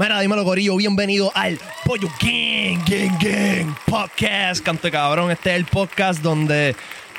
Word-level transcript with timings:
Mira, 0.00 0.18
dímelo, 0.18 0.44
Gorillo, 0.44 0.76
bienvenido 0.76 1.30
al 1.34 1.58
Pollo 1.84 2.08
Gang, 2.22 2.82
Gang, 2.88 3.18
Gang 3.20 3.76
Podcast. 3.84 4.64
Cante 4.64 4.90
cabrón, 4.90 5.30
este 5.30 5.50
es 5.50 5.56
el 5.56 5.66
podcast 5.66 6.22
donde 6.22 6.74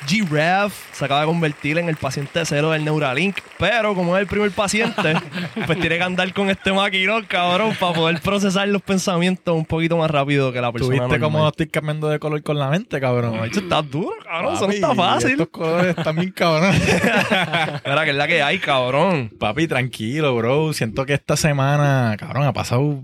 G-Rev 0.06 0.72
se 0.92 1.04
acaba 1.04 1.20
de 1.20 1.26
convertir 1.26 1.78
en 1.78 1.88
el 1.88 1.96
paciente 1.96 2.44
cero 2.44 2.70
del 2.70 2.84
Neuralink, 2.84 3.38
pero 3.58 3.94
como 3.94 4.16
es 4.16 4.22
el 4.22 4.26
primer 4.26 4.50
paciente, 4.50 5.14
pues 5.66 5.80
tiene 5.80 5.96
que 5.98 6.02
andar 6.02 6.32
con 6.32 6.50
este 6.50 6.72
maquinón, 6.72 7.24
cabrón, 7.24 7.74
para 7.78 7.92
poder 7.92 8.20
procesar 8.20 8.68
los 8.68 8.82
pensamientos 8.82 9.56
un 9.56 9.64
poquito 9.64 9.96
más 9.96 10.10
rápido 10.10 10.52
que 10.52 10.60
la 10.60 10.72
persona 10.72 10.96
¿Tuviste 10.96 11.20
cómo 11.20 11.48
estoy 11.48 11.68
cambiando 11.68 12.08
de 12.08 12.18
color 12.18 12.42
con 12.42 12.58
la 12.58 12.68
mente, 12.68 13.00
cabrón? 13.00 13.44
Esto 13.44 13.60
está 13.60 13.82
duro, 13.82 14.12
cabrón, 14.24 14.54
eso 14.54 14.62
no 14.62 14.66
Papi, 14.68 14.74
está 14.76 14.94
fácil. 14.94 15.30
Estos 15.32 15.48
colores 15.48 15.96
están 15.96 16.16
bien 16.16 16.32
cabrón. 16.32 16.74
Mira, 17.84 18.04
que 18.04 18.10
es 18.10 18.16
la 18.16 18.26
que 18.26 18.42
hay, 18.42 18.58
cabrón. 18.58 19.30
Papi, 19.38 19.66
tranquilo, 19.66 20.34
bro. 20.36 20.72
Siento 20.72 21.06
que 21.06 21.14
esta 21.14 21.36
semana, 21.36 22.16
cabrón, 22.18 22.44
ha 22.44 22.52
pasado, 22.52 23.02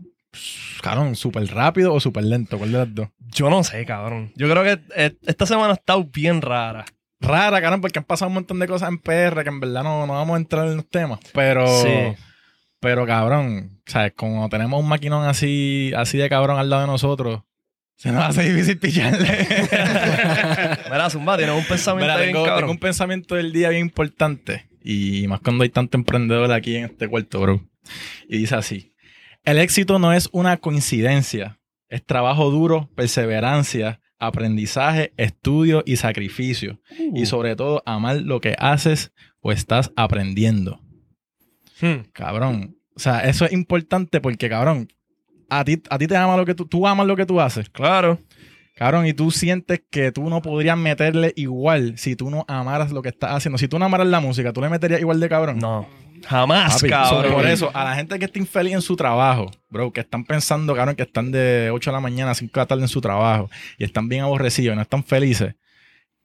cabrón, 0.83 1.17
súper 1.17 1.47
rápido 1.47 1.95
o 1.95 2.01
súper 2.01 2.25
lento. 2.25 2.59
¿Cuál 2.59 2.73
de 2.73 2.79
las 2.79 2.95
dos? 2.95 3.09
Yo 3.35 3.51
no 3.51 3.63
sé, 3.65 3.85
cabrón. 3.85 4.33
Yo 4.37 4.49
creo 4.51 4.63
que 4.65 4.81
eh, 4.97 5.15
esta 5.27 5.47
semana 5.47 5.71
ha 5.71 5.75
estado 5.75 6.05
bien 6.05 6.41
rara. 6.43 6.85
Rara, 7.21 7.61
cabrón, 7.61 7.81
porque 7.81 7.99
han 7.99 8.05
pasado 8.05 8.29
un 8.29 8.35
montón 8.35 8.59
de 8.59 8.67
cosas 8.69 8.89
en 8.89 8.99
PR 8.99 9.43
que 9.43 9.49
en 9.49 9.61
verdad 9.61 9.83
no, 9.83 10.07
no 10.07 10.13
vamos 10.15 10.35
a 10.35 10.39
entrar 10.39 10.67
en 10.69 10.77
los 10.77 10.89
temas. 10.89 11.19
Pero, 11.35 11.67
Sí. 11.83 11.89
pero 12.81 13.07
cabrón, 13.07 13.81
¿sabes? 13.87 14.13
Como 14.15 14.49
tenemos 14.49 14.81
un 14.81 14.89
maquinón 14.89 15.27
así, 15.27 15.93
así 15.97 16.17
de 16.17 16.29
cabrón 16.29 16.59
al 16.59 16.71
lado 16.71 16.83
de 16.83 16.89
nosotros, 16.89 17.43
se 17.97 18.13
nos 18.13 18.23
hace 18.25 18.45
difícil 18.53 18.79
pillarle. 18.79 19.27
Mira, 20.91 21.11
Zumba, 21.11 21.37
tienes 21.37 21.57
un 21.57 21.65
pensamiento 21.65 22.13
Mira, 22.13 22.17
bien 22.23 22.33
tengo, 22.33 22.45
cabrón. 22.45 22.61
tengo 22.63 22.73
un 22.73 22.79
pensamiento 22.79 23.35
del 23.35 23.53
día 23.53 23.69
bien 23.71 23.83
importante. 23.83 24.69
Y 24.83 25.27
más 25.29 25.41
cuando 25.41 25.65
hay 25.65 25.71
tanto 25.71 25.97
emprendedor 25.99 26.51
aquí 26.53 26.77
en 26.77 26.85
este 26.85 27.09
cuarto, 27.09 27.41
bro. 27.41 27.61
Y 28.29 28.39
dice 28.39 28.55
así: 28.55 28.95
El 29.45 29.59
éxito 29.59 29.99
no 29.99 30.13
es 30.13 30.29
una 30.33 30.57
coincidencia. 30.59 31.58
Es 31.89 32.05
trabajo 32.05 32.51
duro, 32.51 32.91
perseverancia, 32.95 34.01
aprendizaje, 34.19 35.13
estudio 35.17 35.83
y 35.87 35.97
sacrificio. 35.97 36.81
Y 37.15 37.27
sobre 37.27 37.57
todo, 37.57 37.83
amar 37.87 38.17
lo 38.23 38.41
que 38.41 38.55
haces 38.59 39.13
o 39.41 39.53
estás 39.53 39.93
aprendiendo. 39.97 40.81
Hmm. 41.81 42.09
Cabrón. 42.13 42.77
O 42.97 43.01
sea, 43.01 43.21
eso 43.21 43.45
es 43.45 43.53
importante 43.53 44.21
porque, 44.21 44.49
cabrón, 44.49 44.89
a 45.49 45.65
ti, 45.65 45.81
a 45.89 45.99
ti 45.99 46.07
te 46.07 46.17
ama 46.17 46.37
lo 46.37 46.45
que 46.45 46.55
tú, 46.55 46.67
tú 46.67 46.87
amas 46.87 47.07
lo 47.07 47.17
que 47.17 47.27
tú 47.27 47.41
haces. 47.41 47.71
Claro. 47.71 48.19
Cabrón, 48.75 49.07
y 49.07 49.13
tú 49.13 49.31
sientes 49.31 49.83
que 49.91 50.13
tú 50.13 50.29
no 50.29 50.41
podrías 50.41 50.77
meterle 50.79 51.33
igual 51.37 51.99
si 51.99 52.15
tú 52.15 52.31
no 52.31 52.45
amaras 52.47 52.93
lo 52.93 53.03
que 53.03 53.09
estás 53.09 53.33
haciendo. 53.33 53.59
Si 53.59 53.67
tú 53.67 53.79
no 53.79 53.85
amaras 53.85 54.07
la 54.07 54.21
música, 54.21 54.53
¿tú 54.53 54.61
le 54.61 54.69
meterías 54.69 55.01
igual 55.01 55.19
de 55.19 55.29
cabrón? 55.29 55.59
No. 55.59 55.89
Jamás, 56.27 56.75
Papi, 56.77 56.89
cabrón. 56.89 57.33
por 57.33 57.47
eso, 57.47 57.71
a 57.75 57.85
la 57.85 57.95
gente 57.95 58.19
que 58.19 58.25
está 58.25 58.39
infeliz 58.39 58.75
en 58.75 58.83
su 58.83 58.97
trabajo, 58.97 59.51
bro, 59.71 59.93
que 59.93 60.01
están 60.01 60.25
pensando, 60.25 60.75
cabrón, 60.75 60.97
que 60.97 61.03
están 61.03 61.31
de 61.31 61.71
8 61.73 61.91
de 61.91 61.95
la 61.95 62.01
mañana 62.01 62.31
a 62.33 62.35
5 62.35 62.53
de 62.53 62.61
la 62.63 62.67
tarde 62.67 62.83
en 62.83 62.89
su 62.89 63.01
trabajo 63.01 63.51
y 63.79 63.85
están 63.85 64.09
bien 64.09 64.23
aborrecidos 64.23 64.73
y 64.73 64.77
no 64.77 64.83
están 64.83 65.05
felices, 65.05 65.55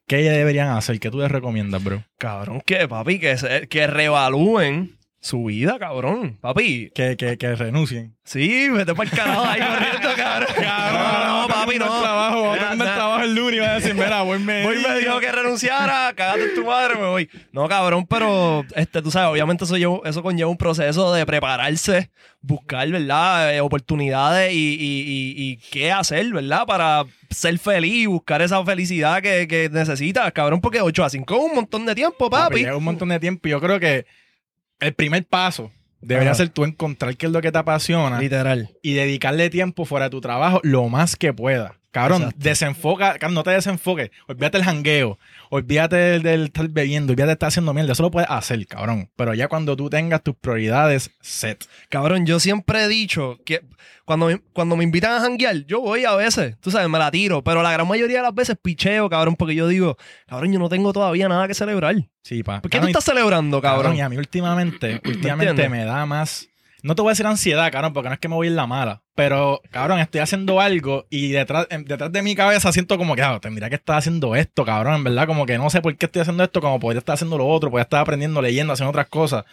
¿qué 0.06 0.16
deberían 0.16 0.68
hacer? 0.68 0.98
¿Qué 1.00 1.10
tú 1.10 1.18
les 1.18 1.30
recomiendas, 1.30 1.82
bro? 1.82 2.02
Cabrón, 2.18 2.60
que 2.64 2.86
papi, 2.88 3.18
que, 3.18 3.36
se- 3.36 3.68
que 3.68 3.86
reevalúen 3.86 4.98
su 5.20 5.44
vida, 5.44 5.78
cabrón. 5.78 6.36
Papi, 6.42 6.90
Que, 6.94 7.16
que, 7.16 7.38
que 7.38 7.56
renuncien. 7.56 8.14
sí, 8.24 8.68
vete 8.68 8.94
para 8.94 9.08
el 9.10 9.16
carajo 9.16 9.44
ahí 9.46 9.58
corriendo, 9.60 10.08
cabrón. 10.16 10.48
Cabrón, 10.54 11.26
no, 11.40 11.48
papi, 11.48 11.78
no. 11.78 11.86
trabajo, 11.86 12.42
voy 12.44 12.58
a 12.58 12.74
Mira, 12.74 12.94
y 13.52 13.58
va 13.58 13.72
a 13.72 13.74
decir, 13.74 13.94
mira, 13.94 14.22
voy 14.22 14.38
me 14.38 14.64
Hoy 14.66 14.76
me 14.76 14.98
dijo 15.00 15.18
que 15.20 15.30
renunciara, 15.32 16.12
cagate 16.14 16.44
en 16.44 16.54
tu 16.54 16.64
madre, 16.64 16.94
me 16.94 17.06
voy. 17.08 17.28
No, 17.52 17.68
cabrón, 17.68 18.06
pero 18.06 18.64
este, 18.76 19.02
tú 19.02 19.10
sabes, 19.10 19.28
obviamente 19.30 19.64
eso, 19.64 19.76
lleva- 19.76 20.00
eso 20.08 20.22
conlleva 20.22 20.48
un 20.48 20.56
proceso 20.56 21.12
de 21.12 21.26
prepararse, 21.26 22.10
buscar, 22.40 22.88
¿verdad? 22.88 23.54
Eh, 23.54 23.60
oportunidades 23.60 24.52
y, 24.54 24.56
y- 24.56 25.00
y- 25.02 25.34
y 25.52 25.56
qué 25.70 25.92
hacer, 25.92 26.32
¿verdad? 26.32 26.64
Para 26.66 27.04
ser 27.30 27.58
feliz 27.58 27.92
y 27.94 28.06
buscar 28.06 28.40
esa 28.40 28.64
felicidad 28.64 29.20
que, 29.20 29.46
que 29.48 29.68
necesitas, 29.70 30.32
cabrón, 30.32 30.60
porque 30.60 30.80
8 30.80 31.04
a 31.04 31.10
5 31.10 31.34
es 31.34 31.40
un 31.50 31.54
montón 31.56 31.84
de 31.84 31.94
tiempo, 31.94 32.30
papi. 32.30 32.60
Lleva 32.60 32.76
un 32.76 32.84
montón 32.84 33.08
de 33.08 33.18
tiempo 33.20 33.48
y 33.48 33.50
yo 33.50 33.60
creo 33.60 33.80
que 33.80 34.06
el 34.80 34.94
primer 34.94 35.24
paso 35.26 35.70
debería 36.00 36.32
Ajá. 36.32 36.36
ser 36.38 36.50
tú 36.50 36.64
encontrar 36.64 37.16
qué 37.16 37.24
es 37.26 37.32
lo 37.32 37.40
que 37.40 37.50
te 37.50 37.56
apasiona 37.58 38.20
Literal. 38.20 38.68
y 38.82 38.92
dedicarle 38.92 39.48
tiempo 39.48 39.86
fuera 39.86 40.04
de 40.06 40.10
tu 40.10 40.20
trabajo 40.20 40.60
lo 40.62 40.86
más 40.90 41.16
que 41.16 41.32
pueda. 41.32 41.76
Cabrón, 41.94 42.22
Exacto. 42.22 42.40
desenfoca, 42.42 43.12
cabrón, 43.20 43.34
no 43.34 43.44
te 43.44 43.50
desenfoques. 43.52 44.10
Olvídate 44.26 44.58
el 44.58 44.64
jangueo, 44.64 45.16
olvídate 45.48 45.94
del, 45.94 46.22
del 46.24 46.44
estar 46.46 46.68
bebiendo, 46.68 47.12
olvídate 47.12 47.28
de 47.28 47.32
estar 47.34 47.46
haciendo 47.46 47.72
mierda. 47.72 47.92
Eso 47.92 48.02
lo 48.02 48.10
puedes 48.10 48.28
hacer, 48.28 48.66
cabrón. 48.66 49.10
Pero 49.14 49.32
ya 49.32 49.46
cuando 49.46 49.76
tú 49.76 49.88
tengas 49.88 50.20
tus 50.24 50.34
prioridades 50.34 51.12
set. 51.20 51.64
Cabrón, 51.90 52.26
yo 52.26 52.40
siempre 52.40 52.82
he 52.82 52.88
dicho 52.88 53.38
que 53.46 53.60
cuando 54.04 54.26
me, 54.26 54.40
cuando 54.52 54.74
me 54.74 54.82
invitan 54.82 55.12
a 55.12 55.20
janguear, 55.20 55.66
yo 55.66 55.80
voy 55.80 56.04
a 56.04 56.16
veces, 56.16 56.56
tú 56.60 56.72
sabes, 56.72 56.88
me 56.88 56.98
la 56.98 57.12
tiro, 57.12 57.44
pero 57.44 57.62
la 57.62 57.70
gran 57.70 57.86
mayoría 57.86 58.16
de 58.16 58.22
las 58.24 58.34
veces 58.34 58.56
picheo, 58.60 59.08
cabrón, 59.08 59.36
porque 59.36 59.54
yo 59.54 59.68
digo, 59.68 59.96
cabrón, 60.26 60.52
yo 60.52 60.58
no 60.58 60.68
tengo 60.68 60.92
todavía 60.92 61.28
nada 61.28 61.46
que 61.46 61.54
celebrar. 61.54 61.94
Sí, 62.24 62.42
pa. 62.42 62.60
¿Por 62.60 62.70
qué 62.72 62.78
Cabrón, 62.78 62.92
tú 62.92 62.98
estás 62.98 63.14
celebrando, 63.14 63.60
Cabrón, 63.62 63.82
cabrón? 63.82 63.96
y 63.98 64.00
a 64.00 64.08
mí 64.08 64.16
últimamente, 64.16 65.00
últimamente 65.04 65.68
me 65.68 65.84
da 65.84 66.04
más. 66.06 66.48
No 66.84 66.94
te 66.94 67.00
voy 67.02 67.08
a 67.08 67.12
decir 67.12 67.26
ansiedad, 67.26 67.72
cabrón, 67.72 67.94
porque 67.94 68.08
no 68.10 68.12
es 68.14 68.20
que 68.20 68.28
me 68.28 68.34
voy 68.34 68.46
en 68.48 68.56
la 68.56 68.66
mala. 68.66 69.02
Pero, 69.14 69.60
cabrón, 69.70 70.00
estoy 70.00 70.20
haciendo 70.20 70.60
algo 70.60 71.06
y 71.08 71.28
detrás, 71.30 71.66
en- 71.70 71.84
detrás 71.86 72.12
de 72.12 72.20
mi 72.22 72.34
cabeza 72.34 72.70
siento 72.72 72.98
como 72.98 73.16
que, 73.16 73.22
ah, 73.22 73.38
tendría 73.40 73.70
que 73.70 73.76
estar 73.76 73.96
haciendo 73.96 74.36
esto, 74.36 74.64
cabrón. 74.66 74.96
En 74.96 75.04
verdad, 75.04 75.26
como 75.26 75.46
que 75.46 75.56
no 75.56 75.70
sé 75.70 75.80
por 75.80 75.96
qué 75.96 76.06
estoy 76.06 76.20
haciendo 76.22 76.44
esto, 76.44 76.60
como 76.60 76.78
podría 76.78 76.98
estar 76.98 77.14
haciendo 77.14 77.38
lo 77.38 77.46
otro, 77.48 77.70
podría 77.70 77.84
estar 77.84 78.00
aprendiendo, 78.00 78.42
leyendo, 78.42 78.74
haciendo 78.74 78.90
otras 78.90 79.08
cosas. 79.08 79.44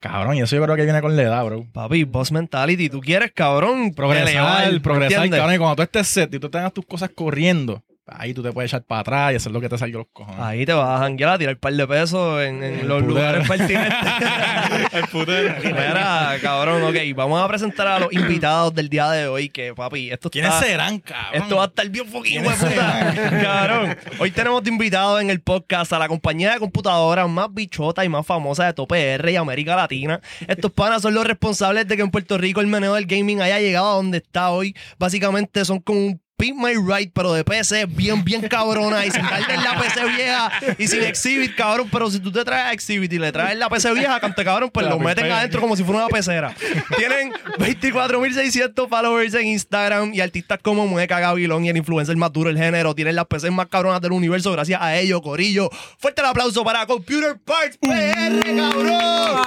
Cabrón, 0.00 0.36
y 0.36 0.42
eso 0.42 0.54
yo 0.54 0.62
creo 0.62 0.76
que 0.76 0.84
viene 0.84 1.00
con 1.00 1.16
la 1.16 1.22
edad, 1.22 1.44
bro. 1.44 1.66
Papi, 1.72 2.04
boss 2.04 2.30
mentality, 2.30 2.88
tú 2.88 3.00
quieres, 3.00 3.32
cabrón, 3.34 3.92
Progresar, 3.92 4.28
elevar, 4.28 4.72
¿me 4.72 4.80
progresar, 4.80 5.28
cabrón. 5.30 5.54
Y 5.54 5.58
cuando 5.58 5.74
tú 5.76 5.82
estés 5.82 6.06
set 6.06 6.32
y 6.32 6.38
tú 6.38 6.48
tengas 6.48 6.72
tus 6.72 6.86
cosas 6.86 7.10
corriendo, 7.12 7.82
ahí 8.10 8.34
tú 8.34 8.42
te 8.42 8.52
puedes 8.52 8.70
echar 8.70 8.82
para 8.82 9.00
atrás 9.00 9.32
y 9.32 9.36
hacer 9.36 9.52
lo 9.52 9.60
que 9.60 9.68
te 9.68 9.78
salga 9.78 9.98
los 9.98 10.06
cojones. 10.12 10.40
Ahí 10.40 10.64
te 10.66 10.72
vas 10.72 10.88
a 10.88 11.02
janguear 11.04 11.30
a 11.32 11.38
tirar 11.38 11.54
un 11.54 11.60
par 11.60 11.72
de 11.72 11.86
pesos 11.86 12.42
en, 12.42 12.62
en 12.62 12.88
los 12.88 13.02
putero. 13.02 13.08
lugares 13.08 13.48
pertinentes. 13.48 13.94
El 14.92 15.06
putero. 15.08 15.54
Mira, 15.64 16.36
cabrón, 16.42 16.82
ok, 16.84 16.96
vamos 17.14 17.42
a 17.42 17.48
presentar 17.48 17.86
a 17.86 17.98
los 18.00 18.12
invitados 18.12 18.74
del 18.74 18.88
día 18.88 19.10
de 19.10 19.28
hoy, 19.28 19.48
que 19.48 19.74
papi, 19.74 20.10
esto 20.10 20.30
¿Quiénes 20.30 20.52
está... 20.52 20.66
serán, 20.66 20.98
cabrón? 21.00 21.42
Esto 21.42 21.56
va 21.56 21.64
a 21.64 21.66
estar 21.66 21.88
bien 21.88 22.06
¿Quiénes 22.22 22.62
hueputa. 22.62 23.14
Cabrón. 23.42 23.96
Hoy 24.18 24.30
tenemos 24.30 24.62
de 24.62 24.70
invitado 24.70 25.20
en 25.20 25.30
el 25.30 25.40
podcast 25.40 25.92
a 25.92 25.98
la 25.98 26.08
compañía 26.08 26.52
de 26.52 26.58
computadoras 26.58 27.28
más 27.28 27.52
bichota 27.52 28.04
y 28.04 28.08
más 28.08 28.26
famosa 28.26 28.66
de 28.66 28.72
Top 28.72 28.92
R 28.92 29.32
y 29.32 29.36
América 29.36 29.76
Latina. 29.76 30.20
Estos 30.46 30.72
panas 30.72 31.02
son 31.02 31.14
los 31.14 31.26
responsables 31.26 31.86
de 31.86 31.96
que 31.96 32.02
en 32.02 32.10
Puerto 32.10 32.38
Rico 32.38 32.60
el 32.60 32.66
meneo 32.66 32.94
del 32.94 33.06
gaming 33.06 33.40
haya 33.40 33.58
llegado 33.60 33.90
a 33.90 33.94
donde 33.94 34.18
está 34.18 34.50
hoy. 34.50 34.74
Básicamente 34.98 35.64
son 35.64 35.80
como 35.80 35.98
un 36.00 36.20
Pimp 36.38 36.56
My 36.56 36.74
Ride, 36.74 37.10
pero 37.12 37.32
de 37.32 37.42
PC 37.42 37.86
bien, 37.86 38.24
bien 38.24 38.46
cabrona 38.48 39.04
y 39.04 39.10
sin 39.10 39.22
darle 39.22 39.54
en 39.54 39.64
la 39.64 39.76
PC 39.76 40.04
vieja 40.04 40.52
y 40.78 40.86
sin 40.86 41.02
Exhibit, 41.02 41.56
cabrón. 41.56 41.88
Pero 41.90 42.08
si 42.12 42.20
tú 42.20 42.30
te 42.30 42.44
traes 42.44 42.66
a 42.66 42.72
Exhibit 42.72 43.12
y 43.12 43.18
le 43.18 43.32
traes 43.32 43.58
la 43.58 43.68
PC 43.68 43.92
vieja, 43.92 44.20
cante 44.20 44.44
cabrón, 44.44 44.70
pues 44.72 44.86
La 44.86 44.92
lo 44.92 45.00
meten 45.00 45.32
adentro 45.32 45.60
como 45.60 45.74
si 45.74 45.82
fuera 45.82 46.04
una 46.04 46.08
pecera. 46.08 46.54
Tienen 46.96 47.32
24.600 47.58 48.88
followers 48.88 49.34
en 49.34 49.48
Instagram 49.48 50.14
y 50.14 50.20
artistas 50.20 50.60
como 50.62 50.86
Mueca, 50.86 51.18
Gavilón 51.18 51.64
y 51.64 51.70
el 51.70 51.76
influencer 51.76 52.16
más 52.16 52.32
duro 52.32 52.50
del 52.50 52.58
género. 52.58 52.94
Tienen 52.94 53.16
las 53.16 53.26
PCs 53.26 53.50
más 53.50 53.66
cabronas 53.66 54.00
del 54.00 54.12
universo 54.12 54.52
gracias 54.52 54.80
a 54.80 54.96
ellos, 54.96 55.20
Corillo. 55.20 55.68
Fuerte 55.98 56.20
el 56.20 56.28
aplauso 56.28 56.62
para 56.62 56.86
Computer 56.86 57.36
Parts 57.44 57.78
PR, 57.78 58.56
cabrón. 58.56 59.42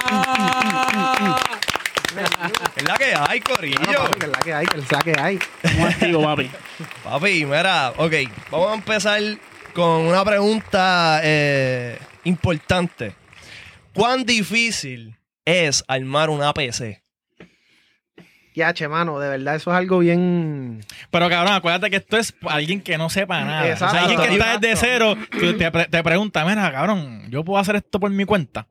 Es 2.76 2.84
la 2.84 2.96
que 2.96 3.14
hay, 3.16 3.40
Corillo. 3.40 3.76
Papi, 3.80 4.18
que 4.18 4.26
es 4.26 4.32
la 4.32 4.38
que 4.40 4.54
hay, 4.54 4.66
que 4.66 4.78
es 4.78 4.92
la 4.92 4.98
que 5.00 5.14
hay. 5.20 5.38
Activo, 5.88 6.22
papi. 6.22 6.50
Papi, 7.04 7.44
mira, 7.46 7.90
ok, 7.96 8.12
vamos 8.50 8.70
a 8.70 8.74
empezar 8.74 9.20
con 9.74 10.02
una 10.06 10.24
pregunta 10.24 11.20
eh, 11.22 11.98
importante. 12.24 13.14
¿Cuán 13.94 14.24
difícil 14.24 15.16
es 15.44 15.84
armar 15.88 16.30
una 16.30 16.52
PC? 16.52 17.02
Ya, 18.54 18.74
che, 18.74 18.86
mano, 18.86 19.18
de 19.18 19.30
verdad, 19.30 19.54
eso 19.54 19.70
es 19.70 19.76
algo 19.78 20.00
bien. 20.00 20.84
Pero 21.10 21.28
cabrón, 21.30 21.54
acuérdate 21.54 21.88
que 21.88 21.96
esto 21.96 22.18
es 22.18 22.34
alguien 22.46 22.82
que 22.82 22.98
no 22.98 23.08
sepa 23.08 23.42
nada. 23.42 23.66
Exacto. 23.66 23.86
O 23.86 23.98
sea, 23.98 24.00
alguien 24.02 24.20
que 24.20 24.32
está 24.36 24.58
desde 24.58 24.76
cero, 24.76 25.16
te, 25.58 25.70
pre- 25.70 25.86
te 25.86 26.02
pregunta, 26.02 26.44
mira, 26.44 26.70
cabrón, 26.70 27.30
yo 27.30 27.42
puedo 27.44 27.58
hacer 27.58 27.76
esto 27.76 27.98
por 27.98 28.10
mi 28.10 28.26
cuenta. 28.26 28.66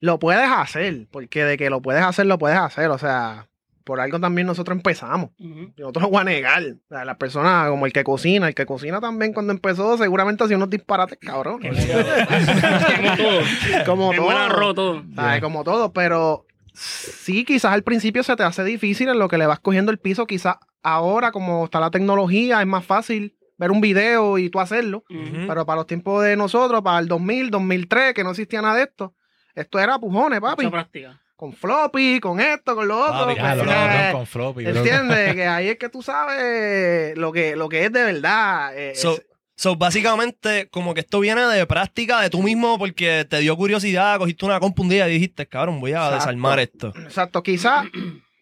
Lo 0.00 0.18
puedes 0.18 0.48
hacer, 0.50 1.06
porque 1.10 1.44
de 1.44 1.56
que 1.56 1.70
lo 1.70 1.82
puedes 1.82 2.02
hacer, 2.02 2.26
lo 2.26 2.38
puedes 2.38 2.58
hacer. 2.58 2.90
O 2.90 2.98
sea, 2.98 3.48
por 3.84 4.00
algo 4.00 4.20
también 4.20 4.46
nosotros 4.46 4.76
empezamos. 4.76 5.30
Ujú. 5.38 5.72
Yo 5.76 5.86
no 5.86 5.92
te 5.92 6.00
lo 6.00 6.08
voy 6.08 6.20
a 6.20 6.24
negar. 6.24 6.62
O 6.62 6.88
sea, 6.88 7.04
las 7.04 7.16
personas 7.16 7.68
como 7.68 7.86
el 7.86 7.92
que 7.92 8.04
cocina, 8.04 8.48
el 8.48 8.54
que 8.54 8.66
cocina 8.66 9.00
también 9.00 9.32
cuando 9.32 9.52
empezó, 9.52 9.96
seguramente 9.98 10.44
hacía 10.44 10.56
unos 10.56 10.70
disparates, 10.70 11.18
cabrón. 11.20 11.60
Como 13.86 14.12
todo. 14.14 14.26
como 14.26 14.74
todo. 14.74 15.02
Como 15.40 15.64
todo, 15.64 15.92
pero 15.92 16.46
sí, 16.72 17.44
quizás 17.44 17.72
al 17.72 17.82
principio 17.82 18.22
se 18.22 18.36
te 18.36 18.42
hace 18.42 18.64
difícil 18.64 19.08
en 19.08 19.18
lo 19.18 19.28
que 19.28 19.38
le 19.38 19.46
vas 19.46 19.60
cogiendo 19.60 19.90
el 19.92 19.98
piso. 19.98 20.26
Quizás 20.26 20.56
ahora, 20.82 21.32
como 21.32 21.64
está 21.64 21.80
la 21.80 21.90
tecnología, 21.90 22.60
es 22.60 22.66
más 22.66 22.84
fácil 22.84 23.36
ver 23.58 23.70
un 23.70 23.80
video 23.80 24.38
y 24.38 24.48
tú 24.50 24.60
hacerlo. 24.60 25.04
Pero 25.08 25.66
para 25.66 25.76
los 25.76 25.86
tiempos 25.86 26.24
de 26.24 26.36
nosotros, 26.36 26.82
para 26.82 26.98
el 27.00 27.08
2000, 27.08 27.50
2003, 27.50 28.14
que 28.14 28.24
no 28.24 28.30
existía 28.30 28.62
nada 28.62 28.76
de 28.76 28.82
esto, 28.84 29.14
esto 29.54 29.78
era 29.78 29.98
pujones, 29.98 30.40
papi. 30.40 30.64
Mucha 30.64 30.72
práctica. 30.72 31.20
con 31.36 31.52
floppy, 31.54 32.20
con 32.20 32.38
esto, 32.40 32.74
con 32.74 32.86
lo 32.86 32.98
otro. 32.98 33.34
Papi, 33.34 33.40
pues, 33.40 33.68
eh, 33.68 34.08
con 34.12 34.26
floppy. 34.26 34.66
¿Entiendes? 34.66 35.34
que 35.36 35.46
ahí 35.46 35.68
es 35.68 35.78
que 35.78 35.88
tú 35.88 36.02
sabes 36.02 37.16
lo 37.16 37.32
que, 37.32 37.56
lo 37.56 37.68
que 37.68 37.84
es 37.86 37.92
de 37.92 38.04
verdad. 38.04 38.76
eh, 38.76 38.92
So, 38.94 39.12
es- 39.14 39.26
so, 39.56 39.76
básicamente, 39.76 40.68
como 40.70 40.92
que 40.94 41.00
esto 41.00 41.20
viene 41.20 41.42
de 41.42 41.66
práctica 41.66 42.20
de 42.20 42.30
tú 42.30 42.42
mismo 42.42 42.78
porque 42.78 43.24
te 43.28 43.38
dio 43.38 43.56
curiosidad, 43.56 44.18
cogiste 44.18 44.44
una 44.44 44.60
compu 44.60 44.82
un 44.82 44.88
día 44.90 45.08
y 45.08 45.12
dijiste, 45.12 45.46
cabrón, 45.46 45.80
voy 45.80 45.92
a 45.92 45.96
Exacto. 46.04 46.14
desarmar 46.16 46.58
esto. 46.60 46.92
Exacto, 46.96 47.42
quizás 47.42 47.86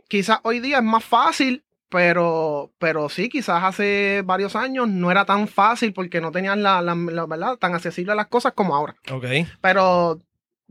quizás 0.08 0.38
hoy 0.43 0.58
día 0.61 0.78
es 0.78 0.82
más 0.84 1.04
fácil, 1.04 1.64
pero, 1.90 2.70
pero 2.78 3.08
sí, 3.08 3.28
quizás 3.28 3.62
hace 3.64 4.22
varios 4.25 4.54
años 4.56 4.88
no 4.88 5.11
era 5.11 5.25
tan 5.25 5.49
fácil 5.49 5.93
porque 5.93 6.20
no 6.20 6.31
tenían 6.32 6.62
la, 6.62 6.81
la- 6.82 6.94
la- 6.94 7.26
¿verdad? 7.26 7.56
tan 7.56 7.75
accesible 7.75 8.12
a 8.12 8.14
las 8.14 8.26
cosas 8.26 8.52
como 8.54 8.75
ahora. 8.76 8.94
Ok. 9.11 9.25
Pero 9.61 10.19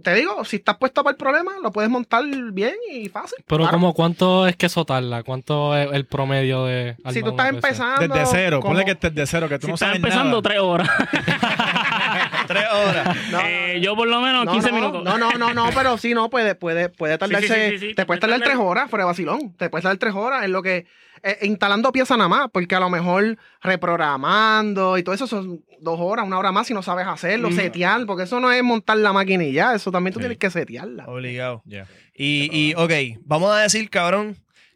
te 0.01 0.13
digo, 0.13 0.45
si 0.45 0.57
estás 0.57 0.77
puesto 0.77 1.03
para 1.03 1.11
el 1.13 1.17
problema, 1.17 1.53
lo 1.61 1.71
puedes 1.71 1.89
montar 1.89 2.23
bien 2.53 2.75
y 2.91 3.09
fácil. 3.09 3.37
Pero 3.47 3.63
Claro. 3.63 3.71
como 3.77 3.93
cuánto 3.93 4.47
es 4.47 4.55
que 4.55 4.67
eso 4.67 4.85
tarda, 4.85 5.23
cuánto 5.23 5.75
es 5.75 5.89
el 5.91 6.05
promedio 6.05 6.65
de 6.65 6.95
si 7.11 7.21
tú 7.23 7.29
estás 7.29 7.49
empezando. 7.49 8.13
Desde 8.13 8.25
cero, 8.31 8.59
como- 8.59 8.73
ponle 8.73 8.85
que 8.85 8.91
estés 8.91 9.15
de 9.15 9.25
cero, 9.25 9.49
que 9.49 9.57
tú 9.57 9.65
Si 9.65 9.71
no 9.71 9.73
estás 9.75 9.87
sabes 9.87 9.97
empezando 9.97 10.29
nada. 10.29 10.41
tres 10.43 10.59
horas. 10.59 10.89
Tres 12.47 12.63
horas. 12.71 13.17
No, 13.31 13.41
no, 13.41 13.47
Eh, 13.47 13.79
yo 13.81 13.95
por 13.95 14.07
lo 14.07 14.21
menos 14.21 14.45
no, 14.45 14.51
15 14.53 14.69
no, 14.71 14.75
minutos. 14.75 15.03
No, 15.03 15.17
no, 15.17 15.31
no, 15.33 15.53
no, 15.53 15.69
pero 15.75 15.97
sí, 15.97 16.13
no, 16.13 16.29
puede, 16.29 16.55
puede, 16.55 16.87
puede 16.89 17.17
tardarse. 17.17 17.71
sí, 17.71 17.77
sí, 17.79 17.87
sí, 17.89 17.93
te 17.95 18.05
puede 18.05 18.19
tardar 18.21 18.39
tres 18.41 18.55
horas 18.57 18.89
fuera 18.89 19.03
de 19.03 19.07
vacilón. 19.07 19.53
Te 19.57 19.69
puedes 19.69 19.83
tardar 19.83 19.97
tres 19.97 20.13
horas 20.15 20.45
en 20.45 20.51
lo 20.53 20.61
que. 20.63 20.85
eh, 21.23 21.39
instalando 21.41 21.91
piezas 21.91 22.17
nada 22.17 22.29
más, 22.29 22.47
porque 22.53 22.75
a 22.75 22.79
lo 22.79 22.89
mejor 22.89 23.37
reprogramando 23.61 24.97
y 24.97 25.03
todo 25.03 25.15
eso 25.15 25.27
son 25.27 25.61
dos 25.79 25.99
horas, 25.99 26.25
una 26.25 26.37
hora 26.39 26.51
más 26.51 26.67
si 26.67 26.73
no 26.73 26.81
sabes 26.83 27.05
hacerlo, 27.07 27.49
Mm. 27.49 27.55
setear, 27.55 28.05
porque 28.05 28.23
eso 28.23 28.39
no 28.39 28.51
es 28.51 28.63
montar 28.63 28.97
la 28.97 29.13
máquina 29.13 29.43
y 29.43 29.53
ya, 29.53 29.73
eso 29.75 29.91
también 29.91 30.13
tú 30.13 30.19
Sí. 30.19 30.23
tienes 30.23 30.37
que 30.37 30.49
setearla. 30.49 31.05
Obligado. 31.07 31.61
Ya. 31.65 31.85
Y, 32.13 32.49
y, 32.51 32.73
ok, 32.75 33.19
vamos 33.25 33.51
a 33.51 33.59
decir, 33.59 33.89
cabrón, 33.89 34.35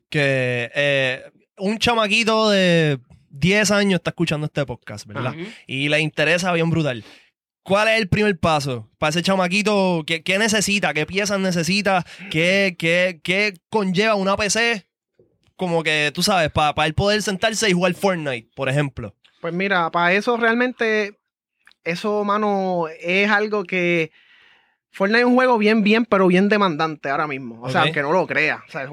que 0.09 0.69
eh, 0.75 1.23
un 1.57 1.77
chamaquito 1.77 2.49
de 2.49 2.99
10 3.29 3.71
años 3.71 3.99
está 3.99 4.09
escuchando 4.11 4.45
este 4.45 4.65
podcast, 4.65 5.05
¿verdad? 5.07 5.33
Y 5.67 5.89
le 5.89 5.99
interesa 6.01 6.51
bien 6.53 6.69
brutal. 6.69 7.03
¿Cuál 7.63 7.87
es 7.89 7.99
el 7.99 8.09
primer 8.09 8.37
paso 8.39 8.89
para 8.97 9.11
ese 9.11 9.21
chamaquito? 9.21 10.03
¿Qué, 10.05 10.23
qué 10.23 10.39
necesita? 10.39 10.93
¿Qué 10.93 11.05
piezas 11.05 11.39
necesita? 11.39 12.03
¿Qué, 12.31 12.75
qué, 12.77 13.21
qué 13.23 13.53
conlleva 13.69 14.15
una 14.15 14.35
PC? 14.35 14.87
Como 15.55 15.83
que, 15.83 16.11
tú 16.13 16.23
sabes, 16.23 16.49
para 16.51 16.85
él 16.87 16.95
poder 16.95 17.21
sentarse 17.21 17.69
y 17.69 17.73
jugar 17.73 17.93
Fortnite, 17.93 18.49
por 18.55 18.67
ejemplo. 18.67 19.15
Pues 19.41 19.53
mira, 19.53 19.89
para 19.91 20.13
eso 20.13 20.37
realmente, 20.37 21.17
eso, 21.83 22.23
mano, 22.23 22.85
es 22.99 23.29
algo 23.29 23.63
que. 23.63 24.11
Fortnite 24.93 25.21
es 25.21 25.25
un 25.25 25.35
juego 25.35 25.57
bien, 25.57 25.83
bien, 25.83 26.03
pero 26.03 26.27
bien 26.27 26.49
demandante 26.49 27.09
ahora 27.09 27.25
mismo. 27.25 27.61
O 27.61 27.69
sea, 27.69 27.79
Ok. 27.79 27.85
aunque 27.85 28.01
no 28.01 28.11
lo 28.11 28.27
creas. 28.27 28.59
O 28.67 28.71
sea, 28.71 28.89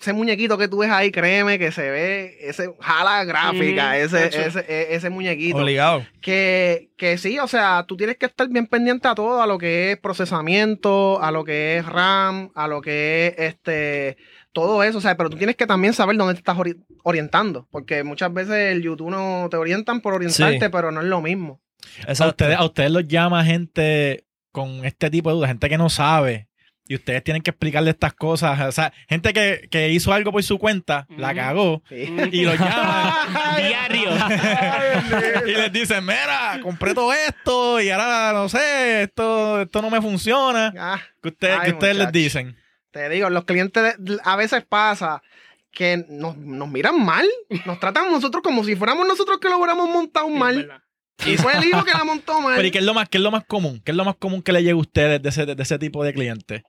ese 0.00 0.12
muñequito 0.12 0.56
que 0.56 0.68
tú 0.68 0.78
ves 0.78 0.90
ahí, 0.92 1.10
créeme 1.10 1.58
que 1.58 1.72
se 1.72 1.90
ve, 1.90 2.36
ese 2.42 2.72
jala 2.78 3.24
gráfica, 3.24 3.86
Ujú, 3.88 3.94
ese, 4.16 4.26
ese, 4.46 4.60
e- 4.68 4.94
ese 4.94 5.10
muñequito. 5.10 5.56
Obligado. 5.58 6.06
Que, 6.20 6.90
que 6.96 7.18
sí, 7.18 7.40
o 7.40 7.48
sea, 7.48 7.84
tú 7.88 7.96
tienes 7.96 8.18
que 8.18 8.26
estar 8.26 8.48
bien 8.48 8.68
pendiente 8.68 9.08
a 9.08 9.16
todo, 9.16 9.42
a 9.42 9.48
lo 9.48 9.58
que 9.58 9.90
es 9.90 9.98
procesamiento, 9.98 11.20
a 11.20 11.32
lo 11.32 11.42
que 11.44 11.78
es 11.78 11.86
RAM, 11.86 12.52
a 12.54 12.68
lo 12.68 12.80
que 12.80 13.26
es 13.26 13.34
este 13.50 14.16
todo 14.56 14.82
eso, 14.82 14.96
o 14.96 15.00
sea, 15.02 15.14
pero 15.18 15.28
tú 15.28 15.36
tienes 15.36 15.54
que 15.54 15.66
también 15.66 15.92
saber 15.92 16.16
dónde 16.16 16.32
te 16.32 16.38
estás 16.38 16.56
ori- 16.56 16.82
orientando, 17.04 17.68
porque 17.70 18.02
muchas 18.02 18.32
veces 18.32 18.72
el 18.72 18.82
YouTube 18.82 19.10
no 19.10 19.48
te 19.50 19.58
orientan 19.58 20.00
por 20.00 20.14
orientarte, 20.14 20.58
Sí. 20.64 20.68
pero 20.72 20.90
no 20.90 21.02
es 21.02 21.06
lo 21.06 21.20
mismo. 21.20 21.60
A 22.08 22.26
ustedes, 22.26 22.56
a 22.58 22.64
ustedes 22.64 22.90
los 22.90 23.06
llama 23.06 23.44
gente 23.44 24.24
con 24.52 24.84
este 24.86 25.10
tipo 25.10 25.28
de 25.28 25.34
dudas, 25.36 25.48
gente 25.50 25.68
que 25.68 25.76
no 25.76 25.90
sabe. 25.90 26.48
Y 26.88 26.94
ustedes 26.94 27.22
tienen 27.24 27.42
que 27.42 27.50
explicarle 27.50 27.90
estas 27.90 28.14
cosas. 28.14 28.60
O 28.60 28.70
sea, 28.72 28.92
gente 29.08 29.32
que, 29.32 29.68
que 29.70 29.90
hizo 29.90 30.12
algo 30.12 30.30
por 30.32 30.42
su 30.44 30.56
cuenta, 30.58 31.06
la 31.16 31.34
cagó, 31.34 31.82
Sí. 31.88 32.06
y 32.32 32.44
los 32.44 32.58
llama. 32.58 33.56
Diario. 33.58 34.10
y 35.46 35.50
les 35.52 35.72
dicen, 35.72 36.04
mira, 36.06 36.58
compré 36.62 36.94
todo 36.94 37.12
esto 37.12 37.80
y 37.80 37.90
ahora 37.90 38.32
no 38.32 38.48
sé, 38.48 39.02
esto, 39.02 39.60
esto 39.62 39.82
no 39.82 39.90
me 39.90 40.00
funciona. 40.00 40.72
Ah, 40.78 41.00
¿Qué 41.22 41.28
ustedes, 41.28 41.56
Ay, 41.60 41.66
qué 41.66 41.72
ustedes 41.72 41.96
les 41.96 42.12
dicen? 42.12 42.56
Te 42.96 43.08
digo, 43.08 43.30
los 43.30 43.44
clientes 43.44 43.96
a 44.24 44.36
veces 44.36 44.64
pasa 44.68 45.22
que 45.70 46.04
nos, 46.08 46.36
nos 46.36 46.68
miran 46.68 47.04
mal, 47.04 47.26
nos 47.66 47.78
tratan 47.78 48.06
a 48.06 48.10
nosotros 48.10 48.42
como 48.42 48.64
si 48.64 48.74
fuéramos 48.76 49.06
nosotros 49.06 49.38
que 49.38 49.48
lo 49.48 49.58
hubiéramos 49.58 49.88
montado 49.90 50.26
Sí, 50.26 50.32
mal. 50.32 50.82
Y 51.26 51.36
fue 51.36 51.54
el 51.56 51.64
hijo 51.64 51.84
que 51.84 51.92
la 51.92 52.04
montó 52.04 52.40
mal. 52.42 52.56
Pero 52.56 52.68
¿y 52.68 52.70
qué 52.70 52.78
es 52.78 52.84
lo 52.84 52.94
más, 52.94 53.08
qué 53.08 53.18
es 53.18 53.22
lo 53.22 53.30
más 53.30 53.44
común? 53.44 53.80
¿Qué 53.84 53.90
es 53.90 53.96
lo 53.96 54.04
más 54.04 54.16
común 54.16 54.42
que 54.42 54.52
le 54.52 54.60
llegue 54.60 54.72
a 54.72 54.76
ustedes 54.76 55.22
de 55.22 55.28
ese, 55.28 55.46
de 55.46 55.62
ese 55.62 55.78
tipo 55.78 56.02
de 56.04 56.12
clientes? 56.14 56.62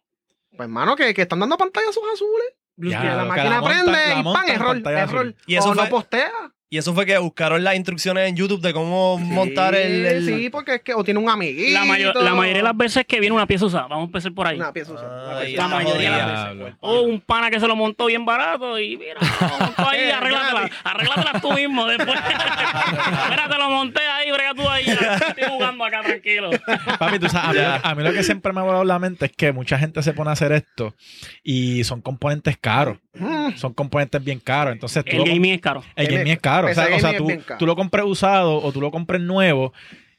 Pues, 0.51 0.61
hermano, 0.67 0.95
que, 0.95 1.13
que 1.13 1.21
están 1.23 1.39
dando 1.39 1.57
pantallazos 1.57 2.03
azules. 2.13 2.47
Ya, 2.77 3.01
que 3.01 3.07
la 3.07 3.25
máquina 3.25 3.49
la 3.49 3.61
prende 3.61 3.91
la 3.91 4.19
y 4.19 4.23
pan, 4.23 4.49
error, 4.49 4.81
error. 4.85 5.35
Y 5.47 5.55
eso 5.55 5.69
o 5.69 5.73
fue- 5.73 5.83
no 5.83 5.89
postea. 5.89 6.31
Y 6.69 6.77
eso 6.77 6.93
fue 6.93 7.05
que 7.05 7.17
buscaron 7.17 7.63
las 7.63 7.75
instrucciones 7.77 8.27
en 8.27 8.35
YouTube 8.35 8.59
de 8.59 8.73
cómo 8.73 9.17
montar 9.17 9.73
el... 9.73 10.05
el- 10.05 10.25
Sí, 10.25 10.49
porque 10.49 10.75
es 10.75 10.81
que 10.81 10.93
o 10.93 11.01
tiene 11.01 11.17
un 11.21 11.29
amiguito. 11.29 11.71
La, 11.71 11.85
mayo- 11.85 12.11
la 12.13 12.33
mayoría 12.33 12.57
de 12.57 12.63
las 12.63 12.75
veces 12.75 13.05
que 13.07 13.21
viene 13.21 13.33
una 13.33 13.47
pieza 13.47 13.65
usada, 13.67 13.83
vamos 13.87 14.01
a 14.03 14.05
empezar 14.07 14.33
por 14.33 14.47
ahí. 14.47 14.57
Una 14.57 14.73
pieza 14.73 14.91
usada, 14.91 15.27
una 15.29 15.37
Ay, 15.39 15.45
pieza 15.47 15.61
La 15.61 15.67
mayoría 15.69 16.11
de 16.11 16.17
las 16.33 16.57
veces. 16.57 16.73
O 16.81 17.01
un 17.03 17.21
pana 17.21 17.49
que 17.49 17.59
se 17.61 17.67
lo 17.67 17.75
montó 17.77 18.07
bien 18.07 18.25
barato 18.25 18.77
y 18.81 18.97
mira, 18.97 19.13
lo 19.21 19.65
montó 19.65 19.87
ahí, 19.89 19.99
Eh, 20.07 20.11
arréglatela, 20.11 20.69
arréglatela 20.83 21.39
tú 21.39 21.53
mismo 21.53 21.85
después. 21.87 22.19
mira, 23.29 23.47
te 23.49 23.57
lo 23.57 23.69
monté 23.69 24.01
ahí, 24.01 24.31
brega 24.31 24.53
tú 24.53 24.69
ahí, 24.69 24.85
estoy 24.87 25.43
jugando 25.47 25.85
acá 25.85 26.01
tranquilo. 26.03 26.49
Papi, 26.99 27.17
tú 27.19 27.29
sabes, 27.29 27.47
a 27.49 27.53
mí, 27.53 27.59
Ya. 27.59 27.75
a 27.81 27.95
mí 27.95 28.03
lo 28.03 28.11
que 28.11 28.23
siempre 28.23 28.51
me 28.51 28.59
ha 28.59 28.63
volado 28.63 28.83
la 28.83 28.99
mente 28.99 29.25
es 29.27 29.31
que 29.31 29.53
mucha 29.53 29.79
gente 29.79 30.03
se 30.03 30.11
pone 30.13 30.31
a 30.31 30.33
hacer 30.33 30.51
esto 30.51 30.93
y 31.43 31.85
son 31.85 32.01
componentes 32.01 32.57
caros. 32.57 32.97
Mm, 33.13 33.55
Son 33.55 33.73
componentes 33.73 34.23
bien 34.23 34.39
caros. 34.39 34.73
Entonces 34.73 35.03
tú 35.05 35.15
El 35.23 35.23
gaming 35.23 35.53
es 35.53 35.61
caro. 35.61 35.81
el 35.95 36.07
gaming 36.07 36.33
es 36.33 36.39
caro. 36.39 36.56
O 36.65 36.73
sea, 36.73 36.85
PC 36.85 36.95
o 36.95 36.99
sea, 36.99 37.57
tú, 37.57 37.65
lo 37.65 37.75
compres 37.75 38.05
usado 38.05 38.57
o 38.61 38.71
tú 38.71 38.81
lo 38.81 38.91
compres 38.91 39.21
nuevo 39.21 39.73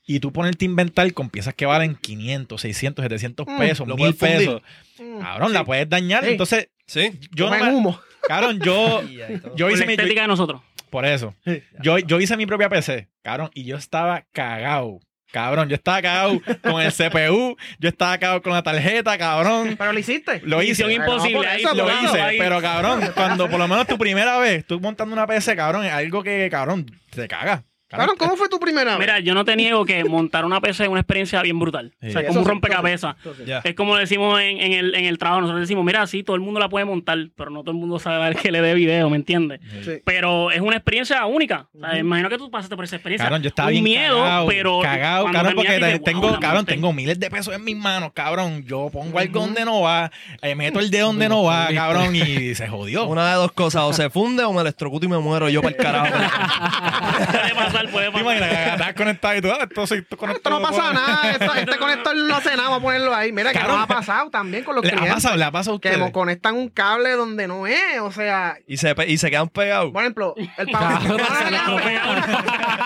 y 0.06 0.20
tú 0.20 0.32
ponerte 0.32 0.64
a 0.64 0.66
inventar 0.66 1.12
con 1.12 1.28
piezas 1.30 1.54
que 1.54 1.66
valen 1.66 1.94
500, 1.94 2.60
600, 2.60 3.02
700 3.04 3.46
Mm, 3.46 3.58
pesos, 3.58 3.86
lo 3.88 3.96
1000 3.96 4.14
puedes 4.14 4.16
fundir. 4.46 4.62
pesos. 4.62 4.62
mm. 5.00 5.20
Cabrón, 5.20 5.52
la 5.52 5.64
puedes 5.64 5.88
dañar. 5.88 6.24
Sí. 6.24 6.30
Entonces, 6.30 6.68
Sí. 6.86 7.18
yo 7.32 7.50
no 7.50 7.62
me- 7.64 7.72
humo. 7.74 8.00
Cabrón, 8.26 8.58
yo, 8.60 9.02
yo 9.56 9.66
Por 9.66 9.72
hice 9.72 9.80
la 9.84 9.86
mi... 9.86 9.96
yo- 9.96 10.22
de 10.22 10.26
nosotros. 10.28 10.62
por 10.90 11.04
eso. 11.04 11.34
Yo, 11.82 11.98
yo 11.98 12.20
hice 12.20 12.36
mi 12.36 12.46
propia 12.46 12.68
PC, 12.68 13.08
cabrón, 13.22 13.50
y 13.54 13.64
yo 13.64 13.76
estaba 13.76 14.24
cagado. 14.32 15.00
Cabrón, 15.30 15.68
yo 15.68 15.74
estaba 15.74 16.00
cagado 16.00 16.40
con 16.62 16.80
el 16.80 16.92
CPU, 16.92 17.56
yo 17.78 17.88
estaba 17.88 18.16
cagado 18.18 18.42
con 18.42 18.52
la 18.52 18.62
tarjeta, 18.62 19.18
cabrón. 19.18 19.76
Pero 19.78 19.92
lo 19.92 19.98
hiciste. 19.98 20.40
Lo 20.44 20.62
hice. 20.62 20.90
Imposible. 20.90 21.46
eso, 21.56 21.74
Lo 21.74 21.86
hice, 21.90 22.20
ahí. 22.20 22.38
pero 22.38 22.60
cabrón, 22.62 23.02
cuando 23.14 23.48
por 23.48 23.58
lo 23.58 23.68
menos 23.68 23.86
tu 23.86 23.98
primera 23.98 24.38
vez, 24.38 24.64
tú 24.66 24.80
montando 24.80 25.12
una 25.12 25.26
PC, 25.26 25.54
cabrón, 25.54 25.84
es 25.84 25.92
algo 25.92 26.22
que, 26.22 26.48
cabrón, 26.50 26.86
te 27.10 27.28
caga. 27.28 27.64
Cabrón, 27.88 28.16
¿cómo 28.18 28.36
fue 28.36 28.48
tu 28.50 28.60
primera 28.60 28.90
vez? 28.92 29.00
Mira, 29.00 29.18
yo 29.20 29.32
no 29.34 29.44
te 29.46 29.56
niego 29.56 29.84
que 29.86 30.04
montar 30.04 30.44
una 30.44 30.60
PC 30.60 30.84
es 30.84 30.88
una 30.90 31.00
experiencia 31.00 31.40
bien 31.40 31.58
brutal. 31.58 31.94
Sí. 32.02 32.08
O 32.08 32.10
sea, 32.12 32.20
es 32.20 32.28
como 32.28 32.40
un 32.40 32.46
rompecabezas. 32.46 33.16
Es 33.64 33.74
como 33.74 33.96
decimos 33.96 34.38
en, 34.40 34.60
en 34.60 34.72
el, 34.74 34.94
en 34.94 35.06
el 35.06 35.16
trabajo. 35.16 35.40
Nosotros 35.40 35.62
decimos, 35.62 35.84
mira, 35.86 36.06
sí, 36.06 36.22
todo 36.22 36.36
el 36.36 36.42
mundo 36.42 36.60
la 36.60 36.68
puede 36.68 36.84
montar, 36.84 37.16
pero 37.34 37.50
no 37.50 37.60
todo 37.62 37.70
el 37.70 37.78
mundo 37.78 37.98
sabe 37.98 38.34
que 38.36 38.52
le 38.52 38.60
dé 38.60 38.74
video, 38.74 39.08
¿me 39.08 39.16
entiendes? 39.16 39.60
Sí. 39.84 40.02
Pero 40.04 40.50
es 40.50 40.60
una 40.60 40.76
experiencia 40.76 41.24
única. 41.24 41.68
O 41.74 41.80
sea, 41.80 41.98
imagino 41.98 42.28
que 42.28 42.36
tú 42.36 42.50
pasaste 42.50 42.76
por 42.76 42.84
esa 42.84 42.96
experiencia. 42.96 43.24
Cabrón, 43.24 43.42
yo 43.42 43.48
estaba 43.48 43.68
un 43.68 43.72
bien 43.72 43.84
miedo, 43.84 44.20
cagado, 44.22 44.46
pero 44.48 44.80
cagado, 44.80 45.24
cabrón, 45.32 45.52
porque 45.54 45.76
dices, 45.76 46.02
tengo, 46.04 46.20
"Wow, 46.20 46.32
la 46.32 46.38
cabrón, 46.40 46.58
monté". 46.58 46.72
tengo 46.74 46.92
miles 46.92 47.18
de 47.18 47.30
pesos 47.30 47.54
en 47.54 47.64
mis 47.64 47.76
manos, 47.76 48.10
cabrón. 48.12 48.64
Yo 48.66 48.90
pongo 48.92 49.18
algo 49.18 49.40
donde 49.40 49.64
no 49.64 49.80
va, 49.80 50.10
eh, 50.42 50.54
meto 50.54 50.78
el 50.80 50.90
dedo 50.90 51.06
donde 51.06 51.28
no 51.30 51.42
va, 51.44 51.68
cabrón, 51.72 52.14
y 52.14 52.54
se 52.54 52.68
jodió. 52.68 53.06
Una 53.06 53.30
de 53.30 53.34
dos 53.36 53.52
cosas, 53.52 53.82
o 53.84 53.92
se 53.94 54.10
funde 54.10 54.44
o 54.44 54.52
me 54.52 54.60
electrocuto 54.60 55.06
y 55.06 55.08
me 55.08 55.18
muero 55.18 55.48
yo 55.48 55.62
para 55.62 55.74
el 55.74 55.82
carajo. 55.82 56.14
puede 57.86 57.86
pasar, 57.86 57.90
puede 57.92 58.06
¿Te 58.06 58.10
pasar. 58.12 58.22
imaginas 58.22 58.48
que 58.64 58.70
estás 58.70 58.94
conectado 58.94 59.34
y 59.36 59.40
tú, 59.40 59.50
ah, 59.50 59.58
esto, 59.68 59.86
sí, 59.86 59.94
esto, 59.94 60.26
Esto 60.30 60.50
no 60.50 60.60
pasa 60.62 60.92
nada, 60.92 61.30
esto- 61.30 61.54
este 61.54 61.76
conector 61.78 62.16
no 62.16 62.36
hace 62.36 62.50
nada, 62.50 62.62
vamos 62.64 62.78
a 62.78 62.82
ponerlo 62.82 63.14
ahí. 63.14 63.32
Mira, 63.32 63.52
que 63.52 63.58
nos 63.60 63.78
ha 63.80 63.86
pasado 63.86 64.30
también 64.30 64.64
con 64.64 64.74
los 64.74 64.84
¿Le 64.84 64.90
ha 64.90 64.92
clientes. 64.92 65.14
pasado, 65.14 65.36
le 65.36 65.44
ha 65.44 65.50
pasado 65.50 65.76
a 65.76 65.80
Que 65.80 65.88
ustedes? 65.88 66.04
nos 66.04 66.12
conectan 66.12 66.54
un 66.56 66.68
cable 66.68 67.10
donde 67.12 67.46
no 67.48 67.66
es, 67.66 68.00
o 68.00 68.10
sea, 68.12 68.56
y, 68.66 68.76
se, 68.76 68.94
pe- 68.94 69.08
y 69.08 69.18
se 69.18 69.30
quedan 69.30 69.48
pegados. 69.48 69.92
por 69.92 70.02
ejemplo, 70.02 70.34
el 70.36 70.46
Cabrón, 70.72 71.16
pavo. 71.18 71.38
se 71.44 71.50
le 71.50 71.56
estropea. 71.56 72.04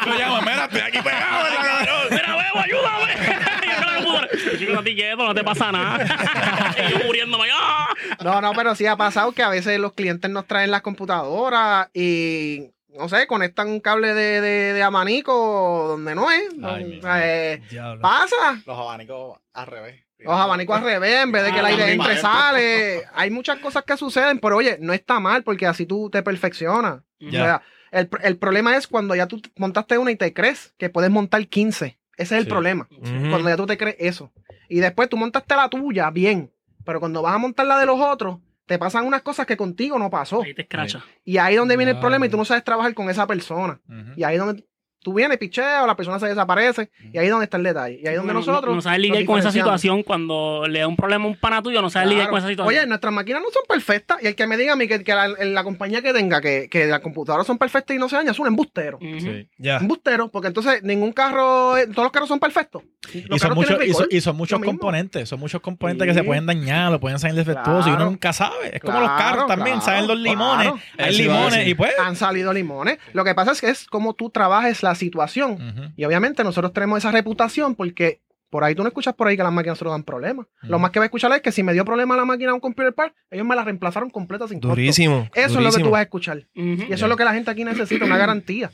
Lo 0.07 0.19
llaman, 0.19 0.45
mira, 0.45 0.65
estoy 0.65 0.81
aquí 0.81 0.99
pegado, 0.99 1.47
cabrón. 1.57 1.97
Mira, 2.11 2.37
Bebo, 2.37 2.59
ayúdame. 2.65 3.13
Yo 4.59 4.73
no 4.75 4.83
quieto, 4.83 5.17
no 5.27 5.35
te 5.35 5.43
pasa 5.45 5.73
nada. 5.73 6.05
y 6.89 6.93
yo 6.93 7.05
muriéndome. 7.07 7.47
¡ah! 7.53 7.89
No, 8.23 8.41
no, 8.41 8.53
pero 8.53 8.75
sí 8.75 8.87
ha 8.87 8.97
pasado 8.97 9.33
que 9.33 9.43
a 9.43 9.49
veces 9.49 9.79
los 9.81 9.93
clientes 9.93 10.31
nos 10.31 10.47
traen 10.47 10.71
las 10.71 10.83
computadoras 10.83 11.89
y, 11.95 12.71
no 12.97 13.09
sé, 13.09 13.27
conectan 13.27 13.69
un 13.69 13.81
cable 13.81 14.15
de, 14.15 14.41
de, 14.41 14.73
de 14.73 14.83
abanico 14.83 15.87
donde 15.89 16.15
no 16.15 16.31
es. 16.31 16.45
Ay, 16.63 17.01
eh, 17.05 17.63
pasa. 18.01 18.63
Los 18.67 18.79
abanicos 18.79 19.39
al 19.53 19.67
revés. 19.67 20.05
Los 20.19 20.35
abanicos 20.35 20.77
al 20.79 20.85
revés, 20.85 21.23
en 21.25 21.33
vez 21.33 21.43
de 21.45 21.53
que 21.53 21.59
el 21.59 21.65
Ah, 21.65 21.69
aire 21.69 21.93
entre, 21.93 22.17
sale. 22.19 23.03
Hay 23.15 23.31
muchas 23.31 23.59
cosas 23.59 23.83
que 23.85 23.97
suceden, 23.97 24.39
pero 24.39 24.57
oye, 24.57 24.79
no 24.81 24.93
está 24.93 25.19
mal 25.21 25.43
porque 25.43 25.67
así 25.67 25.85
tú 25.87 26.11
te 26.11 26.23
perfeccionas. 26.23 27.03
Ya. 27.19 27.29
O 27.29 27.45
sea, 27.45 27.63
el, 27.91 28.09
el 28.23 28.37
problema 28.39 28.77
es 28.77 28.87
cuando 28.87 29.15
ya 29.17 29.27
tú 29.27 29.41
montaste 29.57 29.99
una 29.99 30.13
y 30.13 30.17
te 30.17 30.33
crees 30.33 30.75
que 30.79 30.91
puedes 30.91 31.11
montar 31.11 31.45
15. 31.49 31.99
Ese 32.17 32.35
es 32.35 32.39
el 32.39 32.45
Sí. 32.45 32.51
problema. 32.51 32.87
Cuando 33.31 33.49
ya 33.49 33.57
tú 33.57 33.67
te 33.67 33.77
crees 33.77 33.97
eso. 33.99 34.33
Y 34.69 34.79
después 34.81 35.09
tú 35.09 35.17
montaste 35.17 35.57
la 35.57 35.69
tuya 35.69 36.11
bien. 36.11 36.53
Pero 36.85 37.01
cuando 37.01 37.21
vas 37.23 37.35
a 37.35 37.39
montar 37.39 37.67
la 37.67 37.79
de 37.79 37.87
los 37.87 37.99
otros, 38.01 38.39
te 38.67 38.79
pasan 38.79 39.07
unas 39.07 39.23
cosas 39.23 39.47
que 39.47 39.57
contigo 39.57 39.99
no 39.99 40.11
pasó. 40.11 40.43
Ahí 40.43 40.55
te 40.55 40.63
escracha. 40.63 41.05
Y 41.25 41.39
ahí 41.39 41.55
es 41.55 41.59
donde 41.59 41.77
viene 41.77 41.93
el 41.93 42.01
problema 42.01 42.27
y 42.27 42.29
tú 42.29 42.37
no 42.37 42.45
sabes 42.45 42.65
trabajar 42.65 42.95
con 42.95 43.11
esa 43.11 43.27
persona. 43.27 43.81
Y 44.17 44.25
ahí 44.25 44.37
es 44.37 44.41
donde 44.41 44.65
tú 45.03 45.13
vienes, 45.15 45.39
picheo, 45.39 45.87
la 45.87 45.97
persona 45.97 46.19
se 46.19 46.27
desaparece. 46.29 46.91
Y 47.13 47.19
ahí 47.19 47.27
es 47.27 47.31
donde 47.31 47.45
está 47.45 47.57
el 47.57 47.63
detalle. 47.65 48.01
Y 48.03 48.07
ahí 48.07 48.15
es 48.15 48.17
donde 48.19 48.33
No- 48.33 48.39
nosotros. 48.41 48.71
No, 48.71 48.77
no 48.77 48.83
sabes 48.83 49.01
lidiar 49.01 49.25
con 49.25 49.39
esa 49.39 49.51
situación 49.53 50.03
cuando 50.03 50.67
le 50.69 50.81
da 50.81 50.87
un 50.89 50.97
problema 50.97 51.25
a 51.25 51.29
un 51.29 51.37
pana 51.37 51.63
tuyo, 51.63 51.83
no 51.83 51.91
sabes 51.91 52.09
lidiar 52.09 52.27
Claro. 52.27 52.31
con 52.33 52.39
esa 52.39 52.49
situación. 52.49 52.79
Oye, 52.79 52.87
nuestras 52.87 53.13
máquinas 53.13 53.43
no 53.43 53.49
son 53.51 53.63
perfectas. 53.69 54.19
Y 54.23 54.27
el 54.29 54.35
que 54.35 54.47
me 54.47 54.57
diga 54.57 54.73
a 54.75 54.77
mí 54.77 54.87
que, 54.89 55.03
que 55.03 55.15
la, 55.15 55.29
la 55.29 55.65
compañía 55.65 56.03
que 56.03 56.13
tenga, 56.13 56.41
que, 56.41 56.69
que 56.71 56.87
las 56.87 57.01
computadoras 57.01 57.47
son 57.47 57.59
perfectas 57.59 57.97
y 57.97 57.99
no 57.99 58.09
se 58.09 58.17
dañan, 58.17 58.33
es 58.33 58.39
un 58.39 58.47
embustero. 58.47 58.99
Ujú. 58.99 59.21
Sí. 59.21 59.49
Ya. 59.59 59.79
Embustero, 59.79 60.29
porque 60.29 60.49
entonces 60.49 60.83
ningún 60.83 61.13
carro, 61.13 61.77
eh, 61.77 61.87
todos 61.87 62.05
los 62.05 62.13
carros 62.13 62.29
son 62.29 62.41
perfectos. 62.41 62.83
Los 63.27 63.37
Y 63.37 63.39
son, 63.41 63.55
muchos, 63.55 63.71
tienen 63.77 63.89
y, 63.89 63.93
son, 63.93 64.03
recall. 64.05 64.17
y 64.17 64.21
son 64.21 64.37
muchos 64.37 64.53
lo 64.53 64.59
mismo. 64.61 64.79
componentes, 64.79 65.29
son 65.29 65.41
muchos 65.41 65.61
componentes 65.61 66.07
Sí. 66.07 66.13
que 66.13 66.19
se 66.21 66.25
pueden 66.25 66.47
dañar, 66.47 66.93
o 66.95 67.01
pueden 67.01 67.19
salir 67.19 67.37
defectuosos 67.37 67.89
y 67.89 67.91
uno 67.91 68.05
nunca 68.07 68.33
sabe. 68.33 68.77
Es 68.77 68.81
como 68.81 69.01
los 69.01 69.11
carros 69.11 69.47
también, 69.49 69.79
claro, 69.81 69.85
saben 69.85 70.07
los 70.07 70.19
limones, 70.19 70.69
claro. 70.69 70.81
hay 70.99 71.17
limones 71.17 71.67
y 71.67 71.75
pues... 71.75 71.93
Han 71.99 72.15
salido 72.17 72.53
limones. 72.53 72.99
Lo 73.13 73.25
que 73.25 73.35
pasa 73.35 73.53
es 73.53 73.61
que 73.61 73.71
es 73.71 73.87
como 73.87 74.15
tú 74.15 74.31
trabajes 74.31 74.83
la 74.83 74.92
situación. 74.95 75.53
Ujú. 75.53 75.93
Y 75.97 76.05
obviamente 76.05 76.45
nosotros 76.45 76.73
tenemos 76.73 76.99
esa 76.99 77.11
reputación 77.11 77.75
porque 77.75 78.21
por 78.51 78.65
ahí 78.65 78.75
tú 78.75 78.83
no 78.83 78.89
escuchas 78.89 79.15
por 79.15 79.29
ahí 79.29 79.37
que 79.39 79.43
las 79.43 79.51
máquinas 79.51 79.79
se 79.79 79.85
lo 79.85 79.93
dan 79.93 80.03
problemas. 80.03 80.47
Lo 80.61 80.79
más 80.79 80.91
que 80.91 80.99
va 80.99 81.05
a 81.05 81.07
escuchar 81.07 81.33
es 81.33 81.41
que 81.41 81.51
si 81.51 81.63
me 81.63 81.73
dio 81.73 81.87
problema 81.87 82.15
la 82.17 82.27
máquina 82.27 82.51
a 82.51 82.55
un 82.55 82.61
computer 82.61 82.93
park, 82.93 83.15
ellos 83.31 83.47
me 83.47 83.57
la 83.57 83.65
reemplazaron 83.65 84.11
completa 84.11 84.47
sin 84.47 84.59
costo. 84.61 84.69
Durísimo. 84.69 85.27
Eso 85.35 85.59
es 85.59 85.65
lo 85.65 85.73
que 85.73 85.83
tú 85.83 85.89
vas 85.89 86.01
a 86.01 86.03
escuchar. 86.03 86.47
Y 86.55 86.83
eso 86.93 87.07
es 87.07 87.09
lo 87.09 87.17
que 87.17 87.25
la 87.25 87.33
gente 87.33 87.51
aquí 87.51 87.65
necesita, 87.65 88.05
una 88.05 88.19
garantía. 88.19 88.71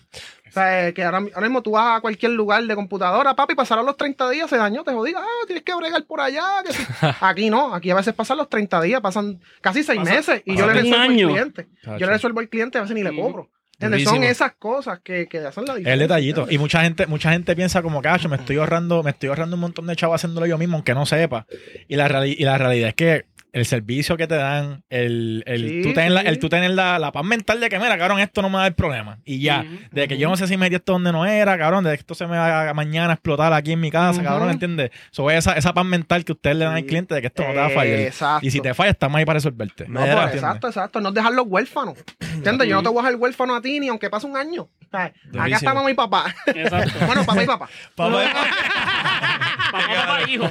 O 0.49 0.51
sea, 0.51 0.89
eh, 0.89 0.95
que 0.95 1.05
ahora, 1.05 1.19
ahora 1.19 1.43
mismo 1.43 1.63
tú 1.63 1.73
vas 1.73 1.99
a 1.99 2.01
cualquier 2.01 2.33
lugar 2.33 2.65
de 2.65 2.75
computadora, 2.75 3.37
papi, 3.37 3.55
pasaron 3.55 3.87
los 3.87 3.97
30 3.97 4.31
días, 4.31 4.51
se 4.51 4.57
dañó, 4.57 4.83
te 4.83 4.93
jodí, 4.93 5.13
ah, 5.17 5.23
tienes 5.47 5.63
que 5.63 5.75
bregar 5.77 6.05
por 6.07 6.23
allá. 6.23 6.43
que 6.67 6.73
sí. 6.73 6.83
Aquí 7.21 7.49
no, 7.49 7.73
aquí 7.73 7.91
a 7.91 7.95
veces 7.95 8.15
pasan 8.15 8.39
los 8.39 8.49
30 8.49 8.81
días, 8.83 9.01
pasan 9.01 9.39
casi 9.61 9.85
6 9.85 9.99
Pasa- 10.01 10.11
meses 10.11 10.43
y 10.45 10.57
yo 10.57 10.67
le 10.67 10.73
resuelvo 10.73 10.97
al 11.03 11.09
cliente. 11.15 11.69
Yo 11.85 11.99
le 11.99 12.07
resuelvo 12.07 12.41
al 12.41 12.49
cliente, 12.49 12.79
a 12.79 12.81
veces 12.81 12.97
ni 12.97 13.05
le 13.05 13.15
cobro. 13.15 13.49
Son 14.05 14.25
esas 14.25 14.55
cosas 14.55 15.01
que, 15.01 15.29
que 15.29 15.39
hacen 15.39 15.65
la 15.65 15.75
diferencia. 15.75 15.93
El 15.93 15.99
detallito. 16.01 16.47
Y 16.51 16.59
mucha 16.59 16.83
gente, 16.83 17.07
mucha 17.07 17.31
gente 17.31 17.55
piensa 17.55 17.81
como 17.81 18.03
cacho, 18.03 18.29
me 18.29 18.37
estoy 18.37 18.57
ahorrando, 18.57 19.05
me 19.05 19.11
estoy 19.11 19.29
ahorrando 19.29 19.55
un 19.55 19.61
montón 19.61 19.87
de 19.87 19.95
chavos 19.95 20.17
haciéndolo 20.17 20.47
yo 20.47 20.59
mismo, 20.59 20.75
aunque 20.75 20.95
no 20.95 21.07
sepa. 21.07 21.47
Y 21.87 21.95
la, 21.95 22.27
y 22.27 22.45
la 22.45 22.59
realidad 22.59 22.89
es 22.89 22.95
que 22.95 23.27
el 23.53 23.67
servicio 23.67 24.17
que 24.17 24.27
te 24.27 24.35
dan, 24.35 24.83
el, 24.91 25.43
el 25.47 25.69
Sí, 25.69 25.83
tú 25.83 25.93
tener, 25.95 26.13
la, 26.13 26.21
el 26.21 26.39
tú 26.39 26.49
tener 26.49 26.71
la, 26.73 26.99
la 26.99 27.13
paz 27.13 27.25
mental 27.25 27.61
de 27.61 27.69
que, 27.69 27.79
mira, 27.79 27.97
cabrón, 27.99 28.21
esto 28.21 28.43
no 28.43 28.49
me 28.49 28.55
va 28.57 28.61
a 28.61 28.65
dar 28.65 28.75
problema. 28.75 29.19
Y 29.25 29.41
ya. 29.41 29.65
De 29.91 30.07
que 30.09 30.19
yo 30.19 30.29
no 30.29 30.37
sé 30.37 30.47
si 30.47 30.57
metí 30.57 30.75
esto 30.75 30.93
donde 30.93 31.13
no 31.13 31.25
era, 31.27 31.57
cabrón, 31.59 31.85
de 31.85 31.91
que 31.91 31.97
esto 32.01 32.15
se 32.15 32.27
me 32.27 32.37
va 32.37 32.71
a 32.71 32.75
mañana 32.75 33.11
a 33.11 33.15
explotar 33.15 33.53
aquí 33.53 33.73
en 33.73 33.81
mi 33.81 33.91
casa, 33.91 34.23
cabrón, 34.23 34.51
¿entiendes? 34.51 34.91
Es 35.13 35.19
esa, 35.19 35.53
esa 35.55 35.73
paz 35.75 35.85
mental 35.85 36.25
que 36.25 36.33
ustedes 36.33 36.57
le 36.57 36.65
dan 36.65 36.75
al 36.75 36.85
cliente 36.85 37.15
de 37.15 37.21
que 37.21 37.27
esto 37.29 37.43
no 37.43 37.51
te 37.51 37.57
va 37.57 37.67
a 37.67 37.71
fallar. 37.71 38.01
Exacto. 38.01 38.47
Y 38.47 38.51
si 38.51 38.61
te 38.61 38.75
falla, 38.75 38.91
estamos 38.91 39.19
ahí 39.19 39.25
para 39.25 39.39
resolverte. 39.39 39.87
No, 39.89 40.01
Mira, 40.01 40.15
pues, 40.15 40.25
¿entiendes? 40.27 40.43
exacto, 40.43 40.69
exacto. 40.69 41.01
No 41.01 41.13
dejarlos 41.13 41.47
huérfanos. 41.49 41.95
¿Entiendes? 42.21 42.69
Yo 42.69 42.77
no 42.77 42.83
te 42.83 42.89
voy 42.89 42.99
a 42.99 43.03
dejar 43.03 43.17
huérfano 43.17 43.55
a 43.57 43.63
ti 43.63 43.81
ni 43.81 43.89
aunque 43.89 44.11
pase 44.11 44.27
un 44.27 44.37
año. 44.37 44.69
Acá 44.91 45.13
Durísimo. 45.25 45.57
está 45.57 45.75
mamá 45.75 45.91
y 45.91 45.95
papá. 45.95 46.35
Exacto. 46.47 46.93
bueno, 47.07 47.25
papá 47.25 47.43
y 47.43 47.47
papá. 47.47 47.69
Papá, 47.95 48.23
Papá, 49.71 49.89
papá, 49.95 50.31
hijo. 50.31 50.51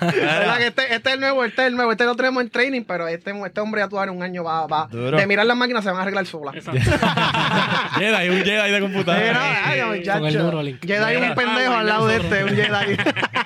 ¿Verdad 0.00 0.58
que 0.58 0.66
este, 0.66 0.94
este 0.94 1.08
es 1.08 1.14
el 1.14 1.20
nuevo, 1.20 1.44
este 1.44 1.62
es 1.62 1.68
el 1.68 1.76
nuevo. 1.76 1.92
Este 1.92 2.04
lo 2.04 2.16
tenemos 2.16 2.42
en 2.42 2.50
training, 2.50 2.82
pero 2.82 3.08
este, 3.08 3.32
este 3.46 3.60
hombre 3.60 3.82
ya 3.82 4.02
en 4.04 4.10
un 4.10 4.22
año 4.22 4.44
va, 4.44 4.66
va. 4.66 4.88
Duro. 4.90 5.16
De 5.16 5.26
mirar 5.26 5.46
las 5.46 5.56
máquinas 5.56 5.84
se 5.84 5.90
van 5.90 5.98
a 5.98 6.02
arreglar 6.02 6.26
solas. 6.26 6.54
Exacto. 6.56 6.80
Jedi, 7.98 8.28
un 8.28 8.44
Jedi 8.44 8.70
de 8.70 8.80
computadora. 8.80 9.74
El 9.74 10.36
Neuralink. 10.36 10.84
Jedi 10.84 11.14
Mira. 11.14 11.28
un 11.28 11.34
pendejo 11.34 11.74
al 11.74 11.86
lado 11.86 12.06
de 12.06 12.16
este, 12.16 12.44
un 12.44 12.50
Jedi. 12.50 12.96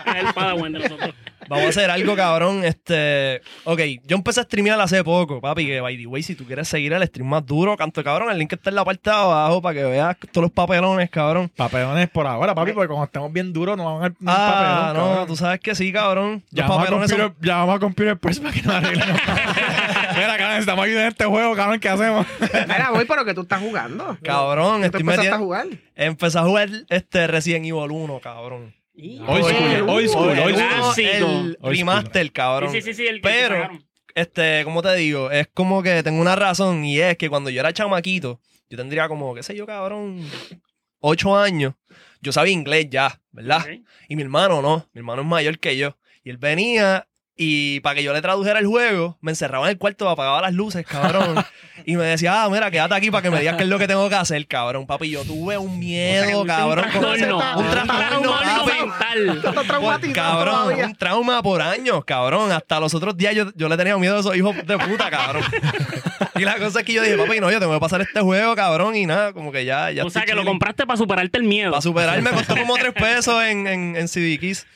Es 0.08 0.24
el 0.24 0.34
padawan 0.34 0.72
de 0.72 0.78
nosotros. 0.80 1.14
Vamos 1.48 1.66
a 1.66 1.68
hacer 1.70 1.90
algo, 1.90 2.14
cabrón. 2.16 2.64
Este. 2.64 3.40
Ok, 3.64 3.80
yo 4.04 4.16
empecé 4.16 4.40
a 4.40 4.44
streamear 4.44 4.80
hace 4.80 5.02
poco, 5.02 5.40
papi. 5.40 5.66
Que 5.66 5.80
by 5.80 5.96
the 5.96 6.06
way, 6.06 6.22
si 6.22 6.34
tú 6.34 6.44
quieres 6.44 6.68
seguir 6.68 6.92
el 6.92 7.02
stream 7.06 7.28
más 7.28 7.44
duro, 7.46 7.76
canto 7.76 8.02
cabrón, 8.04 8.30
el 8.30 8.38
link 8.38 8.52
está 8.52 8.70
en 8.70 8.76
la 8.76 8.84
parte 8.84 9.08
de 9.10 9.16
abajo 9.16 9.62
para 9.62 9.74
que 9.74 9.84
veas 9.84 10.16
todos 10.32 10.42
los 10.44 10.52
papelones, 10.52 11.08
cabrón. 11.10 11.50
Papelones 11.56 12.08
por 12.10 12.26
ahora, 12.26 12.54
papi, 12.54 12.72
porque 12.72 12.88
cuando 12.88 13.04
estemos 13.06 13.32
bien 13.32 13.52
duros 13.52 13.76
no 13.76 13.84
van 13.98 14.04
a 14.04 14.06
un 14.20 14.28
Ah, 14.28 14.52
papelón, 14.52 14.96
no, 14.96 15.08
cabrón. 15.10 15.26
tú 15.28 15.36
sabes 15.36 15.60
que 15.60 15.74
sí, 15.74 15.92
cabrón. 15.92 16.42
Los 16.50 16.52
Llamamos 16.52 16.76
a, 16.76 16.80
papelones 16.80 17.10
computer, 17.10 17.32
son. 17.36 17.46
llamamos 17.48 17.76
a 17.76 17.78
Computer 17.78 18.18
Press 18.18 18.40
para 18.40 18.52
que 18.54 18.62
nos 18.62 18.74
arreglen. 18.74 19.08
Mira, 20.16 20.28
cabrón, 20.36 20.48
necesitamos 20.50 20.84
ayuda 20.84 21.00
en 21.02 21.08
este 21.08 21.24
juego, 21.24 21.54
cabrón, 21.56 21.80
¿qué 21.80 21.88
hacemos? 21.88 22.26
Mira, 22.66 22.90
voy, 22.92 23.04
pero 23.04 23.24
que 23.24 23.34
tú 23.34 23.42
estás 23.42 23.60
jugando. 23.60 24.16
Cabrón, 24.22 24.84
estoy 24.84 25.00
empezaste 25.00 25.30
a 25.30 25.38
jugar. 25.38 25.66
Empecé 25.94 26.38
a 26.38 26.42
jugar 26.42 26.68
este 26.88 27.26
Resident 27.26 27.64
Evil 27.66 27.90
1, 27.90 28.20
cabrón. 28.20 28.74
Old 29.26 29.44
school, 29.44 29.88
old 29.88 30.08
school, 30.08 30.30
El 30.30 30.38
old 30.40 30.56
school. 30.92 31.06
El 31.06 31.22
Old 31.24 31.56
remaster, 31.62 32.32
cabrón. 32.32 32.72
Sí, 32.72 32.82
sí, 32.82 32.92
sí, 32.92 32.94
sí, 32.94 33.06
el 33.06 33.20
que 33.20 33.28
Pero, 33.28 33.70
este, 34.14 34.64
¿cómo 34.64 34.82
te 34.82 34.94
digo? 34.96 35.30
Es 35.30 35.46
como 35.54 35.82
que 35.82 36.02
tengo 36.02 36.20
una 36.20 36.34
razón 36.34 36.84
y 36.84 36.98
es 36.98 37.16
que 37.16 37.28
cuando 37.28 37.48
yo 37.50 37.60
era 37.60 37.72
chamaquito, 37.72 38.40
yo 38.68 38.76
tendría 38.76 39.06
como, 39.08 39.34
qué 39.34 39.44
sé 39.44 39.54
yo, 39.54 39.66
cabrón, 39.66 40.28
ocho 40.98 41.36
años. 41.36 41.74
Yo 42.20 42.32
sabía 42.32 42.52
inglés 42.52 42.88
ya, 42.90 43.20
¿verdad? 43.30 43.60
Ok. 43.60 43.86
Y 44.08 44.16
mi 44.16 44.22
hermano 44.22 44.60
no, 44.60 44.88
mi 44.92 44.98
hermano 44.98 45.22
es 45.22 45.28
mayor 45.28 45.60
que 45.60 45.76
yo. 45.76 45.96
Y 46.24 46.30
él 46.30 46.38
venía 46.38 47.06
y 47.40 47.78
para 47.80 47.94
que 47.94 48.02
yo 48.02 48.12
le 48.12 48.20
tradujera 48.20 48.58
el 48.58 48.66
juego, 48.66 49.16
me 49.20 49.30
encerraba 49.30 49.66
en 49.66 49.70
el 49.70 49.78
cuarto, 49.78 50.08
apagaba 50.08 50.42
las 50.42 50.52
luces, 50.52 50.84
cabrón. 50.84 51.36
y 51.86 51.96
me 51.96 52.04
decía, 52.04 52.42
ah, 52.42 52.48
mira, 52.50 52.68
quédate 52.68 52.94
aquí 52.94 53.12
para 53.12 53.22
que 53.22 53.30
me 53.30 53.38
digas 53.38 53.56
qué 53.56 53.62
es 53.62 53.68
lo 53.68 53.78
que 53.78 53.86
tengo 53.86 54.08
que 54.08 54.16
hacer, 54.16 54.44
cabrón. 54.48 54.88
Papi, 54.88 55.08
yo 55.08 55.22
tuve 55.22 55.56
un 55.56 55.78
miedo, 55.78 56.44
cabrón. 56.44 56.86
Un 56.86 56.90
con 56.90 57.00
trastorno. 57.00 57.38
Un 57.38 58.90
papi. 58.90 59.40
Por- 59.54 59.66
traumatizado 59.66 60.12
cabrón, 60.12 60.84
un 60.84 60.94
trauma 60.96 61.40
por 61.40 61.62
años, 61.62 62.04
cabrón. 62.04 62.50
Hasta 62.50 62.80
los 62.80 62.92
otros 62.94 63.16
días 63.16 63.36
yo, 63.36 63.52
yo 63.54 63.68
le 63.68 63.76
tenía 63.76 63.96
miedo 63.98 64.16
a 64.16 64.20
esos 64.20 64.36
hijos 64.36 64.56
de 64.66 64.76
puta, 64.76 65.08
cabrón. 65.08 65.44
y 66.34 66.40
la 66.40 66.58
cosa 66.58 66.80
es 66.80 66.86
que 66.86 66.92
yo 66.92 67.02
dije, 67.02 67.16
papi, 67.16 67.38
no, 67.38 67.52
yo 67.52 67.60
tengo 67.60 67.72
que 67.72 67.80
pasar 67.80 68.00
este 68.00 68.20
juego, 68.20 68.56
cabrón, 68.56 68.96
y 68.96 69.06
nada, 69.06 69.32
como 69.32 69.52
que 69.52 69.64
ya. 69.64 69.92
ya 69.92 70.04
O 70.04 70.10
sea, 70.10 70.24
que 70.24 70.34
lo 70.34 70.44
compraste 70.44 70.86
para 70.86 70.96
superarte 70.96 71.38
el 71.38 71.44
miedo. 71.44 71.70
Para 71.70 71.82
superarme 71.82 72.30
costó 72.30 72.56
como 72.56 72.74
tres 72.74 72.94
pesos 72.94 73.44
en, 73.44 73.68
en, 73.68 73.94
en 73.94 74.08
CD 74.08 74.38
Keys. 74.38 74.66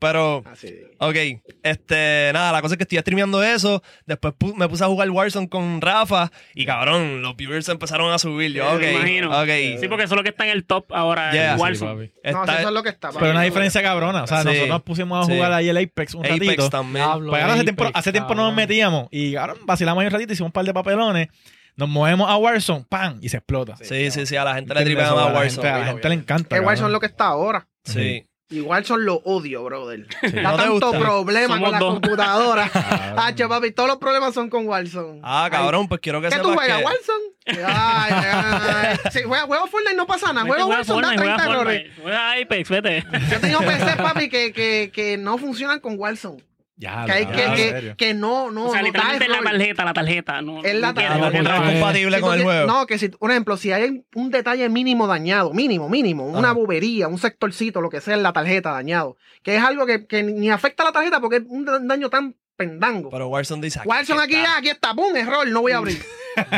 Pero, 0.00 0.42
Así. 0.50 0.74
ok, 0.98 1.14
este, 1.62 2.30
nada, 2.32 2.52
la 2.52 2.62
cosa 2.62 2.74
es 2.74 2.78
que 2.78 2.84
estoy 2.84 2.98
streameando 3.00 3.42
eso. 3.42 3.82
Después 4.06 4.32
pu- 4.32 4.54
me 4.54 4.66
puse 4.66 4.82
a 4.82 4.86
jugar 4.86 5.10
Warzone 5.10 5.48
con 5.50 5.80
Rafa 5.82 6.32
y 6.54 6.64
cabrón, 6.64 7.20
los 7.20 7.36
viewers 7.36 7.68
empezaron 7.68 8.10
a 8.10 8.18
subir. 8.18 8.52
Yo, 8.54 8.64
Me 8.64 8.76
ok, 8.92 8.94
imagino. 8.96 9.28
ok. 9.42 9.48
Sí, 9.78 9.88
porque 9.88 10.04
eso 10.04 10.14
es 10.14 10.16
lo 10.16 10.22
que 10.22 10.30
está 10.30 10.44
en 10.44 10.52
el 10.52 10.64
top 10.64 10.86
ahora. 10.94 11.30
Yeah. 11.32 11.50
en 11.52 11.56
Sí, 11.56 11.60
Warzone. 11.62 11.92
papi. 11.92 12.32
No, 12.32 12.44
eso 12.44 12.68
es 12.68 12.74
lo 12.74 12.82
que 12.82 12.88
está. 12.88 13.10
Pero 13.10 13.26
una 13.26 13.34
papi. 13.34 13.44
diferencia 13.44 13.82
cabrona. 13.82 14.22
O 14.22 14.26
sea, 14.26 14.38
Sí. 14.40 14.44
nosotros 14.46 14.68
nos 14.70 14.82
pusimos 14.82 15.22
a 15.22 15.30
Sí. 15.30 15.36
jugar 15.36 15.52
ahí 15.52 15.68
el 15.68 15.76
Apex 15.76 16.14
un 16.14 16.24
Apex 16.24 16.46
ratito. 16.46 16.70
también. 16.70 17.04
Pues 17.04 17.42
ahora 17.42 17.52
hace 17.52 17.52
Apex, 17.60 17.64
tiempo, 17.76 17.90
hace 17.92 18.12
tiempo 18.12 18.34
no 18.34 18.44
nos 18.46 18.54
metíamos 18.54 19.08
y 19.10 19.36
ahora 19.36 19.54
vacilamos 19.66 20.00
ahí 20.00 20.06
un 20.06 20.12
ratito, 20.12 20.32
hicimos 20.32 20.48
un 20.48 20.52
par 20.52 20.64
de 20.64 20.72
papelones, 20.72 21.28
nos 21.76 21.88
movemos 21.90 22.30
a 22.30 22.36
Warzone, 22.38 22.86
¡pam! 22.88 23.18
y 23.20 23.28
se 23.28 23.36
explota. 23.36 23.76
Sí, 23.76 24.10
sí, 24.10 24.24
sí, 24.24 24.36
a 24.36 24.44
la 24.44 24.54
gente 24.54 24.72
le 24.72 24.80
¿Entiendes? 24.80 25.04
tripea 25.06 25.14
más 25.14 25.26
a 25.26 25.28
la 25.30 25.38
Warzone. 25.38 25.50
gente, 25.50 25.68
a 25.68 25.78
la 25.78 25.84
gente 25.92 26.08
le 26.08 26.14
encanta. 26.14 26.56
Que 26.56 26.60
Warzone 26.64 26.88
es 26.88 26.92
lo 26.92 27.00
que 27.00 27.06
está 27.06 27.26
ahora. 27.26 27.66
Sí. 27.84 28.26
Y 28.52 28.60
Warzone 28.60 29.04
lo 29.04 29.16
odio, 29.24 29.62
brother. 29.62 30.06
Da 30.22 30.42
¿No 30.42 30.56
te 30.56 30.62
tanto 30.64 30.90
problema 30.98 31.54
Somos 31.54 31.62
con 31.62 31.72
la 31.72 31.78
dos. 31.78 31.92
computadora. 31.94 32.70
Hacho, 33.16 33.48
papi, 33.48 33.70
todos 33.70 33.88
los 33.88 33.98
problemas 33.98 34.34
son 34.34 34.50
con 34.50 34.66
Warzone. 34.66 35.20
Ah, 35.22 35.48
cabrón, 35.50 35.86
pues 35.86 36.00
quiero 36.00 36.20
que 36.20 36.28
¿Qué 36.28 36.34
sepas 36.34 36.48
tú 36.48 36.54
juegas, 36.54 36.78
que... 36.78 36.84
Warzone? 36.84 37.24
Ay, 37.46 38.12
ay. 38.12 38.96
Sí, 39.12 39.20
juega, 39.24 39.44
juega 39.44 39.66
Fortnite, 39.68 39.96
no 39.96 40.06
pasa 40.06 40.32
nada. 40.32 40.46
Juega 40.46 40.66
Warzone, 40.66 41.02
da 41.02 41.08
Fortnite, 41.08 41.22
30 41.22 41.42
juega 41.44 41.52
errores. 41.60 41.90
Juega 42.02 42.32
Apex, 42.32 42.68
vete. 42.68 43.04
Yo 43.30 43.40
tengo 43.40 43.58
PC, 43.60 43.96
papi, 43.96 44.28
que, 44.28 44.52
que, 44.52 44.90
que 44.92 45.16
no 45.16 45.38
funcionan 45.38 45.78
con 45.78 45.96
Warzone. 45.96 46.42
Ya, 46.80 47.04
Que, 47.04 47.12
hay 47.12 47.26
que, 47.26 47.32
que, 47.34 47.94
que 47.96 48.14
no, 48.14 48.50
no, 48.50 48.68
o 48.68 48.72
sea, 48.72 48.80
no 48.80 48.86
literalmente 48.86 49.24
es 49.26 49.30
la 49.30 49.42
tarjeta, 49.42 49.84
la 49.84 49.92
tarjeta. 49.92 50.40
No, 50.40 50.64
Es 50.64 50.74
la 50.74 50.94
tarjeta. 50.94 51.18
no 51.18 51.30
no 51.42 51.54
es 51.66 51.72
compatible 51.72 52.16
Si 52.16 52.22
con 52.22 52.34
el 52.38 52.42
juego. 52.42 52.66
No, 52.66 52.86
que 52.86 52.96
si, 52.98 53.08
por 53.10 53.30
ejemplo, 53.30 53.56
si 53.58 53.70
hay 53.70 54.02
un 54.14 54.30
detalle 54.30 54.66
mínimo 54.70 55.06
dañado, 55.06 55.52
mínimo, 55.52 55.90
mínimo, 55.90 56.24
una 56.24 56.38
Ajá. 56.48 56.52
bobería, 56.52 57.06
un 57.08 57.18
sectorcito, 57.18 57.82
lo 57.82 57.90
que 57.90 58.00
sea 58.00 58.14
en 58.14 58.22
la 58.22 58.32
tarjeta 58.32 58.70
dañado, 58.72 59.18
que 59.42 59.56
es 59.56 59.62
algo 59.62 59.84
que, 59.84 60.06
que 60.06 60.22
ni 60.22 60.48
afecta 60.50 60.82
a 60.82 60.86
la 60.86 60.92
tarjeta 60.92 61.20
porque 61.20 61.36
es 61.36 61.42
un 61.46 61.66
da- 61.66 61.80
daño 61.80 62.08
tan 62.08 62.34
pendango. 62.66 63.10
Pero 63.10 63.28
Warzone 63.28 63.62
dice... 63.62 63.80
Warzone 63.84 64.22
aquí 64.22 64.34
ya, 64.34 64.58
aquí 64.58 64.68
está, 64.68 64.94
pum, 64.94 65.14
error, 65.16 65.46
no 65.48 65.62
voy 65.62 65.72
a 65.72 65.78
abrir. 65.78 66.00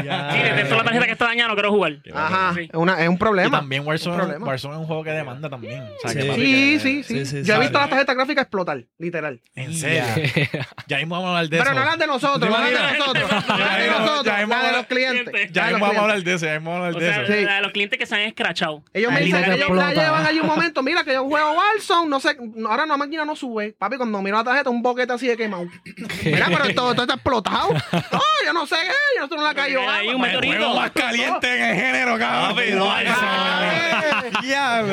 Ya. 0.05 0.31
Sí, 0.33 0.39
detecto 0.43 0.77
la 0.77 0.85
tarjeta 0.85 1.07
que 1.07 1.13
está 1.13 1.25
dañada, 1.25 1.49
no 1.49 1.55
quiero 1.55 1.71
jugar. 1.73 1.95
Ajá, 2.15 2.53
Sí. 2.55 2.61
es, 2.71 2.75
una- 2.75 3.01
es 3.03 3.09
un 3.09 3.15
Y 3.15 3.19
problema. 3.19 3.59
también 3.59 3.81
un 3.83 3.89
Warzone, 3.89 4.17
problema. 4.17 4.47
Warzone 4.47 4.75
es 4.75 4.81
un 4.81 4.87
juego 4.87 5.03
que 5.03 5.11
demanda 5.13 5.49
también. 5.49 5.83
O 5.83 5.99
sea, 6.03 6.11
Sí. 6.11 6.19
que, 6.19 6.23
Sí, 6.23 6.29
que- 6.29 6.35
sí, 6.37 6.79
sí, 7.03 7.03
sí, 7.03 7.27
sí, 7.27 7.43
Yo 7.43 7.55
he 7.55 7.59
visto 7.61 7.79
la 7.79 7.89
tarjeta 7.89 8.13
gráfica 8.15 8.43
explotar, 8.43 8.85
literal. 8.99 9.41
En 9.55 9.73
serio. 9.75 10.05
Ya 10.89 10.99
mismo 10.99 11.15
vamos 11.15 11.29
a 11.29 11.31
hablar 11.31 11.49
de 11.49 11.59
Pero 11.59 11.71
eso. 11.71 11.81
no 11.81 11.87
las 11.87 11.99
de 11.99 12.07
nosotros, 12.07 12.51
no 12.51 12.59
las 12.61 12.71
de 12.71 12.99
nosotros, 12.99 13.31
no 13.49 13.59
las 13.59 13.79
de 13.79 13.87
Ya 13.87 13.99
nosotros, 13.99 14.35
hemos- 14.39 14.49
las 14.57 14.67
de 14.67 14.73
los 14.77 14.87
clientes. 14.87 15.53
Ya 15.53 15.63
las 15.63 15.69
de 15.71 15.75
mismo 15.75 15.87
vamos 15.87 15.97
a 15.99 16.03
hablar 16.03 16.23
de 16.23 16.35
eso, 16.35 16.47
ya 16.47 16.53
mismo 16.55 16.71
vamos 16.71 16.85
a 16.85 16.87
hablar 16.89 17.03
de 17.27 17.37
eso. 17.41 17.47
La- 17.47 17.61
los 17.63 17.73
clientes 17.73 17.99
que 17.99 18.07
se 18.07 18.15
han 18.15 18.21
escrachado. 18.23 18.85
Ellos 18.93 19.11
me 19.11 19.19
Ahí 19.19 19.25
dicen, 19.25 19.43
que 19.45 19.55
ellos 19.55 19.71
la 19.71 19.95
llevan 19.95 20.27
allí 20.27 20.39
un 20.41 20.47
momento, 20.49 20.83
mira 20.83 21.03
que 21.03 21.15
yo 21.15 21.25
juego 21.25 21.53
Warzone, 21.53 22.11
no 22.11 22.21
sé, 22.21 22.37
ahora 22.69 22.85
la 22.85 22.97
máquina 22.99 23.25
no 23.25 23.35
sube. 23.35 23.75
Papi, 23.79 23.97
cuando 23.97 24.21
miro 24.21 24.37
la 24.37 24.45
tarjeta, 24.45 24.69
un 24.69 24.83
boquete 24.83 25.15
así 25.15 25.27
de 25.29 25.37
quemado. 25.39 25.65
Mira, 26.25 26.47
pero 26.49 26.75
todo, 26.75 26.93
todo 26.95 27.03
está 27.03 27.15
explotado. 27.15 27.69
No, 28.13 28.21
yo 28.47 28.53
no 28.53 28.67
sé 28.67 28.77
qué, 28.77 29.21
nosotros 29.21 29.41
no 29.41 29.47
la 29.47 29.55
calle 29.55 29.73
yo, 29.75 29.89
Hay 29.89 30.09
ah, 30.09 30.15
un 30.15 30.21
meteorito. 30.21 30.57
juego 30.57 30.75
más 30.75 30.91
caliente 30.91 31.57
en 31.57 31.63
el 31.63 31.77
género, 31.77 32.19
cabrón. 32.19 32.57
Papi, 32.57 32.71
no 32.73 32.93
hay 32.93 33.07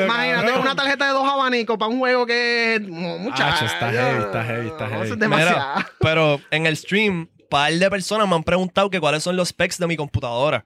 Imagínate 0.04 0.52
una 0.58 0.74
tarjeta 0.74 1.06
de 1.06 1.12
dos 1.12 1.28
abanicos 1.28 1.76
para 1.78 1.90
un 1.90 1.98
juego 1.98 2.26
que 2.26 2.76
es 2.76 2.80
muchacho. 2.82 3.64
Acho, 3.64 3.64
está 3.66 3.90
heavy, 3.90 4.20
está 4.24 4.44
heavy, 4.44 4.68
está 4.68 4.86
Eso 4.86 4.94
heavy. 4.94 5.10
es 5.10 5.18
demasiado. 5.18 5.74
Mira, 5.76 5.90
pero 5.98 6.40
en 6.50 6.66
el 6.66 6.76
stream, 6.76 7.28
par 7.50 7.70
de 7.72 7.90
personas 7.90 8.26
me 8.26 8.34
han 8.36 8.42
preguntado 8.44 8.88
que 8.88 8.98
cuáles 9.00 9.22
son 9.22 9.36
los 9.36 9.48
specs 9.50 9.76
de 9.78 9.86
mi 9.86 9.96
computadora. 9.96 10.64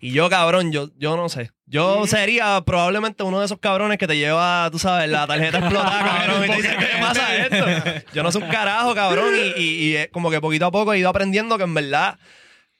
Y 0.00 0.12
yo, 0.12 0.30
cabrón, 0.30 0.70
yo, 0.70 0.90
yo 0.96 1.16
no 1.16 1.28
sé. 1.28 1.50
Yo 1.66 2.06
sería 2.06 2.62
probablemente 2.64 3.24
uno 3.24 3.40
de 3.40 3.46
esos 3.46 3.58
cabrones 3.58 3.98
que 3.98 4.06
te 4.06 4.16
lleva, 4.16 4.68
tú 4.70 4.78
sabes, 4.78 5.08
la 5.10 5.26
tarjeta 5.26 5.58
explotada, 5.58 6.04
cabrón. 6.26 6.44
y 6.44 6.48
te 6.48 6.56
dice, 6.56 6.76
¿qué 6.78 7.00
pasa 7.00 7.36
esto? 7.46 8.06
Yo 8.14 8.22
no 8.22 8.30
soy 8.30 8.42
un 8.44 8.48
carajo, 8.48 8.94
cabrón. 8.94 9.34
Y, 9.34 9.60
y- 9.60 9.84
y, 9.88 9.96
eh, 9.96 10.08
como 10.12 10.30
que 10.30 10.40
poquito 10.40 10.66
a 10.66 10.70
poco 10.70 10.92
he 10.92 10.98
ido 11.00 11.08
aprendiendo 11.08 11.58
que 11.58 11.64
en 11.64 11.74
verdad 11.74 12.16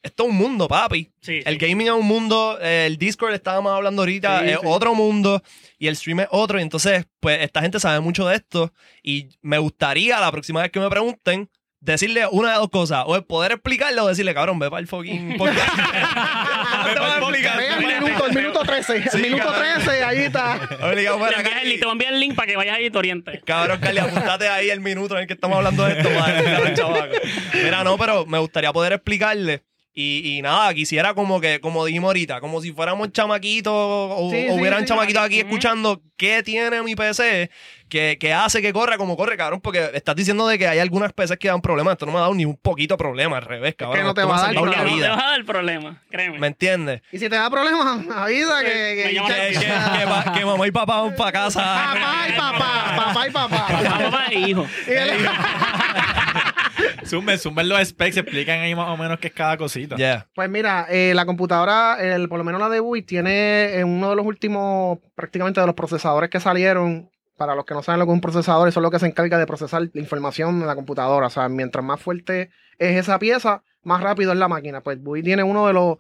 esto 0.02 0.22
es 0.22 0.28
un 0.30 0.36
mundo, 0.36 0.68
papi. 0.68 1.10
Sí, 1.20 1.40
El 1.44 1.58
sí. 1.58 1.66
gaming 1.66 1.88
es 1.88 1.92
un 1.92 2.06
mundo, 2.06 2.58
eh, 2.62 2.84
el 2.86 2.96
Discord 2.96 3.34
estábamos 3.34 3.72
hablando 3.72 4.02
ahorita, 4.02 4.42
Sí, 4.44 4.50
es 4.50 4.58
otro 4.62 4.94
mundo 4.94 5.42
y 5.78 5.88
el 5.88 5.96
stream 5.96 6.20
es 6.20 6.28
otro. 6.30 6.60
Y 6.60 6.62
entonces, 6.62 7.06
pues 7.18 7.40
esta 7.42 7.60
gente 7.60 7.80
sabe 7.80 7.98
mucho 7.98 8.24
de 8.28 8.36
esto 8.36 8.72
y 9.02 9.28
me 9.42 9.58
gustaría 9.58 10.20
la 10.20 10.30
próxima 10.30 10.62
vez 10.62 10.70
que 10.70 10.78
me 10.78 10.88
pregunten 10.88 11.50
decirle 11.80 12.26
una 12.30 12.52
de 12.52 12.56
dos 12.56 12.70
cosas, 12.70 13.04
o 13.06 13.16
el 13.16 13.24
poder 13.24 13.52
explicarle 13.52 14.00
o 14.00 14.06
decirle, 14.06 14.34
cabrón, 14.34 14.58
ve 14.58 14.70
para 14.70 14.80
el 14.80 14.86
fucking 14.86 15.36
podcast. 15.36 15.76
No 15.76 16.94
te 16.94 17.00
voy 17.00 17.10
a 17.10 17.18
explicar. 17.18 17.58
Ve 17.58 17.68
el 17.68 18.02
minuto, 18.02 18.26
el 18.26 18.34
minuto 18.34 18.62
13. 18.62 19.02
Sí, 19.02 19.08
el 19.16 19.22
minuto 19.22 19.44
cabrón. 19.44 19.82
13, 19.84 20.04
ahí 20.04 20.18
está. 20.18 20.54
Obligado 20.82 21.16
Te 21.16 21.22
para 21.22 21.36
envías 21.38 21.62
el 21.62 21.68
link, 21.68 21.78
te 21.78 21.84
voy 21.84 21.90
a 21.90 21.92
enviar 21.92 22.12
el 22.14 22.20
link 22.20 22.34
para 22.34 22.46
que 22.46 22.56
vayas 22.56 22.76
ahí 22.76 22.86
y 22.86 22.90
te 22.90 22.98
orientes. 22.98 23.40
Cabrón, 23.44 23.78
Carly, 23.80 23.98
apúntate 23.98 24.48
ahí 24.48 24.70
el 24.70 24.80
minuto 24.80 25.14
en 25.14 25.22
el 25.22 25.26
que 25.26 25.34
estamos 25.34 25.56
hablando 25.58 25.84
de 25.84 25.98
esto 25.98 26.08
para 26.08 26.74
chavaco. 26.74 27.14
Mira, 27.54 27.84
no, 27.84 27.96
pero 27.98 28.26
me 28.26 28.38
gustaría 28.38 28.72
poder 28.72 28.94
explicarle. 28.94 29.62
Y, 29.98 30.36
y 30.36 30.42
nada, 30.42 30.74
quisiera 30.74 31.14
como 31.14 31.40
que, 31.40 31.58
como 31.58 31.82
dijimos 31.86 32.08
ahorita, 32.08 32.38
como 32.42 32.60
si 32.60 32.70
fuéramos 32.70 33.12
chamaquitos 33.12 33.72
o, 33.74 34.28
Sí, 34.30 34.46
o 34.50 34.52
sí, 34.54 34.60
hubieran 34.60 34.80
sí. 34.80 34.88
chamaquitos 34.88 35.22
aquí 35.22 35.38
escuchando 35.38 36.02
qué 36.18 36.42
tiene 36.42 36.82
mi 36.82 36.94
PC 36.94 37.50
que, 37.88 38.18
que 38.20 38.34
hace 38.34 38.60
que 38.60 38.74
corra 38.74 38.98
como 38.98 39.16
corre, 39.16 39.38
cabrón, 39.38 39.62
porque 39.62 39.90
estás 39.94 40.14
diciendo 40.14 40.46
de 40.48 40.58
que 40.58 40.68
hay 40.68 40.80
algunas 40.80 41.14
PCs 41.14 41.38
que 41.38 41.48
dan 41.48 41.62
problemas. 41.62 41.92
Esto 41.92 42.04
no 42.04 42.12
me 42.12 42.18
ha 42.18 42.22
dado 42.22 42.34
ni 42.34 42.44
un 42.44 42.58
poquito 42.58 42.98
problema, 42.98 43.38
al 43.38 43.44
revés, 43.44 43.74
cabrón. 43.74 44.04
no 44.04 44.12
te 44.12 44.20
Esto 44.20 44.28
me 44.34 44.38
va 44.38 44.38
a 44.38 44.52
dar 44.52 44.54
problema. 44.54 44.82
No 44.84 44.96
te 45.00 45.08
vas 45.08 45.22
a 45.24 45.26
dar 45.30 45.44
problema, 45.46 46.02
créeme. 46.10 46.38
¿Me 46.40 46.46
entiendes? 46.48 47.00
Y 47.10 47.18
si 47.18 47.30
te 47.30 47.36
da 47.36 47.48
problemas, 47.48 48.06
avisa 48.14 48.62
que. 48.64 48.68
Que, 48.68 49.02
Que, 49.02 49.14
que- 49.14 49.58
que 49.60 50.38
que 50.40 50.44
mamá 50.44 50.66
y 50.66 50.72
papá 50.72 51.00
van 51.00 51.16
para 51.16 51.32
casa. 51.32 51.62
Papá 51.62 52.26
y 52.28 52.32
papá, 52.36 52.96
papá 52.96 53.28
y 53.28 53.30
papá. 53.30 53.66
Papá, 53.66 53.98
papá 54.10 54.24
e 54.30 54.38
hijo. 54.40 54.66
Zumben 57.04 57.68
los 57.68 57.88
specs, 57.88 58.16
explican 58.16 58.60
ahí 58.60 58.74
más 58.74 58.88
o 58.88 58.96
menos 58.96 59.18
qué 59.18 59.28
es 59.28 59.32
cada 59.32 59.56
cosita. 59.56 59.96
Yeah. 59.96 60.28
Pues 60.34 60.48
mira, 60.50 60.86
eh, 60.90 61.12
la 61.14 61.26
computadora, 61.26 61.96
el, 62.00 62.28
por 62.28 62.38
lo 62.38 62.44
menos 62.44 62.60
la 62.60 62.68
de 62.68 62.80
Wii, 62.80 63.02
tiene 63.02 63.78
eh, 63.78 63.84
uno 63.84 64.10
de 64.10 64.16
los 64.16 64.26
últimos, 64.26 64.98
prácticamente 65.14 65.60
de 65.60 65.66
los 65.66 65.74
procesadores 65.74 66.30
que 66.30 66.40
salieron. 66.40 67.10
Para 67.36 67.54
los 67.54 67.66
que 67.66 67.74
no 67.74 67.82
saben 67.82 67.98
lo 67.98 68.06
que 68.06 68.12
es 68.12 68.14
un 68.14 68.22
procesador, 68.22 68.66
eso 68.66 68.80
es 68.80 68.82
lo 68.82 68.90
que 68.90 68.98
se 68.98 69.04
encarga 69.04 69.36
de 69.36 69.46
procesar 69.46 69.82
la 69.92 70.00
información 70.00 70.58
de 70.58 70.64
la 70.64 70.74
computadora. 70.74 71.26
O 71.26 71.30
sea, 71.30 71.50
mientras 71.50 71.84
más 71.84 72.00
fuerte 72.00 72.50
es 72.78 72.96
esa 72.96 73.18
pieza, 73.18 73.62
más 73.82 74.02
rápido 74.02 74.32
es 74.32 74.38
la 74.38 74.48
máquina. 74.48 74.80
Pues 74.80 74.98
Wii 75.02 75.22
tiene 75.22 75.42
uno 75.42 75.66
de 75.66 75.74
los, 75.74 75.98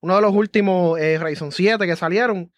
uno 0.00 0.16
de 0.16 0.22
los 0.22 0.32
últimos 0.32 0.98
eh, 0.98 1.18
Ryzen 1.18 1.52
7 1.52 1.86
que 1.86 1.94
salieron. 1.94 2.50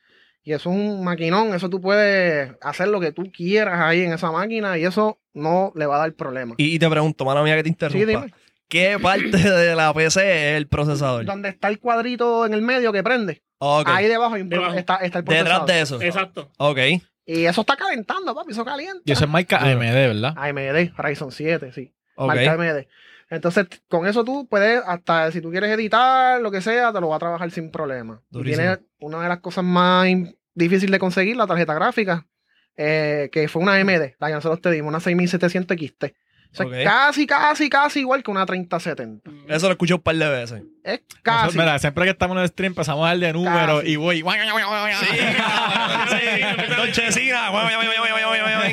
Y 0.43 0.53
eso 0.53 0.71
es 0.71 0.77
un 0.77 1.05
maquinón. 1.05 1.55
Eso 1.55 1.69
tú 1.69 1.81
puedes 1.81 2.53
hacer 2.63 2.89
lo 2.89 3.01
que 3.01 3.13
tú 3.13 3.31
quieras 3.33 3.81
ahí 3.81 4.03
en 4.03 4.13
esa 4.13 4.31
máquina 4.31 4.79
y 4.79 4.85
eso 4.85 5.19
no 5.35 5.73
le 5.75 5.87
va 5.87 5.97
a 5.97 5.99
dar 6.01 6.15
problema. 6.15 6.55
Y, 6.57 6.75
y 6.75 6.79
te 6.79 6.89
pregunto, 6.89 7.25
mano 7.25 7.43
mía, 7.45 7.57
que 7.57 7.63
te 7.65 7.69
interrumpa. 7.69 7.99
Sí, 7.99 8.05
dime. 8.07 8.33
¿Qué 8.69 8.99
parte 9.03 9.37
de 9.37 9.75
la 9.75 9.93
PC 9.93 10.53
es 10.53 10.57
el 10.57 10.69
procesador? 10.69 11.25
Donde 11.25 11.49
está 11.51 11.69
el 11.69 11.79
cuadrito 11.81 12.47
en 12.47 12.55
el 12.55 12.63
medio 12.63 12.93
que 12.93 13.03
prende. 13.03 13.43
Ahí 13.61 14.09
debajo. 14.09 14.37
Está, 14.37 14.97
está 14.97 15.19
el 15.19 15.25
Detrás 15.25 15.61
procesador. 15.61 15.67
de 15.69 15.81
eso. 15.81 16.01
Exacto. 16.01 16.51
Ok. 16.57 16.79
Y 17.27 17.45
eso 17.45 17.61
está 17.61 17.77
calentando, 17.77 18.35
papi, 18.35 18.53
eso 18.53 18.65
calienta. 18.65 19.03
Y 19.05 19.13
eso 19.13 19.25
es 19.25 19.31
marca 19.31 19.59
AMD, 19.59 19.81
¿verdad? 19.81 20.35
AMD, 20.37 20.93
Ryzen 20.97 21.31
7, 21.31 21.73
sí. 21.73 21.93
Marca 22.17 22.53
AMD. 22.53 22.87
Entonces, 23.31 23.67
con 23.89 24.07
eso 24.07 24.25
tú 24.25 24.47
puedes, 24.49 24.83
hasta 24.85 25.31
si 25.31 25.41
tú 25.41 25.51
quieres 25.51 25.71
editar, 25.71 26.41
lo 26.41 26.51
que 26.51 26.61
sea, 26.61 26.93
te 26.93 27.01
lo 27.01 27.09
va 27.09 27.17
a 27.17 27.21
trabajar 27.21 27.51
sin 27.53 27.71
problema. 27.71 28.21
Y 28.31 28.35
Durísimo. 28.35 28.63
tiene 28.63 28.79
una 28.99 29.23
de 29.23 29.29
las 29.29 29.39
cosas 29.39 29.63
más 29.65 30.09
difíciles 30.54 30.91
de 30.91 30.99
conseguir, 30.99 31.37
la 31.37 31.47
tarjeta 31.47 31.73
gráfica, 31.75 32.26
eh, 32.76 33.28
que 33.33 33.47
fue 33.49 33.63
una 33.63 33.75
AMD, 33.75 34.15
la 34.19 34.28
que 34.28 34.35
nosotros 34.35 34.61
te 34.61 34.71
dimos, 34.73 34.89
una 34.89 34.99
6700 35.00 35.76
XT. 35.76 36.04
Ok. 36.59 36.73
es 36.73 36.85
casi, 36.85 37.26
casi, 37.28 37.71
casi 37.71 38.00
igual 38.00 38.25
que 38.25 38.31
una 38.33 38.45
3070. 38.45 39.31
Eso 39.47 39.67
lo 39.67 39.73
escuché 39.73 39.95
un 39.95 40.00
par 40.00 40.17
de 40.17 40.28
veces. 40.28 40.63
Es 40.83 40.99
Nosotros, 41.00 41.21
casi. 41.23 41.59
mira, 41.59 41.78
siempre 41.78 42.02
que 42.04 42.11
estamos 42.11 42.37
en 42.37 42.43
el 42.43 42.49
stream 42.49 42.73
empezamos 42.73 43.04
a 43.04 43.09
dar 43.11 43.19
de 43.19 43.33
números 43.33 43.85
y 43.85 43.95
voy. 43.95 44.21
Don 46.76 46.91
Chesina. 46.91 47.50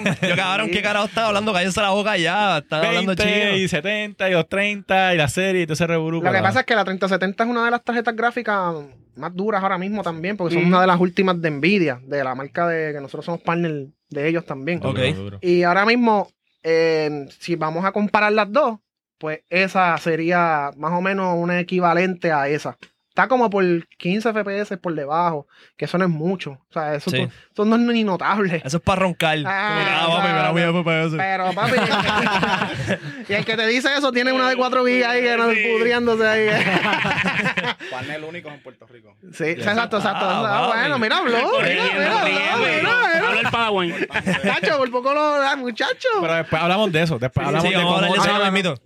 Yo, 0.06 0.36
cabrón, 0.36 0.70
¿qué 0.72 0.82
carajo 0.82 1.06
estás 1.08 1.26
hablando? 1.26 1.54
Cállense 1.54 1.82
la 1.82 1.90
boca 1.92 2.18
ya. 2.18 2.58
Hablando 2.58 3.16
20 3.16 3.24
chino. 3.24 3.58
y 3.58 3.68
70 3.68 4.30
y 4.30 4.32
230 4.34 5.14
y 5.14 5.18
la 5.18 5.28
serie 5.30 5.62
y 5.62 5.66
todo 5.66 5.74
ese 5.74 5.88
revolú. 5.88 6.22
Lo 6.22 6.32
que 6.32 6.40
pasa 6.42 6.62
es 6.62 6.66
que 6.66 6.76
la 6.76 6.84
3070 6.86 7.44
es 7.44 7.50
una 7.50 7.66
de 7.66 7.72
las 7.72 7.84
tarjetas 7.84 8.16
gráficas 8.16 8.74
más 9.16 9.36
duras 9.36 9.64
ahora 9.64 9.78
mismo 9.78 10.04
también, 10.04 10.38
porque 10.38 10.54
son 10.56 10.64
Mm. 10.66 10.68
una 10.68 10.82
de 10.82 10.88
las 10.88 11.00
últimas 11.00 11.42
de 11.42 11.50
Nvidia, 11.50 12.00
de 12.04 12.24
la 12.24 12.36
marca 12.36 12.68
de 12.68 12.94
que 12.94 13.00
nosotros 13.02 13.26
somos 13.26 13.42
partner 13.42 13.88
de 14.10 14.28
ellos 14.28 14.46
también. 14.46 14.80
Ok. 14.84 15.00
Y 15.42 15.64
ahora 15.64 15.86
mismo, 15.86 16.30
eh, 16.64 17.26
si 17.40 17.56
vamos 17.56 17.84
a 17.86 17.92
comparar 17.92 18.32
las 18.34 18.52
dos, 18.52 18.78
pues 19.18 19.42
esa 19.50 19.98
sería 19.98 20.70
más 20.78 20.92
o 20.94 21.02
menos 21.02 21.36
una 21.38 21.60
equivalente 21.60 22.32
a 22.32 22.48
esa. 22.48 22.78
Está 23.18 23.28
como 23.28 23.50
por 23.50 23.64
15 23.98 24.30
FPS 24.32 24.78
por 24.78 24.94
debajo, 24.94 25.48
que 25.76 25.86
eso 25.86 25.98
no 25.98 26.06
es 26.06 26.12
mucho. 26.12 26.52
O 26.52 26.72
sea, 26.72 26.94
eso, 26.94 27.10
Sí. 27.10 27.18
tú- 27.26 27.64
eso 27.64 27.66
no 27.66 27.76
es 27.76 27.82
ni 27.82 28.04
notable. 28.04 28.62
Eso 28.64 28.78
es 28.78 28.84
para 28.84 29.02
roncar. 29.02 29.40
Ah, 29.44 30.04
Ah, 30.04 30.08
papi, 30.08 30.28
mira, 30.28 30.52
mira, 30.54 30.72
claro. 30.72 30.84
FPS. 30.84 31.18
Pero, 31.18 31.52
papi, 31.54 31.72
y 33.30 33.34
el 33.34 33.44
que 33.44 33.58
te 33.58 33.66
dice 33.66 33.90
eso 33.98 34.12
tiene 34.12 34.32
una 34.34 34.48
de 34.50 34.56
4 34.56 34.86
gigas 34.86 35.10
ahí 35.10 35.24
que 35.24 35.36
no 35.36 35.50
Sí. 35.52 35.58
pudriéndose 35.66 36.28
ahí. 36.28 36.48
Panel 37.90 38.24
único 38.24 38.50
en 38.50 38.62
Puerto 38.62 38.86
Rico. 38.86 39.16
Sí, 39.34 39.46
exacto, 39.46 39.98
exacto. 39.98 40.26
Ah, 40.30 40.44
Ah, 40.46 40.68
papi. 40.68 40.78
bueno, 40.80 41.00
mira, 41.00 41.18
habló. 41.18 41.38
Mira, 41.60 41.84
mira, 41.96 42.24
mira. 42.24 43.28
Habla 43.28 43.42
el 43.42 43.48
Padawan. 43.50 43.88
Muchacho, 43.90 44.78
por 44.78 44.92
poco 44.92 45.14
lo 45.16 45.40
da, 45.40 45.56
muchacho. 45.56 46.08
Pero 46.22 46.34
después 46.36 46.62
hablamos 46.62 46.92
de 46.92 47.02
eso. 47.02 47.18
Después 47.18 47.48
hablamos 47.48 47.68
Sí, 47.68 47.74
de 47.74 47.82
cómo. 47.82 48.78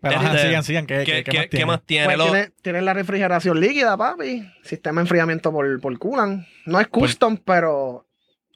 Ah. 0.00 0.08
Pero 0.10 0.16
ajá, 0.20 0.34
Este, 0.36 0.46
sigan, 0.48 0.62
sigan. 0.62 0.86
¿Qué, 0.86 0.98
¿Qué, 1.04 1.04
qué, 1.04 1.24
qué- 1.24 1.32
más 1.36 1.42
qué 1.42 1.48
tiene? 1.48 1.66
más 1.66 1.82
tiene? 1.84 2.04
Pues 2.06 2.18
Lo- 2.18 2.24
tiene, 2.26 2.50
tiene 2.62 2.82
la 2.82 2.94
refrigeración 2.94 3.60
líquida, 3.60 3.96
papi. 3.96 4.48
Sistema 4.62 5.00
de 5.00 5.04
enfriamiento 5.04 5.50
por, 5.52 5.80
por 5.80 5.98
coolant. 5.98 6.46
No 6.66 6.78
es 6.80 6.86
custom, 6.88 7.36
pero, 7.44 8.06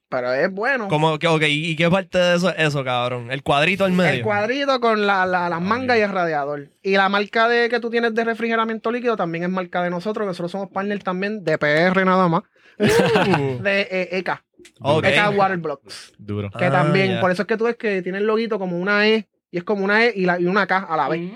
pero 0.09 0.33
es 0.33 0.51
bueno. 0.53 0.87
como 0.89 1.19
que, 1.19 1.27
ok, 1.27 1.43
¿y 1.49 1.75
qué 1.75 1.91
parte 1.91 2.19
de 2.19 2.37
eso 2.37 2.51
es 2.51 2.55
eso, 2.69 2.85
cabrón? 2.85 3.31
El 3.33 3.43
cuadrito 3.43 3.85
al 3.85 3.93
medio. 3.93 4.13
El 4.13 4.23
cuadrito 4.23 4.79
con 4.81 5.05
la, 5.07 5.27
la, 5.27 5.49
las 5.49 5.61
mangas 5.61 5.99
y 5.99 6.03
el 6.03 6.13
radiador. 6.13 6.69
Y 6.83 6.93
la 6.97 7.09
marca 7.09 7.49
de 7.49 7.69
que 7.69 7.81
tú 7.81 7.91
tienes 7.91 8.15
de 8.15 8.23
refrigeramiento 8.25 8.93
líquido 8.93 9.17
también 9.17 9.43
es 9.45 9.51
marca 9.51 9.83
de 9.83 9.91
nosotros. 9.91 10.27
Nosotros 10.27 10.53
somos 10.53 10.69
partner 10.71 11.03
también 11.03 11.43
de 11.43 11.59
PR 11.59 12.05
nada 12.05 12.29
más. 12.29 12.43
de 12.79 13.81
eh, 13.91 14.09
ECA. 14.19 14.45
Ok. 14.81 15.05
ECA 15.07 15.31
Waterblocks. 15.31 16.13
Duro. 16.19 16.51
Que 16.57 16.67
Ah, 16.67 16.71
también, 16.71 17.21
por 17.21 17.31
eso 17.31 17.43
es 17.43 17.49
que 17.49 17.57
tú 17.57 17.65
ves 17.65 17.77
que 17.77 18.03
tiene 18.03 18.19
el 18.19 18.27
loguito 18.27 18.59
como 18.59 18.79
una 18.79 19.09
E. 19.09 19.29
Y 19.53 19.59
es 19.59 19.65
como 19.65 19.85
una 19.85 20.05
E 20.07 20.13
y, 20.17 20.25
la, 20.25 20.41
y 20.41 20.47
una 20.47 20.67
K 20.67 20.79
a 20.79 20.97
la 20.97 21.09
vez. 21.09 21.31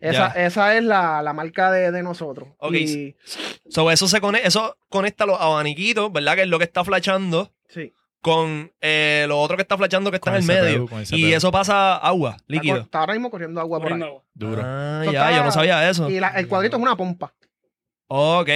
Esa, 0.00 0.26
esa 0.28 0.76
es 0.76 0.82
la, 0.84 1.22
la 1.22 1.32
marca 1.32 1.70
de, 1.70 1.90
de 1.92 2.02
nosotros. 2.02 2.48
Ok. 2.58 2.74
Y, 2.74 3.16
So, 3.68 3.90
eso, 3.92 4.08
se 4.08 4.20
conecta, 4.20 4.48
eso 4.48 4.76
conecta 4.88 5.24
los 5.24 5.40
abaniquitos, 5.40 6.12
¿verdad? 6.12 6.34
Que 6.34 6.42
es 6.42 6.48
lo 6.48 6.58
que 6.58 6.64
está 6.64 6.84
flashando 6.84 7.52
sí. 7.68 7.94
con 8.20 8.72
eh, 8.80 9.24
lo 9.28 9.40
otro 9.40 9.56
que 9.56 9.62
está 9.62 9.78
flashando 9.78 10.10
que 10.10 10.16
está 10.16 10.32
Con 10.32 10.42
en 10.42 10.50
el 10.50 10.56
CPU, 10.88 10.94
medio. 10.96 11.16
y 11.16 11.32
eso 11.32 11.52
pasa 11.52 11.96
agua, 11.96 12.36
líquido. 12.48 12.78
está 12.78 12.98
ahora 12.98 13.12
mismo 13.12 13.30
corriendo 13.30 13.60
agua 13.60 13.78
por 13.80 13.92
ahí. 13.92 14.02
Duro. 14.34 14.62
Ah, 14.64 15.02
ya, 15.04 15.10
está- 15.12 15.36
yo 15.36 15.44
no 15.44 15.52
sabía 15.52 15.88
eso. 15.88 16.10
Y 16.10 16.18
la- 16.18 16.30
el 16.30 16.48
cuadrito 16.48 16.76
es 16.76 16.82
una 16.82 16.96
pompa. 16.96 17.32
Ok. 18.12 18.48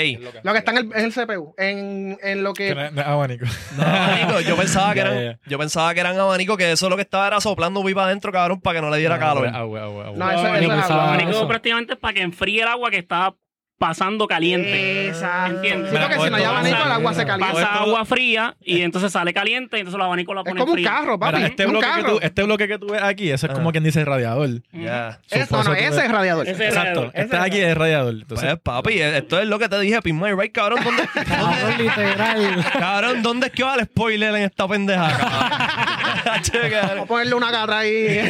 Lo 0.42 0.52
que 0.52 0.58
está 0.58 0.72
en 0.72 0.78
el, 0.78 0.90
en 0.96 1.04
el 1.04 1.12
CPU. 1.14 1.54
En, 1.56 2.18
en 2.22 2.42
lo 2.42 2.52
Que 2.54 2.68
que. 2.68 2.74
no 2.74 2.82
es- 2.84 2.92
no 2.92 3.00
es 3.02 3.06
abanico. 3.06 3.46
No, 3.76 3.82
abanico, 3.84 4.40
yo 4.40 4.56
pensaba 4.56 4.92
que 4.94 5.00
eran, 5.00 5.22
ya. 5.24 5.38
yo 5.46 5.58
pensaba 5.58 5.94
que 5.94 6.00
eran 6.00 6.18
abanicos, 6.18 6.56
que 6.56 6.72
eso 6.72 6.90
lo 6.90 6.96
que 6.96 7.02
estaba 7.02 7.28
era 7.28 7.40
soplando 7.40 7.80
voy 7.80 7.94
para 7.94 8.08
adentro, 8.08 8.32
cabrón, 8.32 8.60
para 8.60 8.78
que 8.78 8.82
no 8.82 8.90
le 8.90 8.98
diera 8.98 9.16
calor. 9.18 9.46
Agua, 9.46 9.82
agua, 9.84 10.06
agua. 10.06 10.18
No, 10.18 10.30
eso, 10.32 10.42
No, 10.68 10.74
eso. 10.82 10.92
Abanico 10.92 11.30
eso. 11.30 11.46
prácticamente 11.48 11.92
es 11.92 11.98
para 12.00 12.14
que 12.14 12.22
enfríe 12.22 12.62
el 12.62 12.68
agua 12.68 12.90
que 12.90 12.98
está 12.98 13.32
pasando 13.78 14.26
caliente. 14.26 15.08
Exacto. 15.08 15.56
¿Entiendes? 15.56 15.90
Sí, 15.90 15.96
porque 15.98 16.14
Mira, 16.14 16.24
si 16.24 16.30
no 16.30 16.37
hay 16.37 16.44
abanico, 16.44 16.76
el 16.87 16.92
agua 16.92 17.14
se 17.14 17.26
calienta. 17.26 17.54
Pasa 17.54 17.74
agua 17.82 18.04
fría 18.04 18.56
y 18.62 18.80
entonces 18.82 19.12
sale 19.12 19.34
caliente 19.34 19.76
y 19.76 19.80
entonces 19.80 19.98
los 19.98 20.06
abanicos 20.06 20.34
la 20.34 20.40
Es 20.42 20.44
ponen 20.44 20.60
como 20.60 20.72
un 20.72 20.76
fría. 20.78 20.90
carro, 20.90 21.18
papi. 21.18 21.37
Mira, 21.37 21.48
este, 21.48 21.66
un 21.66 21.72
bloque 21.72 21.87
que 21.87 21.92
carro. 21.92 22.12
tú, 22.12 22.18
este 22.22 22.42
bloque 22.44 22.68
que 22.68 22.78
tú 22.78 22.87
ves 22.88 23.02
aquí, 23.02 23.30
eso 23.30 23.46
es 23.46 23.52
Ah. 23.52 23.54
como 23.54 23.72
quien 23.72 23.84
dice 23.84 24.04
radiador. 24.04 24.48
Ya. 24.72 25.18
Es- 25.30 25.50
no, 25.50 25.58
no, 25.58 25.64
por 25.64 25.76
eso 25.76 25.87
tú 25.88 25.94
ese 25.96 26.06
es 26.06 26.12
radiador. 26.12 26.48
Ese 26.48 26.64
es 26.64 26.68
Exacto. 26.68 26.82
radiador. 26.84 27.06
Este 27.14 27.20
Ese 27.22 27.37
de 27.37 27.42
aquí 27.42 27.58
es 27.60 27.76
radiador. 27.76 28.14
Entonces, 28.14 28.48
Pues, 28.50 28.60
papi, 28.62 28.98
esto 29.00 29.40
es 29.40 29.46
lo 29.48 29.58
que 29.58 29.68
te 29.68 29.80
dije, 29.80 30.00
Pin 30.02 30.18
My 30.20 30.32
Right, 30.32 30.52
cabrón. 30.52 30.80
¿dónde, 30.84 31.02
Cabrón, 31.26 31.74
literal. 31.78 32.64
cabrón, 32.78 33.22
¿dónde 33.22 33.46
es 33.48 33.52
que 33.52 33.64
va 33.64 33.74
el 33.74 33.84
spoiler 33.84 34.34
en 34.34 34.42
esta 34.44 34.66
pendeja? 34.68 35.08
cabrón? 35.18 35.93
Vamos 36.24 37.02
a 37.02 37.06
ponerle 37.06 37.34
una 37.34 37.50
cara 37.50 37.78
ahí. 37.78 38.20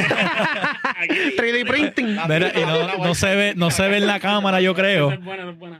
3D 1.37 1.66
printing. 1.68 2.16
Mira, 2.28 2.52
y 2.54 2.61
no, 2.64 3.04
no 3.04 3.14
se 3.14 3.35
ve, 3.35 3.54
no 3.57 3.70
se 3.70 3.88
ve 3.88 3.98
en 3.98 4.07
la 4.07 4.20
cámara, 4.20 4.61
yo 4.61 4.74
creo. 4.74 5.12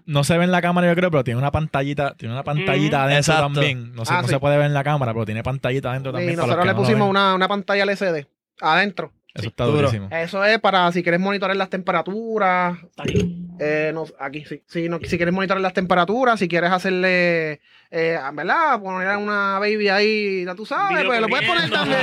No 0.07 0.24
se 0.24 0.38
ve 0.38 0.44
en 0.44 0.50
la 0.53 0.62
cámara, 0.62 0.87
yo 0.88 0.94
creo, 0.94 1.11
pero 1.11 1.24
tiene 1.24 1.38
una 1.38 1.50
pantallita, 1.50 2.14
tiene 2.16 2.35
una 2.35 2.44
pantallita 2.44 2.96
Ujú. 2.98 3.05
adentro 3.07 3.33
Exacto. 3.35 3.42
también. 3.55 3.92
No, 3.94 4.05
se, 4.05 4.12
Ah, 4.14 4.22
no 4.22 4.29
sí. 4.29 4.35
se 4.35 4.40
puede 4.40 4.57
ver 4.57 4.66
en 4.66 4.74
la 4.74 4.85
cámara, 4.85 5.12
pero 5.12 5.24
tiene 5.27 5.42
pantallita 5.42 5.90
adentro 5.90 6.12
también. 6.12 6.33
Y 6.33 6.37
nosotros 6.37 6.66
le 6.66 6.74
pusimos 6.74 7.09
una, 7.09 7.35
una 7.35 7.48
pantalla 7.48 7.85
LCD 7.85 8.27
adentro. 8.61 9.12
Eso 9.35 9.48
está 9.48 9.64
duro. 9.64 9.79
durísimo. 9.79 10.09
Eso 10.12 10.44
es 10.44 10.61
para 10.61 10.92
si 10.92 11.03
quieres 11.03 11.20
monitorear 11.20 11.57
las 11.57 11.68
temperaturas. 11.68 12.79
Está 12.85 13.03
aquí. 13.03 13.37
eh, 13.59 13.90
no, 13.92 14.05
aquí 14.20 14.44
sí. 14.44 14.62
Si, 14.68 14.88
no, 14.88 15.00
si 15.03 15.16
quieres 15.16 15.35
monitorear 15.35 15.61
las 15.61 15.72
temperaturas, 15.72 16.38
si 16.38 16.46
quieres 16.46 16.70
hacerle, 16.70 17.61
eh, 17.96 18.18
¿verdad? 18.33 18.80
Poner 18.80 19.09
a 19.09 19.18
una 19.18 19.59
baby 19.61 19.88
ahí, 19.88 20.44
ya 20.44 20.54
tú 20.57 20.66
sabes, 20.66 20.96
Video 20.98 21.07
pues 21.07 21.20
lo 21.20 21.28
puedes 21.28 21.46
poner 21.48 21.70
también. 21.70 22.00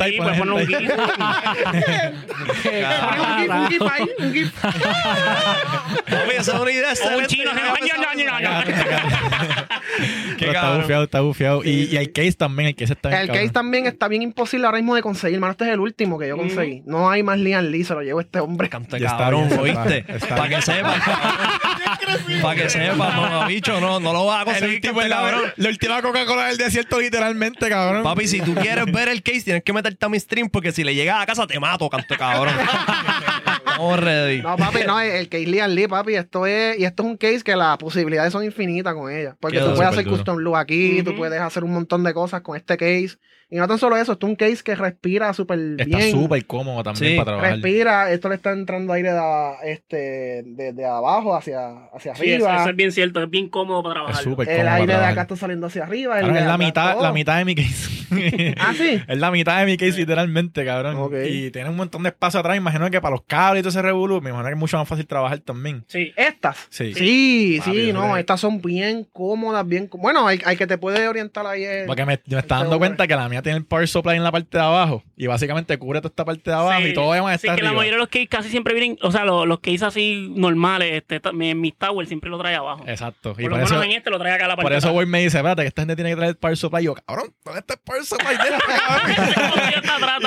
Ahí 0.00 0.18
un. 0.18 0.66
GIF. 0.66 0.90
Un 3.22 3.38
gif, 3.38 3.50
un 3.50 3.68
gif 3.68 3.82
ahí, 3.82 4.10
un 4.18 4.32
gif. 4.32 4.52
Papi, 4.60 6.36
esa 6.38 6.54
es 6.54 6.60
una 6.60 6.70
idea 6.72 6.88
O 6.88 7.16
un 7.16 7.22
excelente. 7.22 7.26
chino. 7.28 7.50
Qué 10.38 10.46
está 10.46 10.76
bufiado, 10.76 11.04
está 11.04 11.20
bufiado. 11.20 11.64
Y, 11.64 11.88
y 11.92 11.96
el 11.96 12.12
case 12.12 12.32
también, 12.32 12.68
el 12.70 12.74
case 12.74 12.94
está 12.94 13.08
bien 13.10 13.20
El 13.20 13.26
cabrón. 13.28 13.42
case 13.44 13.52
también 13.52 13.86
está 13.86 14.08
bien 14.08 14.22
imposible 14.22 14.66
ahora 14.66 14.78
mismo 14.78 14.94
de 14.94 15.02
conseguir, 15.02 15.38
mano. 15.38 15.52
Este 15.52 15.64
es 15.64 15.70
el 15.70 15.80
último 15.80 16.18
que 16.18 16.28
yo 16.28 16.36
conseguí. 16.36 16.82
No 16.86 17.10
hay 17.10 17.22
más 17.22 17.38
Lian 17.38 17.70
Lee, 17.70 17.84
se 17.84 17.94
lo 17.94 18.02
llevo 18.02 18.20
este 18.20 18.40
hombre. 18.40 18.68
Está 18.72 19.16
cabrón, 19.16 19.48
¿oíste? 19.58 20.04
Para 20.28 20.48
que 20.48 20.62
sepan, 20.62 21.00
Para 22.42 22.54
que 22.62 22.68
sepan, 22.70 22.98
mamá, 22.98 23.46
bicho, 23.46 23.80
no, 23.80 24.00
no 24.00 24.12
lo 24.12 24.26
vas 24.26 24.38
a 24.38 24.40
El 24.40 24.46
conseguir, 24.46 24.74
último 24.76 24.94
canto 24.94 25.00
es 25.00 25.04
de 25.04 25.08
la, 25.10 25.16
cabrón. 25.16 25.52
la 25.56 25.68
última 25.68 26.02
Coca-Cola 26.02 26.46
del 26.46 26.56
desierto, 26.58 27.00
literalmente, 27.00 27.68
cabrón. 27.68 28.02
Papi, 28.02 28.26
si 28.28 28.40
tú 28.40 28.54
quieres 28.54 28.84
ver 28.92 29.08
el 29.08 29.22
case, 29.22 29.42
tienes 29.42 29.62
que 29.62 29.72
meterte 29.72 30.04
a 30.04 30.08
mi 30.08 30.18
stream 30.20 30.48
porque 30.48 30.72
si 30.72 30.84
le 30.84 30.94
llegas 30.94 31.22
a 31.22 31.26
casa 31.26 31.46
te 31.46 31.58
mato, 31.60 31.88
canto 31.88 32.16
cabrón. 32.16 32.54
Estamos 33.66 34.00
ready. 34.00 34.42
No, 34.42 34.56
papi, 34.56 34.80
no, 34.86 35.00
el 35.00 35.28
case 35.28 35.46
Lian 35.46 35.74
Lee, 35.74 35.86
papi, 35.88 36.14
esto 36.14 36.46
es, 36.46 36.78
y 36.78 36.84
esto 36.84 37.02
es 37.02 37.08
un 37.08 37.16
case 37.16 37.42
que 37.42 37.56
las 37.56 37.76
posibilidades 37.78 38.32
son 38.32 38.44
infinitas 38.44 38.94
con 38.94 39.10
ella. 39.10 39.36
Porque 39.40 39.58
Qué 39.58 39.64
tú 39.64 39.74
puedes 39.74 39.92
hacer 39.92 40.06
custom 40.06 40.38
look 40.38 40.56
aquí, 40.56 41.02
tú 41.02 41.14
puedes 41.16 41.40
hacer 41.40 41.64
un 41.64 41.72
montón 41.72 42.02
de 42.04 42.12
cosas 42.14 42.40
con 42.42 42.56
este 42.56 42.76
case. 42.76 43.16
Y 43.54 43.56
no 43.58 43.68
tan 43.68 43.78
solo 43.78 43.96
eso, 43.98 44.12
esto 44.12 44.26
es 44.26 44.30
un 44.30 44.36
case 44.36 44.62
que 44.64 44.74
respira 44.74 45.34
súper 45.34 45.58
Está 45.78 45.98
bien. 45.98 46.10
súper 46.10 46.46
cómodo 46.46 46.82
también 46.82 47.12
Sí. 47.12 47.16
para 47.18 47.32
trabajar. 47.32 47.52
Respira, 47.52 48.10
esto 48.10 48.30
le 48.30 48.36
está 48.36 48.50
entrando 48.52 48.94
aire 48.94 49.12
de, 49.12 49.20
este, 49.66 50.42
de, 50.46 50.72
de 50.72 50.84
abajo 50.86 51.36
hacia, 51.36 51.68
hacia 51.94 52.14
Sí, 52.14 52.32
arriba. 52.32 52.60
eso 52.62 52.70
es 52.70 52.76
bien 52.76 52.92
cierto. 52.92 53.22
Es 53.22 53.28
bien 53.28 53.50
cómodo 53.50 53.82
para 53.82 54.00
Es 54.00 54.04
trabajar. 54.06 54.24
súper 54.24 54.48
el 54.48 54.56
para 54.56 54.74
aire 54.76 54.86
de 54.86 54.92
trabajar. 54.94 55.12
acá 55.12 55.22
está 55.22 55.36
saliendo 55.36 55.66
hacia 55.66 55.82
arriba. 55.84 56.18
es 56.18 56.26
la 56.46 56.56
mitad, 56.56 56.94
todo. 56.94 57.02
la 57.02 57.12
mitad 57.12 57.36
de 57.36 57.44
mi 57.44 57.54
case. 57.54 58.02
Ah, 58.58 58.74
sí. 58.76 59.00
Es 59.08 59.18
la 59.18 59.30
mitad 59.30 59.58
de 59.60 59.64
mi 59.66 59.76
case, 59.78 59.96
literalmente, 59.98 60.64
cabrón. 60.66 61.10
Y 61.26 61.50
tiene 61.50 61.70
un 61.70 61.76
montón 61.76 62.02
de 62.02 62.10
espacio 62.10 62.40
atrás. 62.40 62.56
Imagino 62.58 62.90
que 62.90 63.00
para 63.00 63.12
los 63.16 63.22
cables 63.26 63.60
y 63.60 63.62
todo 63.62 63.70
ese 63.70 63.80
revolú, 63.80 64.20
me 64.20 64.28
imagino 64.30 64.48
que 64.48 64.52
es 64.54 64.58
mucho 64.58 64.76
más 64.76 64.86
fácil 64.86 65.06
trabajar 65.06 65.38
también. 65.40 65.84
Sí. 65.88 66.12
Estas. 66.16 66.58
Sí. 66.68 66.92
Sí, 66.94 67.60
sí, 67.64 67.90
no, 67.92 68.14
es- 68.16 68.20
estas 68.20 68.38
son 68.40 68.60
bien 68.60 69.06
cómodas, 69.12 69.66
bien. 69.66 69.88
Bueno, 69.92 70.26
hay, 70.26 70.40
hay 70.44 70.56
que 70.58 70.66
te 70.66 70.76
puede 70.78 71.08
orientar 71.08 71.46
ahí. 71.46 71.64
es- 71.64 71.86
Porque 71.86 72.04
me, 72.04 72.20
me 72.26 72.38
está 72.38 72.56
dando 72.58 72.78
cuenta 72.78 73.06
que 73.06 73.14
la 73.16 73.28
mía 73.30 73.41
tiene 73.42 73.58
el 73.58 73.64
power 73.64 73.86
supply 73.88 74.16
en 74.16 74.24
la 74.24 74.32
parte 74.32 74.56
de 74.58 74.62
abajo. 74.64 75.02
Y 75.16 75.26
básicamente 75.26 75.76
cubre 75.78 76.00
toda 76.00 76.10
esta 76.10 76.24
parte 76.24 76.50
de 76.50 76.56
abajo 76.56 76.80
Sí. 76.82 76.88
y 76.88 76.94
todo 76.94 77.12
demás 77.12 77.40
Sí, 77.40 77.46
está 77.46 77.56
que 77.56 77.62
la 77.62 77.70
mayoría 77.72 77.92
de 77.92 77.98
los 77.98 78.08
case 78.08 78.26
casi 78.28 78.48
siempre 78.48 78.74
vienen, 78.74 78.98
o 79.02 79.10
sea, 79.12 79.24
los, 79.24 79.46
los 79.46 79.60
case 79.60 79.84
así 79.84 80.32
normales, 80.34 80.92
este, 80.94 81.20
ta- 81.20 81.32
mi, 81.32 81.54
mi 81.54 81.72
tower 81.72 82.06
siempre 82.06 82.30
lo 82.30 82.38
trae 82.38 82.54
abajo. 82.54 82.84
Exacto. 82.86 83.30
Y 83.30 83.34
Por 83.34 83.42
lo 83.44 83.48
por 83.50 83.56
menos 83.58 83.70
eso, 83.72 83.82
en 83.82 83.92
este 83.92 84.10
lo 84.10 84.18
trae 84.18 84.32
acá 84.32 84.44
a 84.46 84.48
la 84.48 84.56
parte 84.56 84.62
por 84.68 84.72
eso 84.72 84.92
Boy 84.92 85.06
me 85.06 85.20
dice, 85.22 85.36
espérate, 85.38 85.62
que 85.62 85.68
esta 85.68 85.82
gente 85.82 85.94
tiene 85.96 86.10
que 86.10 86.16
traer 86.16 86.30
el 86.30 86.36
power 86.36 86.56
supply. 86.56 86.80
Y 86.82 86.84
yo, 86.86 86.94
cabrón, 86.94 87.32
¿dónde 87.44 87.60
está 87.60 87.74
el 87.74 87.80
power 87.80 88.04
supply 88.04 88.26
este, 88.32 88.48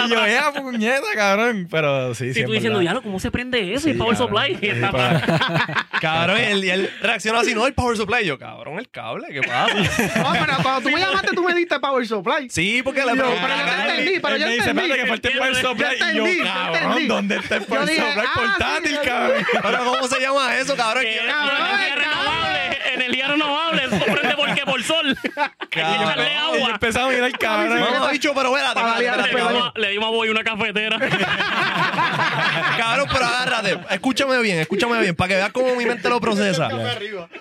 y 0.05 0.09
yo, 0.09 0.25
ya, 0.27 0.51
puñeta, 0.61 1.07
cabrón. 1.15 1.67
Pero 1.69 2.13
sí, 2.15 2.27
sí. 2.27 2.33
Sí, 2.35 2.39
es 2.41 2.45
tú 2.45 2.51
diciendo, 2.53 2.79
diablo, 2.79 3.01
¿cómo 3.01 3.19
se 3.19 3.31
prende 3.31 3.73
eso? 3.73 3.89
y 3.89 3.93
Sí, 3.93 3.97
Power 3.97 4.15
cabrón. 4.17 4.43
Supply. 4.45 4.53
Y 4.53 4.57
Sí, 4.57 4.67
está 4.67 4.91
para- 4.91 5.17
atrás. 5.17 5.85
Cabrón, 6.01 6.37
y 6.39 6.43
él, 6.43 6.63
y 6.65 6.69
él 6.69 6.89
reaccionó 7.01 7.39
así, 7.39 7.53
no, 7.55 7.65
el 7.65 7.73
power 7.73 7.97
supply. 7.97 8.25
Yo, 8.25 8.37
cabrón, 8.37 8.77
el 8.79 8.89
cable, 8.89 9.27
¿qué 9.31 9.41
pasa? 9.41 9.73
No, 10.25 10.31
pero 10.33 10.53
cuando 10.61 10.81
tú 10.81 10.89
me 10.93 10.99
llamaste, 10.99 11.33
tú 11.35 11.43
me 11.43 11.53
diste 11.55 11.79
Power 11.79 12.05
Supply. 12.05 12.47
Sí, 12.49 12.81
porque 12.83 13.03
le 13.05 13.11
Yo, 13.11 13.17
pregunté 13.17 13.41
pero 13.41 13.55
yo 13.57 13.65
te 13.65 13.81
entendí, 13.81 14.19
pero 14.19 14.37
yo 14.37 14.45
me 14.47 14.53
dice, 14.53 14.69
entendí. 14.69 14.93
que 14.95 15.05
falta 15.07 15.27
el 15.29 15.37
power 15.37 15.55
supply. 15.55 15.85
Y 15.95 16.15
yo, 16.37 16.43
cabrón. 16.45 17.07
¿dónde 17.07 17.35
está 17.37 17.55
el 17.55 17.63
power 17.63 17.87
supply 17.87 18.03
ah, 18.25 18.31
portátil, 18.35 18.99
cabrón? 19.03 19.45
Pero 19.63 19.85
¿cómo 19.85 20.07
se 20.07 20.19
llama 20.19 20.55
eso, 20.57 20.75
cabrón? 20.75 21.03
Que 21.03 21.11
¿Quién- 21.11 21.25
Cabrón, 21.27 21.57
energía 21.67 21.95
renovable, 21.95 22.79
energía 22.93 23.27
renovable, 23.27 23.83
eso 23.85 24.05
prende 24.05 24.35
por 24.35 24.53
qué, 24.55 24.61
por 24.65 24.83
sol. 24.83 25.17
Echarle 25.71 26.31
Y 26.31 26.35
agua. 26.35 26.69
empezaba 26.71 27.07
a 27.07 27.09
mirar, 27.09 27.31
cabrón. 27.37 27.83
Bicho, 28.11 28.33
pero 28.35 28.55
espérate, 28.57 28.79
Le 29.01 29.05
cabrón. 29.05 29.53
dimos, 29.53 29.71
le 29.75 29.89
dimos 29.89 30.07
a 30.07 30.11
Boy 30.11 30.29
una 30.29 30.43
cafetera. 30.43 30.99
Cabrón, 32.77 33.07
pero 33.11 33.25
agárrate. 33.25 33.79
Escúchame 33.89 34.39
bien, 34.41 34.59
escúchame 34.59 34.99
bien, 34.99 35.15
para 35.15 35.27
que 35.29 35.35
veas 35.35 35.51
cómo 35.51 35.75
mi 35.75 35.85
mente 35.85 36.09
lo 36.09 36.19
procesa. 36.19 36.69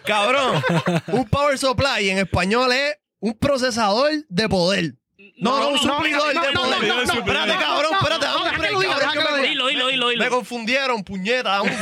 Cabrón, 0.05 0.62
un 1.09 1.29
power 1.29 1.59
supply 1.59 2.11
en 2.11 2.18
español 2.18 2.72
es 2.72 2.96
un 3.20 3.37
procesador 3.38 4.11
de 4.29 4.48
poder. 4.48 4.94
No, 5.37 5.58
no, 5.60 5.68
un 5.70 5.78
suplidor 5.78 6.34
no, 6.34 6.42
no, 6.52 6.80
no, 6.80 7.02
espérate, 7.02 7.54
cabrón, 7.58 7.92
espérate, 7.94 8.26
no, 9.14 9.14
dame 9.14 9.14
un 9.14 9.14
deja 9.14 9.14
que 9.14 9.14
break, 9.14 9.14
lo 9.14 9.14
diga, 9.14 9.14
cabrón, 9.14 9.14
deja 9.14 9.14
que 9.14 9.16
que 9.18 9.24
lo 9.24 9.31
me- 9.37 9.42
diga. 9.42 9.50
Dilo, 9.50 9.66
dilo, 9.68 9.87
dilo, 9.88 10.07
Me 10.07 10.12
dilo. 10.12 10.29
confundieron, 10.31 11.05
puñeta. 11.05 11.62
un. 11.62 11.70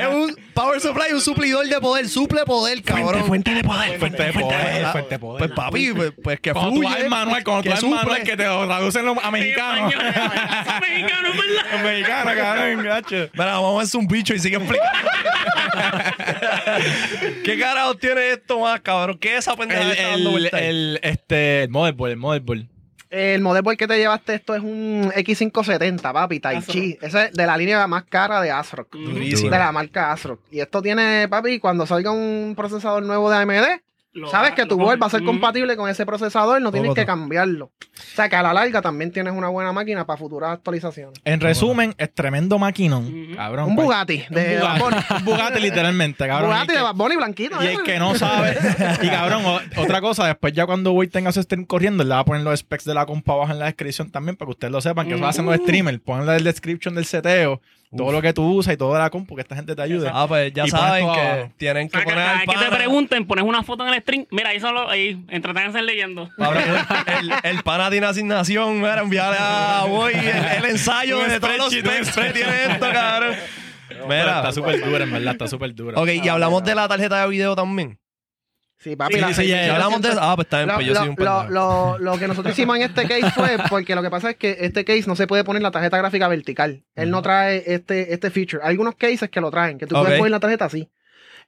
Es 0.00 0.06
un 0.06 0.36
power 0.54 0.80
supply, 0.80 1.12
un 1.12 1.20
suplidor 1.20 1.66
de 1.66 1.80
poder, 1.80 2.08
suple 2.08 2.44
poder, 2.44 2.82
cabrón. 2.82 3.24
Fuente 3.26 3.54
de 3.54 3.62
poder, 3.62 3.98
fuente 3.98 4.22
de 4.22 4.32
poder, 4.32 4.86
fuente 4.92 5.10
de 5.10 5.18
poder. 5.18 5.38
Pues 5.38 5.50
papi, 5.52 5.92
pues, 5.92 6.12
pues 6.22 6.40
que 6.40 6.52
Cuando 6.52 6.72
tú 6.72 6.82
vas 6.82 6.92
fluye. 6.92 7.04
al 7.04 7.10
manual, 7.10 7.44
cuando 7.44 7.62
tú 7.64 7.70
al 7.72 7.82
manual, 7.82 8.00
suple. 8.06 8.22
que 8.24 8.36
te 8.36 8.44
lo 8.46 8.66
traducen 8.66 9.04
los 9.04 9.18
a 9.22 9.30
mexicanos. 9.30 9.92
Son 9.92 10.80
mexicanos, 10.80 11.36
¿verdad? 11.36 11.82
Mexicanos, 11.84 12.34
cabrón, 12.34 12.84
gacho. 12.84 13.28
Mira, 13.32 13.46
vamos 13.52 13.80
a 13.80 13.82
hacer 13.84 14.00
un 14.00 14.06
bicho 14.08 14.34
y 14.34 14.38
sigue 14.38 14.56
explicando. 14.56 14.90
¿Qué 17.44 17.58
carajo 17.58 17.94
tiene 17.96 18.30
esto 18.30 18.60
más, 18.60 18.80
cabrón? 18.80 19.18
¿Qué 19.18 19.32
es 19.34 19.38
esa 19.40 19.56
pendeja 19.56 19.80
que 19.80 19.86
El, 19.86 19.92
está 19.92 20.08
dando 20.10 20.38
el, 20.38 20.50
el, 20.52 21.00
este, 21.02 21.62
el 21.64 21.68
motherboard, 21.70 22.10
el 22.12 22.16
motherboard. 22.16 22.66
El 23.10 23.42
motherboard 23.42 23.76
que 23.76 23.88
te 23.88 23.98
llevaste 23.98 24.34
esto 24.34 24.54
es 24.54 24.62
un 24.62 25.10
X570, 25.12 26.12
papi, 26.12 26.38
Tai 26.38 26.62
Chi. 26.62 26.96
Ese 27.02 27.24
es 27.24 27.32
de 27.32 27.46
la 27.46 27.56
línea 27.56 27.84
más 27.88 28.04
cara 28.04 28.40
de 28.40 28.52
ASRock. 28.52 28.94
Durísimo. 28.94 29.50
De 29.50 29.58
la 29.58 29.72
marca 29.72 30.12
ASRock. 30.12 30.40
Y 30.52 30.60
esto 30.60 30.80
tiene, 30.80 31.26
papi, 31.28 31.58
cuando 31.58 31.86
salga 31.86 32.12
un 32.12 32.54
procesador 32.56 33.02
nuevo 33.02 33.28
de 33.28 33.36
AMD, 33.38 33.80
Lo- 34.12 34.28
sabes 34.28 34.52
que 34.52 34.66
tu 34.66 34.76
board 34.76 35.00
va 35.00 35.06
a 35.06 35.10
ser 35.10 35.20
Ujú. 35.22 35.30
compatible 35.30 35.76
con 35.76 35.88
ese 35.88 36.04
procesador, 36.04 36.60
no 36.60 36.72
tienes 36.72 36.94
que 36.94 37.06
cambiarlo. 37.06 37.66
O 37.66 38.16
sea 38.16 38.28
que 38.28 38.34
a 38.34 38.42
la 38.42 38.52
larga 38.52 38.82
también 38.82 39.12
tienes 39.12 39.32
una 39.32 39.48
buena 39.48 39.72
máquina 39.72 40.04
para 40.04 40.16
futuras 40.16 40.50
actualizaciones. 40.54 41.20
En 41.24 41.38
resumen, 41.40 41.94
es 41.96 42.12
tremendo 42.12 42.58
maquinón, 42.58 43.34
cabrón. 43.36 43.68
Un 43.68 43.74
cual- 43.76 43.86
Bugatti 43.86 44.24
Un 44.28 44.34
de 44.34 44.58
Bad 44.58 44.78
Bunny. 44.80 44.96
Bugatti, 44.96 45.14
un 45.18 45.24
Bugatti 45.24 45.60
literalmente, 45.60 46.26
cabrón. 46.26 46.50
Bugatti 46.50 46.72
de 46.74 46.82
Bad 46.82 46.94
Bunny 46.96 47.16
blanquito. 47.16 47.62
Y 47.62 47.66
¿eh? 47.66 47.72
el 47.74 47.82
que 47.84 47.98
no 48.00 48.14
sabe, 48.16 48.56
y 49.00 49.08
cabrón, 49.08 49.42
otra 49.76 50.00
cosa, 50.00 50.26
después 50.26 50.52
ya 50.54 50.66
cuando 50.66 50.92
Voy 50.92 51.06
tenga 51.06 51.30
su 51.30 51.40
stream 51.42 51.64
corriendo, 51.64 52.02
le 52.02 52.10
va 52.10 52.18
a 52.18 52.24
poner 52.24 52.42
los 52.42 52.58
specs 52.58 52.84
de 52.84 52.94
la 52.94 53.06
compa 53.06 53.34
abajo 53.34 53.52
en 53.52 53.60
la 53.60 53.66
descripción 53.66 54.10
también, 54.10 54.34
para 54.36 54.48
que 54.48 54.52
ustedes 54.52 54.72
lo 54.72 54.80
sepan, 54.80 55.06
que 55.06 55.12
eso 55.14 55.20
lo 55.20 55.28
hacen 55.28 55.46
los 55.46 55.54
streamers, 55.56 56.00
ponle 56.00 56.34
el 56.36 56.42
description 56.42 56.96
del 56.96 57.04
seteo, 57.04 57.60
todo 57.96 58.12
lo 58.12 58.22
que 58.22 58.32
tú 58.32 58.44
usas 58.54 58.74
y 58.74 58.76
todo 58.76 58.92
de 58.94 59.00
la 59.00 59.10
compu, 59.10 59.34
que 59.34 59.42
esta 59.42 59.56
gente 59.56 59.74
te 59.74 59.82
ayude. 59.82 60.08
Ah, 60.12 60.26
pues 60.28 60.52
ya 60.52 60.64
Y 60.64 60.70
saben 60.70 61.12
que 61.12 61.20
abajo. 61.20 61.52
tienen 61.56 61.88
que 61.88 61.92
Cada, 61.92 62.04
poner 62.04 62.18
cada 62.18 62.30
al 62.32 62.38
vez 62.38 62.46
que 62.46 62.52
te 62.52 62.64
pana. 62.64 62.76
pregunten, 62.76 63.26
pones 63.26 63.44
una 63.44 63.62
foto 63.64 63.86
en 63.86 63.94
el 63.94 64.00
stream. 64.00 64.26
Mira, 64.30 64.50
ahí 64.50 64.60
solo, 64.60 64.88
ahí, 64.88 65.24
entreténganse 65.28 65.82
leyendo. 65.82 66.28
El, 67.18 67.32
el 67.42 67.62
pana 67.64 67.90
tiene 67.90 68.06
asignación, 68.06 68.76
mira, 68.80 69.00
enviarle 69.00 69.38
a 69.40 69.84
Boy 69.88 70.12
el, 70.14 70.64
el 70.64 70.70
ensayo 70.70 71.18
de 71.20 71.40
todos 71.40 71.56
los 71.58 71.70
que 71.70 71.82
tiene 72.32 72.64
esto, 72.70 72.86
cabrón. 72.92 73.34
Mira, 74.08 74.36
está 74.38 74.52
súper 74.52 74.84
dura, 74.84 75.04
en 75.04 75.12
verdad, 75.12 75.32
está 75.32 75.48
súper 75.48 75.74
dura. 75.74 76.00
ok, 76.00 76.08
y 76.22 76.28
hablamos 76.28 76.62
de 76.64 76.74
la 76.74 76.86
tarjeta 76.88 77.20
de 77.22 77.28
video 77.28 77.56
también. 77.56 77.98
Sí, 78.82 78.96
papi. 78.96 79.14
Sí, 79.14 79.20
la 79.20 79.34
sí, 79.34 79.46
ya, 79.46 79.74
hablamos 79.74 80.00
de 80.00 80.08
eso, 80.08 80.18
ah, 80.22 80.34
pues 80.36 80.46
está 80.46 80.56
bien, 80.58 80.68
Lo, 80.68 80.74
pues 80.76 80.86
yo 80.86 80.94
lo- 80.94 81.00
soy 81.00 81.08
un 81.10 81.16
lo- 81.18 81.48
lo- 81.50 81.98
lo 81.98 82.18
que 82.18 82.26
nosotros 82.26 82.52
hicimos 82.58 82.76
en 82.76 82.82
este 82.82 83.02
case 83.06 83.30
fue 83.32 83.56
porque 83.70 83.94
lo 83.94 84.02
que 84.02 84.08
pasa 84.10 84.30
es 84.30 84.36
que 84.36 84.56
este 84.60 84.84
case 84.86 85.04
no 85.06 85.16
se 85.16 85.26
puede 85.26 85.44
poner 85.44 85.60
la 85.62 85.70
tarjeta 85.70 85.98
gráfica 85.98 86.28
vertical. 86.28 86.82
Él 86.94 87.10
no 87.10 87.20
trae 87.22 87.62
este, 87.66 88.14
este 88.14 88.30
feature. 88.30 88.62
Hay 88.64 88.70
algunos 88.70 88.94
cases 88.94 89.28
que 89.28 89.40
lo 89.42 89.50
traen, 89.50 89.76
que 89.78 89.86
tú 89.86 89.94
puedes 90.00 90.18
poner 90.18 90.30
la 90.30 90.40
tarjeta 90.40 90.64
así. 90.64 90.88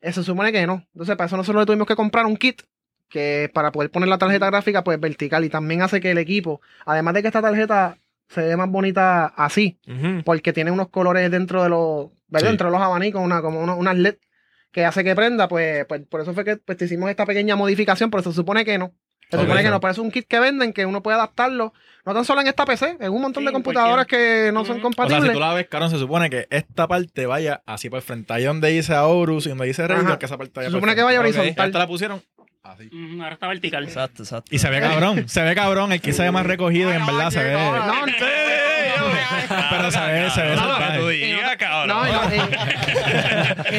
Eh, 0.02 0.12
se 0.12 0.22
supone 0.22 0.52
que 0.52 0.66
no. 0.66 0.84
Entonces, 0.92 1.16
para 1.16 1.26
eso 1.26 1.36
nosotros 1.38 1.62
le 1.62 1.66
tuvimos 1.66 1.86
que 1.86 1.96
comprar 1.96 2.26
un 2.26 2.36
kit 2.36 2.62
que 3.08 3.50
para 3.54 3.72
poder 3.72 3.90
poner 3.90 4.08
la 4.10 4.18
tarjeta 4.18 4.46
gráfica 4.46 4.84
pues 4.84 4.98
vertical 5.00 5.44
y 5.44 5.48
también 5.48 5.80
hace 5.82 6.00
que 6.00 6.10
el 6.10 6.18
equipo, 6.18 6.60
además 6.84 7.14
de 7.14 7.22
que 7.22 7.28
esta 7.28 7.40
tarjeta 7.42 7.96
se 8.28 8.40
ve 8.42 8.56
más 8.56 8.68
bonita 8.70 9.26
así, 9.26 9.78
porque 10.24 10.52
tiene 10.52 10.70
unos 10.70 10.88
colores 10.88 11.30
dentro 11.30 11.62
de 11.62 11.68
los, 11.68 12.08
dentro 12.50 12.68
de 12.68 12.72
los 12.72 12.80
abanicos, 12.82 13.22
una, 13.22 13.40
como 13.42 13.60
uno- 13.60 13.76
unas 13.76 13.96
LED 13.96 14.16
que 14.72 14.84
hace 14.84 15.04
que 15.04 15.14
prenda, 15.14 15.48
pues, 15.48 15.84
pues 15.86 16.02
por 16.08 16.20
eso 16.22 16.34
fue 16.34 16.44
que 16.44 16.56
pues, 16.56 16.76
te 16.78 16.86
hicimos 16.86 17.08
esta 17.10 17.26
pequeña 17.26 17.54
modificación, 17.56 18.10
pero 18.10 18.22
se 18.22 18.32
supone 18.32 18.64
que 18.64 18.78
no. 18.78 18.92
Se 19.30 19.38
supone 19.38 19.62
que 19.62 19.70
no, 19.70 19.80
pero 19.80 19.92
es 19.92 19.98
un 19.98 20.10
kit 20.10 20.26
que 20.28 20.38
venden 20.40 20.74
que 20.74 20.84
uno 20.84 21.02
puede 21.02 21.14
adaptarlo, 21.16 21.72
no 22.04 22.12
tan 22.12 22.22
solo 22.26 22.42
en 22.42 22.48
esta 22.48 22.66
PC, 22.66 22.98
en 23.00 23.10
un 23.12 23.22
montón 23.22 23.42
Sí, 23.42 23.46
de 23.46 23.52
computadoras 23.52 24.06
que 24.06 24.50
no 24.52 24.60
son 24.66 24.72
O 24.72 24.74
sea, 24.74 24.82
compatibles. 24.82 25.24
si 25.24 25.32
tú 25.32 25.40
la 25.40 25.54
ves, 25.54 25.68
cabrón, 25.68 25.88
se 25.90 25.98
supone 25.98 26.28
que 26.28 26.46
esta 26.50 26.86
parte 26.86 27.24
vaya 27.24 27.62
así 27.64 27.88
por 27.88 28.02
frente. 28.02 28.30
Ahí 28.34 28.44
donde 28.44 28.68
dice 28.68 28.92
Aorus 28.94 29.46
y 29.46 29.48
donde 29.48 29.64
dice 29.64 29.84
Ajá. 29.84 30.18
que 30.18 30.26
esa 30.26 30.36
parte 30.36 30.52
vaya 30.56 30.68
Se 30.68 30.74
supone 30.74 30.94
que 30.94 31.02
vaya 31.02 31.20
horizontal. 31.20 31.66
Esta 31.66 31.78
la 31.78 31.86
pusieron 31.86 32.22
Así. 32.62 32.86
Ujú, 32.86 33.20
ahora 33.22 33.34
está 33.34 33.48
vertical. 33.48 33.84
Exacto, 33.84 34.22
exacto. 34.22 34.54
Y 34.54 34.58
se 34.58 34.70
ve 34.70 34.80
cabrón, 34.80 35.28
se 35.28 35.42
ve 35.42 35.54
cabrón. 35.54 35.90
El 35.92 36.00
que 36.00 36.12
se 36.12 36.22
ve 36.22 36.30
más 36.30 36.46
recogido 36.46 36.92
y 36.92 36.96
en 36.96 37.04
verdad 37.04 37.30
se 37.30 37.42
ve. 37.42 37.54
No, 37.54 37.86
no, 37.86 37.94
Pero 39.70 39.90
se 39.90 40.00
ve, 40.00 40.30
se 40.30 40.42
ve 40.42 40.56
No, 40.56 40.78
no, 40.78 41.12
y 41.12 41.32
no, 41.88 41.98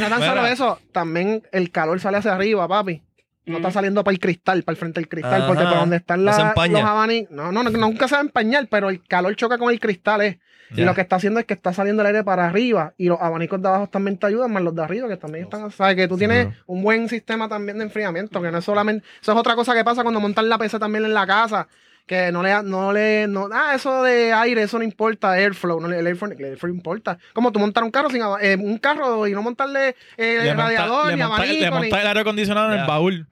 no 0.02 0.10
tan 0.10 0.22
solo 0.22 0.46
eso, 0.48 0.80
también 0.92 1.44
el 1.52 1.72
calor 1.72 2.00
sale 2.00 2.18
hacia 2.18 2.34
arriba, 2.34 2.68
papi. 2.68 3.02
No 3.46 3.58
está 3.58 3.72
saliendo 3.72 4.04
para 4.04 4.14
el 4.14 4.20
cristal, 4.20 4.64
para 4.64 4.74
el 4.74 4.78
frente 4.80 5.00
del 5.02 5.10
cristal, 5.10 5.34
Ajá. 5.42 5.48
porque 5.48 5.64
por 5.64 5.76
donde 5.76 5.98
están 5.98 6.20
No 6.24 6.32
la- 6.32 6.34
se 6.38 6.42
empaña. 6.44 6.80
los 6.80 6.90
abanicos. 6.90 7.36
No, 7.36 7.52
no, 7.52 7.64
no, 7.64 7.70
nunca 7.72 8.08
se 8.08 8.16
va 8.16 8.22
a 8.22 8.24
empañar, 8.24 8.68
pero 8.70 8.90
el 8.90 9.04
calor 9.06 9.36
choca 9.36 9.58
con 9.58 9.70
el 9.72 9.80
cristal, 9.82 10.22
eh. 10.22 10.40
Y 10.76 10.84
lo 10.84 10.94
que 10.96 11.02
está 11.02 11.18
haciendo 11.18 11.40
es 11.40 11.46
que 11.46 11.54
está 11.54 11.72
saliendo 11.74 12.02
el 12.02 12.08
aire 12.08 12.24
para 12.24 12.46
arriba 12.48 12.94
y 12.98 13.08
los 13.08 13.20
abanicos 13.22 13.62
de 13.62 13.68
abajo 13.68 13.88
también 13.88 14.18
te 14.18 14.26
ayudan, 14.28 14.52
más 14.52 14.64
los 14.64 14.76
de 14.76 14.84
arriba 14.84 15.08
que 15.08 15.18
también 15.18 15.44
están. 15.46 15.70
Sabes 15.72 15.96
que 15.96 16.08
tú 16.08 16.18
tienes 16.18 16.48
un 16.66 16.82
buen 16.84 17.08
sistema 17.10 17.48
también 17.50 17.78
de 17.78 17.84
enfriamiento, 17.86 18.42
que 18.42 18.52
no 18.52 18.58
es 18.58 18.66
solamente. 18.66 19.06
Eso 19.22 19.32
es 19.34 19.38
otra 19.38 19.56
cosa 19.56 19.74
que 19.76 19.84
pasa 19.84 20.02
cuando 20.04 20.20
montan 20.20 20.50
la 20.50 20.58
PC 20.58 20.80
también 20.80 21.06
en 21.06 21.14
la 21.14 21.28
casa. 21.28 21.68
Que 22.06 22.34
no 22.34 22.44
le, 22.44 22.62
no 22.64 22.92
le, 22.92 23.28
no, 23.30 23.48
ah, 23.54 23.72
eso 23.76 24.04
de 24.04 24.34
aire, 24.34 24.64
eso 24.64 24.78
no 24.78 24.84
importa, 24.84 25.32
airflow, 25.32 25.80
no, 25.80 25.88
el 25.90 26.06
airflow, 26.06 26.32
el 26.38 26.44
airflow 26.44 26.70
importa. 26.70 27.18
Como 27.32 27.50
tú 27.54 27.60
montar 27.60 27.82
un 27.82 27.92
carro 27.92 28.10
sin 28.10 28.22
eh, 28.42 28.58
un 28.60 28.78
carro 28.78 29.26
y 29.26 29.32
no 29.32 29.42
montarle 29.42 29.96
eh, 30.18 30.40
Le 30.44 30.50
monta- 30.50 30.64
radiador, 30.64 31.08
le 31.08 31.16
ni 31.16 31.22
monta- 31.22 31.36
abanico, 31.38 31.60
le 31.62 31.66
ni- 31.70 31.78
monta 31.78 32.02
el 32.02 32.08
aire 32.08 32.20
acondicionado 32.20 32.74
en 32.74 32.80
el 32.82 32.86
baúl. 32.88 33.26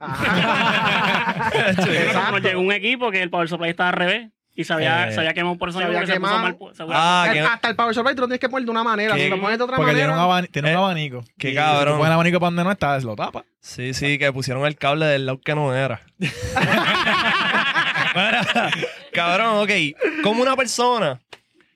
Exacto. 1.52 2.38
llegó 2.38 2.60
un 2.60 2.72
equipo 2.72 3.10
que 3.10 3.22
el 3.22 3.28
power 3.30 3.48
supply 3.48 3.68
estaba 3.70 3.90
al 3.90 3.96
revés 3.96 4.30
y 4.54 4.64
se 4.64 4.72
había, 4.72 5.08
Eh, 5.08 5.12
se 5.12 5.20
había 5.20 5.32
quemado 5.34 5.56
por 5.56 5.68
eso 5.70 5.78
se 5.78 5.84
había 5.84 6.00
que 6.00 6.06
se 6.06 6.20
puso 6.20 6.32
quemado. 6.32 6.42
mal. 6.42 6.56
se 6.74 6.84
Ah, 6.90 7.28
que- 7.32 7.40
Hasta 7.40 7.68
el 7.70 7.76
power 7.76 7.94
supply 7.94 8.14
tú 8.14 8.22
lo 8.22 8.26
tienes 8.28 8.40
que 8.40 8.48
poner 8.48 8.64
de 8.66 8.70
una 8.70 8.84
manera. 8.84 9.14
¿Qué? 9.14 9.24
Si 9.24 9.30
lo 9.30 9.40
pones 9.40 9.58
de 9.58 9.64
otra 9.64 9.76
Porque 9.76 9.92
tiene 9.94 10.08
manera. 10.08 10.26
un, 10.40 10.46
tiene 10.48 10.70
un 10.72 10.76
abanico. 10.76 11.24
Qué 11.38 11.50
Y 11.50 11.54
cabrón. 11.54 11.98
Si 12.00 12.06
el 12.06 12.12
abanico 12.12 12.38
para 12.40 12.48
donde 12.48 12.64
no 12.64 12.72
está, 12.72 12.98
lo 13.00 13.16
tapa. 13.16 13.44
Sí, 13.60 13.94
sí, 13.94 14.18
que 14.18 14.32
pusieron 14.32 14.66
el 14.66 14.76
cable 14.76 15.06
del 15.06 15.26
lado 15.26 15.40
que 15.40 15.54
no 15.54 15.74
era. 15.74 16.02
Cabrón, 19.12 19.58
ok. 19.62 19.70
Como 20.22 20.42
una 20.42 20.56
persona 20.56 21.20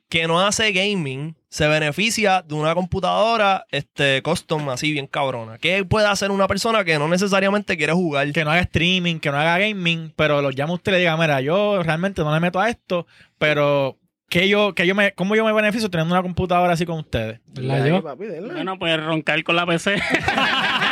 que 0.09 0.27
no 0.27 0.41
hace 0.41 0.73
gaming 0.73 1.35
se 1.57 1.67
beneficia 1.69 2.43
de 2.43 2.55
una 2.55 2.75
computadora 2.75 3.65
este, 3.71 4.21
custom 4.21 4.69
así 4.69 4.93
bien 4.93 5.07
cabrona. 5.07 5.57
¿Qué 5.57 5.87
puede 5.87 6.07
hacer 6.07 6.31
una 6.31 6.47
persona 6.47 6.85
que 6.85 6.99
no 6.99 7.09
necesariamente 7.09 7.79
quiere 7.79 7.95
jugar? 7.95 8.31
Que 8.33 8.45
no 8.45 8.51
haga 8.51 8.61
streaming, 8.61 9.21
que 9.21 9.31
no 9.31 9.39
haga 9.39 9.57
gaming, 9.57 10.13
pero 10.17 10.43
lo 10.43 10.51
llama 10.51 10.75
usted 10.75 10.93
y 10.93 10.97
le 10.97 10.99
diga, 10.99 11.17
mira, 11.17 11.41
yo 11.41 11.83
realmente 11.83 12.23
no 12.23 12.35
le 12.35 12.41
meto 12.41 12.61
a 12.61 12.69
esto, 12.69 13.07
pero 13.39 13.97
que 14.29 14.51
yo, 14.51 14.75
que 14.75 14.87
yo 14.87 14.95
me, 14.95 15.15
¿cómo 15.15 15.35
yo 15.35 15.47
me 15.47 15.53
beneficio 15.55 15.89
teniendo 15.89 16.15
una 16.15 16.23
computadora 16.23 16.75
así 16.75 16.85
con 16.85 16.99
ustedes? 16.99 17.41
¿Verdad, 17.47 17.83
Ahí, 17.83 17.89
yo? 17.89 18.03
papi. 18.03 18.27
Bueno, 18.45 18.79
pues 18.79 19.03
roncar 19.03 19.43
con 19.43 19.57
la 19.57 19.65
PC. 19.65 19.97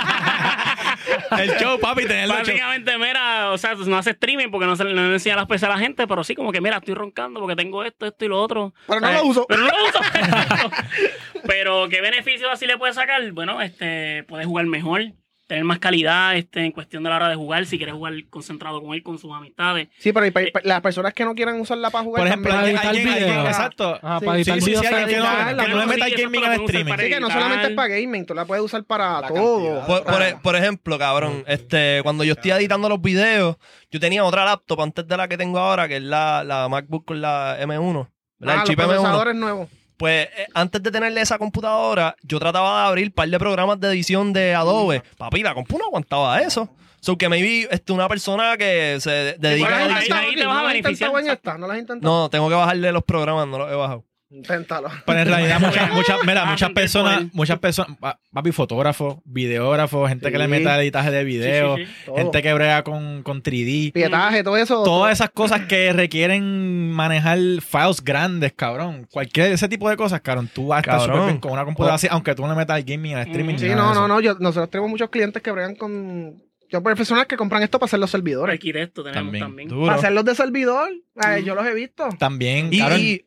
El 1.38 1.50
show, 1.58 1.78
papi, 1.78 2.02
tenerlo 2.06 2.34
show. 2.34 2.44
Básicamente, 2.44 2.98
mira, 2.98 3.50
o 3.52 3.58
sea, 3.58 3.74
no 3.74 3.96
hace 3.98 4.10
streaming 4.10 4.48
porque 4.50 4.66
no 4.66 4.76
se 4.76 4.84
no 4.84 4.90
le 4.90 5.12
enseña 5.14 5.36
las 5.36 5.46
PC 5.46 5.66
a 5.66 5.70
la 5.70 5.78
gente, 5.78 6.06
pero 6.06 6.24
sí 6.24 6.34
como 6.34 6.52
que, 6.52 6.60
mira, 6.60 6.76
estoy 6.76 6.94
roncando 6.94 7.40
porque 7.40 7.56
tengo 7.56 7.84
esto, 7.84 8.06
esto 8.06 8.24
y 8.24 8.28
lo 8.28 8.40
otro. 8.40 8.74
Pero 8.86 9.00
no 9.00 9.08
Eh, 9.08 9.14
lo 9.14 9.24
uso. 9.24 9.46
Pero 9.48 9.60
no 9.62 9.68
lo 9.68 9.84
uso. 9.88 10.00
pero, 11.46 11.88
¿qué 11.88 12.00
beneficios 12.00 12.50
así 12.52 12.66
le 12.66 12.76
puedes 12.78 12.96
sacar? 12.96 13.30
Bueno, 13.32 13.60
este, 13.60 14.24
puedes 14.28 14.46
jugar 14.46 14.66
mejor, 14.66 15.02
tener 15.46 15.62
más 15.64 15.78
calidad 15.78 16.36
este, 16.36 16.64
en 16.64 16.72
cuestión 16.72 17.02
de 17.02 17.10
la 17.10 17.16
hora 17.16 17.28
de 17.28 17.34
jugar, 17.36 17.66
si 17.66 17.76
quieres 17.76 17.94
jugar 17.94 18.14
concentrado 18.30 18.80
con 18.82 18.94
él, 18.94 19.02
con 19.02 19.18
sus 19.18 19.30
amistades. 19.32 19.88
Sí, 19.98 20.12
pero 20.12 20.32
pa- 20.32 20.60
las 20.64 20.80
personas 20.80 21.12
que 21.12 21.24
no 21.24 21.34
quieran 21.34 21.60
usarla 21.60 21.90
para 21.90 22.02
jugar 22.04 22.20
Por 22.22 22.28
ejemplo, 22.28 22.50
también- 22.52 22.76
editar 22.76 22.88
alguien, 22.90 23.08
alguien- 23.08 23.28
video. 23.30 23.46
exacto. 23.46 23.98
Ah, 24.02 24.16
Sí, 24.20 24.24
para 24.26 24.38
editar 24.38 24.54
sí, 24.54 24.60
sí, 24.62 24.66
videos 24.70 24.82
sí, 24.86 24.88
para 24.90 25.02
alguien 25.02 25.20
que 25.20 25.24
no- 25.26 25.30
editarla. 25.36 25.62
que 25.64 25.68
no 25.70 25.78
le 25.80 25.86
meta 25.86 26.06
gaming 26.08 26.44
al 26.44 26.52
streaming. 26.62 26.90
para 26.90 27.02
Sí, 27.02 27.08
que 27.10 27.20
no 27.20 27.30
solamente 27.30 27.66
es 27.68 27.72
para 27.74 27.88
gaming, 27.88 28.26
tú 28.26 28.34
la 28.34 28.44
puedes 28.46 28.64
usar 28.64 28.84
para 28.84 29.20
La 29.20 29.28
todo. 29.28 29.56
cantidad. 29.56 29.86
Por, 29.86 30.04
por- 30.04 30.12
Para- 30.14 30.38
por 30.40 30.56
ejemplo, 30.56 30.98
cabrón, 30.98 31.44
este, 31.46 32.00
cuando 32.02 32.24
yo 32.24 32.32
estoy 32.32 32.50
editando 32.52 32.88
los 32.88 33.00
videos, 33.02 33.56
yo 33.90 34.00
tenía 34.00 34.24
otra 34.24 34.44
laptop 34.44 34.80
antes 34.80 35.06
de 35.06 35.16
la 35.16 35.28
que 35.28 35.36
tengo 35.36 35.58
ahora, 35.58 35.88
que 35.88 35.96
es 35.96 36.02
la, 36.02 36.42
la 36.44 36.68
MacBook 36.68 37.04
con 37.04 37.20
la 37.20 37.58
M1. 37.60 38.08
¿verdad? 38.38 38.56
Ah, 38.58 38.62
el 38.62 38.68
chip 38.68 38.78
los 38.78 38.86
M1. 38.88 38.94
procesadores 38.94 39.34
nuevos. 39.36 39.68
Pues 40.04 40.28
eh, 40.36 40.46
antes 40.52 40.82
de 40.82 40.90
tenerle 40.90 41.22
esa 41.22 41.38
computadora, 41.38 42.14
yo 42.22 42.38
trataba 42.38 42.82
de 42.82 42.88
abrir 42.88 43.06
un 43.06 43.12
par 43.12 43.26
de 43.26 43.38
programas 43.38 43.80
de 43.80 43.88
edición 43.88 44.34
de 44.34 44.54
Adobe. 44.54 45.02
Papi, 45.16 45.42
la 45.42 45.54
compu 45.54 45.78
no 45.78 45.86
aguantaba 45.86 46.42
eso. 46.42 46.68
So 47.00 47.16
que 47.16 47.26
maybe 47.30 47.66
este, 47.70 47.90
una 47.90 48.06
persona 48.06 48.58
que 48.58 48.98
se 49.00 49.10
dedica 49.38 49.70
¿No 49.70 49.74
a 49.76 49.78
ahí- 49.78 49.84
edición. 49.84 50.02
intentado, 50.02 50.20
ahí 50.28 50.34
te 50.36 50.42
¿No 50.44 50.48
vas 50.50 50.58
a 50.58 50.66
beneficiar. 50.66 51.10
No, 52.02 52.28
tengo 52.28 52.50
que 52.50 52.54
bajarle 52.54 52.92
los 52.92 53.02
programas, 53.04 53.48
no 53.48 53.56
los 53.58 53.72
he 53.72 53.74
bajado. 53.74 54.04
Inténtalo. 54.34 54.88
Pero 55.06 55.18
en 55.20 55.28
realidad 55.28 55.60
muchas, 55.60 55.92
muchas, 55.92 56.18
mira, 56.26 56.44
muchas 56.44 56.70
personas, 56.70 57.24
muchas 57.32 57.58
personas, 57.58 57.96
pa- 57.98 58.18
papi, 58.32 58.50
fotógrafos, 58.52 59.18
videógrafos, 59.24 60.08
gente 60.08 60.30
que 60.32 60.38
le 60.38 60.44
Sí. 60.44 60.50
meta 60.50 60.80
editaje 60.80 61.10
de 61.10 61.24
video, 61.24 61.76
Sí, 61.76 61.84
sí, 61.84 61.90
sí. 61.90 62.02
Todo. 62.06 62.16
gente 62.16 62.42
que 62.42 62.52
brega 62.54 62.82
con, 62.82 63.22
con 63.22 63.42
3D. 63.42 63.92
Pietaje, 63.92 64.42
todo 64.42 64.56
eso. 64.56 64.82
Todas 64.82 65.12
esas 65.12 65.30
cosas 65.30 65.62
que 65.66 65.92
requieren 65.92 66.90
manejar 66.90 67.38
files 67.38 68.02
grandes, 68.02 68.52
cabrón. 68.52 69.06
Cualquier 69.10 69.52
ese 69.52 69.68
tipo 69.68 69.88
de 69.88 69.96
cosas, 69.96 70.20
cabrón. 70.20 70.50
Tú 70.52 70.68
vas 70.68 70.78
a 70.78 70.80
estar 70.80 70.98
Cabrón. 70.98 71.16
súper 71.16 71.26
bien 71.30 71.40
con 71.40 71.52
una 71.52 71.64
computadora 71.64 71.94
así, 71.94 72.08
aunque 72.10 72.34
tú 72.34 72.42
no 72.42 72.48
le 72.48 72.54
metas 72.56 72.78
el 72.78 72.84
gaming, 72.84 73.12
el 73.12 73.20
streaming. 73.28 73.54
Mm. 73.54 73.58
Sí, 73.58 73.68
no, 73.70 73.94
no, 73.94 74.08
no. 74.08 74.20
Yo, 74.20 74.34
nosotros 74.40 74.70
tenemos 74.70 74.90
muchos 74.90 75.10
clientes 75.10 75.42
que 75.42 75.50
bregan 75.50 75.74
con. 75.76 76.42
Yo, 76.70 76.82
profesionales 76.82 77.28
que 77.28 77.36
compran 77.36 77.62
esto 77.62 77.78
para 77.78 77.86
hacer 77.86 78.00
los 78.00 78.10
servidores. 78.10 78.54
Arquitecto 78.54 79.04
tenemos 79.04 79.24
También. 79.38 79.68
también. 79.68 79.86
Para 79.86 79.96
hacerlos 79.98 80.24
de 80.24 80.34
servidor. 80.34 80.90
Mm. 81.14 81.44
Yo 81.44 81.54
los 81.54 81.64
he 81.66 81.74
visto. 81.74 82.08
También, 82.18 82.68
Y, 82.72 82.80
y- 82.80 83.24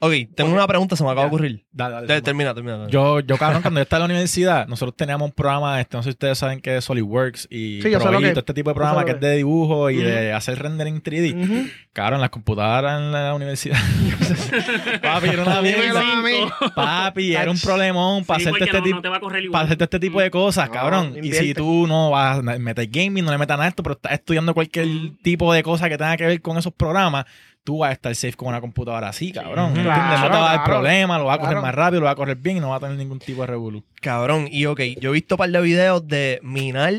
ok, 0.00 0.12
tengo 0.34 0.52
una 0.52 0.66
pregunta, 0.66 0.96
se 0.96 1.04
me 1.04 1.10
acaba 1.10 1.22
de 1.22 1.28
ocurrir. 1.28 1.64
Dale, 1.70 1.94
dale, 1.94 2.06
Te- 2.08 2.22
termina, 2.22 2.52
termina. 2.54 2.88
Yo, 2.88 3.20
yo, 3.20 3.36
cabrón, 3.38 3.62
cuando 3.62 3.78
yo 3.80 3.82
estaba 3.82 4.04
en 4.04 4.08
la 4.08 4.14
universidad, 4.14 4.66
nosotros 4.66 4.96
teníamos 4.96 5.26
un 5.28 5.32
programa, 5.32 5.80
este, 5.80 5.96
no 5.96 6.02
sé 6.02 6.08
si 6.08 6.14
ustedes 6.14 6.38
saben 6.38 6.60
qué 6.60 6.76
es 6.78 6.84
SolidWorks 6.84 7.46
y 7.50 7.80
Sí, 7.82 7.90
yo 7.90 7.98
sé 8.00 8.04
lo 8.06 8.10
Provito, 8.10 8.32
que- 8.34 8.38
este 8.40 8.54
tipo 8.54 8.70
de 8.70 8.74
yo 8.74 8.74
sé 8.74 8.78
programa 8.80 9.00
lo 9.02 9.06
que 9.06 9.12
que- 9.12 9.16
es 9.16 9.20
de 9.20 9.36
dibujo 9.36 9.90
y 9.90 9.96
de 9.98 10.32
hacer 10.32 10.58
rendering 10.60 11.00
3D. 11.02 11.34
Ujú. 11.44 11.68
Cabrón, 11.92 12.20
las 12.20 12.30
computadoras 12.30 13.00
en 13.00 13.12
la 13.12 13.34
universidad. 13.34 13.78
Papi, 15.02 15.28
era 15.28 15.42
una 15.42 15.62
Dímelo 15.62 15.82
mierda. 15.82 16.00
a 16.18 16.22
mí. 16.22 16.50
Papi, 16.74 17.34
era 17.34 17.50
un 17.50 17.58
problemón 17.58 18.24
para 18.24 18.40
Sí, 18.40 18.46
hacerte 18.46 18.50
porque 18.58 18.64
este 18.64 18.78
no, 18.78 18.84
tipo. 18.84 18.96
no 18.96 19.02
te 19.02 19.08
va 19.08 19.16
a 19.16 19.20
correr 19.20 19.44
igual. 19.44 19.52
para 19.52 19.64
hacerte 19.64 19.84
este 19.84 20.00
tipo 20.00 20.20
de 20.20 20.30
cosas, 20.30 20.68
No, 20.68 20.74
cabrón. 20.74 21.12
Y 21.14 21.18
invierte. 21.18 21.40
si 21.48 21.54
tú 21.54 21.86
no 21.86 22.10
vas 22.10 22.38
a 22.38 22.42
meter 22.42 22.86
gaming, 22.88 23.24
no 23.24 23.32
le 23.32 23.38
metas 23.38 23.56
nada 23.56 23.66
a 23.66 23.68
esto, 23.68 23.82
pero 23.82 23.94
estás 23.94 24.12
estudiando 24.12 24.54
cualquier 24.54 24.88
tipo 25.22 25.52
de 25.52 25.62
cosa 25.62 25.88
que 25.88 25.98
tenga 25.98 26.16
que 26.16 26.26
ver 26.26 26.40
con 26.40 26.56
esos 26.58 26.72
programas, 26.72 27.26
tú 27.64 27.78
vas 27.78 27.90
a 27.90 27.92
estar 27.92 28.14
safe 28.14 28.34
con 28.34 28.48
una 28.48 28.60
computadora 28.60 29.08
así, 29.08 29.32
cabrón. 29.32 29.74
No 29.74 29.82
te 29.82 29.86
va 29.88 29.94
a 30.16 30.20
dar 30.28 30.30
Claro, 30.30 30.64
problema, 30.64 31.18
lo 31.18 31.26
va 31.26 31.34
a 31.34 31.38
correr 31.38 31.52
claro. 31.52 31.66
más 31.66 31.74
rápido, 31.74 32.00
lo 32.00 32.06
va 32.06 32.12
a 32.12 32.16
correr 32.16 32.36
bien 32.36 32.56
y 32.56 32.60
no 32.60 32.70
va 32.70 32.76
a 32.76 32.80
tener 32.80 32.96
ningún 32.96 33.18
tipo 33.18 33.42
de 33.42 33.46
revolú. 33.48 33.84
Cabrón, 34.00 34.48
y 34.50 34.66
ok, 34.66 34.80
yo 35.00 35.10
he 35.10 35.12
visto 35.12 35.34
un 35.34 35.38
par 35.38 35.50
de 35.50 35.60
videos 35.60 36.06
de 36.08 36.40
minar 36.42 36.94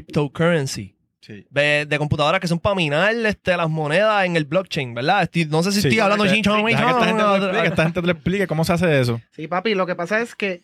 cryptocurrency. 0.00 0.96
Sí. 1.20 1.46
De, 1.50 1.84
de 1.86 1.98
computadoras 1.98 2.40
que 2.40 2.48
son 2.48 2.58
para 2.58 2.74
minar 2.74 3.14
este, 3.14 3.54
las 3.56 3.68
monedas 3.68 4.24
en 4.24 4.36
el 4.36 4.46
blockchain, 4.46 4.94
¿verdad? 4.94 5.22
Estoy- 5.24 5.44
no 5.44 5.62
sé 5.62 5.70
si 5.70 5.82
Sí. 5.82 5.88
estoy 5.88 6.00
hablando 6.00 6.24
Deja 6.24 6.34
chinchón, 6.36 6.64
que 6.64 6.72
esta 6.72 7.04
gente 7.04 7.22
te 7.22 7.28
lo 7.28 7.36
explique, 7.36 7.68
esta 7.68 7.82
gente 7.82 8.00
te 8.00 8.06
lo 8.06 8.12
explique 8.12 8.46
cómo 8.46 8.64
se 8.64 8.72
hace 8.72 9.00
eso. 9.00 9.20
Sí, 9.32 9.46
papi, 9.46 9.74
lo 9.74 9.86
que 9.86 9.94
pasa 9.94 10.20
es 10.20 10.34
que 10.34 10.62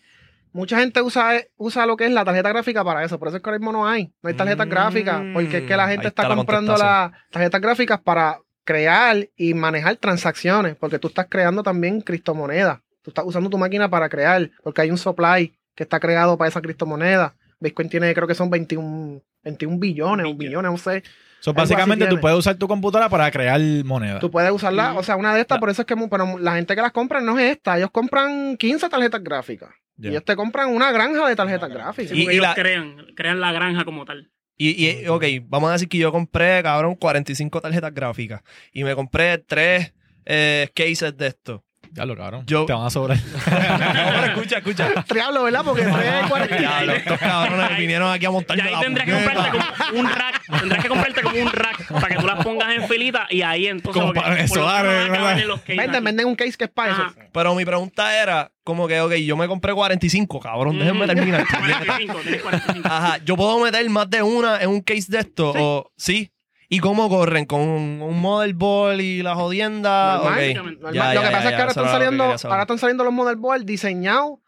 mucha 0.53 0.79
gente 0.79 1.03
usa, 1.03 1.33
usa 1.59 1.85
lo 1.85 1.97
que 1.99 2.07
es 2.07 2.11
la 2.11 2.25
tarjeta 2.25 2.49
gráfica 2.49 2.83
para 2.83 3.05
eso. 3.05 3.19
Por 3.19 3.29
eso 3.29 3.37
es 3.37 3.43
que 3.43 3.51
ahora 3.51 3.59
mismo 3.59 3.73
no 3.73 3.87
hay. 3.87 4.11
No 4.23 4.29
hay 4.31 4.35
tarjetas 4.35 4.67
Mm, 4.67 4.71
gráficas. 4.71 5.23
Porque 5.35 5.59
es 5.59 5.65
que 5.65 5.77
la 5.77 5.85
ahí 5.85 5.93
gente 5.93 6.09
está 6.09 6.27
comprando 6.35 6.75
las 6.77 7.12
tarjetas 7.31 7.61
gráficas 7.61 8.01
para 8.01 8.39
crear 8.67 9.29
y 9.37 9.55
manejar 9.55 9.97
transacciones. 9.97 10.77
Porque 10.77 10.99
tú 10.99 11.09
estás 11.09 11.27
creando 11.31 11.63
también 11.63 12.03
criptomonedas. 12.03 12.81
Tú 13.01 13.11
estás 13.11 13.25
usando 13.25 13.49
tu 13.49 13.57
máquina 13.57 13.89
para 13.89 14.11
crear. 14.11 14.51
Porque 14.63 14.83
hay 14.83 14.91
un 14.91 14.99
supply 14.99 15.57
que 15.75 15.85
está 15.85 15.99
creado 15.99 16.37
para 16.37 16.49
esa 16.49 16.61
criptomoneda. 16.61 17.35
Bitcoin 17.61 17.89
tiene, 17.89 18.13
creo 18.13 18.27
que 18.27 18.35
son 18.35 18.51
21, 18.51 19.23
21 19.43 19.79
billones, 19.79 20.27
un 20.27 20.37
billones, 20.37 20.71
no 20.71 20.77
sé. 20.77 21.03
So, 21.41 21.53
básicamente 21.53 22.07
tú 22.07 22.19
puedes 22.21 22.37
usar 22.39 22.57
tu 22.57 22.67
computadora 22.67 23.09
para 23.09 23.31
crear 23.31 23.61
moneda. 23.85 24.19
Tú 24.19 24.31
puedes 24.31 24.51
usarla, 24.51 24.95
o 24.95 25.03
sea, 25.03 25.17
una 25.17 25.35
de 25.35 25.43
estas, 25.43 25.59
por 25.59 25.71
eso 25.71 25.83
es 25.83 25.87
que 25.87 25.95
pero 26.11 26.39
la 26.39 26.57
gente 26.57 26.75
que 26.75 26.83
las 26.83 26.93
compra 26.93 27.21
no 27.21 27.39
es 27.39 27.53
esta. 27.53 27.77
Ellos 27.79 27.91
compran 27.93 28.57
15 28.57 28.89
tarjetas 28.89 29.23
gráficas. 29.23 29.71
Y 29.99 30.09
ellos 30.09 30.25
te 30.25 30.37
compran 30.37 30.69
una 30.75 30.91
granja 30.93 31.27
de 31.29 31.37
tarjetas 31.37 31.71
gráficas. 31.71 32.11
Sí, 32.13 32.25
Y- 32.25 32.31
ellos 32.31 32.43
la- 32.43 32.55
crean, 32.55 32.97
crean 33.15 33.41
la 33.41 33.53
granja 33.53 33.85
como 33.85 34.05
tal. 34.05 34.31
Y, 34.57 34.87
y, 34.87 35.09
ok, 35.09 35.25
vamos 35.45 35.71
a 35.71 35.75
decir 35.75 35.88
que 35.88 35.99
yo 35.99 36.11
compré, 36.11 36.62
cabrón, 36.62 36.95
45 36.95 37.61
tarjetas 37.61 37.92
gráficas. 37.92 38.42
Y 38.73 38.85
me 38.85 38.95
compré 38.95 39.38
tres 39.38 39.92
eh, 40.25 40.71
cases 40.75 41.16
de 41.16 41.27
esto. 41.29 41.66
Ya 41.97 42.05
lo 42.05 42.17
cabrón. 42.17 42.45
Yo- 42.47 42.67
Te 42.67 42.73
van 42.73 42.87
a 42.87 42.91
sobrar. 42.91 43.17
No, 43.47 44.13
pero 44.13 44.25
escucha, 44.27 44.59
escucha. 44.59 45.05
Triablo, 45.05 45.43
¿verdad? 45.45 45.63
Porque 45.65 45.83
tres, 45.83 46.27
cuarenta- 46.29 46.57
Diablo, 46.59 46.93
estos 46.93 47.19
cabrones 47.19 47.79
vinieron 47.79 48.13
aquí 48.13 48.27
a 48.27 48.29
Y 48.29 48.33
montarme 48.33 48.63
ahí 48.63 48.73
la 48.73 48.81
tendrás 48.81 49.07
que 49.07 49.13
comprarte 49.13 49.51
como 49.51 50.01
un 50.01 50.07
rack. 50.11 50.43
Tendrás 50.61 50.83
que 50.83 50.89
comprarte 50.89 51.23
como 51.23 51.41
un 51.43 51.51
rack 51.51 51.87
para 51.93 52.09
que 52.09 52.15
tú 52.17 52.27
las 52.27 52.45
pongas 52.45 52.75
en 52.75 52.87
filita 52.89 53.27
y 53.31 53.43
ahí 53.43 53.67
entonces. 53.67 54.01
Como 54.01 54.13
para 54.15 54.29
los 54.31 54.37
cases 54.37 55.77
Venden, 55.77 56.05
venden 56.05 56.27
un 56.27 56.37
case 56.37 56.53
que 56.57 56.65
es 56.65 56.71
para 56.71 56.93
eso. 56.93 57.03
Pero 57.33 57.55
mi 57.55 57.65
pregunta 57.65 58.15
era, 58.23 58.51
como 58.65 58.87
que, 58.89 59.01
ok, 59.01 59.15
yo 59.15 59.37
me 59.37 59.47
compré 59.49 59.73
45, 59.73 60.41
cabrón, 60.41 60.79
déjenme 60.79 61.07
terminar. 61.07 61.45
45, 61.49 62.15
tienes 62.23 62.43
45. 62.43 62.89
Ajá, 62.89 63.19
yo 63.25 63.37
puedo 63.37 63.59
meter 63.61 63.89
más 63.91 64.09
de 64.11 64.23
una 64.23 64.61
en 64.61 64.69
un 64.71 64.81
case 64.81 65.07
de 65.09 65.19
esto, 65.21 65.53
Sí. 65.53 65.59
o 65.61 65.93
sí. 65.97 66.31
¿Y 66.69 66.81
cómo 66.81 67.09
corren? 67.09 67.45
¿Con 67.47 67.61
un, 67.61 68.03
un 68.03 68.21
motherboard 68.21 69.01
y 69.01 69.23
la 69.23 69.35
jodienda? 69.35 70.17
Normal, 70.19 70.33
Ok. 70.51 70.55
Normal. 70.57 70.95
Ya, 70.95 71.15
lo 71.15 71.21
ya, 71.23 71.27
que 71.29 71.33
pasa 71.35 71.43
ya, 71.45 71.49
es 71.51 71.55
que 71.57 71.61
ahora 71.63 71.69
están 71.71 71.85
saliendo, 71.89 72.25
ahora 72.25 72.63
están 72.63 72.79
saliendo 72.79 73.05
los 73.05 73.13
motherboards 73.13 73.67
diseñados. 73.67 74.39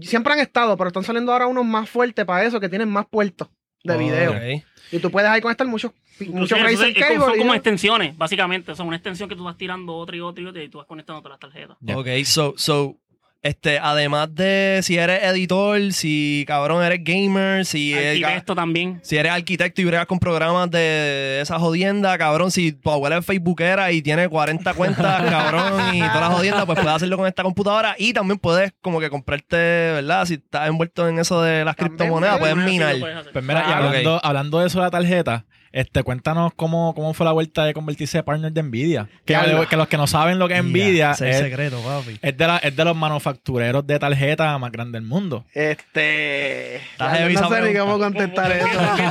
Siempre 0.00 0.32
han 0.34 0.40
estado, 0.40 0.76
pero 0.76 0.88
están 0.88 1.04
saliendo 1.04 1.32
ahora 1.32 1.46
unos 1.46 1.64
más 1.64 1.88
fuertes 1.88 2.24
para 2.24 2.44
eso, 2.44 2.60
que 2.60 2.68
tienen 2.68 2.88
más 2.88 3.06
puertos. 3.06 3.48
de 3.84 3.96
video. 3.98 4.32
Ok. 4.32 4.64
Y 4.92 4.98
tú 4.98 5.10
puedes 5.12 5.30
ahí 5.30 5.40
conectar 5.40 5.64
muchos, 5.66 5.92
muchos 6.18 6.28
Inclusive, 6.28 6.60
Razer 6.60 6.72
eso 6.74 6.84
es- 6.86 6.96
es 6.96 7.02
como- 7.06 7.08
cable. 7.20 7.24
son 7.26 7.38
como 7.38 7.54
extensiones, 7.54 8.16
básicamente. 8.18 8.74
Son 8.74 8.86
una 8.88 8.96
extensión 8.96 9.28
que 9.28 9.36
tú 9.36 9.44
vas 9.44 9.56
tirando 9.56 9.94
otra 9.94 10.16
y 10.16 10.20
otra 10.20 10.42
y 10.42 10.46
otra 10.46 10.62
y 10.62 10.68
tú 10.68 10.78
vas 10.78 10.86
conectando 10.88 11.22
todas 11.22 11.38
las 11.40 11.40
tarjetas. 11.52 11.76
Ya. 11.80 11.96
Ok, 11.96 12.08
so, 12.24 12.54
so, 12.56 12.96
este, 13.46 13.78
además 13.78 14.34
de 14.34 14.80
si 14.82 14.96
eres 14.98 15.22
editor, 15.24 15.92
si 15.92 16.44
cabrón 16.46 16.82
eres 16.84 17.00
gamer, 17.02 17.64
si, 17.64 17.94
Arquitecto 17.94 18.54
también. 18.54 19.00
si 19.02 19.16
eres 19.16 19.32
arquitecto 19.32 19.80
y 19.80 19.84
bregas 19.84 20.06
con 20.06 20.18
programas 20.18 20.70
de 20.70 21.40
esa 21.40 21.58
jodienda, 21.58 22.16
cabrón, 22.18 22.50
si 22.50 22.72
tu 22.72 22.90
abuela 22.90 23.18
es 23.18 23.26
facebookera 23.26 23.92
y 23.92 24.02
tiene 24.02 24.28
40 24.28 24.74
cuentas, 24.74 25.22
cabrón, 25.30 25.94
y 25.94 26.00
todas 26.00 26.20
las 26.20 26.34
jodiendas, 26.34 26.64
pues 26.66 26.78
puedes 26.78 26.94
hacerlo 26.94 27.16
con 27.16 27.26
esta 27.26 27.42
computadora 27.42 27.94
y 27.98 28.12
también 28.12 28.38
puedes 28.38 28.72
como 28.80 29.00
que 29.00 29.10
comprarte, 29.10 29.56
¿verdad? 29.56 30.24
Si 30.26 30.34
estás 30.34 30.68
envuelto 30.68 31.08
en 31.08 31.18
eso 31.18 31.42
de 31.42 31.64
las 31.64 31.76
También 31.76 31.96
criptomonedas, 31.98 32.38
puedes, 32.38 32.56
minar. 32.56 32.96
Pues 33.32 33.44
mira, 33.44 33.60
y 33.68 33.72
Ah, 33.72 33.78
hablando, 33.78 34.20
hablando 34.22 34.60
de 34.60 34.66
eso 34.66 34.78
de 34.78 34.84
la 34.84 34.90
tarjeta, 34.90 35.44
este, 35.78 36.02
cuéntanos 36.02 36.52
cómo, 36.56 36.94
cómo 36.94 37.12
fue 37.14 37.24
la 37.26 37.32
vuelta 37.32 37.64
de 37.64 37.74
convertirse 37.74 38.18
en 38.18 38.24
partner 38.24 38.50
de 38.52 38.62
Nvidia. 38.62 39.08
Que, 39.24 39.36
los 39.76 39.88
que 39.88 39.96
no 39.96 40.06
saben 40.06 40.38
lo 40.38 40.48
que 40.48 40.54
es 40.56 40.64
Nvidia 40.64 41.12
es 41.12 41.18
secreto, 41.38 41.80
papi. 41.82 42.18
es 42.22 42.36
de 42.36 42.46
la- 42.46 42.56
es 42.58 42.74
de 42.74 42.84
los 42.84 42.96
manufactureros 42.96 43.86
de 43.86 43.98
tarjeta 43.98 44.56
más 44.58 44.72
grandes 44.72 45.00
del 45.02 45.08
mundo. 45.08 45.44
Este. 45.52 46.80
Ya, 46.98 47.28
no 47.28 47.48
sé 47.50 47.60
ni 47.62 47.78
cómo 47.78 47.98
contestar 47.98 48.50
eso. 48.52 48.68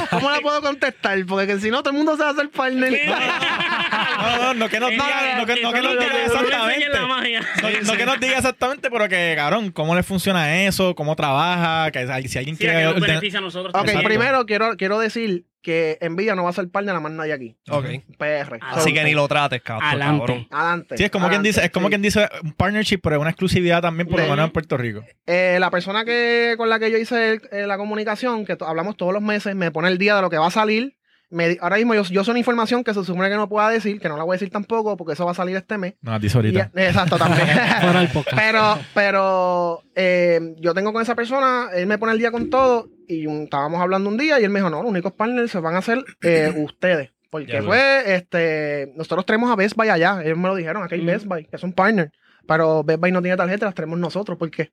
¿Cómo 0.09 0.29
la 0.31 0.39
puedo 0.39 0.61
contestar? 0.61 1.23
Porque 1.27 1.59
si 1.59 1.69
no, 1.69 1.79
todo 1.83 1.91
el 1.91 1.97
mundo 1.97 2.15
se 2.17 2.23
va 2.23 2.29
a 2.29 2.31
hacer 2.33 2.49
partner. 2.49 2.93
No, 3.07 4.37
no, 4.37 4.53
no 4.55 4.69
que 4.69 4.79
nos 4.79 4.89
diga, 4.91 5.35
no 5.37 5.45
que, 5.45 5.61
no 5.61 5.71
que 5.73 5.81
nos 5.81 5.91
diga 5.99 6.25
exactamente. 6.25 6.85
No, 6.99 7.69
no 7.91 7.97
que 7.97 8.05
nos 8.05 8.19
diga 8.19 8.37
exactamente, 8.37 8.89
pero 8.89 9.07
que, 9.09 9.33
cabrón, 9.35 9.71
¿cómo 9.71 9.95
le 9.95 10.03
funciona 10.03 10.63
eso? 10.63 10.95
¿Cómo 10.95 11.15
trabaja? 11.15 11.91
Que 11.91 12.05
si 12.27 12.37
alguien 12.37 12.55
Sí, 12.57 12.65
a 12.67 12.71
que 12.71 12.75
quiere... 12.75 12.83
nos 12.85 12.99
beneficia 12.99 13.39
a 13.39 13.41
nosotros. 13.41 13.73
Ok, 13.73 13.85
también. 13.85 14.03
primero 14.03 14.45
quiero, 14.45 14.75
quiero 14.77 14.99
decir 14.99 15.45
que 15.65 15.97
Nvidia 15.99 16.35
no 16.35 16.43
va 16.43 16.51
a 16.51 16.53
ser 16.53 16.69
partner 16.69 16.95
a 16.95 16.99
más 16.99 17.11
nadie 17.11 17.33
aquí. 17.33 17.55
Ok. 17.71 17.85
PR. 18.19 18.59
Así 18.61 18.93
que 18.93 19.03
ni 19.03 19.15
lo 19.15 19.27
trates, 19.27 19.63
cabrón. 19.63 19.89
Adelante. 19.89 20.19
cabrón. 20.27 20.47
Adelante. 20.51 20.97
Sí, 20.97 21.03
es 21.05 21.09
como 21.09 21.27
quien 21.27 21.41
dice, 21.41 21.65
es 21.65 21.71
como 21.71 21.87
sí. 21.87 21.89
quien 21.89 22.03
dice 22.03 22.29
un 22.43 22.53
partnership, 22.53 22.99
pero 23.01 23.15
es 23.15 23.21
una 23.21 23.31
exclusividad 23.31 23.81
también, 23.81 24.07
por 24.07 24.19
lo 24.19 24.27
menos 24.27 24.45
en 24.45 24.51
Puerto 24.51 24.77
Rico. 24.77 25.03
Eh, 25.25 25.57
la 25.59 25.71
persona 25.71 26.05
que 26.05 26.53
con 26.55 26.69
la 26.69 26.77
que 26.77 26.91
yo 26.91 26.99
hice 26.99 27.41
eh, 27.51 27.65
la 27.65 27.77
comunicación, 27.77 28.45
que 28.45 28.55
hablamos 28.59 28.95
todos 28.95 29.11
los 29.11 29.23
meses, 29.23 29.55
me 29.55 29.71
pone 29.71 29.87
el 29.87 29.97
día 29.97 30.15
de 30.15 30.21
lo 30.21 30.29
que 30.29 30.37
va 30.37 30.45
a 30.47 30.51
salir. 30.51 30.95
Me 31.31 31.57
ahora 31.59 31.77
mismo 31.77 31.95
yo, 31.95 32.03
yo 32.03 32.23
sé 32.23 32.29
una 32.29 32.39
información 32.39 32.83
que 32.83 32.93
se 32.93 33.03
supone 33.03 33.27
que 33.29 33.35
no 33.35 33.49
pueda 33.49 33.67
decir, 33.69 33.99
que 33.99 34.07
no 34.07 34.15
la 34.15 34.23
voy 34.23 34.35
a 34.35 34.37
decir 34.37 34.51
tampoco, 34.51 34.95
porque 34.95 35.13
eso 35.13 35.25
va 35.25 35.31
a 35.31 35.33
salir 35.33 35.55
este 35.57 35.79
mes. 35.79 35.95
No, 36.01 36.19
dice 36.19 36.37
Y- 36.37 36.37
ahorita. 36.37 36.71
exacto, 36.75 37.17
también. 37.17 37.47
Pero, 38.35 38.77
pero 38.93 39.81
eh, 39.95 40.39
yo 40.59 40.75
tengo 40.75 40.93
con 40.93 41.01
esa 41.01 41.15
persona, 41.15 41.69
él 41.73 41.87
me 41.87 41.97
pone 41.97 42.13
el 42.13 42.19
día 42.19 42.29
con 42.31 42.51
todo, 42.51 42.87
y 43.07 43.25
un- 43.27 43.43
estábamos 43.43 43.81
hablando 43.81 44.09
un 44.09 44.17
día, 44.17 44.39
y 44.39 44.43
él 44.43 44.49
me 44.49 44.59
dijo, 44.59 44.69
no, 44.69 44.81
los 44.81 44.91
únicos 44.91 45.13
partners 45.13 45.51
se 45.51 45.59
van 45.59 45.75
a 45.75 45.79
hacer 45.79 46.03
eh, 46.21 46.53
ustedes. 46.57 47.11
Porque 47.29 47.51
Ya, 47.53 47.63
fue, 47.63 48.15
este, 48.15 48.93
nosotros 48.95 49.25
tenemos 49.25 49.51
a 49.51 49.55
Best 49.55 49.75
Buy 49.75 49.89
allá, 49.89 50.21
ellos 50.23 50.37
me 50.37 50.47
lo 50.47 50.55
dijeron, 50.55 50.83
aquí 50.83 50.95
hay 50.95 51.01
Mm. 51.01 51.05
Best 51.05 51.25
Buy, 51.25 51.45
que 51.45 51.57
son 51.57 51.73
partners, 51.73 52.11
pero 52.47 52.83
Best 52.83 52.99
Buy 53.01 53.11
no 53.11 53.21
tiene 53.21 53.35
tarjeta, 53.35 53.65
las 53.65 53.75
tenemos 53.75 53.99
nosotros, 53.99 54.37
¿por 54.37 54.49
qué? 54.51 54.71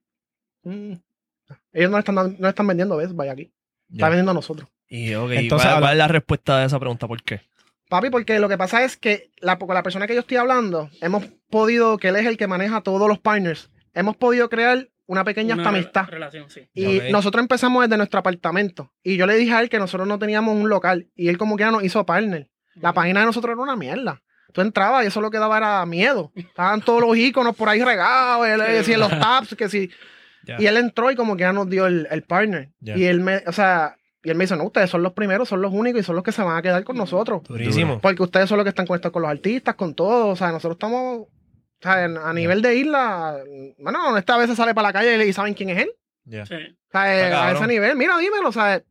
Mm. 0.63 0.93
Ellos 1.73 1.91
no 1.91 1.97
están, 1.99 2.15
dando- 2.15 2.35
no 2.39 2.47
están 2.47 2.67
vendiendo 2.67 2.95
Best 2.97 3.13
Buy 3.13 3.27
aquí, 3.27 3.51
Ya. 3.89 3.95
están 3.97 4.09
vendiendo 4.11 4.31
a 4.31 4.35
nosotros. 4.35 4.69
Y, 4.87 5.11
Entonces, 5.11 5.49
¿cuál, 5.49 5.61
habla- 5.67 5.79
cuál 5.79 5.91
es 5.93 5.97
la 5.97 6.07
respuesta 6.07 6.59
de 6.59 6.65
esa 6.67 6.79
pregunta? 6.79 7.07
¿Por 7.07 7.21
qué? 7.23 7.41
Papi, 7.89 8.09
porque 8.09 8.39
lo 8.39 8.47
que 8.47 8.57
pasa 8.57 8.83
es 8.83 8.95
que 8.97 9.29
la, 9.39 9.57
con 9.59 9.73
la 9.73 9.83
persona 9.83 10.07
que 10.07 10.13
yo 10.13 10.21
estoy 10.21 10.37
hablando, 10.37 10.89
hemos 11.01 11.25
podido, 11.49 11.97
que 11.97 12.07
él 12.09 12.15
es 12.15 12.25
el 12.25 12.37
que 12.37 12.47
maneja 12.47 12.81
todos 12.81 13.07
los 13.09 13.19
partners, 13.19 13.69
hemos 13.93 14.15
podido 14.15 14.49
crear 14.49 14.87
una 15.05 15.23
pequeña 15.23 15.55
Una 15.55 15.63
hasta 15.63 15.75
amistad. 15.75 16.07
relación, 16.07 16.49
sí. 16.49 16.69
Y 16.73 17.11
nosotros 17.11 17.41
empezamos 17.41 17.83
desde 17.83 17.97
nuestro 17.97 18.19
apartamento. 18.19 18.91
Y 19.03 19.17
yo 19.17 19.25
le 19.27 19.35
dije 19.35 19.53
a 19.53 19.61
él 19.61 19.69
que 19.69 19.79
nosotros 19.79 20.07
no 20.07 20.17
teníamos 20.19 20.55
un 20.55 20.69
local. 20.69 21.09
Y 21.15 21.27
él 21.29 21.37
como 21.37 21.57
que 21.57 21.65
nos 21.65 21.83
hizo 21.83 22.05
partner. 22.05 22.49
La 22.75 22.93
página 22.93 23.19
de 23.21 23.25
nosotros 23.27 23.53
era 23.53 23.61
una 23.61 23.75
mierda. 23.75 24.21
Tú 24.53 24.61
entrabas 24.61 25.03
y 25.03 25.07
eso 25.07 25.19
lo 25.19 25.31
que 25.31 25.39
daba 25.39 25.57
era 25.57 25.85
miedo. 25.85 26.31
Estaban 26.35 26.81
todos 26.81 27.01
los 27.01 27.17
iconos 27.17 27.55
por 27.55 27.69
ahí 27.69 27.83
regados. 27.83 28.47
Él 28.47 28.59
decía 28.59 28.97
los 28.97 29.09
tabs, 29.09 29.55
que 29.55 29.67
sí. 29.69 29.89
Ya. 30.45 30.57
Y 30.59 30.67
él 30.67 30.77
entró 30.77 31.09
y 31.11 31.15
como 31.15 31.35
que 31.35 31.41
ya 31.41 31.53
nos 31.53 31.69
dio 31.69 31.85
el, 31.87 32.07
el 32.11 32.23
partner. 32.23 32.69
Ya. 32.79 32.97
Y 32.97 33.05
él 33.05 33.19
me, 33.19 33.37
o 33.47 33.51
sea, 33.51 33.95
y 34.23 34.29
él 34.29 34.37
me 34.37 34.43
dice, 34.45 34.55
no, 34.55 34.63
ustedes 34.65 34.89
son 34.89 35.03
los 35.03 35.13
primeros, 35.13 35.49
son 35.49 35.61
los 35.61 35.73
únicos 35.73 36.01
y 36.01 36.03
son 36.03 36.15
los 36.15 36.23
que 36.23 36.31
se 36.31 36.41
van 36.41 36.55
a 36.57 36.61
quedar 36.61 36.83
con 36.83 36.95
nosotros. 36.95 37.43
Durísimo. 37.43 37.99
Porque 37.99 38.23
ustedes 38.23 38.47
son 38.47 38.57
los 38.57 38.63
que 38.63 38.69
están 38.69 38.85
conectados 38.87 39.11
con 39.13 39.21
los 39.23 39.31
artistas, 39.31 39.75
con 39.75 39.95
todo. 39.95 40.27
O 40.27 40.35
sea, 40.35 40.51
nosotros 40.51 40.75
estamos, 40.75 41.27
sea, 41.83 42.05
a 42.05 42.33
nivel 42.33 42.61
de 42.61 42.75
isla, 42.75 43.37
bueno, 43.77 44.17
esta 44.17 44.37
vez 44.37 44.49
se 44.49 44.55
sale 44.55 44.73
para 44.73 44.89
la 44.89 44.93
calle 44.93 45.25
y 45.27 45.33
saben 45.33 45.53
quién 45.53 45.69
es 45.69 45.79
él. 45.83 45.91
Ya. 46.25 46.45
Sí. 46.45 46.55
O 46.55 46.91
sea, 46.91 47.23
Está 47.25 47.47
a 47.47 47.51
ese 47.51 47.67
nivel, 47.67 47.95
mira, 47.97 48.17
dímelo, 48.17 48.49
o 48.49 48.51
sea, 48.53 48.81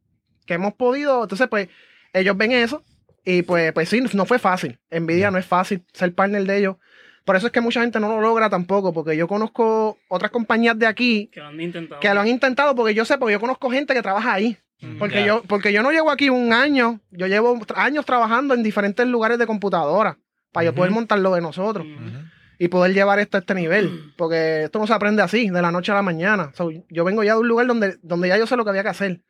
que 0.46 0.55
hemos 0.55 0.74
podido. 0.74 1.22
Entonces, 1.22 1.48
pues, 1.48 1.68
ellos 2.12 2.37
ven 2.37 2.52
eso 2.52 2.83
y 3.24 3.42
pues, 3.42 3.72
pues 3.72 3.88
sí, 3.88 4.02
no 4.14 4.26
fue 4.26 4.38
fácil. 4.38 4.78
Nvidia 4.90 5.31
no 5.31 5.38
es 5.38 5.46
fácil 5.46 5.85
ser 5.92 6.14
partner 6.14 6.44
de 6.44 6.59
ellos. 6.59 6.76
Por 7.24 7.37
eso 7.37 7.46
es 7.46 7.52
que 7.52 7.61
mucha 7.61 7.81
gente 7.81 8.00
no 8.00 8.09
lo 8.09 8.20
logra 8.20 8.50
tampoco, 8.50 8.92
porque 8.92 9.16
yo 9.16 9.28
conozco 9.28 9.96
otras 10.09 10.33
compañías 10.33 10.76
de 10.76 10.87
aquí 10.88 11.31
Que 11.33 11.38
lo 11.40 11.46
han 11.46 11.61
intentado. 11.61 12.00
que 12.00 12.12
lo 12.14 12.20
han 12.20 12.26
intentado, 12.28 12.74
porque 12.74 12.94
yo 12.94 13.05
sé, 13.05 13.16
porque 13.16 13.33
yo 13.35 13.40
conozco 13.40 13.70
gente 13.70 13.94
que 13.94 14.02
trabaja 14.02 14.35
ahí. 14.35 14.57
Porque, 14.98 15.20
Ya. 15.20 15.26
yo, 15.26 15.42
porque 15.44 15.72
yo 15.72 15.85
no 15.85 15.92
llevo 15.92 16.11
aquí 16.11 16.28
un 16.28 16.52
año, 16.52 16.98
yo 17.12 17.28
llevo 17.28 17.57
años 17.76 18.05
trabajando 18.05 18.52
en 18.55 18.64
diferentes 18.64 19.07
lugares 19.07 19.38
de 19.38 19.46
computadora 19.46 20.18
para 20.50 20.64
yo 20.64 20.74
poder 20.74 20.90
montar 20.90 21.20
lo 21.20 21.33
de 21.35 21.40
nosotros 21.40 21.87
Ujú. 21.87 22.18
Y 22.62 22.68
poder 22.68 22.94
llevar 22.94 23.18
esto 23.18 23.38
a 23.38 23.40
este 23.40 23.57
nivel. 23.57 24.14
Porque 24.16 24.62
esto 24.64 24.79
no 24.79 24.87
se 24.87 24.92
aprende 24.92 25.20
así, 25.20 25.51
de 25.51 25.61
la 25.61 25.72
noche 25.72 25.90
a 25.90 25.96
la 25.96 26.03
mañana. 26.03 26.53
So, 26.55 26.70
yo 26.90 27.03
vengo 27.03 27.25
ya 27.25 27.35
de 27.35 27.40
un 27.40 27.48
lugar 27.48 27.66
donde, 27.66 27.96
donde 28.03 28.29
ya 28.29 28.38
yo 28.38 28.46
sé 28.46 28.55
lo 28.57 28.62
que 28.62 28.70
había 28.70 28.85
que 28.85 28.88
hacer. 28.88 29.20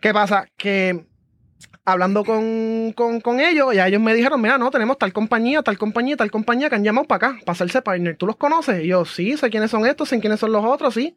¿Qué 0.00 0.12
pasa? 0.12 0.46
Que 0.56 1.04
hablando 1.84 2.22
con, 2.22 2.92
con, 2.92 3.40
ellos, 3.40 3.74
ya 3.74 3.88
ellos 3.88 4.00
me 4.00 4.14
dijeron, 4.14 4.40
mira, 4.40 4.58
no, 4.58 4.70
tenemos 4.70 4.96
tal 4.96 5.12
compañía, 5.12 5.60
tal 5.64 5.76
compañía, 5.76 6.16
tal 6.16 6.30
compañía 6.30 6.68
que 6.68 6.76
han 6.76 6.84
llamado 6.84 7.08
para 7.08 7.30
acá, 7.30 7.40
para 7.40 7.54
hacerse 7.54 7.82
partner. 7.82 8.16
¿Tú 8.16 8.28
los 8.28 8.36
conoces? 8.36 8.84
Y 8.84 8.86
yo, 8.86 9.04
sí, 9.04 9.36
sé 9.36 9.50
quiénes 9.50 9.72
son 9.72 9.84
estos, 9.84 10.08
sé 10.08 10.20
quiénes 10.20 10.38
son 10.38 10.52
los 10.52 10.64
otros, 10.64 10.94
sí. 10.94 11.16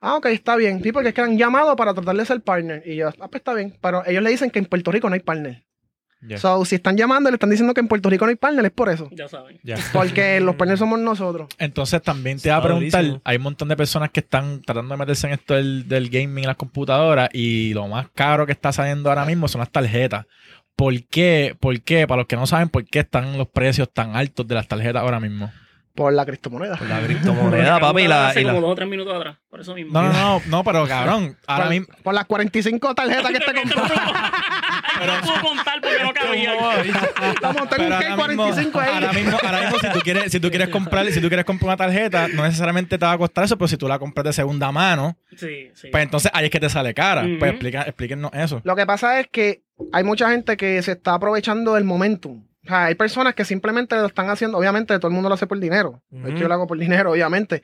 Ah, 0.00 0.16
ok, 0.16 0.26
está 0.26 0.56
bien. 0.56 0.82
Sí, 0.82 0.92
porque 0.92 1.10
es 1.10 1.14
que 1.14 1.20
han 1.20 1.36
llamado 1.36 1.76
para 1.76 1.92
tratar 1.92 2.16
de 2.16 2.24
ser 2.24 2.40
partner. 2.40 2.82
Y 2.86 2.96
yo, 2.96 3.08
ah, 3.20 3.28
pues 3.28 3.40
está 3.40 3.52
bien. 3.52 3.76
Pero 3.82 4.02
ellos 4.06 4.22
le 4.22 4.30
dicen 4.30 4.50
que 4.50 4.60
en 4.60 4.64
Puerto 4.64 4.90
Rico 4.90 5.10
no 5.10 5.14
hay 5.14 5.20
partner. 5.20 5.62
Ya. 6.22 6.38
So, 6.38 6.64
si 6.64 6.76
están 6.76 6.96
llamando, 6.96 7.30
le 7.30 7.34
están 7.34 7.50
diciendo 7.50 7.74
que 7.74 7.80
en 7.80 7.88
Puerto 7.88 8.08
Rico 8.08 8.24
no 8.24 8.30
hay 8.30 8.36
partner, 8.36 8.64
es 8.64 8.70
por 8.70 8.88
eso. 8.88 9.08
Ya 9.12 9.28
saben. 9.28 9.58
Porque 9.92 10.40
los 10.40 10.54
partners 10.54 10.78
somos 10.78 11.00
nosotros. 11.00 11.48
Entonces 11.58 12.00
también 12.00 12.38
te 12.38 12.48
iba 12.48 12.56
a 12.56 12.62
preguntar, 12.62 13.02
durísimo. 13.02 13.22
hay 13.24 13.36
un 13.36 13.42
montón 13.42 13.68
de 13.68 13.76
personas 13.76 14.10
que 14.10 14.20
están 14.20 14.62
tratando 14.62 14.94
de 14.94 14.98
meterse 14.98 15.26
en 15.26 15.32
esto 15.32 15.54
del, 15.54 15.88
del 15.88 16.08
gaming 16.10 16.44
y 16.44 16.46
las 16.46 16.56
computadoras 16.56 17.28
y 17.32 17.74
lo 17.74 17.88
más 17.88 18.06
caro 18.14 18.46
que 18.46 18.52
está 18.52 18.72
saliendo 18.72 19.08
ahora 19.08 19.24
mismo 19.24 19.48
son 19.48 19.58
las 19.60 19.70
tarjetas. 19.70 20.26
¿Por 20.76 21.02
qué? 21.04 21.56
¿Por 21.58 21.80
qué? 21.82 22.06
Para 22.06 22.20
los 22.20 22.26
que 22.26 22.36
no 22.36 22.46
saben, 22.46 22.68
¿por 22.68 22.84
qué 22.84 23.00
están 23.00 23.36
los 23.36 23.48
precios 23.48 23.92
tan 23.92 24.16
altos 24.16 24.46
de 24.46 24.54
las 24.54 24.68
tarjetas 24.68 25.02
ahora 25.02 25.20
mismo? 25.20 25.52
Por 25.94 26.12
la 26.14 26.24
criptomoneda. 26.24 26.78
La 26.88 27.00
criptomoneda, 27.02 27.78
papi, 27.78 28.02
y 28.02 28.08
la, 28.08 28.28
Hace 28.28 28.40
y 28.40 28.44
la- 28.44 28.52
como 28.52 28.62
dos 28.62 28.72
o 28.72 28.74
tres 28.76 28.88
minutos 28.88 29.14
atrás. 29.14 29.36
Por 29.50 29.60
eso 29.60 29.74
mismo. 29.74 29.92
No, 29.92 30.02
no, 30.02 30.12
no, 30.12 30.42
no, 30.46 30.64
pero 30.64 30.86
cabrón, 30.86 31.36
ahora 31.46 31.64
por, 31.64 31.70
mismo... 31.70 31.86
por 32.02 32.14
las 32.14 32.24
45 32.24 32.94
tarjetas 32.94 33.30
que 33.30 33.38
te 33.40 33.44
compró. 33.60 33.82
Pero 34.98 35.14
no 35.16 35.20
puedo 35.26 35.40
contar 35.42 35.80
porque 35.82 36.02
no 36.02 36.12
cabía. 36.14 36.54
Estamos 37.34 37.68
tengo 37.68 37.84
un 37.84 37.90
Pero 37.90 37.94
ahora 37.94 38.28
mismo, 38.28 38.46
K45 38.46 38.80
ahí. 38.80 38.90
ahora 38.94 39.12
mismo, 39.12 39.38
ahora 39.42 39.60
mismo, 39.62 39.78
si 39.80 39.90
tú 39.92 40.00
quieres, 40.00 40.32
si 40.32 40.40
tú 40.40 40.48
quieres 40.50 40.68
comprar, 40.68 41.06
si 41.12 41.20
tú 41.20 41.28
quieres 41.28 41.44
comprar 41.44 41.68
una 41.68 41.76
tarjeta, 41.76 42.28
no 42.28 42.42
necesariamente 42.44 42.96
te 42.98 43.04
va 43.04 43.12
a 43.12 43.18
costar 43.18 43.44
eso, 43.44 43.58
pero 43.58 43.68
si 43.68 43.76
tú 43.76 43.86
la 43.88 43.98
compras 43.98 44.24
de 44.24 44.32
segunda 44.32 44.72
mano, 44.72 45.16
Sí, 45.36 45.70
sí. 45.74 45.88
pues 45.90 46.02
entonces 46.04 46.30
ahí 46.34 46.46
es 46.46 46.50
que 46.50 46.60
te 46.60 46.68
sale 46.70 46.94
cara. 46.94 47.22
Ujú. 47.24 47.38
Pues 47.38 47.50
explica, 47.50 47.82
explíquenos 47.82 48.30
eso. 48.34 48.60
Lo 48.64 48.74
que 48.76 48.86
pasa 48.86 49.20
es 49.20 49.26
que 49.28 49.62
hay 49.92 50.04
mucha 50.04 50.30
gente 50.30 50.56
que 50.56 50.80
se 50.82 50.92
está 50.92 51.14
aprovechando 51.14 51.74
del 51.74 51.84
momentum. 51.84 52.44
O 52.64 52.68
sea, 52.68 52.84
hay 52.84 52.94
personas 52.94 53.34
que 53.34 53.44
simplemente 53.44 53.96
lo 53.96 54.06
están 54.06 54.30
haciendo, 54.30 54.56
obviamente 54.56 54.96
todo 54.98 55.08
el 55.08 55.14
mundo 55.14 55.28
lo 55.28 55.34
hace 55.34 55.46
por 55.48 55.58
dinero. 55.58 56.00
Hecho, 56.12 56.28
Ujú. 56.28 56.36
yo 56.38 56.48
lo 56.48 56.54
hago 56.54 56.66
por 56.68 56.78
dinero, 56.78 57.10
obviamente. 57.12 57.62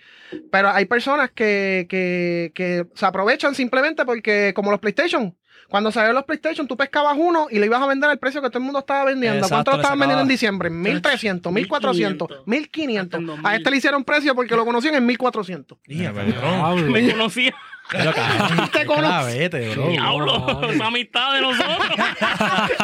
Pero 0.50 0.70
hay 0.70 0.86
personas 0.86 1.30
que, 1.30 1.86
que, 1.88 2.50
que 2.54 2.84
se 2.94 3.06
aprovechan 3.06 3.54
simplemente 3.54 4.04
porque, 4.04 4.52
como 4.56 4.70
los 4.72 4.80
PlayStation, 4.80 5.36
cuando 5.68 5.92
salieron 5.92 6.14
los 6.16 6.24
PlayStation, 6.24 6.66
tú 6.66 6.76
pescabas 6.78 7.14
uno 7.18 7.46
y 7.50 7.58
le 7.58 7.66
ibas 7.66 7.82
a 7.82 7.86
vender 7.86 8.08
al 8.08 8.18
precio 8.18 8.40
que 8.40 8.48
todo 8.48 8.58
el 8.58 8.64
mundo 8.64 8.78
estaba 8.80 9.04
vendiendo. 9.04 9.36
Exacto, 9.38 9.54
¿Cuánto 9.54 9.70
lo 9.72 9.76
estaban 9.76 9.98
vendiendo 9.98 10.22
en 10.22 10.28
diciembre? 10.28 10.70
1300, 10.70 11.52
1400, 11.52 12.28
1500. 12.46 13.20
Hasta 13.20 13.32
en 13.40 13.46
A 13.46 13.54
este 13.56 13.70
le 13.70 13.76
hicieron 13.76 14.02
precio 14.02 14.34
porque 14.34 14.56
lo 14.56 14.64
conocían 14.64 14.94
en 14.94 15.04
1400. 15.04 15.78
Ya, 15.86 16.10
Mira, 16.10 16.12
cabrón. 16.14 16.32
Diablo. 16.32 16.90
Me 16.90 17.10
conocía. 17.12 17.54
Pero 17.90 18.12
cabrón, 18.12 18.70
Te 18.70 18.78
qué 18.80 18.86
conoce. 18.86 19.06
clavete, 19.06 19.68
bro. 19.74 19.88
Diablo. 19.88 20.70
Esa 20.70 20.86
amistad 20.86 21.34
de 21.34 21.40
nosotros. 21.42 21.86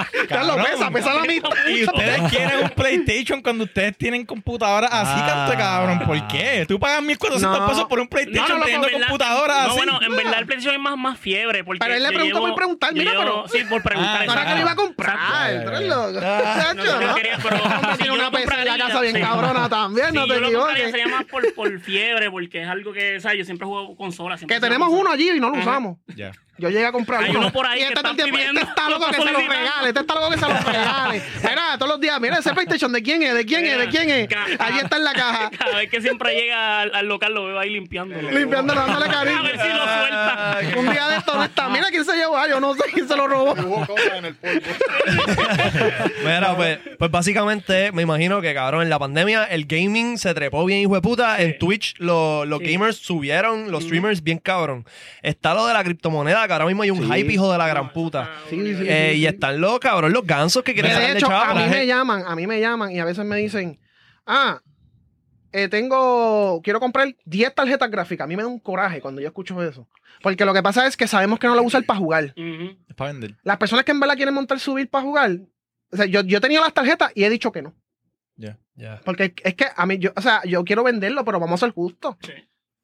Pesa, 0.57 0.91
pesa 0.91 1.15
la 1.15 1.23
mitad. 1.23 1.51
Y 1.69 1.85
ustedes 1.85 2.21
quieren 2.31 2.59
un 2.65 2.71
PlayStation 2.71 3.43
cuando 3.43 3.65
ustedes 3.65 3.97
tienen 3.97 4.25
computadora 4.27 4.87
así, 4.89 5.13
Ah. 5.23 5.27
canto 5.47 5.59
cabrón. 5.59 6.01
¿Por 6.07 6.27
qué? 6.29 6.65
Tú 6.69 6.79
pagas 6.79 7.03
1400 7.03 7.61
No. 7.61 7.67
pesos 7.69 7.85
por 7.87 8.01
un 8.01 8.09
PlayStation 8.09 8.49
No, 8.49 8.55
no, 8.55 8.59
no, 8.61 8.65
teniendo 8.65 8.87
en 8.89 8.93
verdad- 8.95 9.09
computadora 9.09 9.55
No, 9.63 9.69
así. 9.69 9.77
bueno, 9.77 9.99
en 10.03 10.17
verdad 10.17 10.39
el 10.39 10.47
PlayStation 10.47 10.75
es 10.75 10.81
más, 10.81 10.97
más 10.97 11.19
fiebre. 11.19 11.65
Porque 11.65 11.79
Pero 11.81 11.95
él 11.95 12.03
le 12.03 12.09
preguntó 12.13 12.41
por 12.41 12.55
preguntar, 12.55 12.93
mira, 12.93 13.13
llevo- 13.13 13.23
pero- 13.23 13.45
Sí, 13.49 13.65
por 13.69 13.83
preguntar. 13.83 14.23
Ah, 14.23 14.27
Para 14.27 14.47
que 14.47 14.55
lo 14.55 14.61
iba 14.61 14.71
a 14.73 14.77
comprar. 14.77 15.17
Ah. 15.19 15.49
Chacho, 15.55 16.75
No, 16.75 17.01
yo 17.01 17.07
¿no? 17.09 17.15
quería, 17.15 17.39
pero 17.43 17.57
tiene 17.97 18.07
yo 18.07 18.15
una 18.15 18.25
lo 18.25 18.31
PC 18.33 18.55
en 18.61 18.65
la 18.67 18.79
casa 18.79 19.01
bien 19.01 19.21
cabrona 19.21 19.69
también, 19.69 20.15
no 20.15 20.27
te 20.27 20.35
yo 20.35 20.41
lo 20.41 20.47
compraría 20.53 20.85
equivoques. 20.85 20.91
sería 20.91 21.09
más 21.09 21.25
por, 21.25 21.55
por 21.55 21.81
fiebre, 21.81 22.31
porque 22.31 22.63
es 22.63 22.69
algo 22.69 22.93
que, 22.93 23.21
¿sabes? 23.21 23.39
Yo 23.39 23.45
siempre 23.45 23.67
juego 23.67 23.97
consola. 23.97 24.37
siempre 24.37 24.57
Que 24.57 24.61
tenemos 24.61 24.89
uno 24.91 25.11
allí 25.11 25.31
y 25.31 25.41
no 25.41 25.51
lo 25.51 25.59
usamos. 25.59 25.99
Ya. 26.17 26.33
Yo 26.57 26.69
llegué 26.71 26.87
a 26.87 26.93
comprar 26.93 27.25
Hay 27.25 27.35
uno. 27.35 27.51
por 27.53 27.67
ahí 27.67 27.79
y 27.81 27.83
que 27.83 27.89
este, 27.89 27.99
están 27.99 28.13
este 28.17 28.61
está 28.61 28.89
loco 28.89 29.07
lo 29.07 29.13
que 29.13 29.23
se 29.23 29.33
lo 29.33 29.39
regale. 29.41 29.89
Este 29.89 30.01
está 30.01 30.15
loco 30.15 30.31
que 30.31 30.39
se 30.39 30.44
lo 30.49 30.59
regale. 30.73 31.23
Mira, 31.43 31.63
todos 31.79 31.89
los 31.93 32.01
días, 32.01 32.21
mira 32.21 32.39
ese 32.39 32.53
PlayStation, 32.53 32.93
¿de 32.93 33.03
quién 33.03 33.23
es? 33.23 33.35
¿De 33.35 33.45
quién 33.45 33.65
es? 33.65 33.79
¿De 33.79 33.89
quién 33.89 34.11
es? 34.11 34.29
Allí 34.59 34.79
está 34.79 34.97
en 34.97 35.05
la 35.05 35.13
caja. 35.13 35.51
Cada 35.59 35.77
vez 35.77 35.91
que 35.91 36.01
siempre 36.01 36.35
llega 36.35 36.81
al, 36.83 36.95
al 36.95 37.07
local 37.07 37.33
lo 37.35 37.45
veo 37.47 37.59
ahí 37.59 37.71
limpiándolo. 37.71 38.31
Limpiándolo, 38.39 38.81
dándole 38.81 39.07
A 39.07 39.09
ver 39.25 39.35
cariño. 39.35 39.63
si 39.63 39.69
lo 39.69 39.85
suelta. 39.85 40.59
Un 40.77 40.91
día 40.93 41.09
de 41.09 41.17
esto 41.17 41.35
no 41.35 41.45
está. 41.45 41.69
Mira 41.69 41.87
quién 41.91 42.05
se 42.05 42.15
llevó. 42.17 42.37
Ah, 42.37 42.49
yo 42.49 42.61
no 42.61 42.75
sé 42.75 42.83
quién 42.93 43.07
se 43.09 43.17
lo 43.17 43.27
robó. 43.27 43.53
Hubo 43.65 43.87
cosas 43.87 44.13
en 44.19 44.25
el 44.27 44.35
polvo. 44.35 44.61
Mira, 46.25 46.57
pues, 46.57 46.79
pues 46.99 47.11
básicamente 47.11 47.93
me 47.93 48.03
imagino 48.03 48.41
que, 48.41 48.55
cabrón, 48.55 48.83
en 48.83 48.91
la 48.91 48.99
pandemia 48.99 49.45
el 49.45 49.67
gaming 49.67 50.19
se 50.19 50.35
trepó 50.35 50.65
bien, 50.65 50.81
hijo 50.81 50.95
de 50.95 51.01
puta. 51.01 51.41
En 51.43 51.59
Twitch 51.59 51.95
lo- 51.99 52.45
los 52.45 52.61
Sí. 52.61 52.73
gamers 52.73 52.97
subieron, 52.97 53.71
los 53.71 53.85
streamers 53.85 54.23
bien 54.23 54.39
cabrón. 54.39 54.85
Está 55.23 55.55
lo 55.55 55.67
de 55.67 55.75
la 55.75 55.83
criptomoneda, 55.85 56.47
que 56.47 56.53
ahora 56.53 56.67
mismo 56.67 56.83
hay 56.83 56.91
un 56.91 56.99
Sí. 57.01 57.11
hype, 57.13 57.33
hijo 57.33 57.51
de 57.53 57.59
la 57.59 57.67
gran 57.69 57.93
puta. 57.93 58.31
Sí, 58.51 58.57
Eh, 58.87 59.11
sí, 59.15 59.19
y 59.21 59.27
están 59.27 59.61
los 59.61 59.79
cabrón, 59.81 60.13
los 60.13 60.25
gansos 60.37 60.63
que 60.63 60.75
Que 60.75 60.81
quieren 60.83 60.99
de 60.99 61.13
hecho, 61.13 61.27
chavo. 61.27 61.53
a 61.53 61.55
mí 61.55 61.69
me 61.71 61.87
llaman, 61.87 62.25
a 62.27 62.35
mí 62.37 62.47
me 62.47 62.61
llaman 62.61 62.93
y 62.93 63.01
a 63.01 63.05
veces 63.05 63.25
me 63.25 63.37
dicen, 63.37 63.79
ah, 64.27 64.61
eh, 65.53 65.69
tengo, 65.69 66.61
quiero 66.65 66.81
comprar 66.81 67.15
10 67.25 67.55
tarjetas 67.55 67.91
gráficas. 67.91 68.25
A 68.25 68.29
mí 68.29 68.37
me 68.37 68.43
da 68.43 68.49
un 68.49 68.59
coraje 68.59 69.01
cuando 69.01 69.21
yo 69.21 69.29
escucho 69.29 69.63
eso. 69.63 69.89
Porque 70.21 70.45
lo 70.45 70.53
que 70.53 70.63
pasa 70.63 70.87
es 70.87 70.97
que 70.97 71.07
sabemos 71.07 71.39
que 71.39 71.47
no 71.47 71.55
lo 71.55 71.63
usan 71.63 71.85
para 71.85 71.99
jugar. 71.99 72.35
Es 72.37 72.95
para 72.97 73.13
vender. 73.13 73.37
Las 73.45 73.57
personas 73.59 73.85
que 73.85 73.93
en 73.93 74.01
verdad 74.01 74.17
quieren 74.17 74.35
montar 74.35 74.59
subir 74.59 74.89
para 74.91 75.05
jugar, 75.05 75.39
o 75.93 75.97
sea, 75.97 76.07
yo, 76.07 76.23
yo 76.23 76.39
he 76.39 76.41
tenido 76.41 76.61
las 76.63 76.75
tarjetas 76.75 77.13
y 77.15 77.23
he 77.25 77.31
dicho 77.31 77.53
que 77.53 77.63
no. 77.63 77.73
Ya. 78.37 78.59
Ya. 78.75 79.01
Porque 79.05 79.33
es 79.45 79.55
que 79.55 79.67
a 79.77 79.87
mí, 79.87 79.99
yo, 79.99 80.13
o 80.17 80.21
sea, 80.21 80.43
yo 80.45 80.65
quiero 80.65 80.83
venderlo, 80.83 81.25
pero 81.25 81.39
vamos 81.39 81.63
a 81.63 81.67
ser 81.67 81.75
justos. 81.75 82.17
Sí. 82.21 82.33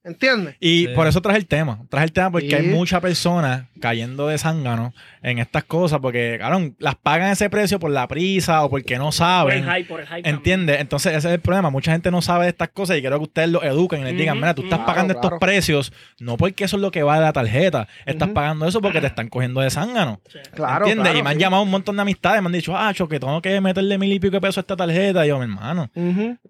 ¿Entiendes? 0.03 0.57
Y 0.61 0.87
Sí. 0.87 0.89
por 0.95 1.07
eso 1.07 1.21
traje 1.21 1.39
el 1.39 1.47
tema. 1.47 1.81
Traje 1.91 2.07
el 2.07 2.13
tema 2.13 2.31
porque 2.31 2.49
Sí. 2.49 2.55
hay 2.55 2.67
muchas 2.69 3.01
personas 3.01 3.65
cayendo 3.81 4.29
de 4.29 4.39
zángano 4.39 4.95
en 5.23 5.39
estas 5.39 5.65
cosas 5.65 5.99
porque, 6.01 6.37
cabrón, 6.41 6.75
las 6.79 6.95
pagan 6.95 7.31
ese 7.33 7.51
precio 7.51 7.79
por 7.79 7.91
la 7.91 8.09
prisa 8.09 8.65
o 8.65 8.71
porque 8.71 8.97
no 8.97 9.05
Por 9.05 9.13
saben. 9.13 9.65
el 9.69 9.75
hype, 9.77 9.89
por 9.89 10.01
el 10.01 10.07
hype. 10.07 10.29
¿Entiendes? 10.29 10.81
Entonces 10.81 11.15
ese 11.15 11.29
es 11.29 11.35
el 11.35 11.41
problema. 11.41 11.69
Mucha 11.71 11.93
gente 11.93 12.11
no 12.11 12.23
sabe 12.23 12.45
de 12.45 12.51
estas 12.51 12.71
cosas 12.71 12.97
y 12.97 13.01
quiero 13.01 13.19
que 13.19 13.25
ustedes 13.25 13.51
lo 13.51 13.63
eduquen 13.63 14.01
y 14.01 14.05
les 14.05 14.17
digan, 14.17 14.37
mira, 14.39 14.55
tú 14.55 14.63
estás 14.63 14.79
pagando 14.81 15.13
Claro, 15.15 15.19
estos 15.21 15.31
claro. 15.31 15.41
precios 15.41 15.93
no 16.19 16.37
porque 16.39 16.65
eso 16.65 16.77
es 16.77 16.83
lo 16.83 16.91
que 16.91 17.03
vale 17.03 17.23
la 17.23 17.33
tarjeta. 17.35 17.87
Estás 18.07 18.29
pagando 18.31 18.67
eso 18.67 18.81
porque 18.81 19.01
te 19.03 19.07
están 19.07 19.29
cogiendo 19.29 19.61
de 19.61 19.69
zángano. 19.71 20.21
Sí. 20.33 20.39
Claro. 20.55 20.87
¿Entiendes? 20.87 21.05
claro, 21.05 21.19
y 21.19 21.23
me 21.23 21.29
han 21.31 21.37
sí. 21.37 21.41
llamado 21.43 21.63
un 21.63 21.71
montón 21.71 21.97
de 21.97 22.03
amistades, 22.03 22.41
me 22.43 22.47
han 22.47 22.53
dicho, 22.53 22.75
ah, 22.77 22.93
cho, 22.95 23.07
que 23.07 23.21
tengo 23.21 23.41
que 23.43 23.61
meterle 23.61 23.99
mil 23.99 24.13
y 24.13 24.19
pico 24.19 24.33
de 24.37 24.41
pesos 24.41 24.59
a 24.59 24.61
esta 24.61 24.77
tarjeta. 24.77 25.25
Y 25.27 25.29
yo, 25.29 25.37
mi 25.39 25.45
hermano, 25.45 25.91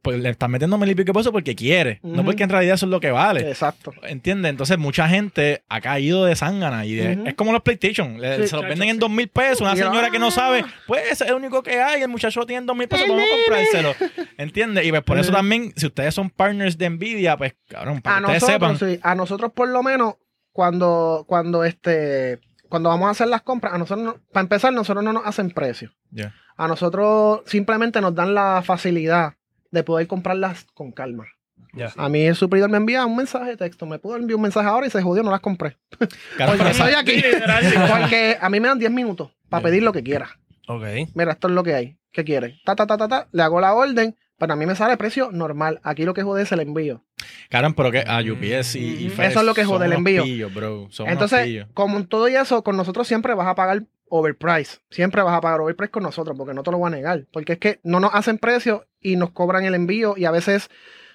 pues 0.03 0.21
le 0.21 0.31
estás 0.31 0.49
metiendo 0.49 0.79
mil 0.79 0.89
y 0.89 0.95
pico 0.95 1.13
de 1.13 1.19
pesos 1.19 1.33
porque 1.33 1.57
quiere, 1.57 1.99
no 2.05 2.25
porque 2.25 2.45
en 2.45 2.51
realidad 2.51 2.75
eso 2.77 2.87
es 2.87 2.91
lo 2.91 3.01
que 3.01 3.11
vale. 3.11 3.40
Exacto. 3.49 3.93
¿Entiendes? 4.03 4.51
Entonces 4.51 4.79
mucha 4.79 5.09
gente 5.09 5.63
ha 5.69 5.81
caído 5.81 6.25
de 6.25 6.37
zángana 6.37 6.85
y 6.87 6.95
de- 6.95 7.19
es 7.27 7.35
como 7.35 7.53
los 7.53 7.63
PlayStation. 7.63 8.21
Le- 8.21 8.43
Sí, 8.43 8.49
se 8.49 8.57
los 8.57 8.65
venden 8.67 8.89
en 8.91 8.99
dos 8.99 9.11
mil 9.11 9.29
pesos. 9.29 9.61
Una 9.63 9.75
señora 9.77 10.11
que 10.11 10.19
no 10.19 10.29
ah. 10.29 10.31
sabe, 10.33 10.65
pues 10.87 11.11
es 11.13 11.21
el 11.23 11.35
único 11.35 11.63
que 11.63 11.81
hay. 11.81 12.03
El 12.03 12.09
muchacho 12.09 12.45
tiene 12.47 12.61
en 12.61 12.67
dos 12.67 12.77
mil 12.77 12.89
pesos, 12.89 13.07
vamos 13.09 13.25
a 13.25 13.37
comprárselo. 13.37 13.95
¿Entiendes? 14.39 14.85
Y 14.87 14.91
pues 14.91 15.03
por 15.03 15.19
eso 15.19 15.33
también, 15.33 15.73
si 15.77 15.87
ustedes 15.87 16.15
son 16.15 16.31
partners 16.31 16.77
de 16.79 16.91
Nvidia, 16.91 17.37
pues 17.37 17.55
cabrón, 17.69 18.01
para 18.01 18.17
a 18.17 18.21
que 18.21 18.27
ustedes 18.39 18.45
sepan. 18.45 18.79
sí, 18.79 18.99
a 19.03 19.15
nosotros 19.15 19.53
por 19.53 19.69
lo 19.69 19.83
menos, 19.83 20.15
cuando, 20.53 21.25
cuando 21.29 21.65
este, 21.65 22.41
cuando 22.69 22.89
vamos 22.89 23.09
a 23.09 23.11
hacer 23.11 23.29
las 23.29 23.43
compras, 23.43 23.73
a 23.75 23.79
nosotros, 23.79 24.05
no- 24.05 24.17
para 24.33 24.43
empezar, 24.43 24.73
nosotros 24.73 25.05
no 25.05 25.13
nos 25.13 25.27
hacen 25.27 25.51
precio. 25.51 25.93
Ya. 26.11 26.35
A 26.57 26.69
nosotros 26.69 27.41
simplemente 27.47 28.01
nos 28.01 28.15
dan 28.15 28.35
la 28.35 28.63
facilidad 28.65 29.35
de 29.71 29.83
poder 29.85 30.07
comprarlas 30.07 30.67
con 30.75 30.93
calma. 30.93 31.27
A 31.97 32.09
mí 32.09 32.23
el 32.23 32.35
suplidor 32.37 32.69
me 32.71 32.77
envía 32.79 33.05
un 33.07 33.17
mensaje 33.17 33.51
de 33.51 33.57
texto, 33.57 33.87
me 33.87 33.99
pudo 33.99 34.17
enviar 34.17 34.37
un 34.37 34.43
mensaje 34.43 34.69
ahora 34.69 34.87
y 34.87 34.91
se 34.91 35.01
jodió, 35.03 35.23
no 35.23 35.31
las 35.31 35.41
compré. 35.41 35.77
Porque 35.99 36.71
esa- 36.71 36.99
aquí. 36.99 37.23
Porque 37.89 38.37
a 38.41 38.51
mí 38.51 38.61
me 38.61 38.69
dan 38.69 38.79
10 38.79 38.91
minutos 38.91 39.31
para 39.49 39.63
pedir 39.65 39.83
lo 39.83 39.93
que 39.93 40.03
quiera. 40.03 40.39
Ok. 40.69 40.85
Mira, 41.15 41.33
esto 41.33 41.49
es 41.49 41.55
lo 41.55 41.63
que 41.63 41.75
hay. 41.75 41.97
¿Qué 42.13 42.25
quiere? 42.25 42.61
Ta, 42.65 42.75
ta, 42.77 42.87
ta, 42.87 42.97
ta, 42.97 43.09
ta. 43.09 43.29
Le 43.33 43.43
hago 43.43 43.61
la 43.61 43.75
orden, 43.75 44.17
pero 44.39 44.53
a 44.53 44.57
mí 44.57 44.67
me 44.67 44.75
sale 44.75 44.97
precio 44.97 45.31
normal. 45.33 45.81
Aquí 45.83 46.05
lo 46.05 46.15
que 46.15 46.23
jode 46.23 46.43
es 46.43 46.53
el 46.53 46.61
envío. 46.61 47.05
cabrón, 47.51 47.75
pero 47.75 47.91
que 47.93 48.01
a 48.07 48.19
UPS 48.21 48.75
y, 48.77 49.05
y 49.05 49.07
Ujú. 49.07 49.17
FedEx 49.17 49.31
Eso 49.33 49.41
es 49.41 49.47
lo 49.47 49.55
que 49.55 49.65
jode 49.65 49.87
el 49.87 49.93
envío. 49.93 50.25
pillos, 50.25 50.53
bro. 50.53 50.89
Entonces, 51.07 51.67
como 51.75 51.99
en 51.99 52.07
todo 52.07 52.29
y 52.29 52.35
eso, 52.37 52.63
con 52.65 52.77
nosotros 52.77 53.07
siempre 53.07 53.35
vas 53.35 53.47
a 53.47 53.55
pagar 53.55 53.85
overprice. 54.09 54.79
Siempre 54.91 55.23
vas 55.23 55.35
a 55.37 55.41
pagar 55.41 55.61
overprice 55.61 55.91
con 55.93 56.03
nosotros, 56.03 56.37
porque 56.37 56.53
no 56.55 56.63
te 56.65 56.71
lo 56.73 56.79
voy 56.79 56.89
a 56.89 56.97
negar. 56.97 57.27
Porque 57.33 57.53
es 57.55 57.59
que 57.61 57.81
no 57.85 58.01
nos 58.01 58.13
hacen 58.15 58.39
precio 58.39 58.87
y 59.01 59.15
nos 59.17 59.31
cobran 59.31 59.65
el 59.65 59.75
envío 59.75 60.15
y 60.17 60.25
a 60.25 60.33
veces, 60.33 60.69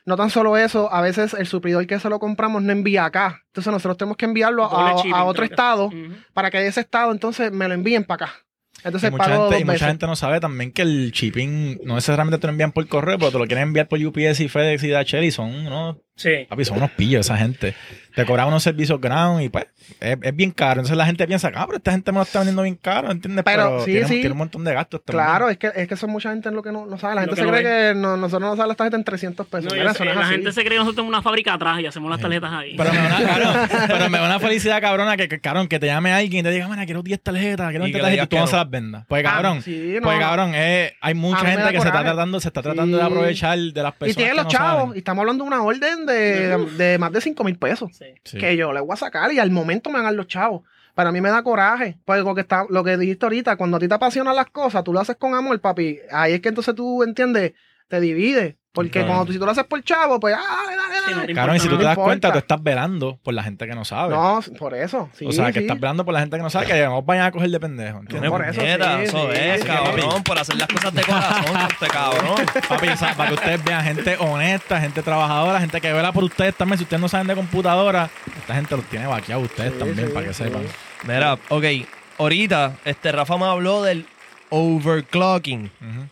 no 0.05 0.15
tan 0.15 0.29
solo 0.29 0.55
eso, 0.55 0.91
a 0.93 1.01
veces 1.01 1.33
el 1.33 1.47
suplidor 1.47 1.87
que 1.87 1.99
se 1.99 2.09
lo 2.09 2.19
compramos 2.19 2.61
no 2.61 2.71
envía 2.71 3.05
acá. 3.05 3.41
Entonces 3.47 3.73
nosotros 3.73 3.97
tenemos 3.97 4.17
que 4.17 4.25
enviarlo 4.25 4.63
a, 4.63 5.23
otro 5.23 5.43
estado 5.43 5.89
para 6.33 6.51
que 6.51 6.59
de 6.59 6.67
ese 6.67 6.81
estado 6.81 7.11
entonces 7.11 7.51
me 7.51 7.67
lo 7.67 7.73
envíen 7.73 8.03
para 8.03 8.25
acá. 8.25 8.35
Entonces 8.83 9.09
Y 9.09 9.11
mucha, 9.11 9.25
pago 9.25 9.49
gente, 9.49 9.61
y 9.61 9.65
mucha 9.65 9.87
gente 9.87 10.05
no 10.05 10.15
sabe 10.15 10.39
también 10.39 10.71
que 10.71 10.83
el 10.83 11.11
shipping 11.11 11.79
no 11.85 11.95
necesariamente 11.95 12.37
te 12.37 12.45
lo 12.45 12.51
envían 12.51 12.71
por 12.71 12.87
correo, 12.87 13.17
pero 13.17 13.31
te 13.31 13.39
lo 13.39 13.47
quieren 13.47 13.69
enviar 13.69 13.87
por 13.87 13.99
UPS 13.99 14.41
y 14.41 14.47
FedEx 14.47 14.83
y 14.83 14.89
DHL 14.89 15.23
y 15.23 15.31
son 15.31 15.55
unos, 15.55 15.97
Sí. 16.15 16.45
papi, 16.49 16.63
son 16.65 16.77
unos 16.77 16.91
pillos 16.91 17.25
esa 17.25 17.37
gente. 17.37 17.75
Te 18.15 18.25
cobran 18.25 18.47
unos 18.47 18.63
servicios 18.63 19.01
ground 19.01 19.41
y 19.41 19.49
pues 19.49 19.65
es, 19.99 20.17
es 20.21 20.33
bien 20.35 20.51
caro. 20.51 20.79
Entonces 20.79 20.95
la 20.95 21.05
gente 21.05 21.27
piensa, 21.27 21.51
ah, 21.53 21.65
pero 21.65 21.77
esta 21.77 21.91
gente 21.91 22.13
me 22.13 22.19
lo 22.19 22.23
está 22.23 22.39
vendiendo 22.39 22.61
bien 22.61 22.75
caro, 22.81 23.11
¿entiendes? 23.11 23.43
Pero, 23.43 23.63
Pero, 23.63 23.79
sí, 23.81 23.91
tiene, 23.91 24.07
sí. 24.07 24.13
tiene 24.15 24.31
un 24.31 24.37
montón 24.37 24.63
de 24.63 24.73
gastos 24.73 25.03
también. 25.03 25.25
Claro, 25.25 25.49
es 25.49 25.57
que, 25.57 25.69
es 25.75 25.85
que 25.89 25.97
son 25.97 26.11
mucha 26.11 26.29
gente 26.29 26.49
lo 26.51 26.63
que 26.63 26.71
no, 26.71 26.85
no 26.85 26.97
sabe. 26.97 27.15
La 27.15 27.21
gente 27.23 27.35
se 27.35 27.45
cree 27.45 27.61
que 27.63 27.93
no- 27.99 28.15
nosotros 28.15 28.41
no 28.49 28.55
sabemos 28.55 28.67
las 28.69 28.77
tarjetas 28.77 28.99
en 28.99 29.03
300 29.03 29.47
pesos. 29.47 29.73
No, 29.73 29.77
Mira, 29.77 29.93
sé, 29.93 30.05
la 30.05 30.11
así. 30.21 30.31
gente 30.31 30.51
se 30.53 30.61
cree 30.61 30.71
que 30.71 30.75
nosotros 30.77 30.95
tenemos 30.95 31.09
una 31.09 31.21
fábrica 31.21 31.53
atrás 31.55 31.81
y 31.81 31.87
hacemos 31.87 32.09
las 32.09 32.21
tarjetas 32.21 32.53
ahí. 32.53 32.75
Pero 32.77 32.93
me, 32.93 32.97
da 32.99 33.17
una, 33.17 33.27
cabrón, 33.27 33.69
pero 33.87 34.09
me 34.09 34.17
da 34.19 34.25
una 34.25 34.39
felicidad 34.39 34.79
cabrona 34.79 35.17
que, 35.17 35.27
que, 35.27 35.39
cabrón, 35.41 35.67
que 35.67 35.77
te 35.79 35.87
llame 35.87 36.13
alguien 36.13 36.39
y 36.39 36.43
te 36.43 36.51
diga, 36.51 36.69
mira, 36.69 36.85
quiero 36.85 37.01
10 37.03 37.21
tarjetas, 37.21 37.69
quiero 37.71 37.85
Y 37.85 37.91
20 37.91 37.97
que 37.97 37.97
le 37.97 38.01
tarjetas 38.03 38.25
y 38.25 38.29
tú 38.29 38.37
no 38.37 38.47
se 38.47 38.55
las 38.55 38.69
vendas. 38.69 39.05
Pues 39.09 39.25
Ah, 39.25 39.29
cabrón, 39.31 39.61
sí, 39.61 39.95
no. 39.97 40.01
pues 40.03 40.19
cabrón, 40.19 40.51
eh, 40.55 40.93
hay 41.01 41.13
mucha 41.15 41.45
gente 41.45 41.69
que 41.73 41.81
se 41.81 41.87
está 41.87 42.01
tratando, 42.01 42.39
se 42.39 42.47
está 42.47 42.61
tratando 42.61 42.95
de 42.95 43.03
aprovechar 43.03 43.57
de 43.59 43.83
las 43.83 43.93
Y 43.93 43.97
personas 43.97 44.15
tienen 44.15 44.35
que 44.37 44.43
los 44.43 44.47
chavos. 44.53 44.95
Y 44.95 44.99
estamos 44.99 45.21
hablando 45.21 45.43
de 45.43 45.47
una 45.49 45.61
orden 45.61 46.04
de, 46.05 46.57
de 46.77 46.97
más 46.97 47.11
de 47.11 47.21
5 47.21 47.43
mil 47.43 47.57
pesos. 47.57 47.91
Sí. 48.23 48.37
Que 48.37 48.55
yo 48.55 48.73
le 48.73 48.81
voy 48.81 48.93
a 48.93 48.97
sacar 48.97 49.31
y 49.31 49.39
al 49.39 49.51
momento 49.51 49.89
me 49.89 49.99
hagan 49.99 50.15
los 50.15 50.27
chavos. 50.27 50.63
Para 50.93 51.11
mí 51.11 51.19
me 51.19 51.29
da 51.29 51.43
coraje. 51.43 51.97
Porque 52.05 52.21
lo 52.21 52.33
que, 52.33 52.41
está, 52.41 52.65
lo 52.69 52.83
que 52.83 52.97
dijiste 52.97 53.25
ahorita, 53.25 53.57
cuando 53.57 53.77
a 53.77 53.79
ti 53.79 53.87
te 53.87 53.93
apasionan 53.93 54.35
las 54.35 54.49
cosas, 54.49 54.83
tú 54.83 54.93
lo 54.93 54.99
haces 54.99 55.17
con 55.17 55.35
amor, 55.35 55.59
papi. 55.59 55.99
Ahí 56.11 56.33
es 56.33 56.41
que 56.41 56.49
entonces 56.49 56.73
tú 56.73 57.03
entiendes, 57.03 57.53
te 57.87 57.99
divides. 57.99 58.55
Porque 58.71 58.89
Claro. 58.91 59.07
cuando 59.07 59.25
tú, 59.27 59.31
si 59.31 59.39
tú 59.39 59.45
lo 59.45 59.51
haces 59.51 59.63
por 59.63 59.81
chavo, 59.85 60.19
pues, 60.19 60.35
ah, 60.37 60.63
dale, 60.65 60.75
dale, 60.75 60.95
Sí, 60.95 61.11
no 61.11 61.15
dale. 61.15 61.27
te 61.27 61.33
Cabrón, 61.33 61.55
y 61.55 61.59
si 61.61 61.69
tú 61.69 61.77
te 61.77 61.83
no 61.83 61.83
das 61.85 61.93
importa. 61.93 62.07
cuenta, 62.09 62.31
tú 62.33 62.37
estás 62.39 62.61
velando 62.61 63.17
por 63.23 63.33
la 63.33 63.41
gente 63.41 63.65
que 63.67 63.73
no 63.73 63.85
sabe. 63.85 64.13
No, 64.13 64.41
por 64.59 64.73
eso. 64.73 65.09
Sí, 65.13 65.25
o 65.25 65.31
sea, 65.31 65.45
que 65.53 65.59
sí. 65.59 65.65
estás 65.65 65.79
velando 65.79 66.03
por 66.03 66.13
la 66.13 66.19
gente 66.19 66.35
que 66.35 66.43
no 66.43 66.49
sabe, 66.49 66.65
que 66.65 66.83
no 66.83 67.01
vayan 67.01 67.25
a 67.27 67.31
coger 67.31 67.49
de 67.51 67.59
pendejo. 67.61 67.93
No 67.93 68.01
¿entiendes? 68.01 68.29
me 68.29 68.37
por 68.37 68.45
eso, 68.45 68.59
sí, 68.59 68.67
eso 68.67 69.31
sí, 69.31 69.37
es, 69.39 69.61
sí, 69.61 69.67
cabrón, 69.67 70.23
por 70.23 70.37
hacer 70.39 70.57
las 70.57 70.67
cosas 70.67 70.93
de 70.93 71.03
corazón, 71.03 71.57
este 71.71 71.87
cabrón. 71.87 72.35
Papi, 72.67 72.87
o 72.89 72.97
sea, 72.97 73.13
para 73.15 73.29
que 73.29 73.35
ustedes 73.35 73.63
vean 73.63 73.83
gente 73.85 74.17
honesta, 74.19 74.81
gente 74.81 75.01
trabajadora, 75.01 75.61
gente 75.61 75.79
que 75.79 75.93
vela 75.93 76.11
por 76.11 76.25
ustedes 76.25 76.53
también. 76.55 76.77
Si 76.77 76.83
ustedes 76.83 76.99
no 77.01 77.07
saben 77.07 77.27
de 77.27 77.35
computadora, 77.35 78.09
esta 78.37 78.55
gente 78.55 78.75
los 78.75 78.83
tiene 78.87 79.07
vaqueados 79.07 79.45
ustedes 79.45 79.71
Sí, 79.71 79.79
también, 79.79 80.07
sí, 80.09 80.13
para 80.13 80.27
que 80.27 80.33
sí. 80.33 80.43
sepan. 80.43 80.63
Mira, 81.07 81.37
ok, 81.47 81.63
ahorita 82.17 82.73
este 82.83 83.13
Rafa 83.13 83.37
me 83.37 83.45
habló 83.45 83.83
del 83.83 84.05
overclocking. 84.49 85.71
Ujú. 85.81 86.07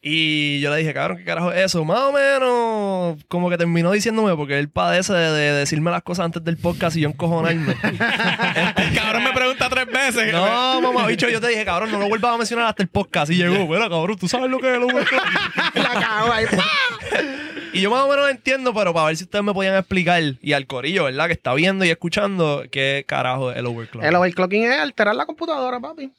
Y 0.00 0.60
yo 0.60 0.70
le 0.70 0.76
dije, 0.78 0.94
cabrón, 0.94 1.18
¿qué 1.18 1.24
carajo 1.24 1.50
es 1.52 1.66
eso? 1.66 1.84
Más 1.84 1.98
o 1.98 2.12
menos, 2.12 3.24
como 3.26 3.50
que 3.50 3.58
terminó 3.58 3.90
diciéndome, 3.90 4.36
porque 4.36 4.58
él 4.58 4.68
padece 4.68 5.12
de, 5.12 5.32
de 5.32 5.52
decirme 5.52 5.90
las 5.90 6.02
cosas 6.02 6.26
antes 6.26 6.44
del 6.44 6.56
podcast 6.56 6.96
y 6.96 7.00
yo 7.00 7.08
encojonarme. 7.08 7.74
El 7.82 8.94
cabrón 8.94 9.24
me 9.24 9.32
pregunta 9.32 9.68
tres 9.68 9.86
veces. 9.86 10.32
no, 10.32 10.80
mamá, 10.80 11.06
bicho, 11.06 11.28
yo 11.28 11.40
te 11.40 11.48
dije, 11.48 11.64
cabrón, 11.64 11.90
no 11.90 11.98
lo 11.98 12.08
vuelvas 12.08 12.34
a 12.34 12.38
mencionar 12.38 12.66
hasta 12.66 12.82
el 12.82 12.88
podcast. 12.88 13.30
Y 13.32 13.36
llegó, 13.36 13.66
bueno, 13.66 13.90
cabrón, 13.90 14.16
tú 14.16 14.28
sabes 14.28 14.48
lo 14.50 14.60
que 14.60 14.68
es 14.70 14.76
el 14.76 14.84
overclocking. 14.84 15.34
La 15.74 16.00
cago 16.00 16.32
ahí. 16.32 16.46
Y 17.70 17.82
yo 17.82 17.90
más 17.90 18.02
o 18.02 18.08
menos 18.08 18.30
entiendo, 18.30 18.72
pero 18.72 18.94
para 18.94 19.06
ver 19.06 19.16
si 19.16 19.24
ustedes 19.24 19.44
me 19.44 19.52
podían 19.52 19.76
explicar, 19.76 20.22
y 20.40 20.52
al 20.54 20.66
corillo, 20.66 21.04
¿verdad? 21.04 21.26
Que 21.26 21.34
está 21.34 21.52
viendo 21.52 21.84
y 21.84 21.90
escuchando, 21.90 22.64
¿qué 22.72 23.04
carajo 23.06 23.50
es 23.52 23.58
el 23.58 23.66
overclocking? 23.66 24.08
El 24.08 24.16
overclocking 24.16 24.64
es 24.64 24.78
alterar 24.78 25.14
la 25.14 25.26
computadora, 25.26 25.78
papi. 25.78 26.10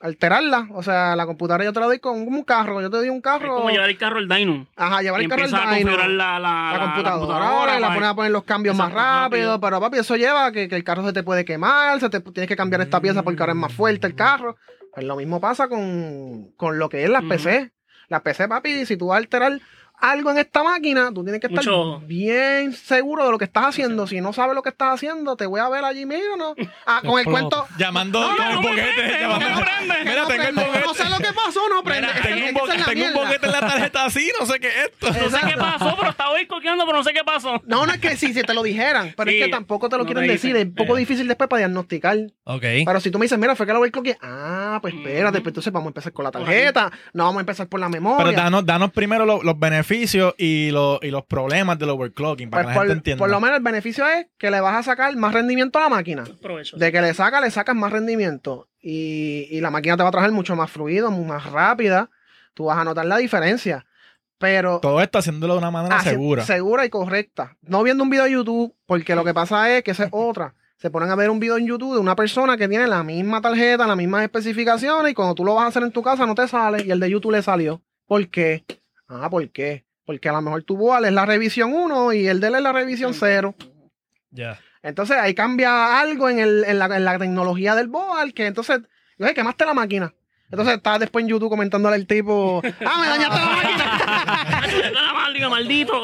Alterarla. 0.00 0.68
O 0.74 0.82
sea, 0.82 1.16
la 1.16 1.24
computadora 1.26 1.64
yo 1.64 1.72
te 1.72 1.80
la 1.80 1.86
doy 1.86 1.98
con 2.00 2.16
un 2.20 2.42
carro. 2.44 2.80
Yo 2.82 2.90
te 2.90 2.98
doy 2.98 3.08
un 3.08 3.16
Es 3.16 3.22
carro. 3.22 3.54
como 3.56 3.70
llevar 3.70 3.88
el 3.88 3.96
carro 3.96 4.18
al 4.18 4.28
dyno. 4.28 4.66
Ajá, 4.76 5.00
llevar 5.02 5.20
el 5.22 5.28
carro 5.28 5.44
al 5.44 5.54
a 5.54 5.74
dyno. 5.74 5.96
la, 5.96 6.06
la, 6.08 6.38
la 6.38 6.80
computadora, 6.82 7.78
y 7.78 7.80
la 7.80 7.86
para- 7.88 7.94
pones 7.94 8.08
a 8.10 8.14
poner 8.14 8.30
los 8.32 8.44
cambios 8.44 8.76
más 8.76 8.92
rápido, 8.92 9.52
rápido. 9.52 9.60
pero 9.60 9.80
papi, 9.80 9.98
eso 9.98 10.16
lleva 10.16 10.46
a 10.46 10.52
que, 10.52 10.68
que 10.68 10.76
el 10.76 10.84
carro 10.84 11.04
se 11.06 11.12
te 11.14 11.22
puede 11.22 11.44
quemar, 11.44 11.98
se 12.00 12.10
te 12.10 12.20
tienes 12.20 12.46
que 12.48 12.56
cambiar 12.56 12.82
esta 12.82 13.00
pieza 13.00 13.22
porque 13.22 13.42
ahora 13.42 13.52
es 13.52 13.58
más 13.58 13.72
fuerte 13.72 14.06
el 14.06 14.14
carro. 14.14 14.56
Pues 14.92 15.06
lo 15.06 15.16
mismo 15.16 15.40
pasa 15.40 15.68
con, 15.68 16.52
con 16.56 16.78
lo 16.78 16.88
que 16.88 17.04
es 17.04 17.10
las. 17.10 17.24
PC. 17.24 17.72
Las 18.08 18.20
PC, 18.22 18.46
papi, 18.48 18.86
si 18.86 18.96
tú 18.96 19.08
vas 19.08 19.16
a 19.16 19.18
alterar 19.18 19.58
algo 19.98 20.30
en 20.30 20.38
esta 20.38 20.62
máquina, 20.62 21.10
tú 21.12 21.22
tienes 21.22 21.40
que 21.40 21.46
estar 21.46 21.64
Mucho. 21.64 22.00
bien 22.06 22.72
seguro 22.72 23.24
de 23.24 23.30
lo 23.30 23.38
que 23.38 23.44
estás 23.46 23.66
haciendo. 23.66 24.06
Si 24.06 24.20
no 24.20 24.32
sabes 24.32 24.54
lo 24.54 24.62
que 24.62 24.68
estás 24.70 24.94
haciendo, 24.94 25.36
te 25.36 25.46
voy 25.46 25.60
a 25.60 25.68
ver 25.68 25.84
allí, 25.84 26.04
mira, 26.06 26.20
¿no? 26.38 26.54
Ah, 26.86 27.00
con 27.06 27.18
el 27.18 27.24
cuento. 27.24 27.66
Llamando 27.78 28.20
No, 28.20 28.36
con 28.36 28.46
el 28.46 28.56
boquete. 28.56 29.18
llamando-. 29.20 29.46
Mira, 30.04 30.22
no, 30.22 30.26
tengo 30.28 30.42
el 30.44 30.54
boquete. 30.54 30.80
No 30.86 30.94
sé 30.94 31.08
lo 31.08 31.16
que 31.18 31.32
pasó, 31.32 31.60
no 31.68 31.82
prende. 31.82 32.08
Tengo 32.22 32.62
un, 32.62 32.84
tengo 32.84 33.20
boquete 33.20 33.46
en 33.46 33.52
la 33.52 33.60
tarjeta 33.60 34.04
así, 34.04 34.30
no 34.38 34.46
sé 34.46 34.60
qué 34.60 34.68
es 34.68 34.74
esto. 34.92 35.08
No 35.08 35.30
sé 35.30 35.46
qué 35.46 35.56
pasó, 35.56 35.96
pero 35.98 36.10
estaba 36.10 36.36
ahí 36.36 36.46
coqueando, 36.46 36.84
pero 36.86 36.98
no 36.98 37.04
sé 37.04 37.12
qué 37.12 37.24
pasó. 37.24 37.60
No, 37.64 37.86
no 37.86 37.92
es 37.92 37.98
que 37.98 38.16
sí, 38.16 38.32
si 38.34 38.42
te 38.42 38.54
lo 38.54 38.62
dijeran, 38.62 39.14
pero 39.16 39.30
Sí, 39.30 39.38
es 39.38 39.44
que 39.46 39.50
tampoco 39.50 39.88
te 39.88 39.96
lo 39.96 40.04
no 40.04 40.06
quieren 40.06 40.26
decir. 40.28 40.56
Es 40.56 40.64
un 40.66 40.74
poco 40.74 40.94
difícil 40.96 41.26
después 41.26 41.48
para 41.48 41.58
diagnosticar. 41.60 42.18
Ok. 42.44 42.62
Pero 42.84 43.00
si 43.00 43.10
tú 43.10 43.18
me 43.18 43.24
dices, 43.24 43.38
mira, 43.38 43.56
fue 43.56 43.66
que 43.66 43.72
lo 43.72 43.78
overclocké. 43.80 44.16
Ah, 44.22 44.78
pues 44.82 44.94
espérate, 44.94 45.40
pues 45.40 45.48
entonces 45.52 45.72
vamos 45.72 45.86
a 45.86 45.90
empezar 45.90 46.12
con 46.12 46.24
la 46.24 46.30
tarjeta. 46.30 46.92
No 47.12 47.24
vamos 47.24 47.38
a 47.38 47.40
empezar 47.40 47.66
por 47.66 47.80
la 47.80 47.88
memoria. 47.88 48.24
Pero 48.24 48.36
danos, 48.36 48.66
danos 48.66 48.90
primero 48.92 49.24
lo- 49.24 49.42
los 49.42 49.58
beneficios 49.58 49.85
y, 50.38 50.70
los 50.70 50.98
y 51.02 51.10
los 51.10 51.24
problemas 51.24 51.78
del 51.78 51.90
overclocking 51.90 52.50
para 52.50 52.64
Pues 52.64 52.74
que 52.74 52.78
la 52.78 52.80
gente 52.80 52.88
por, 52.88 52.96
entienda. 52.96 53.18
por 53.18 53.30
lo 53.30 53.40
menos 53.40 53.56
el 53.56 53.62
beneficio 53.62 54.06
es 54.08 54.26
que 54.38 54.50
le 54.50 54.60
vas 54.60 54.76
a 54.76 54.82
sacar 54.82 55.14
más 55.16 55.32
rendimiento 55.32 55.78
a 55.78 55.82
la 55.82 55.88
máquina. 55.88 56.24
Provecho. 56.42 56.76
De 56.76 56.92
que 56.92 57.00
le 57.00 57.14
sacas, 57.14 57.40
le 57.40 57.50
sacas 57.50 57.76
más 57.76 57.92
rendimiento. 57.92 58.68
Y, 58.80 59.48
y 59.50 59.60
la 59.60 59.70
máquina 59.70 59.96
te 59.96 60.02
va 60.02 60.08
a 60.08 60.12
trabajar 60.12 60.32
mucho 60.32 60.56
más 60.56 60.70
fluido, 60.70 61.10
más 61.10 61.50
rápida. 61.50 62.10
Tú 62.54 62.64
vas 62.66 62.78
a 62.78 62.84
notar 62.84 63.06
la 63.06 63.18
diferencia. 63.18 63.86
Pero 64.38 64.80
Todo 64.80 65.00
esto 65.00 65.18
haciéndolo 65.18 65.54
de 65.54 65.58
una 65.58 65.70
manera 65.70 66.00
segura. 66.00 66.44
Segura 66.44 66.84
y 66.84 66.90
correcta. 66.90 67.56
No 67.62 67.82
viendo 67.82 68.02
un 68.02 68.10
video 68.10 68.24
de 68.24 68.32
YouTube, 68.32 68.74
porque 68.86 69.14
lo 69.14 69.24
que 69.24 69.32
pasa 69.32 69.74
es 69.74 69.82
que 69.82 69.92
esa 69.92 70.04
es 70.04 70.10
otra. 70.12 70.54
Se 70.76 70.90
ponen 70.90 71.10
a 71.10 71.14
ver 71.14 71.30
un 71.30 71.40
video 71.40 71.56
en 71.56 71.66
YouTube 71.66 71.94
de 71.94 72.00
una 72.00 72.14
persona 72.14 72.58
que 72.58 72.68
tiene 72.68 72.86
la 72.86 73.02
misma 73.02 73.40
tarjeta, 73.40 73.86
las 73.86 73.96
mismas 73.96 74.24
especificaciones, 74.24 75.12
y 75.12 75.14
cuando 75.14 75.34
tú 75.34 75.42
lo 75.42 75.54
vas 75.54 75.64
a 75.64 75.68
hacer 75.68 75.82
en 75.82 75.90
tu 75.90 76.02
casa 76.02 76.26
no 76.26 76.34
te 76.34 76.46
sale, 76.48 76.84
y 76.84 76.90
el 76.90 77.00
de 77.00 77.10
YouTube 77.10 77.32
le 77.32 77.42
salió. 77.42 77.80
¿Por 78.06 78.28
qué? 78.28 78.64
Ah, 79.08 79.28
¿por 79.30 79.48
qué? 79.50 79.84
Porque 80.04 80.28
a 80.28 80.32
lo 80.32 80.42
mejor 80.42 80.62
tu 80.62 80.76
Boal 80.76 81.04
es 81.04 81.12
la 81.12 81.26
revisión 81.26 81.72
1 81.72 82.12
y 82.12 82.26
el 82.28 82.40
de 82.40 82.48
él 82.48 82.54
es 82.56 82.62
la 82.62 82.72
revisión 82.72 83.14
0. 83.14 83.54
Ya. 84.30 84.60
Entonces 84.82 85.16
ahí 85.16 85.34
cambia 85.34 85.98
algo 86.00 86.28
en, 86.28 86.38
el- 86.38 86.64
en 86.64 86.78
la, 86.78 86.86
en 86.86 87.04
la 87.04 87.18
tecnología 87.18 87.74
del 87.74 87.88
Boal, 87.88 88.34
que 88.34 88.46
entonces, 88.46 88.80
oye, 89.18 89.34
quemaste 89.34 89.64
la 89.64 89.74
máquina. 89.74 90.14
Entonces 90.50 90.76
estás 90.76 91.00
después 91.00 91.24
en 91.24 91.28
YouTube 91.30 91.48
comentándole 91.48 91.96
al 91.96 92.06
tipo, 92.06 92.62
ah, 92.86 92.98
me 93.00 93.08
dañaste 93.08 93.36
la 93.36 93.46
máquina. 93.46 95.48
Maldito. 95.50 96.02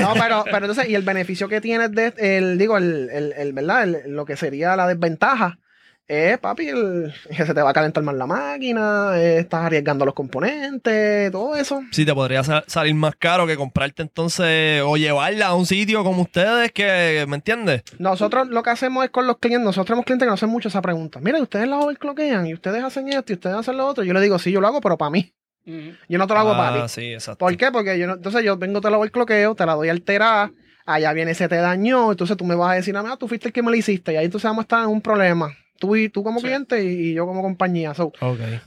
No, 0.00 0.12
pero, 0.14 0.44
pero 0.44 0.58
entonces, 0.66 0.88
y 0.88 0.94
el 0.94 1.02
beneficio 1.02 1.48
que 1.48 1.60
tienes 1.60 1.92
de, 1.92 2.12
el, 2.18 2.58
digo, 2.58 2.76
el, 2.76 3.08
el, 3.10 3.32
el, 3.32 3.52
¿verdad? 3.52 3.82
El- 3.84 4.12
lo 4.14 4.24
que 4.24 4.36
sería 4.36 4.76
la 4.76 4.86
desventaja 4.86 5.58
es, 6.12 6.38
papi, 6.38 6.68
el- 6.68 7.12
que 7.36 7.46
se 7.46 7.54
te 7.54 7.62
va 7.62 7.70
a 7.70 7.72
calentar 7.72 8.02
más 8.02 8.14
la 8.14 8.26
máquina, 8.26 9.12
eh, 9.16 9.38
estás 9.38 9.64
arriesgando 9.64 10.04
los 10.04 10.14
componentes, 10.14 11.30
todo 11.32 11.56
eso. 11.56 11.80
Sí, 11.90 12.04
te 12.04 12.14
podría 12.14 12.44
sa- 12.44 12.64
salir 12.66 12.94
más 12.94 13.14
caro 13.16 13.46
que 13.46 13.56
comprarte 13.56 14.02
entonces 14.02 14.82
o 14.84 14.96
llevarla 14.96 15.46
a 15.48 15.54
un 15.54 15.66
sitio 15.66 16.04
como 16.04 16.22
ustedes 16.22 16.72
que, 16.72 17.24
¿me 17.28 17.36
entiendes? 17.36 17.82
Nosotros 17.98 18.48
lo 18.48 18.62
que 18.62 18.70
hacemos 18.70 19.04
es 19.04 19.10
con 19.10 19.26
los 19.26 19.38
clientes, 19.38 19.64
nosotros 19.64 19.86
tenemos 19.86 20.04
clientes 20.04 20.26
que 20.26 20.30
nos 20.30 20.38
hacen 20.40 20.50
mucho 20.50 20.68
esa 20.68 20.82
pregunta. 20.82 21.18
Mira, 21.20 21.40
ustedes 21.40 21.66
la 21.68 21.78
overclockean 21.78 22.46
y 22.46 22.54
ustedes 22.54 22.82
hacen 22.84 23.08
esto 23.08 23.32
y 23.32 23.34
ustedes 23.34 23.56
hacen 23.56 23.76
lo 23.76 23.86
otro. 23.86 24.04
Yo 24.04 24.12
le 24.12 24.20
digo, 24.20 24.38
sí, 24.38 24.52
yo 24.52 24.60
lo 24.60 24.66
hago, 24.68 24.80
pero 24.80 24.96
para 24.98 25.10
mí. 25.10 25.32
Yo 25.64 26.18
no 26.18 26.26
te 26.26 26.34
lo 26.34 26.40
hago 26.40 26.56
para 26.56 26.82
Ah, 26.82 26.86
ti. 26.86 26.88
sí, 26.88 27.12
exacto. 27.12 27.38
¿Por 27.44 27.56
qué? 27.56 27.70
Porque 27.70 27.96
yo 27.98 28.06
no- 28.08 28.14
entonces 28.14 28.42
yo 28.44 28.56
vengo, 28.56 28.80
te 28.80 28.90
la 28.90 28.98
overcloqueo, 28.98 29.54
te 29.54 29.64
la 29.64 29.74
doy 29.74 29.88
alterada, 29.90 30.50
allá 30.84 31.12
viene, 31.12 31.34
se 31.34 31.48
te 31.48 31.54
dañó, 31.56 32.10
entonces 32.10 32.36
tú 32.36 32.44
me 32.44 32.56
vas 32.56 32.72
a 32.72 32.74
decir, 32.74 32.96
ah, 32.96 33.16
tú 33.16 33.28
fuiste 33.28 33.46
el 33.48 33.52
que 33.52 33.62
me 33.62 33.70
lo 33.70 33.76
hiciste, 33.76 34.12
y 34.12 34.16
ahí 34.16 34.24
entonces 34.24 34.48
vamos 34.48 34.62
a 34.62 34.66
estar 34.66 34.82
en 34.82 34.88
un 34.90 35.00
problema. 35.00 35.54
Tú, 35.82 35.96
y, 35.96 36.08
tú 36.08 36.22
como 36.22 36.38
Sí. 36.38 36.46
cliente 36.46 36.84
y, 36.84 37.10
y 37.10 37.14
yo 37.14 37.26
como 37.26 37.42
compañía. 37.42 37.92
So, 37.92 38.12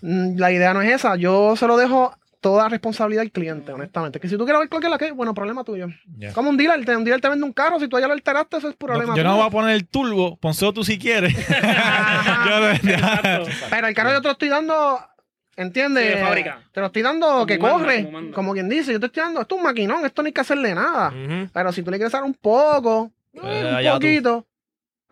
mm, 0.01 0.35
la 0.37 0.51
idea 0.51 0.73
no 0.73 0.81
es 0.81 0.91
esa, 0.91 1.15
yo 1.15 1.55
se 1.55 1.65
lo 1.65 1.77
dejo 1.77 2.13
toda 2.41 2.67
responsabilidad 2.67 3.21
al 3.21 3.31
cliente, 3.31 3.71
honestamente. 3.71 4.19
Que 4.19 4.27
si 4.27 4.37
tú 4.37 4.43
quieres 4.43 4.57
overclockearla, 4.57 4.97
¿qué? 4.97 5.11
Bueno, 5.13 5.33
problema 5.33 5.63
tuyo. 5.63 5.87
Como 6.33 6.49
un 6.49 6.57
dealer, 6.57 6.83
te- 6.85 6.95
un 6.95 7.05
dealer 7.05 7.21
te 7.21 7.29
vende 7.29 7.45
un 7.45 7.53
carro, 7.53 7.79
si 7.79 7.87
tú 7.87 7.97
ya 7.99 8.05
lo 8.07 8.13
alteraste, 8.13 8.57
eso 8.57 8.67
es 8.67 8.75
problema 8.75 9.13
No, 9.13 9.17
yo 9.17 9.23
no 9.23 9.29
tuyo. 9.29 9.37
voy 9.41 9.47
a 9.47 9.49
poner 9.49 9.75
el 9.75 9.87
turbo, 9.87 10.35
ponselo 10.37 10.73
tú 10.73 10.83
si 10.83 10.99
quieres. 10.99 11.33
Yo-. 12.83 13.45
Pero 13.69 13.87
el 13.87 13.95
carro 13.95 14.11
yo 14.11 14.21
te 14.21 14.27
lo 14.27 14.31
estoy 14.33 14.49
dando, 14.49 14.99
¿entiendes? 15.55 16.03
Sí, 16.03 16.09
de 16.19 16.23
fábrica. 16.25 16.59
Te 16.71 16.79
lo 16.81 16.87
estoy 16.87 17.01
dando 17.01 17.27
Como 17.27 17.45
que 17.45 17.57
manda, 17.57 17.77
corre, 17.79 18.31
como 18.33 18.53
quien 18.53 18.69
dice. 18.69 18.91
Yo 18.91 18.99
te 18.99 19.05
estoy 19.07 19.23
dando, 19.23 19.41
esto 19.41 19.55
es 19.55 19.59
un 19.59 19.63
maquinón, 19.65 20.05
esto 20.05 20.21
no 20.21 20.27
hay 20.27 20.33
que 20.33 20.41
hacerle 20.41 20.75
nada. 20.75 21.13
Pero 21.53 21.71
si 21.71 21.81
tú 21.81 21.91
le 21.91 21.97
quieres 21.97 22.11
dar 22.13 22.23
un 22.23 22.33
poco, 22.33 23.11
Eh, 23.33 23.39
eh, 23.81 23.91
un 23.91 23.99
tú. 23.99 24.45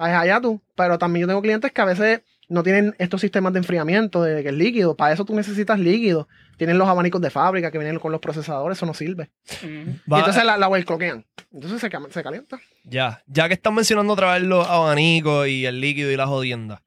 Ahí 0.04 0.14
allá 0.14 0.42
tú. 0.42 0.62
Pero 0.76 0.98
también 0.98 1.22
yo 1.22 1.28
tengo 1.28 1.42
clientes 1.42 1.72
que 1.72 1.82
a 1.82 1.86
veces 1.86 2.22
no 2.50 2.64
tienen 2.64 2.96
estos 3.00 3.22
sistemas 3.22 3.54
de 3.54 3.60
enfriamiento 3.60 4.22
de 4.22 4.44
que 4.44 4.50
es 4.50 4.56
líquido. 4.56 4.96
Para 4.96 5.14
eso 5.14 5.26
tú 5.26 5.36
necesitas 5.36 5.80
líquido. 5.80 6.28
Tienen 6.58 6.78
los 6.78 6.88
abanicos 6.88 7.22
de 7.22 7.30
fábrica 7.30 7.72
que 7.72 7.78
vienen 7.78 8.00
con 8.00 8.12
los 8.12 8.22
procesadores, 8.22 8.78
eso 8.78 8.86
no 8.86 8.94
sirve. 8.94 9.32
Y 9.64 9.96
entonces 10.06 10.44
la, 10.44 10.58
la 10.58 10.68
overclockean. 10.68 11.26
Entonces 11.52 11.82
se 11.82 12.24
calienta. 12.24 12.60
Ya, 12.84 13.24
ya 13.28 13.48
que 13.48 13.56
están 13.56 13.74
mencionando 13.74 14.14
otra 14.14 14.34
vez 14.34 14.44
los 14.44 14.68
abanicos 14.68 15.48
y 15.48 15.66
el 15.66 15.82
líquido 15.82 16.12
y 16.12 16.16
las 16.16 16.28
jodiendas, 16.28 16.82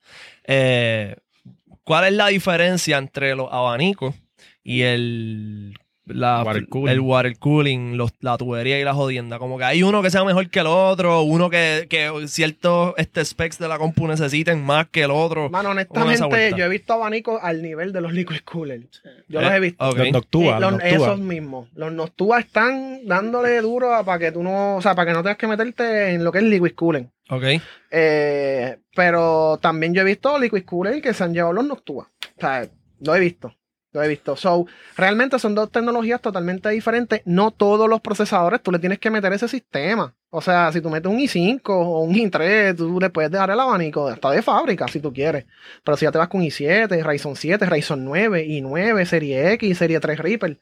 eh, 0.44 1.16
¿cuál 1.84 2.06
es 2.06 2.12
la 2.12 2.28
diferencia 2.28 2.98
entre 2.98 3.34
los 3.34 3.52
abanicos 3.52 4.14
y 4.62 4.82
el, 4.82 5.78
la, 6.06 6.42
Water 6.44 6.66
cooling. 6.68 6.88
el 6.92 7.00
water 7.00 7.38
cooling, 7.38 7.96
los- 7.96 8.12
la 8.20 8.36
tubería 8.38 8.80
y 8.80 8.84
la 8.84 8.94
jodienda? 8.94 9.38
Como 9.38 9.58
que 9.58 9.64
hay 9.64 9.82
uno 9.82 10.02
que 10.02 10.10
sea 10.10 10.24
mejor 10.24 10.48
que 10.50 10.60
el 10.60 10.66
otro, 10.68 11.22
uno 11.22 11.50
que, 11.50 11.86
que 11.90 12.10
ciertos 12.28 12.94
este, 12.96 13.24
specs 13.24 13.58
de 13.58 13.68
la 13.68 13.76
compu 13.78 14.06
necesiten 14.06 14.64
más 14.64 14.88
que 14.88 15.02
el 15.02 15.10
otro. 15.10 15.50
Mano, 15.50 15.70
honestamente, 15.70 16.52
yo 16.56 16.64
he 16.64 16.68
visto 16.68 16.92
abanicos 16.92 17.40
al 17.42 17.60
nivel 17.62 17.92
de 17.92 18.00
los 18.00 18.12
liquid 18.12 18.38
coolers. 18.44 19.02
Yo 19.28 19.40
Eh, 19.40 19.42
los 19.44 19.52
he 19.52 19.60
visto. 19.60 19.88
ok. 19.88 19.96
Los 19.98 20.12
Noctua, 20.12 20.40
Sí, 20.42 20.48
los 20.48 20.60
los- 20.60 20.72
Noctua. 20.72 20.88
esos 20.90 21.18
mismos. 21.18 21.68
Los 21.74 21.92
Noctua 21.92 22.38
están 22.40 23.00
dándole 23.06 23.60
duro 23.60 23.90
para 24.04 24.18
que 24.18 24.32
tú 24.32 24.42
no, 24.42 24.76
o 24.76 24.82
sea, 24.82 24.94
para 24.94 25.10
que 25.10 25.14
no 25.14 25.22
tengas 25.22 25.38
que 25.38 25.46
meterte 25.48 26.10
en 26.14 26.22
lo 26.24 26.30
que 26.32 26.38
es 26.38 26.44
liquid 26.44 26.72
cooling. 26.74 27.10
Ok. 27.30 27.42
Eh, 27.90 28.76
pero 28.94 29.58
también 29.60 29.94
yo 29.94 30.02
he 30.02 30.04
visto 30.04 30.38
liquid 30.38 30.64
cooling 30.64 31.00
que 31.00 31.14
se 31.14 31.24
han 31.24 31.32
llevado 31.34 31.52
los 31.54 31.64
Noctua. 31.66 32.08
O 32.36 32.40
sea, 32.40 32.68
lo 33.00 33.14
he 33.16 33.20
visto. 33.20 33.54
Lo 33.96 34.02
he 34.02 34.08
visto. 34.08 34.36
So, 34.36 34.66
realmente 34.94 35.38
son 35.38 35.54
dos 35.54 35.72
tecnologías 35.72 36.20
totalmente 36.20 36.68
diferentes. 36.68 37.22
No 37.24 37.50
todos 37.50 37.88
los 37.88 38.02
procesadores 38.02 38.62
tú 38.62 38.70
le 38.70 38.78
tienes 38.78 38.98
que 38.98 39.10
meter 39.10 39.32
ese 39.32 39.48
sistema. 39.48 40.14
O 40.28 40.42
sea, 40.42 40.70
si 40.70 40.82
tú 40.82 40.90
metes 40.90 41.10
un 41.10 41.18
i5 41.18 41.60
o 41.64 42.00
un 42.02 42.14
i3, 42.14 42.76
tú 42.76 43.00
le 43.00 43.08
puedes 43.08 43.30
dejar 43.30 43.48
el 43.50 43.58
abanico 43.58 44.06
hasta 44.06 44.30
de 44.32 44.42
fábrica 44.42 44.86
si 44.86 45.00
tú 45.00 45.14
quieres. 45.14 45.46
Pero 45.82 45.96
si 45.96 46.04
ya 46.04 46.12
te 46.12 46.18
vas 46.18 46.28
con 46.28 46.42
i7, 46.42 47.02
Ryzen 47.02 47.36
7, 47.36 47.64
Ryzen 47.64 48.04
9, 48.04 48.46
i9, 48.46 49.04
Serie 49.06 49.52
X, 49.54 49.78
Serie 49.78 49.98
3 49.98 50.18
Reaper. 50.18 50.60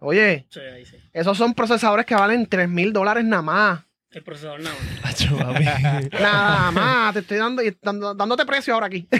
Oye, 0.00 0.46
Sí, 0.50 0.60
sí. 0.84 0.96
esos 1.14 1.38
son 1.38 1.54
procesadores 1.54 2.04
que 2.04 2.14
valen 2.14 2.44
3 2.46 2.68
mil 2.68 2.92
dólares 2.92 3.24
nada 3.24 3.42
más. 3.42 3.80
El 4.10 4.22
procesador 4.22 4.60
nada 4.62 4.74
más. 5.02 5.10
Acho, 5.14 5.36
papi. 5.36 5.64
Nada 6.20 6.70
más, 6.70 7.12
te 7.12 7.20
estoy 7.20 7.36
dando, 7.38 7.62
y 7.62 7.76
dando- 7.82 8.14
dándote 8.14 8.46
precio 8.46 8.72
ahora 8.74 8.86
aquí. 8.86 9.06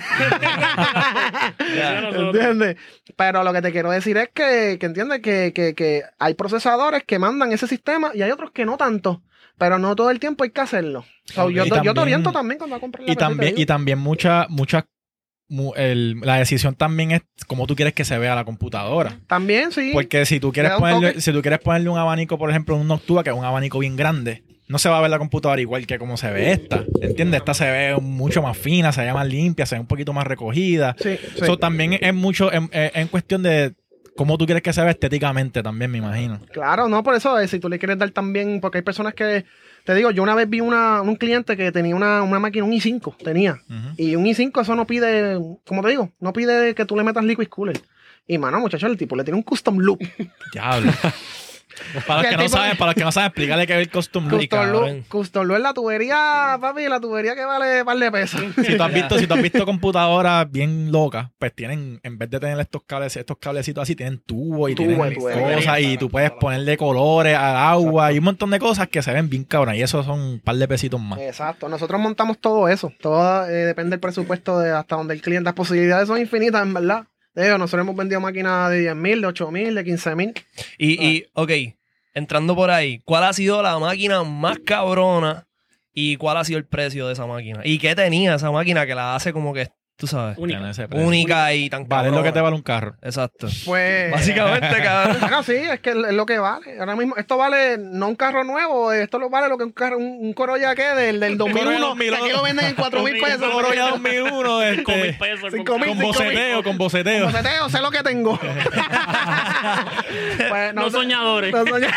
Nosotros. 1.58 2.34
¿Entiendes? 2.34 2.76
Pero 3.16 3.44
lo 3.44 3.52
que 3.52 3.62
te 3.62 3.72
quiero 3.72 3.90
decir 3.90 4.16
es 4.16 4.28
que, 4.32 4.76
que 4.80 4.86
entiendes 4.86 5.20
que, 5.20 5.52
que, 5.54 5.74
que 5.74 6.02
hay 6.18 6.34
procesadores 6.34 7.04
que 7.04 7.18
mandan 7.18 7.52
ese 7.52 7.66
sistema 7.66 8.12
y 8.14 8.22
hay 8.22 8.30
otros 8.30 8.50
que 8.52 8.64
no 8.64 8.76
tanto. 8.76 9.22
Pero 9.58 9.78
no 9.78 9.96
todo 9.96 10.10
el 10.10 10.20
tiempo 10.20 10.44
hay 10.44 10.50
que 10.50 10.60
hacerlo. 10.60 11.04
So, 11.24 11.50
yo, 11.50 11.64
Y 11.66 11.68
te- 11.68 11.70
yo 11.70 11.74
te 11.74 11.74
también- 11.88 11.98
oriento 11.98 12.32
también 12.32 12.58
cuando 12.58 12.78
comprar 12.80 13.04
la 13.06 13.12
Y 13.12 13.16
también, 13.16 13.54
y 13.56 13.66
también 13.66 13.98
muchas, 13.98 14.48
muchas, 14.48 14.84
el- 15.76 16.20
la 16.20 16.36
decisión 16.36 16.74
también 16.76 17.10
es 17.10 17.22
cómo 17.48 17.66
tú 17.66 17.74
quieres 17.74 17.92
que 17.92 18.04
se 18.04 18.16
vea 18.18 18.34
la 18.36 18.44
computadora. 18.44 19.18
También, 19.26 19.72
sí. 19.72 19.90
Porque 19.92 20.24
si 20.26 20.38
tú 20.38 20.52
quieres 20.52 20.72
ponerle, 20.72 21.20
si 21.20 21.32
tú 21.32 21.42
quieres 21.42 21.58
ponerle 21.60 21.88
un 21.88 21.98
abanico, 21.98 22.38
por 22.38 22.50
ejemplo, 22.50 22.76
un 22.76 22.86
Noctua, 22.86 23.24
que 23.24 23.30
es 23.30 23.36
un 23.36 23.44
abanico 23.44 23.80
bien 23.80 23.96
grande, 23.96 24.44
no 24.68 24.78
se 24.78 24.88
va 24.88 24.98
a 24.98 25.00
ver 25.00 25.10
la 25.10 25.18
computadora 25.18 25.60
igual 25.60 25.86
que 25.86 25.98
como 25.98 26.16
se 26.16 26.30
ve 26.30 26.52
esta. 26.52 26.84
¿Entiendes? 27.00 27.40
Esta 27.40 27.54
se 27.54 27.70
ve 27.70 27.96
mucho 28.00 28.42
más 28.42 28.56
fina, 28.56 28.92
se 28.92 29.02
ve 29.02 29.12
más 29.12 29.26
limpia, 29.26 29.66
se 29.66 29.74
ve 29.76 29.80
un 29.80 29.86
poquito 29.86 30.12
más 30.12 30.26
recogida. 30.26 30.94
Sí, 30.98 31.16
sí. 31.16 31.42
Eso 31.42 31.58
también 31.58 31.94
es 32.00 32.14
mucho, 32.14 32.52
en, 32.52 32.68
en- 32.72 32.90
en 32.94 33.08
cuestión 33.08 33.42
de 33.42 33.74
cómo 34.16 34.36
tú 34.36 34.46
quieres 34.46 34.62
que 34.62 34.72
se 34.72 34.80
vea 34.82 34.90
estéticamente 34.90 35.62
también, 35.62 35.90
me 35.90 35.98
imagino. 35.98 36.40
Claro, 36.52 36.88
no, 36.88 37.02
por 37.02 37.14
eso, 37.14 37.38
eh, 37.38 37.46
si 37.48 37.58
tú 37.60 37.68
le 37.68 37.78
quieres 37.78 37.98
dar 37.98 38.10
también, 38.10 38.60
porque 38.60 38.78
hay 38.78 38.82
personas 38.82 39.14
que, 39.14 39.44
te 39.84 39.94
digo, 39.94 40.10
yo 40.10 40.22
una 40.24 40.34
vez 40.34 40.50
vi 40.50 40.60
una, 40.60 41.00
un 41.02 41.14
cliente 41.16 41.56
que 41.56 41.70
tenía 41.70 41.94
una, 41.94 42.22
una 42.22 42.40
máquina, 42.40 42.64
un 42.64 42.72
i5, 42.72 43.16
tenía. 43.22 43.62
Y 43.96 44.16
un 44.16 44.24
i5 44.26 44.60
eso 44.62 44.74
no 44.74 44.86
pide, 44.88 45.38
como 45.64 45.82
te 45.82 45.90
digo, 45.90 46.10
no 46.20 46.32
pide 46.32 46.74
que 46.74 46.84
tú 46.84 46.96
le 46.96 47.04
metas 47.04 47.24
liquid 47.24 47.46
cooler. 47.48 47.80
Y 48.26 48.36
mano, 48.38 48.58
muchachos, 48.60 48.90
el 48.90 48.98
tipo 48.98 49.14
le 49.16 49.22
tiene 49.24 49.36
un 49.38 49.42
custom 49.44 49.78
loop. 49.78 50.00
Diablo. 50.52 50.92
para, 52.06 52.22
los 52.22 52.30
Que 52.30 52.36
no 52.36 52.48
saben, 52.48 52.76
para 52.76 52.90
los 52.90 52.94
que 52.94 53.04
no 53.04 53.12
saben, 53.12 53.28
explícale 53.28 53.66
que 53.66 53.72
es 53.74 53.78
el 53.80 53.90
custom 53.90 54.28
loop. 54.28 54.40
Ay, 54.40 55.04
Custom 55.08 55.46
loop 55.46 55.56
es 55.56 55.62
la 55.62 55.74
tubería, 55.74 56.58
papi, 56.60 56.88
la 56.88 57.00
tubería 57.00 57.34
que 57.34 57.44
vale 57.44 57.84
par 57.84 57.98
de 57.98 58.10
pesos. 58.10 58.40
Si 58.68 58.76
tú 58.76 58.82
has 58.82 58.92
visto, 58.92 59.18
si 59.18 59.26
tú 59.26 59.34
has 59.34 59.42
visto 59.42 59.64
computadoras 59.64 60.50
bien 60.50 60.92
locas, 60.92 61.28
pues 61.38 61.54
tienen, 61.54 62.00
en 62.02 62.18
vez 62.18 62.30
de 62.30 62.40
tener 62.40 62.58
estos 62.60 62.82
cables, 62.84 63.16
estos 63.16 63.38
cablecitos 63.38 63.82
así, 63.82 63.94
tienen 63.94 64.18
tubos 64.18 64.70
y 64.70 64.74
Tubo, 64.74 64.86
tienen 64.86 65.14
tubo. 65.14 65.30
cosas 65.30 65.80
y 65.80 65.96
tú 65.96 66.10
puedes 66.10 66.30
ponerle 66.32 66.76
colores 66.76 67.36
al 67.36 67.56
agua 67.56 68.12
y 68.12 68.18
un 68.18 68.24
montón 68.24 68.50
de 68.50 68.58
cosas 68.58 68.88
que 68.88 69.02
se 69.02 69.12
ven 69.12 69.28
bien 69.28 69.44
cabras 69.44 69.76
y 69.76 69.82
eso 69.82 70.02
son 70.02 70.20
un 70.20 70.40
par 70.40 70.56
de 70.56 70.68
pesitos 70.68 71.00
más. 71.00 71.18
Exacto, 71.20 71.68
nosotros 71.68 72.00
montamos 72.00 72.38
todo 72.38 72.68
eso. 72.68 72.92
Todo 73.00 73.46
eh, 73.46 73.66
depende 73.66 73.90
del 73.90 74.00
presupuesto 74.00 74.58
de 74.58 74.70
hasta 74.70 74.96
donde 74.96 75.14
el 75.14 75.22
cliente. 75.22 75.44
Las 75.44 75.54
posibilidades 75.54 76.08
son 76.08 76.18
infinitas, 76.18 76.62
en 76.62 76.74
verdad. 76.74 77.04
Digo, 77.38 77.56
nosotros 77.56 77.84
hemos 77.84 77.94
vendido 77.94 78.20
máquinas 78.20 78.70
de 78.70 78.80
10 78.80 78.96
mil, 78.96 79.20
de 79.20 79.26
8 79.28 79.50
mil, 79.52 79.74
de 79.74 79.84
15 79.84 80.14
mil. 80.16 80.34
Y, 80.76 81.06
y, 81.06 81.26
ok, 81.34 81.50
entrando 82.12 82.56
por 82.56 82.70
ahí, 82.70 83.00
¿cuál 83.04 83.22
ha 83.22 83.32
sido 83.32 83.62
la 83.62 83.78
máquina 83.78 84.24
más 84.24 84.58
cabrona 84.58 85.46
y 85.92 86.16
cuál 86.16 86.36
ha 86.36 86.44
sido 86.44 86.58
el 86.58 86.66
precio 86.66 87.06
de 87.06 87.12
esa 87.12 87.26
máquina? 87.26 87.60
¿Y 87.64 87.78
qué 87.78 87.94
tenía 87.94 88.34
esa 88.34 88.50
máquina 88.50 88.86
que 88.86 88.94
la 88.96 89.14
hace 89.14 89.32
como 89.32 89.54
que, 89.54 89.70
tú 89.98 90.06
sabes, 90.06 90.38
Única. 90.38 90.70
Ese 90.70 90.86
y 91.56 91.68
tan 91.68 91.86
Vale, 91.88 92.08
es 92.08 92.14
lo 92.14 92.22
que 92.22 92.32
te 92.32 92.40
vale 92.40 92.54
un 92.56 92.62
carro. 92.62 92.94
Exacto. 93.02 93.48
Pues. 93.66 94.10
Básicamente, 94.12 94.68
cabrón. 94.82 95.16
Bueno, 95.20 95.42
sí, 95.42 95.54
es 95.56 95.80
que 95.80 95.90
es 95.90 95.96
lo 95.96 96.24
que 96.24 96.38
vale. 96.38 96.78
Ahora 96.78 96.94
mismo, 96.96 97.16
esto 97.16 97.36
vale 97.36 97.76
no 97.78 98.08
un 98.08 98.14
carro 98.16 98.44
nuevo, 98.44 98.92
esto 98.92 99.18
lo 99.18 99.28
vale 99.28 99.48
lo 99.48 99.58
que 99.58 99.64
un 99.64 99.72
carro, 99.72 99.98
un, 99.98 100.04
un 100.20 100.32
Corolla 100.32 100.74
que 100.74 100.84
del, 100.84 101.18
del 101.20 101.36
2001, 101.36 101.88
2001, 101.88 102.16
que 102.16 102.22
aquí 102.24 102.32
lo 102.32 102.42
venden 102.42 102.66
en 102.66 102.74
4 102.76 103.02
mil 103.02 103.18
pesos. 103.20 103.50
Corolla 103.52 103.90
2001, 103.90 104.60
Cinco 104.76 104.92
mil 104.92 105.04
este, 105.04 105.12
pesos. 105.24 105.52
Cinco 105.52 105.72
con 105.72 105.80
mil, 105.80 105.88
con 105.90 105.98
cinco 105.98 106.06
boceteo, 106.12 106.62
con 106.62 106.78
boceteo. 106.78 107.24
Como 107.26 107.36
seteo, 107.36 107.68
sé 107.68 107.80
lo 107.80 107.90
que 107.90 108.02
tengo. 108.02 108.38
Pues, 110.48 110.74
No 110.74 110.90
soñadores. 110.90 111.52
no 111.52 111.66
soña- 111.66 111.90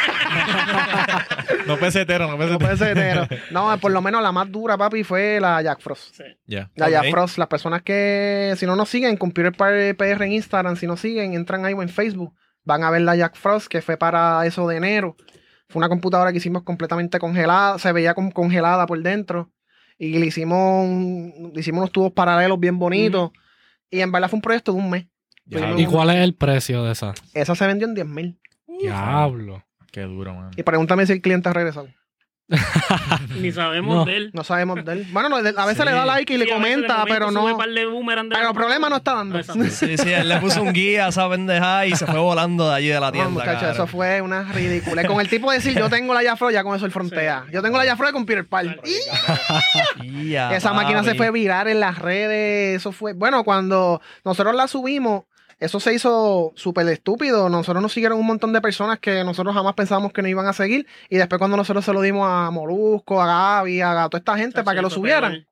No 1.68 1.78
pesetero, 1.78 2.26
no 2.26 2.32
no 2.32 2.38
pesetero. 2.38 2.60
puede 2.60 2.78
ser 2.78 2.98
hetero. 2.98 3.28
No, 3.52 3.78
por 3.80 3.92
lo 3.92 4.02
menos 4.02 4.22
la 4.24 4.32
más 4.32 4.52
dura, 4.52 4.78
papi, 4.78 5.04
fue 5.04 5.40
la 5.40 5.62
Jack 5.62 5.80
Frost. 5.82 6.16
Sí. 6.16 6.24
Ya. 6.48 6.70
La. 6.76 6.90
Jack 6.90 7.12
Frost, 7.12 7.38
las 7.38 7.48
personas 7.48 7.82
que, 7.84 7.91
si 8.58 8.66
no 8.66 8.76
nos 8.76 8.90
siguen, 8.90 9.18
Computer 9.18 9.52
Par- 9.54 9.96
PR 9.98 10.24
en 10.26 10.32
Instagram, 10.34 10.76
si 10.76 10.88
nos 10.88 11.00
siguen, 11.00 11.34
entran 11.34 11.66
ahí 11.66 11.74
o 11.74 11.82
en 11.82 11.90
Facebook, 11.90 12.34
van 12.64 12.84
a 12.84 12.90
ver 12.92 13.02
la 13.02 13.16
Jack 13.16 13.36
Frost, 13.36 13.68
que 13.68 13.82
fue 13.82 13.98
para 13.98 14.46
eso 14.46 14.68
de 14.68 14.78
enero. 14.78 15.16
Fue 15.70 15.80
una 15.80 15.90
computadora 15.90 16.32
que 16.32 16.38
hicimos 16.40 16.64
completamente 16.64 17.18
congelada, 17.20 17.80
se 17.80 17.92
veía 17.92 18.14
como 18.14 18.32
congelada 18.32 18.86
por 18.86 19.02
dentro. 19.02 19.52
Y 19.98 20.18
le 20.18 20.26
hicimos, 20.26 20.84
un- 20.86 21.52
le 21.54 21.60
hicimos 21.62 21.80
unos 21.80 21.92
tubos 21.92 22.12
paralelos 22.12 22.60
bien 22.60 22.78
bonitos. 22.80 23.32
Y 23.90 24.02
en 24.02 24.12
verdad 24.12 24.30
fue 24.30 24.38
un 24.38 24.42
proyecto 24.42 24.74
de 24.74 24.80
un 24.80 24.90
mes. 24.90 25.06
Ya. 25.46 25.72
¿Y 25.78 25.86
cuál 25.86 26.10
es 26.10 26.18
el 26.18 26.34
precio 26.34 26.84
de 26.84 26.92
esa? 26.94 27.14
Esa 27.34 27.56
se 27.56 27.68
vendió 27.68 27.88
en 27.88 27.94
10 27.96 28.08
mil. 28.08 28.40
Diablo. 28.80 29.64
Qué 29.92 30.02
duro, 30.02 30.34
man. 30.34 30.52
Y 30.56 30.64
pregúntame 30.64 31.06
si 31.06 31.14
el 31.14 31.22
cliente 31.22 31.50
ha 31.50 31.54
regresado. 31.54 31.88
Ni 33.40 33.52
sabemos 33.52 33.96
No. 33.96 34.06
de 34.06 34.18
él. 34.18 34.32
No 34.34 34.44
sabemos 34.44 34.84
de 34.84 34.92
él. 34.94 35.08
Bueno, 35.12 35.30
no, 35.30 35.38
a 35.38 35.42
veces 35.42 35.78
Sí. 35.78 35.84
le 35.86 35.92
da 35.92 36.06
like 36.06 36.34
y 36.34 36.38
le 36.38 36.46
Sí, 36.46 36.52
a 36.52 36.56
comenta, 36.56 37.04
pero 37.08 37.32
no. 37.32 37.46
un 37.46 37.58
par 37.58 37.70
de 37.70 37.86
boomerang 37.86 38.30
de 38.30 38.36
Pero 38.36 38.48
la- 38.50 38.54
problema 38.54 38.90
no 38.90 38.98
está 38.98 39.14
dando. 39.16 39.38
Exacto. 39.40 39.64
Sí, 39.70 39.98
sí, 39.98 40.12
él 40.12 40.30
le 40.30 40.38
puso 40.38 40.62
un 40.62 40.74
guía 40.74 41.06
a 41.06 41.10
esa 41.10 41.30
pendeja 41.30 41.86
y 41.86 41.96
se 41.96 42.06
fue 42.06 42.20
volando 42.20 42.70
de 42.70 42.76
allí 42.76 42.88
de 42.90 43.00
la 43.00 43.08
No, 43.08 43.12
tienda. 43.12 43.30
muchachos, 43.32 43.54
cabrón. 43.62 43.74
eso 43.74 43.88
fue 43.88 44.22
una 44.22 44.44
ridícula. 44.44 45.04
Con 45.06 45.20
el 45.22 45.30
tipo 45.30 45.50
de 45.52 45.58
decir, 45.58 45.78
yo 45.78 45.90
tengo 45.90 46.14
la 46.14 46.22
Jafro, 46.24 46.50
ya 46.52 46.64
con 46.64 46.76
eso 46.76 46.86
él 46.86 46.92
frontea. 46.92 47.46
Yo 47.52 47.62
tengo 47.62 47.78
la 47.78 47.86
Jafro 47.86 48.08
Park. 48.50 48.82
Y 50.04 50.30
Ya, 50.32 50.56
esa 50.56 50.74
máquina 50.74 51.04
se 51.04 51.16
fue 51.16 51.32
viral 51.32 51.68
en 51.68 51.80
las 51.80 51.98
redes. 52.00 52.78
Eso 52.78 52.92
fue. 52.92 53.14
Bueno, 53.14 53.44
cuando 53.44 54.02
nosotros 54.24 54.56
la 54.56 54.68
subimos, 54.68 55.24
eso 55.62 55.80
se 55.80 55.94
hizo 55.94 56.54
súper 56.56 56.88
estúpido. 56.88 57.48
Nosotros 57.48 57.84
nos 57.84 57.94
siguieron 57.94 58.18
un 58.18 58.26
montón 58.26 58.52
de 58.52 58.62
personas 58.62 58.98
que 58.98 59.24
nosotros 59.24 59.54
jamás 59.54 59.76
pensábamos 59.76 60.12
que 60.12 60.24
nos 60.24 60.32
iban 60.32 60.48
a 60.48 60.54
seguir. 60.54 60.88
Y 61.08 61.18
después, 61.18 61.38
cuando 61.38 61.56
nosotros 61.56 61.86
se 61.86 61.94
lo 61.94 62.02
dimos 62.02 62.28
a 62.28 62.50
Molusco, 62.50 63.22
a 63.22 63.28
Gaby, 63.28 63.82
a 63.82 64.10
toda 64.10 64.18
esta 64.18 64.38
gente 64.38 64.64
para 64.64 64.78
que 64.78 64.82
lo 64.82 64.90
subieran, 64.90 65.46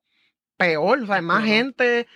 peor. 0.57 0.97
peor. 0.97 1.03
O 1.03 1.05
sea, 1.05 1.22
más 1.22 1.45
gente 1.45 2.07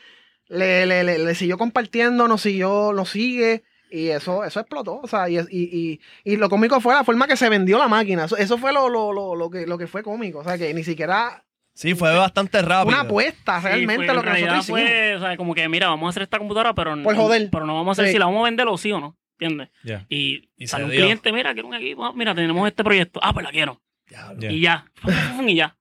le, 0.48 0.88
le, 0.88 1.04
le, 1.04 1.20
le 1.20 1.36
siguió 1.36 1.60
compartiendo, 1.60 2.28
nos 2.28 2.42
siguió, 2.42 2.94
nos 2.94 3.12
sigue. 3.12 3.64
Y 3.92 4.08
eso, 4.08 4.44
eso 4.44 4.60
explotó. 4.60 5.00
O 5.00 5.08
sea, 5.08 5.30
y, 5.30 5.38
y, 5.38 5.46
y, 5.52 6.02
y 6.24 6.38
lo 6.38 6.50
cómico 6.50 6.82
fue 6.82 6.96
la 6.96 7.04
forma 7.04 7.28
que 7.28 7.38
se 7.38 7.48
vendió 7.48 7.78
la 7.78 7.88
máquina. 7.88 8.26
Eso, 8.26 8.38
eso 8.38 8.58
fue 8.58 8.74
lo, 8.74 8.90
lo, 8.90 9.14
lo, 9.14 9.36
lo 9.36 9.52
que, 9.52 9.68
lo 9.68 9.78
que 9.78 9.86
fue 9.86 10.02
cómico. 10.02 10.40
O 10.40 10.44
sea, 10.44 10.58
que 10.58 10.74
ni 10.74 10.84
siquiera 10.84 11.46
Sí, 11.74 11.96
fue 11.96 12.16
bastante 12.16 12.62
rápido. 12.62 12.96
una 12.96 13.02
apuesta 13.08 13.60
Sí, 13.62 13.68
realmente 13.68 14.06
fue- 14.06 14.14
lo 14.14 14.20
en 14.20 14.26
que 14.26 14.30
nosotros 14.30 14.42
realidad 14.48 14.60
hicimos. 14.62 14.82
fue, 14.82 15.16
o 15.16 15.20
sea, 15.20 15.38
como 15.38 15.56
que, 15.56 15.68
mira, 15.70 15.88
vamos 15.88 16.08
a 16.08 16.10
hacer 16.12 16.24
esta 16.24 16.38
computadora, 16.38 16.74
pero, 16.76 17.02
Por 17.02 17.16
joder. 17.16 17.50
pero 17.52 17.66
no 17.66 17.74
vamos 17.76 17.90
a 17.98 18.02
hacer 18.02 18.08
Sí. 18.08 18.14
si 18.14 18.20
la 18.20 18.26
vamos 18.26 18.42
a 18.42 18.46
vender 18.46 18.68
o 18.68 18.78
sí 18.78 18.92
o 18.92 19.00
no. 19.00 19.18
¿Entiendes? 19.40 19.70
Ya. 19.84 20.06
Y, 20.10 20.50
Y 20.56 20.68
sale 20.68 20.86
un 20.86 20.92
dio. 20.92 21.02
cliente, 21.02 21.34
mira, 21.34 21.54
quiero 21.54 21.68
un 21.68 21.74
equipo. 21.74 22.14
Mira, 22.14 22.36
tenemos 22.36 22.68
este 22.68 22.84
proyecto. 22.84 23.20
Ah, 23.24 23.34
pues 23.34 23.44
la 23.44 23.52
quiero. 23.52 23.82
Ya. 24.08 24.50
Y 24.52 24.62
ya. 24.62 24.86
Y 25.48 25.56
ya. 25.56 25.76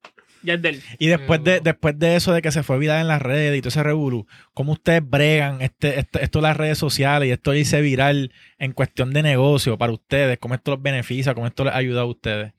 Ya 0.44 0.54
es 0.54 0.62
de 0.62 0.70
él. 0.70 0.82
Y 0.98 1.06
después 1.06 1.44
de, 1.44 1.60
después 1.60 1.96
de 1.96 2.16
eso, 2.16 2.32
de 2.32 2.42
que 2.42 2.50
se 2.50 2.64
fue 2.64 2.76
viral 2.78 3.02
en 3.02 3.06
las 3.06 3.22
redes 3.22 3.56
y 3.56 3.60
todo 3.60 3.68
ese 3.68 3.82
revolú, 3.84 4.26
¿cómo 4.54 4.72
ustedes 4.72 5.08
bregan 5.08 5.60
este, 5.62 6.00
este- 6.00 6.24
esto 6.24 6.40
de 6.40 6.42
las 6.42 6.56
redes 6.56 6.78
sociales 6.78 7.28
y 7.28 7.32
esto 7.32 7.54
hice 7.54 7.80
viral 7.80 8.32
en 8.58 8.72
cuestión 8.72 9.12
de 9.12 9.22
negocio 9.22 9.78
para 9.78 9.92
ustedes? 9.92 10.38
¿Cómo 10.40 10.54
esto 10.54 10.72
los 10.72 10.82
beneficia? 10.82 11.34
¿Cómo 11.34 11.46
esto 11.46 11.64
les 11.64 11.74
ayuda 11.74 12.00
a 12.00 12.06
ustedes? 12.06 12.54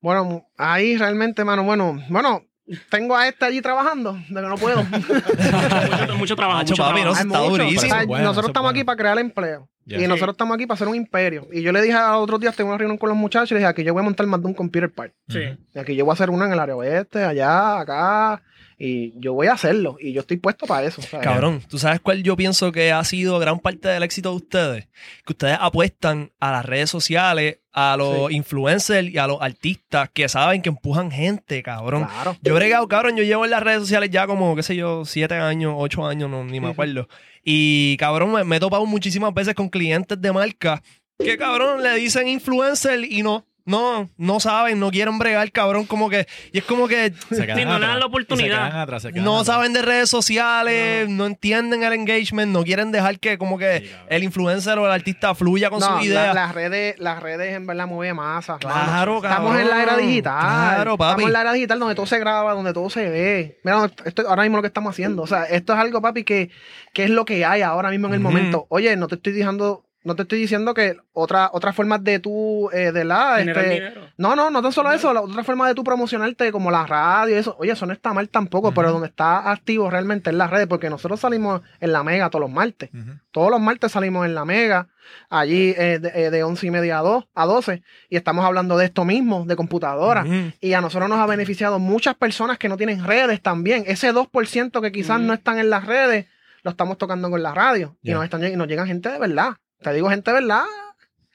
Bueno, 0.00 0.48
ahí 0.56 0.96
realmente, 0.96 1.44
mano, 1.44 1.62
bueno, 1.62 2.02
bueno, 2.08 2.42
tengo 2.88 3.16
a 3.16 3.26
este 3.28 3.44
allí 3.44 3.60
trabajando, 3.60 4.12
de 4.12 4.40
que 4.40 4.46
no 4.48 4.56
puedo. 4.56 4.82
mucho, 4.84 6.16
mucho 6.16 6.36
trabajo. 6.36 6.60
Mucho 6.60 6.76
papi, 6.76 7.00
trabajo. 7.00 7.20
está 7.20 7.38
mucho. 7.40 7.50
durísimo. 7.50 7.94
Bueno, 8.06 8.24
nosotros 8.24 8.50
estamos 8.50 8.68
bueno. 8.68 8.78
aquí 8.80 8.84
para 8.84 8.96
crear 8.96 9.18
empleo. 9.18 9.68
Y 9.86 9.96
Sí. 9.98 10.06
nosotros 10.06 10.34
estamos 10.34 10.54
aquí 10.54 10.66
para 10.66 10.76
hacer 10.76 10.88
un 10.88 10.94
imperio. 10.94 11.48
Y 11.52 11.62
yo 11.62 11.72
le 11.72 11.82
dije 11.82 11.94
a 11.96 12.16
otros 12.18 12.38
días, 12.38 12.54
tengo 12.54 12.70
una 12.70 12.78
reunión 12.78 12.96
con 12.98 13.08
los 13.08 13.18
muchachos, 13.18 13.50
y 13.50 13.54
les 13.54 13.60
dije, 13.62 13.68
aquí 13.70 13.82
yo 13.82 13.92
voy 13.92 14.00
a 14.02 14.04
montar 14.04 14.24
más 14.26 14.40
de 14.40 14.46
un 14.46 14.54
computer 14.54 14.92
park. 14.92 15.14
Sí. 15.28 15.40
Y 15.74 15.78
aquí 15.78 15.96
yo 15.96 16.04
voy 16.04 16.12
a 16.12 16.14
hacer 16.14 16.30
una 16.30 16.46
en 16.46 16.52
el 16.52 16.60
área 16.60 16.76
oeste, 16.76 17.24
allá, 17.24 17.80
acá. 17.80 18.42
Y 18.82 19.12
yo 19.20 19.34
voy 19.34 19.48
a 19.48 19.52
hacerlo. 19.52 19.98
Y 20.00 20.12
yo 20.14 20.22
estoy 20.22 20.38
puesto 20.38 20.66
para 20.66 20.86
eso. 20.86 21.02
¿sabes? 21.02 21.22
Cabrón, 21.22 21.62
¿tú 21.68 21.78
sabes 21.78 22.00
cuál 22.00 22.22
yo 22.22 22.34
pienso 22.34 22.72
que 22.72 22.92
ha 22.92 23.04
sido 23.04 23.38
gran 23.38 23.58
parte 23.58 23.88
del 23.88 24.02
éxito 24.02 24.30
de 24.30 24.36
ustedes? 24.36 24.88
Que 25.26 25.34
ustedes 25.34 25.58
apuestan 25.60 26.30
a 26.40 26.50
las 26.52 26.64
redes 26.64 26.88
sociales, 26.88 27.58
a 27.74 27.96
los 27.98 28.28
Sí. 28.28 28.36
influencers 28.36 29.06
y 29.10 29.18
a 29.18 29.26
los 29.26 29.42
artistas 29.42 30.08
que 30.14 30.30
saben 30.30 30.62
que 30.62 30.70
empujan 30.70 31.10
gente, 31.10 31.62
cabrón. 31.62 32.06
Claro. 32.06 32.36
Yo 32.40 32.52
he 32.54 32.56
bregado, 32.56 32.88
cabrón, 32.88 33.16
yo 33.18 33.22
llevo 33.22 33.44
en 33.44 33.50
las 33.50 33.62
redes 33.62 33.80
sociales 33.80 34.08
ya 34.10 34.26
como, 34.26 34.56
qué 34.56 34.62
sé 34.62 34.74
yo, 34.74 35.04
siete 35.04 35.34
años, 35.34 35.74
ocho 35.76 36.06
años, 36.06 36.30
no, 36.30 36.42
ni 36.42 36.58
me 36.58 36.68
acuerdo. 36.70 37.06
Y, 37.44 37.98
cabrón, 37.98 38.32
me, 38.32 38.44
me 38.44 38.56
he 38.56 38.60
topado 38.60 38.86
muchísimas 38.86 39.34
veces 39.34 39.54
con 39.54 39.68
clientes 39.68 40.18
de 40.18 40.32
marca 40.32 40.82
que, 41.18 41.36
cabrón, 41.36 41.82
le 41.82 41.96
dicen 41.96 42.28
influencer 42.28 43.04
y 43.04 43.22
no, 43.22 43.44
no, 43.64 44.10
no 44.16 44.40
saben, 44.40 44.80
no 44.80 44.90
quieren 44.90 45.18
bregar, 45.18 45.50
cabrón, 45.52 45.86
como 45.86 46.08
que, 46.10 46.26
y 46.52 46.58
es 46.58 46.64
como 46.64 46.88
que 46.88 47.12
Se 47.30 47.36
Sí, 47.54 47.64
no 47.64 47.78
le 47.78 47.86
dan 47.86 48.00
la 48.00 48.06
oportunidad. 48.06 48.70
Se 48.72 48.76
atrás, 48.78 49.02
se 49.02 49.12
no 49.12 49.40
atrás. 49.40 49.46
saben 49.46 49.72
de 49.72 49.82
redes 49.82 50.10
sociales, 50.10 51.08
no. 51.08 51.26
entienden 51.26 51.82
el 51.82 51.92
engagement, 51.92 52.52
no 52.52 52.64
quieren 52.64 52.90
dejar 52.92 53.18
que 53.18 53.38
como 53.38 53.58
que 53.58 53.80
Sí, 53.80 53.90
el 54.08 54.24
influencer 54.24 54.78
o 54.78 54.86
el 54.86 54.92
artista 54.92 55.34
fluya 55.34 55.70
con 55.70 55.80
No, 55.80 55.86
su 55.86 55.94
la- 55.98 56.04
idea. 56.04 56.34
las 56.34 56.54
redes, 56.54 56.98
las 56.98 57.22
redes 57.22 57.54
en 57.54 57.66
verdad 57.66 57.86
mueven 57.86 58.16
masa. 58.16 58.58
Claro, 58.58 59.16
Estamos 59.16 59.50
cabrón. 59.52 59.60
en 59.60 59.68
la 59.70 59.82
era 59.82 59.96
digital. 59.96 60.40
Claro, 60.40 60.96
papi. 60.98 61.10
Estamos 61.12 61.26
en 61.28 61.32
la 61.32 61.40
era 61.42 61.52
digital 61.52 61.78
donde 61.78 61.94
todo 61.94 62.06
se 62.06 62.18
graba, 62.18 62.52
donde 62.54 62.72
todo 62.72 62.90
se 62.90 63.08
ve. 63.08 63.60
Mira, 63.64 63.90
esto, 64.04 64.28
ahora 64.28 64.42
mismo 64.42 64.56
lo 64.58 64.62
que 64.62 64.68
estamos 64.68 64.90
haciendo. 64.90 65.22
O 65.22 65.26
sea, 65.26 65.44
esto 65.44 65.72
es 65.72 65.78
algo, 65.78 66.00
papi, 66.02 66.24
que, 66.24 66.50
que 66.92 67.04
es 67.04 67.10
lo 67.10 67.24
que 67.24 67.44
hay 67.44 67.62
ahora 67.62 67.90
mismo 67.90 68.08
en 68.08 68.14
el 68.14 68.20
momento. 68.20 68.66
Oye, 68.70 68.96
no 68.96 69.06
te 69.08 69.14
estoy 69.16 69.32
diciendo, 69.32 69.84
no 70.02 70.16
te 70.16 70.22
estoy 70.22 70.38
diciendo 70.38 70.72
que 70.72 70.96
otra, 71.12 71.50
otras 71.52 71.76
formas 71.76 72.02
de 72.02 72.20
tú, 72.20 72.70
eh, 72.72 72.90
de 72.90 73.04
la, 73.04 73.40
este, 73.40 73.92
no, 74.16 74.34
no, 74.34 74.50
no 74.50 74.62
tan 74.62 74.72
solo 74.72 74.90
eso, 74.92 75.12
la 75.12 75.20
otra 75.20 75.44
forma 75.44 75.68
de 75.68 75.74
tú 75.74 75.84
promocionarte 75.84 76.50
como 76.52 76.70
la 76.70 76.86
radio 76.86 77.36
y 77.36 77.38
eso. 77.38 77.54
Oye, 77.58 77.72
eso 77.72 77.84
no 77.84 77.92
está 77.92 78.14
mal 78.14 78.30
tampoco, 78.30 78.72
pero 78.72 78.92
donde 78.92 79.08
está 79.08 79.50
activo 79.50 79.90
realmente 79.90 80.30
en 80.30 80.38
las 80.38 80.50
redes, 80.50 80.68
porque 80.68 80.88
nosotros 80.88 81.20
salimos 81.20 81.60
en 81.80 81.92
la 81.92 82.02
mega 82.02 82.30
todos 82.30 82.40
los 82.40 82.50
martes. 82.50 82.88
Todos 83.30 83.50
los 83.50 83.60
martes 83.60 83.92
salimos 83.92 84.24
en 84.24 84.34
la 84.34 84.46
mega, 84.46 84.88
allí 85.28 85.74
eh, 85.76 85.98
de, 86.00 86.12
eh, 86.14 86.30
de 86.30 86.42
11 86.44 86.66
y 86.66 86.70
media 86.70 86.98
a 86.98 87.02
2, 87.02 87.28
a 87.34 87.46
12, 87.46 87.82
y 88.08 88.16
estamos 88.16 88.44
hablando 88.44 88.78
de 88.78 88.86
esto 88.86 89.04
mismo, 89.04 89.44
de 89.44 89.54
computadora. 89.54 90.22
Ujú. 90.22 90.52
Y 90.60 90.72
a 90.72 90.80
nosotros 90.80 91.10
nos 91.10 91.18
ha 91.18 91.26
beneficiado 91.26 91.78
muchas 91.78 92.14
personas 92.14 92.56
que 92.56 92.70
no 92.70 92.78
tienen 92.78 93.04
redes 93.04 93.42
también. 93.42 93.84
Ese 93.86 94.12
2% 94.14 94.80
que 94.80 94.92
quizás 94.92 95.20
no 95.20 95.34
están 95.34 95.58
en 95.58 95.68
las 95.68 95.84
redes, 95.84 96.26
lo 96.62 96.70
estamos 96.70 96.96
tocando 96.96 97.28
con 97.30 97.42
la 97.42 97.52
radio. 97.52 97.96
Y 98.02 98.12
nos, 98.12 98.24
están, 98.24 98.44
y 98.44 98.56
nos 98.56 98.66
llegan 98.66 98.86
gente 98.86 99.10
de 99.10 99.18
verdad. 99.18 99.56
Te 99.82 99.92
digo 99.92 100.10
gente 100.10 100.32
verdad. 100.32 100.64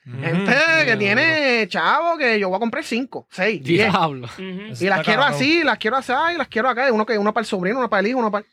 Gente 0.06 0.54
que 0.86 0.98
tiene 0.98 1.68
chavo 1.68 2.16
que 2.18 2.40
yo 2.40 2.50
voy 2.50 2.58
a 2.58 2.60
comprar 2.60 2.84
5, 2.84 3.28
6, 3.32 3.64
10. 3.64 3.92
Diablo. 3.92 4.30
Y 4.38 4.86
las 4.86 5.02
quiero 5.04 5.22
cabrón. 5.22 5.34
así, 5.34 5.64
las 5.64 5.78
quiero 5.80 5.98
así, 5.98 6.14
y 6.34 6.38
las 6.38 6.48
quiero 6.48 6.70
acá. 6.70 6.92
Uno, 6.94 7.08
que, 7.08 7.18
uno 7.18 7.34
para 7.34 7.42
el 7.42 7.48
sobrino, 7.48 7.80
uno 7.80 7.90
para 7.90 8.02
el 8.02 8.08
hijo, 8.08 8.20
uno 8.20 8.30
para... 8.30 8.46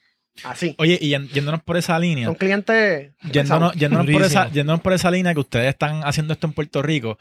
Así. 0.44 0.74
Oye, 0.78 0.98
y 0.98 1.10
yéndonos 1.10 1.62
por 1.62 1.76
esa 1.76 1.98
línea, 1.98 2.24
Son 2.24 2.36
clientes... 2.36 3.12
yéndonos, 3.30 3.74
yéndonos 3.74 4.06
por 4.10 4.22
esa, 4.22 4.50
yéndonos 4.50 4.80
por 4.80 4.94
esa 4.94 5.10
línea 5.10 5.34
que 5.34 5.40
ustedes 5.40 5.68
están 5.68 6.02
haciendo 6.04 6.32
esto 6.32 6.46
en 6.46 6.54
Puerto 6.54 6.80
Rico, 6.80 7.18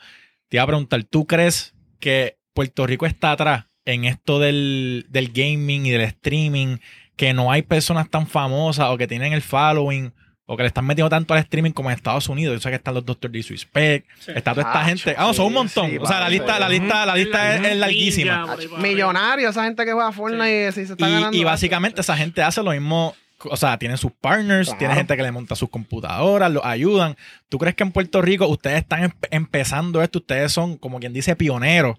te 0.48 0.58
iba 0.58 0.64
a 0.64 0.68
preguntar, 0.68 1.04
¿tú 1.04 1.28
crees 1.28 1.74
que 2.00 2.38
Puerto 2.54 2.88
Rico 2.88 3.06
está 3.06 3.32
atrás 3.32 3.66
en 3.84 4.06
esto 4.06 4.40
del, 4.40 5.08
del 5.10 5.34
gaming 5.34 5.86
y 5.88 5.92
del 5.92 6.02
streaming? 6.02 6.78
Que 7.18 7.34
no 7.34 7.52
hay 7.52 7.64
personas 7.64 8.10
tan 8.10 8.28
famosas 8.28 8.88
o 8.92 8.98
que 8.98 9.08
tienen 9.08 9.34
el 9.34 9.42
following 9.42 10.14
o 10.54 10.58
que 10.58 10.64
le 10.64 10.68
están 10.68 10.86
metiendo 10.86 11.10
tanto 11.10 11.34
al 11.34 11.40
streaming 11.40 11.72
como 11.72 11.90
en 11.90 11.96
Estados 11.96 12.28
Unidos. 12.28 12.56
Yo 12.56 12.60
sé 12.60 12.70
que 12.70 12.76
están 12.76 12.94
los 12.94 13.06
Dr. 13.06 13.32
Disrespect, 13.32 14.06
Sí. 14.20 14.32
está 14.36 14.52
toda 14.52 14.68
esta 14.68 14.82
Ah, 14.82 14.86
gente. 14.86 15.04
sí, 15.04 15.16
Ah, 15.18 15.34
son 15.34 15.46
un 15.46 15.52
sí, 15.52 15.56
montón. 15.56 15.90
sí, 15.92 15.98
o 15.98 16.06
sea, 16.06 16.20
la 16.20 16.28
lista, 16.30 16.56
sí. 16.56 16.60
la 16.60 16.68
lista, 16.70 17.06
la 17.06 17.16
lista 17.16 17.56
es, 17.56 17.66
es 17.72 17.78
larguísima. 17.78 18.56
Millonarios, 18.80 19.52
esa 19.52 19.64
gente 19.64 19.86
que 19.86 19.94
juega 19.94 20.12
Fortnite 20.12 20.68
y 20.70 20.72
si 20.74 20.86
se 20.86 20.94
está 20.94 21.08
ganando... 21.08 21.38
Y, 21.38 21.42
y 21.42 21.44
básicamente 21.46 22.02
esa 22.02 22.18
gente 22.18 22.42
hace 22.44 22.62
lo 22.64 22.72
mismo. 22.72 23.16
O 23.46 23.58
sea, 23.58 23.80
tienen 23.80 23.98
sus 23.98 24.12
partners, 24.12 24.68
Claro. 24.68 24.78
tiene 24.80 24.94
gente 24.94 25.18
que 25.18 25.24
le 25.24 25.32
monta 25.32 25.56
sus 25.56 25.68
computadoras, 25.70 26.52
los 26.52 26.64
ayudan. 26.64 27.16
¿Tú 27.50 27.58
crees 27.58 27.74
que 27.76 27.82
en 27.84 27.92
Puerto 27.92 28.22
Rico 28.22 28.46
ustedes 28.48 28.78
están 28.78 29.02
empe- 29.10 29.28
empezando 29.32 30.04
esto? 30.04 30.20
Ustedes 30.20 30.52
son, 30.52 30.78
como 30.78 31.00
quien 31.00 31.12
dice, 31.12 31.36
pioneros 31.36 31.98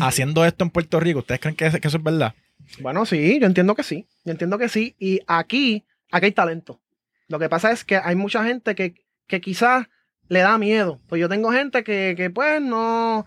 haciendo 0.00 0.44
esto 0.44 0.64
en 0.64 0.70
Puerto 0.70 1.00
Rico. 1.00 1.20
¿Ustedes 1.20 1.40
creen 1.40 1.56
que, 1.56 1.70
que 1.80 1.88
eso 1.88 1.96
es 1.96 2.02
verdad? 2.02 2.34
Bueno, 2.80 3.06
sí, 3.06 3.38
yo 3.40 3.46
entiendo 3.46 3.74
que 3.74 3.82
sí. 3.82 4.06
Yo 4.24 4.32
entiendo 4.32 4.58
que 4.58 4.68
sí. 4.68 4.94
Y 4.98 5.20
aquí, 5.26 5.84
aquí 6.10 6.26
hay 6.26 6.32
talento. 6.32 6.78
Lo 7.28 7.38
que 7.38 7.48
pasa 7.48 7.70
es 7.72 7.84
que 7.84 7.96
hay 7.96 8.14
mucha 8.16 8.44
gente 8.44 8.74
que, 8.74 8.94
que 9.26 9.40
quizás 9.40 9.86
le 10.28 10.40
da 10.40 10.58
miedo. 10.58 11.00
Pues 11.08 11.20
yo 11.20 11.28
tengo 11.28 11.50
gente 11.52 11.82
que, 11.84 12.14
que 12.16 12.30
pues 12.30 12.60
no. 12.60 13.26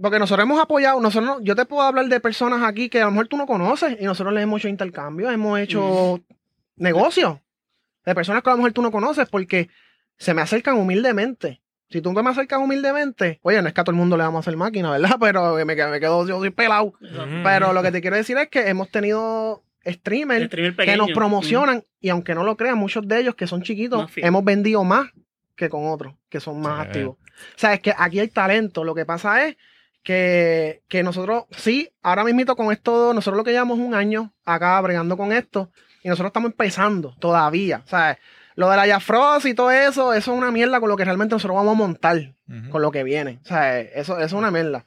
Porque 0.00 0.18
nosotros 0.18 0.44
hemos 0.44 0.60
apoyado, 0.60 1.00
nosotros 1.00 1.38
no- 1.38 1.44
yo 1.44 1.54
te 1.56 1.64
puedo 1.64 1.82
hablar 1.82 2.06
de 2.08 2.20
personas 2.20 2.62
aquí 2.62 2.88
que 2.90 3.00
a 3.00 3.06
lo 3.06 3.10
mejor 3.12 3.28
tú 3.28 3.36
no 3.36 3.46
conoces 3.46 3.96
y 3.98 4.04
nosotros 4.04 4.34
les 4.34 4.42
hemos 4.42 4.60
hecho 4.60 4.68
intercambios, 4.68 5.32
hemos 5.32 5.58
hecho 5.58 6.20
negocios 6.76 7.38
de 8.04 8.14
personas 8.14 8.42
que 8.42 8.50
a 8.50 8.52
lo 8.52 8.58
mejor 8.58 8.72
tú 8.72 8.82
no 8.82 8.90
conoces 8.92 9.28
porque 9.28 9.68
se 10.18 10.34
me 10.34 10.42
acercan 10.42 10.76
humildemente. 10.76 11.60
Si 11.88 12.00
tú 12.00 12.12
me 12.12 12.28
acercas 12.28 12.58
humildemente, 12.58 13.38
oye, 13.42 13.62
no 13.62 13.68
es 13.68 13.74
que 13.74 13.80
a 13.80 13.84
todo 13.84 13.92
el 13.92 13.98
mundo 13.98 14.16
le 14.16 14.24
vamos 14.24 14.38
a 14.38 14.40
hacer 14.40 14.56
máquina, 14.56 14.90
¿verdad? 14.90 15.16
Pero 15.20 15.54
me, 15.64 15.76
quedo- 15.76 15.90
me 15.90 16.00
quedo, 16.00 16.26
yo 16.26 16.38
soy 16.38 16.50
pelado. 16.50 16.92
Pero 17.44 17.72
lo 17.72 17.82
que 17.82 17.92
te 17.92 18.00
quiero 18.00 18.16
decir 18.16 18.36
es 18.38 18.48
que 18.48 18.68
hemos 18.68 18.90
tenido 18.90 19.62
streamers 19.86 20.46
Streamer 20.46 20.76
que 20.76 20.96
nos 20.96 21.10
promocionan 21.12 21.82
y 22.00 22.08
aunque 22.08 22.34
no 22.34 22.42
lo 22.44 22.56
crean, 22.56 22.76
muchos 22.78 23.06
de 23.06 23.20
ellos 23.20 23.34
que 23.34 23.46
son 23.46 23.62
chiquitos, 23.62 24.10
hemos 24.16 24.44
vendido 24.44 24.84
más 24.84 25.08
que 25.54 25.68
con 25.68 25.86
otros 25.88 26.14
que 26.28 26.40
son 26.40 26.60
más 26.60 26.82
Sí. 26.82 26.86
activos. 26.88 27.16
O 27.16 27.58
sea, 27.58 27.74
es 27.74 27.80
que 27.80 27.92
aquí 27.96 28.18
hay 28.20 28.28
talento. 28.28 28.82
Lo 28.84 28.94
que 28.94 29.04
pasa 29.06 29.46
es 29.46 29.56
que, 30.02 30.82
que 30.88 31.02
nosotros, 31.02 31.44
sí, 31.50 31.90
ahora 32.02 32.24
mismito 32.24 32.56
con 32.56 32.72
esto, 32.72 33.12
nosotros 33.12 33.36
lo 33.36 33.44
que 33.44 33.50
llevamos 33.52 33.78
un 33.78 33.94
año 33.94 34.32
acá 34.44 34.80
bregando 34.80 35.16
con 35.16 35.32
esto 35.32 35.70
y 36.02 36.08
nosotros 36.08 36.28
estamos 36.30 36.50
empezando 36.52 37.14
todavía. 37.18 37.82
O 37.84 37.88
sea, 37.88 38.18
lo 38.56 38.68
de 38.70 38.76
la 38.76 38.86
Jafros 38.86 39.44
y 39.46 39.54
todo 39.54 39.70
eso, 39.70 40.12
eso 40.14 40.32
es 40.32 40.38
una 40.38 40.50
mierda 40.50 40.80
con 40.80 40.88
lo 40.88 40.96
que 40.96 41.04
realmente 41.04 41.34
nosotros 41.34 41.54
vamos 41.56 41.74
a 41.74 41.78
montar 41.78 42.32
con 42.70 42.80
lo 42.82 42.90
que 42.90 43.02
viene. 43.04 43.38
O 43.44 43.46
sea, 43.46 43.78
eso, 43.80 44.16
eso 44.16 44.24
es 44.24 44.32
una 44.32 44.50
mierda. 44.50 44.84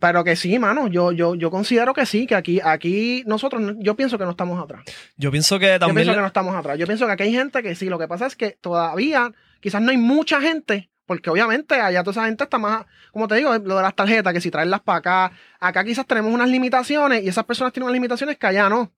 Pero 0.00 0.24
que 0.24 0.34
sí, 0.36 0.58
mano, 0.58 0.86
yo, 0.88 1.12
yo, 1.12 1.34
yo 1.34 1.50
considero 1.50 1.94
que 1.94 2.06
sí, 2.06 2.26
que 2.26 2.34
aquí, 2.34 2.60
aquí 2.64 3.22
nosotros, 3.26 3.60
no- 3.62 3.74
yo 3.80 3.94
pienso 3.96 4.18
que 4.18 4.24
no 4.24 4.30
estamos 4.30 4.62
atrás. 4.62 4.82
Yo 5.16 5.30
pienso 5.30 5.58
que 5.58 5.66
Yo 5.72 5.78
también. 5.78 5.96
pienso 5.96 6.14
que 6.14 6.20
no 6.20 6.26
estamos 6.26 6.56
atrás. 6.56 6.78
Yo 6.78 6.86
pienso 6.86 7.06
que 7.06 7.12
aquí 7.12 7.22
hay 7.24 7.32
gente 7.32 7.62
que 7.62 7.74
sí. 7.74 7.86
Lo 7.88 7.98
que 7.98 8.08
pasa 8.08 8.26
es 8.26 8.34
que 8.36 8.56
todavía, 8.60 9.30
quizás 9.60 9.82
no 9.82 9.90
hay 9.90 9.96
mucha 9.98 10.40
gente, 10.40 10.90
porque 11.04 11.28
obviamente 11.28 11.74
allá 11.74 12.02
toda 12.02 12.12
esa 12.12 12.26
gente 12.26 12.44
está 12.44 12.58
más, 12.58 12.86
como 13.12 13.28
te 13.28 13.34
digo, 13.34 13.52
lo 13.58 13.76
de 13.76 13.82
las 13.82 13.94
tarjetas, 13.94 14.32
que 14.32 14.40
si 14.40 14.50
traerlas 14.50 14.80
para 14.80 14.98
acá, 14.98 15.32
acá 15.62 15.84
quizás 15.84 16.04
tenemos 16.06 16.32
unas 16.32 16.48
limitaciones 16.48 17.22
y 17.22 17.28
esas 17.28 17.44
personas 17.44 17.72
tienen 17.72 17.84
unas 17.84 17.94
limitaciones 17.94 18.36
que 18.36 18.46
allá 18.46 18.68
no. 18.68 18.90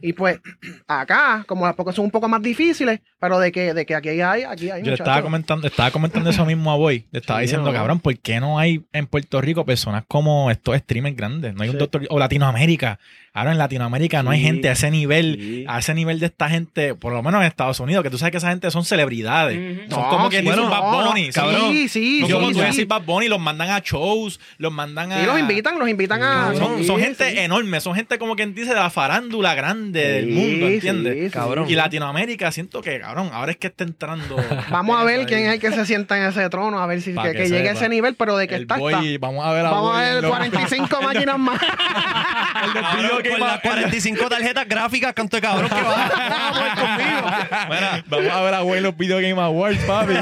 Y 0.00 0.12
pues 0.12 0.38
acá, 0.86 1.44
como 1.46 1.66
las 1.66 1.74
pocas 1.74 1.94
son 1.94 2.04
un 2.04 2.10
poco 2.10 2.28
más 2.28 2.40
difíciles, 2.42 3.00
pero 3.18 3.38
de 3.38 3.50
que, 3.52 3.74
de 3.74 3.84
que 3.86 3.94
aquí 3.94 4.08
hay, 4.20 4.42
aquí 4.42 4.70
hay. 4.70 4.80
Yo 4.80 4.84
le 4.86 4.90
muchachos. 4.92 5.00
estaba 5.00 5.22
comentando, 5.22 5.66
estaba 5.66 5.90
comentando 5.90 6.30
eso 6.30 6.44
mismo 6.46 6.70
a 6.72 6.76
Boy. 6.76 7.06
Le 7.10 7.18
estaba 7.20 7.40
Sí, 7.40 7.44
diciendo, 7.44 7.66
¿no? 7.70 7.76
cabrón, 7.76 8.00
¿por 8.00 8.16
qué 8.18 8.40
no 8.40 8.58
hay 8.58 8.82
en 8.92 9.06
Puerto 9.06 9.40
Rico 9.40 9.64
personas 9.64 10.04
como 10.06 10.50
estos 10.50 10.76
streamers 10.78 11.16
grandes? 11.16 11.54
No 11.54 11.62
hay 11.62 11.70
un 11.70 11.78
doctor. 11.78 12.06
O 12.10 12.18
Latinoamérica. 12.18 12.98
Ahora 13.34 13.52
en 13.52 13.58
Latinoamérica 13.58 14.22
no 14.22 14.30
hay 14.30 14.40
Sí. 14.40 14.44
gente 14.44 14.68
a 14.68 14.72
ese 14.72 14.90
nivel, 14.90 15.38
Sí. 15.40 15.64
a 15.66 15.78
ese 15.78 15.94
nivel 15.94 16.20
de 16.20 16.26
esta 16.26 16.50
gente, 16.50 16.94
por 16.94 17.14
lo 17.14 17.22
menos 17.22 17.40
en 17.40 17.46
Estados 17.46 17.80
Unidos, 17.80 18.02
que 18.04 18.10
tú 18.10 18.18
sabes 18.18 18.30
que 18.30 18.36
esa 18.36 18.50
gente 18.50 18.70
son 18.70 18.84
celebridades. 18.84 19.88
Son 19.90 20.02
No, 20.02 20.08
como 20.10 20.28
que 20.28 20.42
bueno, 20.42 20.68
Bad 20.68 21.06
Bunny. 21.06 21.28
no. 21.28 21.32
cabrón. 21.32 21.72
Sí, 21.72 21.88
sí, 21.88 22.18
No 22.20 22.26
sí, 22.26 22.32
como 22.34 22.48
tú 22.48 22.54
sí. 22.56 22.60
decir 22.60 22.86
Bad 22.86 23.02
Bunny, 23.02 23.28
los 23.28 23.40
mandan 23.40 23.70
a 23.70 23.78
shows, 23.80 24.38
los 24.58 24.70
mandan 24.70 25.12
a. 25.12 25.20
Sí, 25.20 25.26
los 25.26 25.38
invitan, 25.38 25.78
los 25.78 25.88
invitan 25.88 26.11
a. 26.20 26.50
Sí, 26.52 26.58
Son, 26.58 26.98
sí, 26.98 27.04
gente 27.04 27.30
sí. 27.30 27.38
enorme, 27.38 27.80
son 27.80 27.94
gente 27.94 28.18
como 28.18 28.34
quien 28.34 28.54
dice 28.54 28.70
de 28.70 28.74
la 28.80 28.90
farándula 28.90 29.54
grande 29.54 30.00
del 30.06 30.26
mundo, 30.26 30.66
¿entiendes? 30.66 31.14
sí. 31.26 31.30
Cabrón. 31.30 31.70
Y 31.70 31.74
Latinoamérica, 31.76 32.50
siento 32.50 32.82
que, 32.82 32.98
cabrón, 32.98 33.30
ahora 33.32 33.52
es 33.52 33.56
que 33.58 33.68
está 33.68 33.84
entrando. 33.84 34.36
Vamos 34.70 35.00
a 35.00 35.04
ver 35.04 35.24
quién 35.26 35.46
es 35.46 35.54
el 35.54 35.60
que 35.60 35.70
se 35.70 35.86
sienta 35.86 36.18
en 36.18 36.24
ese 36.24 36.48
trono, 36.50 36.80
a 36.80 36.86
ver 36.86 37.00
si 37.00 37.14
que, 37.14 37.22
que 37.22 37.32
que 37.34 37.48
llegue 37.48 37.68
a 37.68 37.72
ese 37.72 37.88
nivel, 37.88 38.16
pero 38.16 38.36
de 38.36 38.48
que 38.48 38.56
El 38.56 38.62
está, 38.62 38.76
boy, 38.78 38.92
está. 39.14 39.26
Vamos 39.26 39.46
a 39.46 39.52
ver 39.52 39.64
a 39.66 39.70
Vamos 39.70 39.96
a 39.96 40.00
ver 40.00 40.22
los- 40.22 40.30
45 40.36 41.00
máquinas 41.02 41.38
más. 41.38 41.60
Cabrón, 41.60 43.22
con 43.30 43.40
las 43.40 43.60
45 43.60 44.28
tarjetas 44.28 44.68
gráficas, 44.68 45.12
canto 45.12 45.36
de 45.36 45.40
cabrón 45.42 45.68
que 45.68 45.74
va. 45.82 45.82
Vamos 46.32 46.58
a 46.58 46.62
ver 46.62 46.72
conmigo. 46.74 47.66
Mira, 47.70 48.04
Vamos 48.06 48.30
a 48.32 48.40
ver 48.42 48.54
a 48.54 48.60
Boy 48.62 48.78
en 48.78 48.82
los 48.84 48.96
Video 48.96 49.16
Game 49.18 49.40
Awards, 49.40 49.78
papi. 49.84 50.14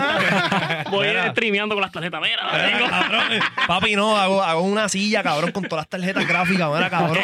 Voy 0.90 1.06
streameando 1.30 1.74
con 1.74 1.82
las 1.82 1.92
tarjetas. 1.92 2.20
Mira, 2.20 2.44
la 2.46 2.52
Mira, 2.52 2.78
tengo. 2.78 2.90
cabrón. 2.90 3.22
Papi, 3.66 3.96
no, 3.96 4.16
hago, 4.16 4.42
hago 4.42 4.60
una 4.62 4.88
silla, 4.88 5.22
cabrón, 5.22 5.52
con 5.52 5.64
todas 5.64 5.79
las 5.80 5.88
tarjetas 5.88 6.26
gráficas. 6.26 6.68
Mira, 6.72 6.90
cabrón. 6.90 7.16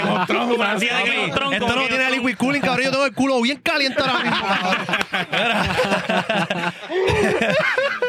Esto 1.53 1.75
no 1.77 1.87
tiene 1.89 2.11
liquid 2.11 2.37
cooling, 2.37 2.61
cabrón. 2.61 2.85
Yo 2.87 2.91
tengo 2.91 3.07
el 3.07 3.15
culo 3.15 3.41
bien 3.43 3.61
caliente 3.61 4.01
ahora 4.01 4.19
mismo, 4.25 4.47
cabrón. 4.47 4.77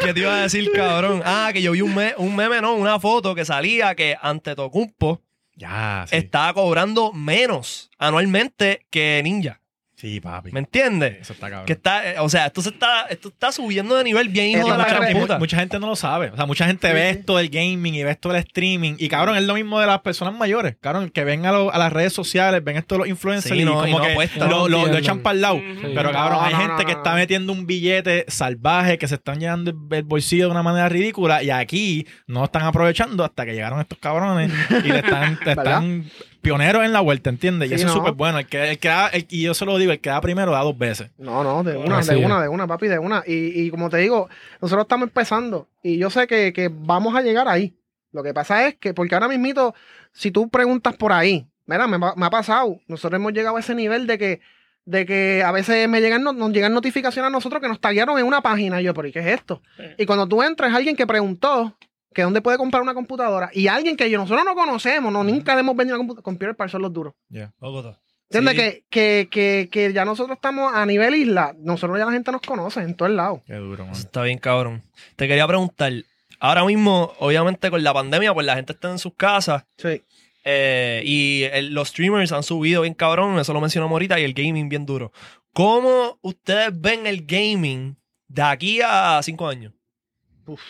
¿Qué 0.02 0.14
te 0.14 0.20
iba 0.20 0.34
a 0.36 0.42
decir, 0.44 0.72
cabrón? 0.74 1.22
Ah, 1.26 1.50
que 1.54 1.62
yo 1.62 1.72
vi 1.72 1.82
un, 1.82 1.94
me- 1.96 2.14
un 2.18 2.36
meme, 2.36 2.62
no, 2.62 2.74
una 2.74 3.00
foto 3.00 3.36
que 3.36 3.46
salía 3.46 3.96
que 3.96 4.16
ante 4.22 4.56
Tocumpo 4.56 5.22
Ya, 5.56 6.06
sí. 6.08 6.16
estaba 6.18 6.54
cobrando 6.54 7.12
menos 7.14 7.90
anualmente 7.98 8.86
que 8.90 9.22
Ninja. 9.24 9.62
Sí, 10.00 10.20
papi. 10.22 10.52
¿Me 10.52 10.60
entiendes? 10.60 11.18
Eso 11.22 11.34
está 11.34 11.50
cabrón. 11.50 11.66
Que 11.66 11.74
está, 11.74 12.08
eh, 12.12 12.16
o 12.20 12.30
sea, 12.30 12.46
esto 12.46 12.62
se 12.62 12.70
está, 12.70 13.08
esto 13.10 13.30
está 13.30 13.52
subiendo 13.52 13.96
de 13.96 14.04
nivel 14.04 14.30
bien 14.30 14.50
hijo 14.50 14.72
de 14.72 14.78
la 14.78 14.84
está 14.84 15.00
gran 15.00 15.12
mu- 15.14 15.22
puta. 15.22 15.40
mucha 15.40 15.58
gente 15.58 15.80
no 15.80 15.88
lo 15.88 15.96
sabe. 15.96 16.30
O 16.30 16.36
sea, 16.36 16.46
mucha 16.46 16.68
gente 16.68 16.94
ve 16.94 17.10
esto 17.10 17.36
del 17.38 17.50
gaming 17.50 17.96
y 17.96 18.04
ve 18.04 18.12
esto 18.12 18.30
del 18.30 18.38
streaming. 18.44 18.94
Y 19.00 19.10
cabrón, 19.10 19.38
es 19.38 19.44
lo 19.46 19.56
mismo 19.56 19.80
de 19.80 19.88
las 19.88 20.02
personas 20.02 20.36
mayores. 20.36 20.76
Cabrón, 20.80 21.10
que 21.10 21.24
ven 21.24 21.48
a, 21.48 21.52
lo- 21.52 21.74
a 21.74 21.80
las 21.80 21.92
redes 21.92 22.14
sociales, 22.14 22.64
ven 22.64 22.78
esto 22.78 22.94
de 22.94 23.00
los 23.00 23.08
influencers 23.08 23.56
Sí, 23.56 23.62
y 23.64 23.66
no, 23.66 23.74
como 23.74 23.88
y 23.88 23.92
no 23.94 24.02
que 24.04 24.12
apuestan. 24.12 24.50
lo, 24.52 24.68
lo- 24.70 24.86
lo 24.86 24.98
echan 25.00 25.22
para 25.22 25.34
el 25.34 25.42
lado. 25.42 25.56
Ujú. 25.56 25.66
Pero 25.96 26.12
cabrón, 26.12 26.40
No, 26.42 26.46
hay 26.46 26.54
no, 26.54 26.60
gente 26.60 26.74
no, 26.74 26.86
que 26.86 26.92
no. 26.94 26.98
está 27.00 27.16
metiendo 27.16 27.52
un 27.54 27.66
billete 27.66 28.26
salvaje, 28.28 29.00
que 29.00 29.08
se 29.08 29.16
están 29.16 29.40
llenando 29.40 29.72
el, 29.72 29.78
el 29.98 30.04
bolsillo 30.04 30.46
de 30.46 30.52
una 30.52 30.62
manera 30.62 30.90
ridícula. 30.90 31.42
Y 31.42 31.50
aquí 31.50 32.06
no 32.28 32.44
están 32.46 32.62
aprovechando 32.62 33.24
hasta 33.24 33.48
que 33.48 33.54
llegaron 33.54 33.80
estos 33.80 33.98
cabrones 33.98 34.52
y 34.86 34.90
le 34.90 35.00
están, 35.00 35.40
le 35.44 35.52
están 35.54 36.06
pioneros 36.48 36.84
en 36.86 36.94
la 36.94 37.02
vuelta, 37.02 37.30
¿entiendes? 37.30 37.70
Y 37.70 37.74
eso 37.74 37.88
es 37.88 37.94
súper 37.94 38.14
bueno. 38.14 38.40
El 38.40 38.48
que, 38.48 38.72
el 38.72 38.80
que 38.80 38.88
da- 38.88 39.08
el- 39.10 39.26
y 39.30 39.44
yo 39.44 39.54
se 39.54 39.66
lo 39.66 39.78
digo, 39.78 39.92
el 39.92 40.00
que 40.00 40.10
da 40.10 40.22
primero 40.22 40.52
da 40.52 40.62
dos 40.64 40.78
veces. 40.78 41.10
No, 41.18 41.44
no, 41.44 41.64
de 41.64 41.76
una, 41.78 42.00
Así 42.00 42.12
de 42.14 42.20
es. 42.20 42.26
una, 42.26 42.42
de 42.42 42.48
una, 42.48 42.68
papi, 42.68 42.88
de 42.88 43.00
una. 43.00 43.24
Y, 43.28 43.62
y 43.62 43.70
como 43.70 43.90
te 43.90 43.98
digo, 43.98 44.30
nosotros 44.62 44.86
estamos 44.86 45.08
empezando 45.08 45.68
y 45.84 45.98
yo 45.98 46.10
sé 46.10 46.28
que, 46.28 46.54
que 46.54 46.70
vamos 46.72 47.16
a 47.16 47.22
llegar 47.22 47.48
ahí. 47.48 47.74
Lo 48.14 48.24
que 48.24 48.34
pasa 48.34 48.68
es 48.68 48.76
que, 48.76 48.94
porque 48.94 49.16
ahora 49.16 49.28
mismito, 49.28 49.76
si 50.14 50.32
tú 50.32 50.50
preguntas 50.50 50.96
por 50.96 51.12
ahí, 51.12 51.46
mira, 51.66 51.86
me, 51.88 51.98
ha 52.26 52.30
pasado, 52.30 52.80
nosotros 52.88 53.20
hemos 53.20 53.34
llegado 53.34 53.58
a 53.58 53.60
ese 53.60 53.76
nivel 53.76 54.08
de 54.08 54.18
que, 54.18 54.40
de 54.86 55.06
que 55.06 55.44
a 55.46 55.52
veces 55.52 55.88
me 55.90 56.00
llegan, 56.00 56.24
no- 56.24 56.32
nos 56.34 56.52
llegan 56.52 56.74
notificaciones 56.74 57.28
a 57.28 57.32
nosotros 57.32 57.62
que 57.62 57.68
nos 57.68 57.82
taguearon 57.82 58.18
en 58.18 58.26
una 58.26 58.42
página. 58.42 58.80
Y 58.82 58.86
yo, 58.86 58.94
pero 58.94 59.08
¿y 59.10 59.12
qué 59.12 59.20
es 59.20 59.28
esto? 59.28 59.62
Sí. 59.76 59.84
Y 60.00 60.06
cuando 60.06 60.26
tú 60.28 60.42
entras, 60.42 60.74
alguien 60.74 60.96
que 60.96 61.06
preguntó 61.06 61.78
que 62.18 62.24
dónde 62.24 62.42
puede 62.42 62.58
comprar 62.58 62.82
una 62.82 62.96
computadora 62.96 63.52
y 63.54 63.68
alguien 63.68 63.96
que 63.96 64.10
yo, 64.10 64.18
nosotros 64.18 64.44
no 64.44 64.56
conocemos, 64.56 65.14
no, 65.14 65.24
nunca 65.24 65.58
hemos 65.60 65.76
vendido 65.76 65.96
una 65.96 66.00
computadora, 66.00 66.24
Computer 66.24 66.56
Parts 66.56 66.72
son 66.72 66.82
los 66.82 66.92
duros. 66.92 67.14
¿Entiendes? 67.30 68.54
Sí. 68.56 68.58
Que, 68.58 68.84
que, 68.90 69.28
que, 69.30 69.70
que 69.72 69.94
ya 69.94 70.04
nosotros 70.04 70.36
estamos 70.36 70.74
a 70.74 70.84
nivel 70.88 71.14
isla, 71.14 71.56
nosotros 71.60 72.00
ya 72.00 72.06
la 72.06 72.12
gente 72.12 72.32
nos 72.32 72.42
conoce 72.42 72.82
en 72.82 72.96
todo 72.96 73.08
el 73.08 73.16
lado. 73.18 73.44
Qué 73.46 73.54
duro, 73.54 73.86
man. 73.86 73.94
Está 73.94 74.24
bien, 74.24 74.40
cabrón. 74.40 74.82
Te 75.16 75.28
quería 75.28 75.48
preguntar. 75.48 75.94
Ahora 76.40 76.66
mismo, 76.66 77.14
obviamente, 77.20 77.70
con 77.70 77.84
la 77.84 77.94
pandemia, 77.94 78.34
pues 78.34 78.48
la 78.48 78.56
gente 78.56 78.74
está 78.74 78.90
en 78.90 78.98
sus 78.98 79.14
casas. 79.14 79.64
Sí. 79.78 80.02
eh, 80.44 81.04
y 81.06 81.44
el- 81.54 81.74
los 81.76 81.90
streamers 81.90 82.32
han 82.32 82.42
subido 82.42 82.82
bien 82.82 82.96
cabrón, 82.96 83.38
eso 83.38 83.54
lo 83.54 83.62
mencionamos 83.62 83.92
ahorita, 83.94 84.20
y 84.20 84.24
el 84.24 84.34
gaming 84.34 84.70
bien 84.70 84.88
duro. 84.88 85.12
¿Cómo 85.54 86.18
ustedes 86.24 86.70
ven 86.82 87.06
el 87.06 87.26
gaming 87.28 87.96
de 88.28 88.42
aquí 88.42 88.80
a 88.84 89.20
cinco 89.24 89.48
años? 89.48 89.74
Uf. 90.48 90.62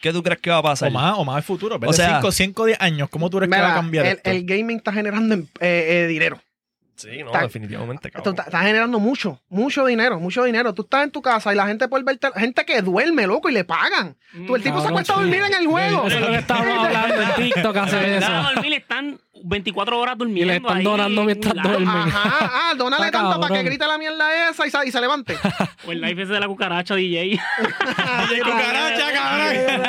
¿Qué 0.00 0.12
tú 0.12 0.22
crees 0.22 0.40
que 0.40 0.50
va 0.50 0.58
a 0.58 0.62
pasar? 0.62 0.88
O 0.88 0.92
más, 0.92 1.14
o 1.18 1.24
más 1.24 1.36
el 1.38 1.42
futuro. 1.42 1.78
O 1.84 1.92
sea- 1.92 2.16
5, 2.20 2.32
5, 2.32 2.64
10 2.66 2.80
años, 2.80 3.08
¿cómo 3.10 3.28
tú 3.30 3.38
crees 3.38 3.52
que 3.52 3.60
va 3.60 3.72
a 3.72 3.74
cambiar 3.74 4.06
el, 4.06 4.12
esto? 4.16 4.30
el 4.30 4.44
gaming 4.44 4.78
está 4.78 4.92
generando 4.92 5.34
em- 5.34 5.46
eh, 5.60 6.04
eh, 6.04 6.06
dinero. 6.06 6.40
Sí, 6.96 7.08
no, 7.22 7.28
Está- 7.28 7.40
definitivamente, 7.42 8.08
Esto 8.08 8.18
cabrón. 8.18 8.34
está, 8.34 8.42
está 8.50 8.60
generando 8.66 9.00
mucho, 9.00 9.40
mucho 9.48 9.86
dinero, 9.86 10.20
mucho 10.20 10.44
dinero. 10.44 10.74
Tú 10.74 10.82
estás 10.82 11.04
en 11.04 11.10
tu 11.10 11.22
casa 11.22 11.50
y 11.50 11.56
la 11.56 11.66
gente 11.66 11.88
puede 11.88 12.04
verte, 12.04 12.28
gente 12.36 12.62
que 12.66 12.82
duerme, 12.82 13.26
loco, 13.26 13.48
y 13.48 13.52
le 13.54 13.64
pagan. 13.64 14.16
Tú, 14.46 14.54
el 14.54 14.62
tipo 14.62 14.76
se 14.80 14.82
Cabrón, 14.84 14.86
acuesta 14.88 15.14
a 15.14 15.16
dormir 15.16 15.42
en 15.42 15.54
el 15.54 15.66
juego. 15.66 16.06
Eso 16.06 16.16
es 16.16 16.20
lo 16.20 16.28
que 16.28 16.36
estábamos 16.36 16.78
hablando 16.86 17.22
en 17.22 17.34
TikTok 17.36 17.76
hace 17.78 18.16
eso. 18.18 18.30
Dormir 18.54 18.72
están 18.74 19.18
24 19.42 19.98
horas 19.98 20.14
Y 20.14 20.18
durmiendo. 20.18 20.52
le 20.52 20.56
están 20.58 20.76
ahí 20.78 20.84
donando 20.84 21.20
en 21.22 21.26
mientras 21.26 21.54
duermen. 21.54 21.88
Ajá, 21.88 22.50
ah, 22.70 22.74
dónale 22.76 23.06
Está 23.06 23.22
tanto 23.22 23.40
para 23.40 23.54
que 23.54 23.62
grite 23.64 23.86
la 23.86 23.98
mierda 23.98 24.50
esa 24.50 24.66
y, 24.66 24.70
sa- 24.70 24.84
y 24.84 24.90
se 24.90 25.00
levante. 25.00 25.36
O 25.86 25.92
el 25.92 26.00
live 26.02 26.22
ese 26.24 26.32
de 26.34 26.40
la 26.40 26.46
cucaracha 26.46 26.94
DJ. 26.94 27.20
DJ 28.28 28.42
Cucaracha, 28.42 29.12
cabrón. 29.14 29.82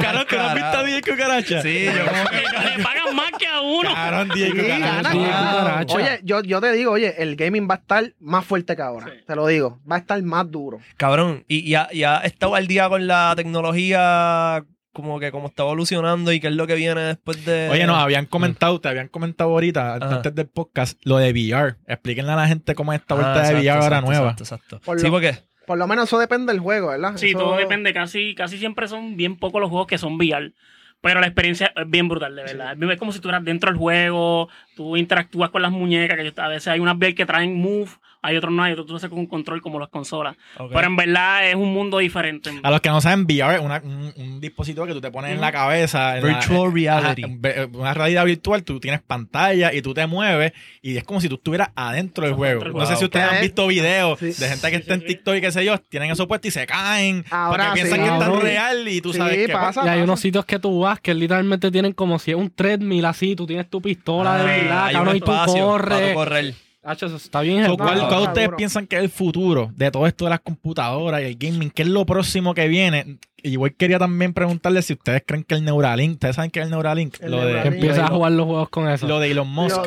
Cabrón, 0.00 0.24
¿tú 0.28 0.36
no 0.36 0.42
has 0.42 0.54
visto 0.54 0.78
a. 0.78 0.82
DJ 0.84 1.02
Cucaracha? 1.02 1.62
Sí, 1.62 1.84
yo 1.84 2.06
como 2.06 2.30
que... 2.30 2.36
Le 2.76 2.82
pagan 2.82 3.16
más 3.16 3.30
que 3.38 3.46
a 3.46 3.60
uno. 3.60 3.94
Cabrón, 3.94 4.28
DJ 4.34 4.50
Cucaracha. 4.52 5.94
Oye, 5.94 6.20
yo, 6.22 6.42
yo 6.42 6.60
te 6.60 6.72
digo, 6.72 6.92
oye, 6.92 7.14
el 7.22 7.36
gaming 7.36 7.68
va 7.68 7.74
a 7.74 7.78
estar 7.78 8.12
más 8.20 8.44
fuerte 8.44 8.74
que 8.74 8.82
ahora. 8.82 9.06
Sí. 9.06 9.12
Te 9.26 9.36
lo 9.36 9.46
digo. 9.46 9.78
Va 9.90 9.96
a 9.96 9.98
estar 9.98 10.22
más 10.22 10.50
duro. 10.50 10.78
Cabrón, 10.96 11.44
y 11.46 11.68
ya, 11.68 11.88
ya 11.92 12.18
estado 12.18 12.54
al 12.54 12.66
día 12.66 12.88
con 12.88 13.06
la 13.06 13.34
tecnología, 13.36 14.64
como 14.92 15.20
que 15.20 15.30
como 15.30 15.48
está 15.48 15.62
evolucionando 15.62 16.32
y 16.32 16.40
qué 16.40 16.48
es 16.48 16.54
lo 16.54 16.66
que 16.66 16.74
viene 16.74 17.00
después 17.00 17.44
de. 17.44 17.68
Oye, 17.70 17.86
nos 17.86 17.96
habían 17.98 18.26
comentado, 18.26 18.80
te 18.80 18.88
habían 18.88 19.08
comentado 19.08 19.50
ahorita, 19.50 19.94
Ajá. 19.96 20.16
antes 20.16 20.34
del 20.34 20.48
podcast, 20.48 20.98
lo 21.04 21.18
de 21.18 21.30
VR. 21.32 21.76
Explíquenle 21.86 22.32
a 22.32 22.36
la 22.36 22.48
gente 22.48 22.74
cómo 22.74 22.92
es 22.92 23.00
esta 23.00 23.14
Ah, 23.14 23.18
vuelta 23.18 23.34
de 23.34 23.38
exacto, 23.40 23.58
VR 23.60 23.70
ahora 23.70 23.86
exacto, 23.98 24.06
nueva. 24.10 24.30
Exacto, 24.32 24.42
exacto. 24.44 24.80
Por 24.84 24.98
Sí, 25.00 25.06
lo- 25.06 25.12
porque 25.12 25.38
Por 25.66 25.78
lo 25.78 25.86
menos 25.86 26.06
eso 26.08 26.18
depende 26.18 26.52
del 26.52 26.60
juego, 26.60 26.88
¿verdad? 26.88 27.12
Sí, 27.16 27.28
Eso- 27.30 27.38
todo 27.38 27.56
depende. 27.56 27.92
Casi, 27.92 28.34
casi 28.34 28.58
siempre 28.58 28.88
son 28.88 29.16
bien 29.16 29.36
pocos 29.36 29.60
los 29.60 29.70
juegos 29.70 29.86
que 29.86 29.98
son 29.98 30.14
VR. 30.16 30.52
Pero 31.00 31.20
la 31.20 31.26
experiencia 31.28 31.72
es 31.76 31.88
bien 31.88 32.08
brutal, 32.08 32.34
de 32.36 32.42
verdad. 32.42 32.76
Es 32.92 32.98
como 32.98 33.12
si 33.12 33.20
tú 33.20 33.28
eras 33.28 33.44
dentro 33.44 33.70
del 33.70 33.78
juego, 33.78 34.48
tú 34.76 34.96
interactúas 34.96 35.50
con 35.50 35.62
las 35.62 35.70
muñecas, 35.70 36.18
que 36.18 36.32
a 36.40 36.48
veces 36.48 36.68
hay 36.68 36.80
unas 36.80 36.96
VR 36.96 37.14
que 37.14 37.24
traen 37.24 37.54
Move 37.54 37.88
hay 38.22 38.36
otros 38.36 38.52
no, 38.52 38.62
hay 38.62 38.72
otros 38.72 38.86
tú 38.86 38.92
lo 38.92 38.96
haces 38.98 39.08
con 39.10 39.18
un 39.18 39.26
control 39.26 39.60
como 39.62 39.78
las 39.78 39.88
consolas. 39.88 40.36
Pero 40.56 40.86
en 40.86 40.96
verdad 40.96 41.48
es 41.48 41.54
un 41.54 41.72
mundo 41.72 41.98
diferente. 41.98 42.50
A 42.62 42.70
los 42.70 42.80
que 42.80 42.88
no 42.90 43.00
saben, 43.00 43.24
VR 43.24 43.56
es 43.56 43.60
una- 43.62 43.80
un, 43.84 44.12
un 44.16 44.40
dispositivo 44.40 44.86
que 44.86 44.92
tú 44.92 45.00
te 45.00 45.10
pones 45.10 45.32
en 45.32 45.40
la 45.40 45.52
cabeza. 45.52 46.18
en 46.18 46.24
Virtual 46.24 46.68
eh, 46.68 46.72
reality. 46.74 47.24
ajá, 47.24 47.32
ve- 47.38 47.68
una 47.72 47.94
realidad 47.94 48.24
virtual, 48.24 48.62
tú 48.62 48.78
tienes 48.80 49.00
pantalla 49.02 49.72
y 49.72 49.82
tú 49.82 49.94
te 49.94 50.06
mueves 50.06 50.52
y 50.82 50.96
es 50.96 51.04
como 51.04 51.20
si 51.20 51.28
tú 51.28 51.36
estuvieras 51.36 51.70
adentro 51.74 52.24
del 52.24 52.34
juego. 52.34 52.64
No 52.64 52.86
sé 52.86 52.96
si 52.96 53.04
ustedes 53.04 53.30
han 53.30 53.40
visto 53.40 53.66
videos 53.66 54.18
Sí. 54.18 54.26
de 54.32 54.48
gente 54.48 54.70
que 54.70 54.76
Sí, 54.76 54.80
está 54.82 54.94
en. 54.94 55.04
TikTok 55.04 55.34
y 55.36 55.40
qué 55.40 55.52
sé 55.52 55.64
yo, 55.64 55.78
tienen 55.78 56.10
eso 56.10 56.28
puesto 56.28 56.48
y 56.48 56.50
se 56.50 56.66
caen 56.66 57.24
Ahora 57.30 57.64
porque 57.70 57.80
piensan 57.82 57.98
sí. 58.00 58.04
que 58.06 58.12
es 58.12 58.18
tan 58.18 58.40
real 58.40 58.88
y 58.88 59.00
tú 59.00 59.12
Sí, 59.12 59.18
sabes 59.18 59.36
pues, 59.46 59.50
pasa. 59.52 59.82
Y 59.84 59.88
hay 59.88 60.00
unos 60.02 60.20
sitios 60.20 60.44
que 60.44 60.58
tú 60.58 60.80
vas 60.80 61.00
que 61.00 61.14
literalmente 61.14 61.70
tienen 61.70 61.92
como 61.92 62.18
si 62.18 62.30
es 62.32 62.36
un 62.36 62.50
treadmill 62.50 63.04
así, 63.04 63.34
tú 63.34 63.46
tienes 63.46 63.68
tu 63.70 63.80
pistola 63.82 64.36
de 64.36 64.42
Ah, 64.42 64.44
verdad, 64.56 64.92
cabrón, 64.92 65.16
y 65.16 65.20
tú 65.20 65.26
corres. 65.26 66.56
Eso 66.82 67.16
está 67.16 67.40
bien. 67.42 67.66
So. 67.66 67.76
¿Cuál, 67.76 67.98
No, 67.98 68.08
cuál 68.08 68.20
no, 68.20 68.26
ustedes 68.28 68.44
seguro. 68.44 68.56
piensan 68.56 68.86
que 68.86 68.96
es 68.96 69.02
el 69.02 69.10
futuro 69.10 69.70
de 69.74 69.90
todo 69.90 70.06
esto 70.06 70.24
de 70.24 70.30
las 70.30 70.40
computadoras 70.40 71.20
y 71.22 71.24
el 71.24 71.36
gaming? 71.36 71.70
¿Qué 71.70 71.82
es 71.82 71.88
lo 71.88 72.06
próximo 72.06 72.54
que 72.54 72.68
viene? 72.68 73.18
Y 73.36 73.50
igual 73.50 73.74
quería 73.74 73.98
también 73.98 74.32
preguntarle 74.34 74.82
si 74.82 74.94
ustedes 74.94 75.22
creen 75.26 75.44
que 75.44 75.54
el 75.54 75.64
Neuralink, 75.64 76.14
¿ustedes 76.14 76.36
saben 76.36 76.50
qué 76.50 76.60
es 76.60 76.64
el 76.66 76.70
Neuralink? 76.70 77.16
El 77.20 77.30
lo, 77.32 77.44
de, 77.44 77.78
Que 77.78 77.90
a 77.90 78.08
jugar 78.08 78.32
los 78.32 78.46
juegos 78.46 78.68
con 78.70 78.88
eso. 78.88 79.06
lo 79.06 79.18
de 79.18 79.30
Elon 79.30 79.48
Musk, 79.48 79.78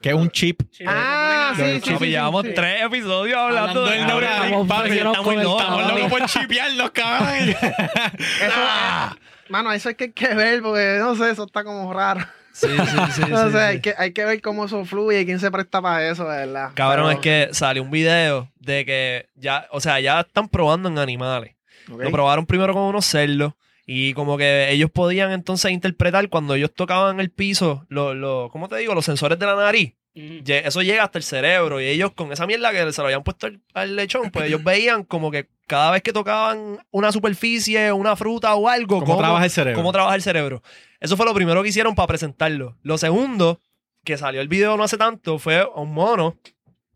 que 0.00 0.08
es 0.10 0.14
un 0.14 0.30
chip. 0.30 0.62
Ah, 0.86 1.52
sí, 1.56 1.80
sí, 1.82 1.94
sí, 1.98 2.06
llevamos 2.06 2.44
sí. 2.44 2.52
tres 2.54 2.82
episodios 2.82 3.36
hablando, 3.38 3.84
del 3.86 4.06
Neuralink. 4.06 4.68
Papi, 4.68 4.90
Estamos 4.98 5.42
locos, 5.42 6.10
por 6.10 6.26
chipearnos, 6.26 6.90
cabrón. 6.90 7.48
Eso, 7.48 9.16
mano, 9.48 9.72
eso 9.72 9.88
hay 9.90 9.94
que, 9.94 10.12
que 10.12 10.34
ver 10.34 10.62
porque 10.62 10.96
no 10.98 11.14
sé, 11.16 11.30
eso 11.30 11.44
está 11.44 11.62
como 11.64 11.92
raro. 11.92 12.20
Sí, 12.52 12.66
sí, 12.68 12.96
sí. 13.14 13.20
no 13.30 13.46
sí, 13.46 13.46
sé, 13.46 13.50
sí. 13.52 13.56
Hay, 13.58 13.80
que, 13.80 13.94
hay 13.96 14.12
que 14.12 14.24
ver 14.24 14.40
cómo 14.42 14.64
eso 14.66 14.84
fluye 14.84 15.20
y 15.20 15.24
quién 15.26 15.40
se 15.40 15.50
presta 15.50 15.80
para 15.80 16.08
eso, 16.08 16.24
de 16.28 16.36
verdad. 16.46 16.70
Cabrón, 16.74 17.06
Pero- 17.06 17.10
es 17.10 17.18
que 17.20 17.54
salió 17.54 17.82
un 17.82 17.90
video 17.90 18.50
de 18.60 18.84
que 18.84 19.26
ya, 19.34 19.66
o 19.70 19.80
sea, 19.80 20.00
ya 20.00 20.20
están 20.20 20.48
probando 20.48 20.88
en 20.88 20.98
animales. 20.98 21.54
Lo 21.88 22.10
probaron 22.10 22.46
primero 22.46 22.72
con 22.74 22.82
unos 22.82 23.04
cerdos 23.06 23.54
y 23.86 24.14
como 24.14 24.38
que 24.38 24.70
ellos 24.70 24.90
podían 24.90 25.32
entonces 25.32 25.72
interpretar 25.72 26.28
cuando 26.28 26.54
ellos 26.54 26.72
tocaban 26.72 27.18
el 27.20 27.30
piso, 27.30 27.84
lo, 27.88 28.14
lo, 28.14 28.48
¿cómo 28.52 28.68
te 28.68 28.76
digo? 28.76 28.94
Los 28.94 29.04
sensores 29.04 29.38
de 29.38 29.46
la 29.46 29.56
nariz. 29.56 29.94
Eso 30.14 30.82
llega 30.82 31.04
hasta 31.04 31.18
el 31.18 31.24
cerebro 31.24 31.80
y 31.80 31.86
ellos 31.86 32.12
con 32.12 32.30
esa 32.32 32.46
mierda 32.46 32.70
que 32.70 32.92
se 32.92 33.00
lo 33.00 33.06
habían 33.06 33.22
puesto 33.24 33.46
al, 33.46 33.60
al 33.72 33.96
lechón, 33.96 34.30
pues 34.30 34.44
ellos 34.46 34.62
veían 34.64 35.04
como 35.04 35.30
que 35.30 35.48
cada 35.66 35.90
vez 35.90 36.02
que 36.02 36.12
tocaban 36.12 36.78
una 36.90 37.10
superficie, 37.12 37.90
una 37.92 38.14
fruta 38.14 38.54
o 38.54 38.68
algo, 38.68 39.00
¿Cómo 39.00 39.16
trabaja 39.16 39.44
el 39.46 39.50
cerebro? 39.50 39.78
cómo 39.78 39.90
trabaja 39.90 40.14
el 40.14 40.22
cerebro. 40.22 40.62
Eso 41.02 41.16
fue 41.16 41.26
lo 41.26 41.34
primero 41.34 41.62
que 41.62 41.68
hicieron 41.68 41.94
para 41.94 42.06
presentarlo. 42.06 42.78
Lo 42.82 42.96
segundo, 42.96 43.60
que 44.04 44.16
salió 44.16 44.40
el 44.40 44.48
video 44.48 44.76
no 44.76 44.84
hace 44.84 44.96
tanto, 44.96 45.38
fue 45.38 45.58
a 45.60 45.66
un 45.68 45.92
mono 45.92 46.38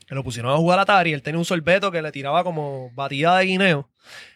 que 0.07 0.15
lo 0.15 0.23
pusieron 0.23 0.53
a 0.53 0.57
jugar 0.57 0.79
Atari. 0.79 1.13
Él 1.13 1.23
tenía 1.23 1.39
un 1.39 1.45
sorbeto 1.45 1.91
que 1.91 2.01
le 2.01 2.13
tiraba 2.13 2.45
como 2.45 2.91
batida 2.95 3.37
de 3.37 3.45
guineo. 3.47 3.91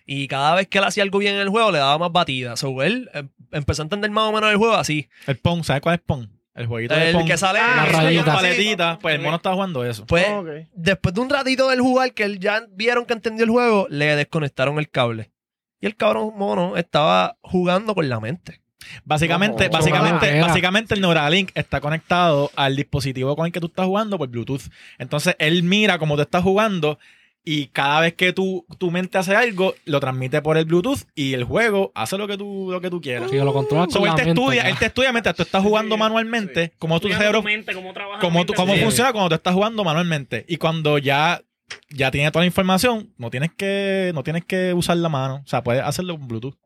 Y 0.05 0.27
cada 0.27 0.57
vez 0.57 0.67
que 0.67 0.79
él 0.79 0.85
hacía 0.85 1.05
algo 1.05 1.19
bien 1.21 1.37
en 1.37 1.41
el 1.43 1.49
juego, 1.49 1.71
le 1.71 1.79
daba 1.79 1.97
más 1.99 2.11
batida. 2.11 2.57
So, 2.57 2.83
él 2.83 3.09
em- 3.15 3.29
empezó 3.53 3.83
a 3.83 3.85
entender 3.85 4.11
más 4.11 4.25
o 4.29 4.33
menos 4.33 4.51
el 4.51 4.57
juego 4.57 4.75
así. 4.75 5.09
El 5.29 5.37
Pong, 5.39 5.63
¿sabes 5.63 5.81
cuál 5.83 5.95
es 5.95 6.01
Pong? 6.01 6.27
El 6.53 6.67
jueguito 6.67 6.95
de 6.97 7.11
El 7.11 7.15
Pong. 7.15 7.27
que 7.29 7.37
sale 7.39 7.61
Ah, 7.61 7.87
rayitas. 7.89 8.25
sí. 8.25 8.31
paletita, 8.33 8.99
pues 9.01 9.15
el 9.15 9.21
mono 9.23 9.37
está 9.37 9.53
jugando 9.55 9.85
eso. 9.85 10.05
Pues, 10.07 10.27
Ok. 10.29 10.49
después 10.75 11.15
de 11.15 11.21
un 11.21 11.31
ratito 11.31 11.69
del 11.69 11.81
jugar, 11.81 12.13
que 12.13 12.25
él 12.25 12.41
ya 12.41 12.65
vieron 12.73 13.07
que 13.07 13.13
entendió 13.13 13.45
el 13.45 13.51
juego, 13.51 13.87
le 13.89 14.17
desconectaron 14.17 14.81
el 14.81 14.91
cable. 14.91 15.31
Y 15.81 15.87
el 15.87 15.95
cabrón 15.95 16.33
mono 16.37 16.77
estaba 16.77 17.39
jugando 17.43 17.95
con 17.95 18.09
la 18.09 18.19
mente. 18.19 18.60
Básicamente, 19.05 19.69
básicamente, 19.69 20.41
básicamente 20.41 20.95
el 20.95 21.01
Neuralink 21.01 21.51
está 21.55 21.81
conectado 21.81 22.51
al 22.57 22.77
dispositivo 22.77 23.37
con 23.37 23.47
el 23.47 23.53
que 23.53 23.61
tú 23.61 23.67
estás 23.67 23.87
jugando 23.87 24.19
por 24.19 24.29
Bluetooth. 24.29 24.63
Entonces 24.99 25.37
él 25.39 25.63
mira 25.63 25.99
cómo 25.99 26.17
tú 26.17 26.23
estás 26.23 26.43
jugando 26.43 26.99
y 27.43 27.69
cada 27.69 28.01
vez 28.01 28.15
que 28.15 28.33
tú, 28.33 28.67
tu 28.79 28.91
mente 28.91 29.17
hace 29.17 29.35
algo, 29.35 29.75
lo 29.87 29.99
transmite 29.99 30.43
por 30.43 30.59
el 30.59 30.67
Bluetooth 30.67 31.01
y 31.15 31.33
el 31.33 31.45
juego 31.45 31.91
hace 31.95 32.19
lo 32.19 32.29
que 32.29 32.37
tú, 32.37 32.69
lo 32.71 32.81
que 32.81 32.91
tú 32.91 33.01
quieras. 33.01 33.31
Sí, 33.31 33.37
lo 33.37 33.53
controlas 33.53 33.93
So, 33.93 34.01
con 34.01 34.09
él 34.09 34.15
te 34.15 34.29
estudia, 34.29 34.69
él 34.69 34.77
te 34.79 34.87
estudia 34.87 35.11
mientras 35.13 35.35
tú 35.35 35.43
estás 35.43 35.63
jugando 35.63 35.95
Sí, 35.95 35.99
manualmente, 35.99 36.73
cómo 36.79 37.01
tu 37.01 37.09
cerebro, 37.09 37.41
tu 37.41 37.45
mente, 37.45 37.75
funciona 37.75 39.13
cuando 39.13 39.31
tú 39.31 39.35
estás 39.37 39.55
jugando 39.55 39.85
manualmente. 39.85 40.45
Y 40.49 40.59
cuando 40.59 40.99
ya, 40.99 41.41
ya 41.89 42.11
tiene 42.11 42.31
toda 42.31 42.43
la 42.43 42.47
información, 42.47 43.11
no 43.17 43.31
tienes 43.31 43.51
que, 43.57 44.13
no 44.15 44.23
tienes 44.23 44.45
que 44.45 44.75
usar 44.75 44.99
la 44.99 45.09
mano. 45.09 45.43
O 45.45 45.49
sea, 45.49 45.63
puedes 45.63 45.83
hacerlo 45.83 46.19
con 46.19 46.29
Bluetooth. 46.29 46.57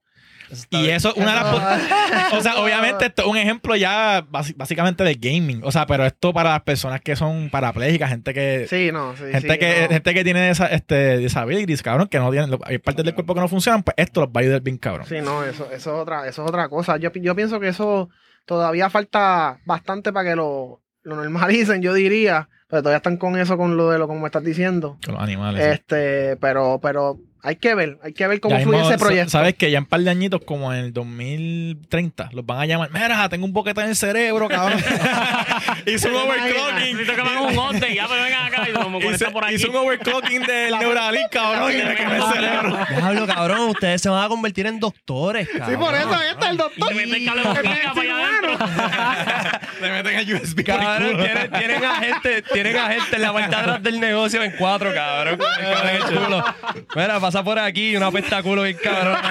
Y 0.71 0.89
eso 0.89 1.11
es 1.11 1.17
una 1.17 1.31
de 1.31 1.41
las 1.41 2.33
O 2.33 2.41
sea, 2.41 2.57
obviamente 2.57 3.07
esto 3.07 3.23
es 3.23 3.29
un 3.29 3.37
ejemplo 3.37 3.77
ya 3.77 4.27
básicamente 4.29 5.05
de 5.05 5.15
gaming. 5.15 5.63
O 5.65 5.73
sea, 5.73 5.87
pero 5.87 6.05
esto 6.05 6.33
para 6.33 6.51
las 6.51 6.63
personas 6.63 7.01
que 7.01 7.17
son 7.17 7.51
parapléjicas, 7.51 8.11
gente 8.11 8.35
que... 8.35 8.67
Sí, 8.69 8.91
no, 8.93 9.17
sí. 9.17 9.25
Gente, 9.25 9.53
sí, 9.53 9.59
que, 9.59 9.83
no. 9.83 9.89
gente 9.89 10.15
que 10.15 10.25
tiene 10.25 10.51
esa, 10.51 10.67
este, 10.67 11.19
disabilities, 11.19 11.83
cabrón, 11.83 12.09
que 12.09 12.19
no 12.19 12.31
tienen, 12.31 12.59
hay 12.65 12.79
partes 12.79 13.05
del 13.05 13.15
cuerpo 13.15 13.35
que 13.35 13.41
no 13.41 13.49
funcionan, 13.49 13.83
pues 13.83 13.95
esto 13.97 14.21
los 14.21 14.31
va 14.31 14.33
a 14.37 14.43
ayudar 14.43 14.61
bien, 14.63 14.79
cabrón. 14.79 15.07
Sí, 15.07 15.17
no, 15.23 15.45
eso, 15.45 15.65
eso, 15.67 15.75
es 15.75 15.87
otra, 15.87 16.27
eso 16.29 16.43
es 16.43 16.49
otra 16.49 16.69
cosa. 16.69 16.97
Yo, 16.97 17.11
yo 17.13 17.35
pienso 17.35 17.61
que 17.61 17.69
eso 17.69 18.09
todavía 18.47 18.91
falta 18.91 19.59
bastante 19.65 20.13
para 20.13 20.31
que 20.31 20.37
lo, 20.37 20.83
lo 21.03 21.17
normalicen, 21.17 21.83
yo 21.83 21.95
diría. 21.95 22.49
Pero 22.69 22.83
todavía 22.83 22.97
están 22.97 23.19
con 23.19 23.39
eso, 23.39 23.57
con 23.57 23.77
lo 23.77 23.91
de 23.91 23.99
lo 23.99 24.09
como 24.09 24.21
me 24.21 24.27
estás 24.27 24.43
diciendo. 24.43 24.99
Con 25.05 25.15
los 25.15 25.23
animales. 25.23 25.63
sí. 25.63 25.71
Este, 25.71 26.37
pero, 26.39 26.81
pero 26.83 27.19
hay 27.47 27.57
que 27.57 27.75
ver, 27.75 27.99
hay 28.03 28.13
que 28.15 28.27
ver 28.27 28.41
cómo 28.41 28.57
Ya 28.57 28.63
fluye 28.63 28.79
mismo, 28.79 28.91
ese 28.91 28.99
proyecto. 28.99 29.31
sa- 29.31 29.39
Sabes 29.39 29.55
que 29.55 29.71
ya 29.71 29.77
en 29.79 29.85
un 29.85 29.89
par 29.91 30.01
de 30.01 30.11
añitos, 30.11 30.41
como 30.47 30.73
en 30.73 30.81
el 30.81 30.93
2030, 30.95 32.31
los 32.33 32.45
van 32.47 32.61
a 32.61 32.67
llamar. 32.67 32.91
Mira, 32.91 33.29
tengo 33.29 33.45
un 33.45 33.53
boquete 33.53 33.83
en 33.83 33.89
el 33.91 33.97
cerebro, 33.97 34.49
cabrón. 34.49 34.79
hizo 35.87 36.09
un 36.09 36.15
overclocking. 36.17 36.97
Necesito 36.97 37.15
que 37.17 37.23
me 37.23 37.29
hagan 37.29 37.45
un 37.45 37.59
update, 37.59 37.95
ya, 37.95 38.09
pero 38.09 38.23
vengan 38.23 38.47
acá 38.47 38.69
y 38.69 38.73
como 38.73 38.99
Hizo, 38.99 39.31
por 39.31 39.45
aquí. 39.45 39.55
hizo 39.57 39.69
un 39.71 39.77
overclocking 39.77 40.43
del 40.43 40.79
Neuralink, 40.79 41.29
cabrón. 41.31 41.73
Y 41.73 41.77
me 41.77 41.91
el 41.93 42.23
cerebro. 42.33 42.79
Diablo, 42.89 43.27
cabrón, 43.27 43.61
ustedes 43.69 44.01
se 44.01 44.09
van 44.09 44.25
a 44.25 44.29
convertir 44.29 44.67
en 44.67 44.81
doctores, 44.81 45.47
cabrón. 45.49 45.71
Sí, 45.71 45.77
por 45.77 45.95
eso 45.95 46.15
ahí 46.15 46.29
está 46.31 46.49
el 46.51 46.57
doctor. 46.57 46.89
te 46.89 46.95
meten 46.95 47.25
cable 47.27 47.43
para 47.43 47.71
allá 47.71 47.93
adentro. 47.93 48.55
Le 49.81 49.91
meten 49.91 50.19
el 50.19 50.35
USB 50.35 50.65
Cabrón, 50.65 51.17
tienen, 51.19 51.51
tienen 51.51 51.85
a 51.85 51.95
gente, 51.97 52.43
tienen 52.53 52.77
a 52.77 52.89
gente 52.91 53.17
en 53.17 53.23
la 53.23 53.33
parte 53.33 53.51
de 53.51 53.57
atrás 53.57 53.83
del 53.83 54.01
negocio 54.01 54.43
en 54.43 54.53
cuatro, 54.57 54.95
cabrón. 54.95 55.39
Mira, 56.97 57.21
pasa 57.21 57.34
por 57.43 57.59
aquí, 57.59 57.97
una 57.97 58.11
pesta 58.13 58.43
culo 58.43 58.63
bien 58.63 58.77
cabrón. 58.83 59.17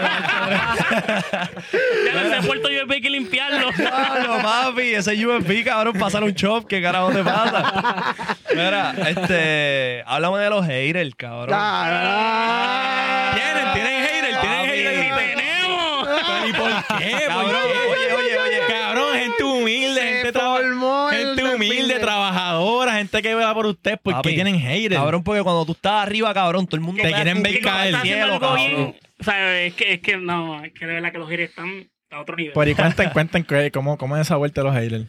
Ya 2.06 2.22
ese 2.38 2.48
puerto 2.48 2.68
USB 2.70 2.92
hay 2.92 3.02
que 3.02 3.10
limpiarlo. 3.10 3.72
Diablo, 3.72 4.38
papi, 4.42 4.94
ese 4.96 5.26
USB, 5.26 5.64
cabrón, 5.64 5.94
pasar 5.98 6.24
un 6.24 6.34
chop, 6.36 6.68
¿qué 6.68 6.82
carajo 6.82 7.12
te 7.12 7.24
pasa? 7.24 8.16
Mira, 8.54 8.94
este, 9.08 10.04
háblame 10.06 10.40
de 10.40 10.50
los 10.50 10.66
haters, 10.66 11.16
cabrón. 11.16 11.50
Ya, 11.50 13.32
Tienen, 13.36 13.74
tienen 13.74 14.04
haters, 14.04 14.42
tienen 14.42 14.60
Papi. 14.60 14.70
haters. 14.70 15.36
¡Tenemos! 15.36 16.08
Pero, 16.08 16.48
¿Y 16.48 16.54
por 16.54 16.70
qué? 17.00 17.12
¿Por 17.26 17.28
Cabrón, 17.28 17.62
qué? 17.72 17.80
oye, 17.90 18.14
oye, 18.14 18.38
oye. 18.40 18.60
Cabrón, 18.68 19.14
gente 19.18 19.44
humilde, 19.44 20.02
Se 20.02 20.08
gente, 20.14 20.32
traba- 20.32 20.58
formó 20.58 21.10
el 21.12 21.18
gente 21.18 21.44
humilde, 21.44 21.76
desfile. 21.78 22.00
trabajadora, 22.00 22.94
gente 23.18 23.30
que 23.30 23.36
vela 23.36 23.54
por 23.54 23.66
usted. 23.66 24.00
¿Por 24.02 24.14
qué 24.14 24.18
Papi, 24.18 24.36
tienen 24.36 24.60
haters? 24.60 24.96
Cabrón, 24.96 25.24
porque 25.24 25.42
cuando 25.42 25.66
tú 25.66 25.74
estás 25.74 26.04
arriba, 26.04 26.34
cabrón, 26.34 26.66
todo 26.66 26.76
el 26.78 26.82
mundo 26.82 27.02
Te 27.02 27.12
quieren 27.12 27.42
ver 27.44 27.60
caer. 27.62 27.96
cielo, 28.02 28.40
cabrón. 28.40 28.58
bien. 28.58 28.96
O 29.20 29.24
sea, 29.24 29.62
es 29.62 29.74
que, 29.74 29.94
es 29.94 30.00
que 30.02 30.18
no, 30.18 30.64
es 30.64 30.74
que 30.74 30.86
de 30.86 30.94
verdad 30.96 31.12
que 31.12 31.18
los 31.18 31.30
haters 31.30 31.50
están 31.50 31.88
a 32.12 32.22
otro 32.22 32.36
nivel. 32.36 32.54
Pero 32.54 32.70
y 32.70 32.76
cuenten, 32.76 33.10
cuenten 33.12 33.46
cómo, 33.72 33.98
cómo 33.98 34.16
es 34.18 34.22
esa 34.22 34.36
vuelta 34.36 34.62
de 34.62 34.68
los 34.68 34.76
haters. 34.76 35.06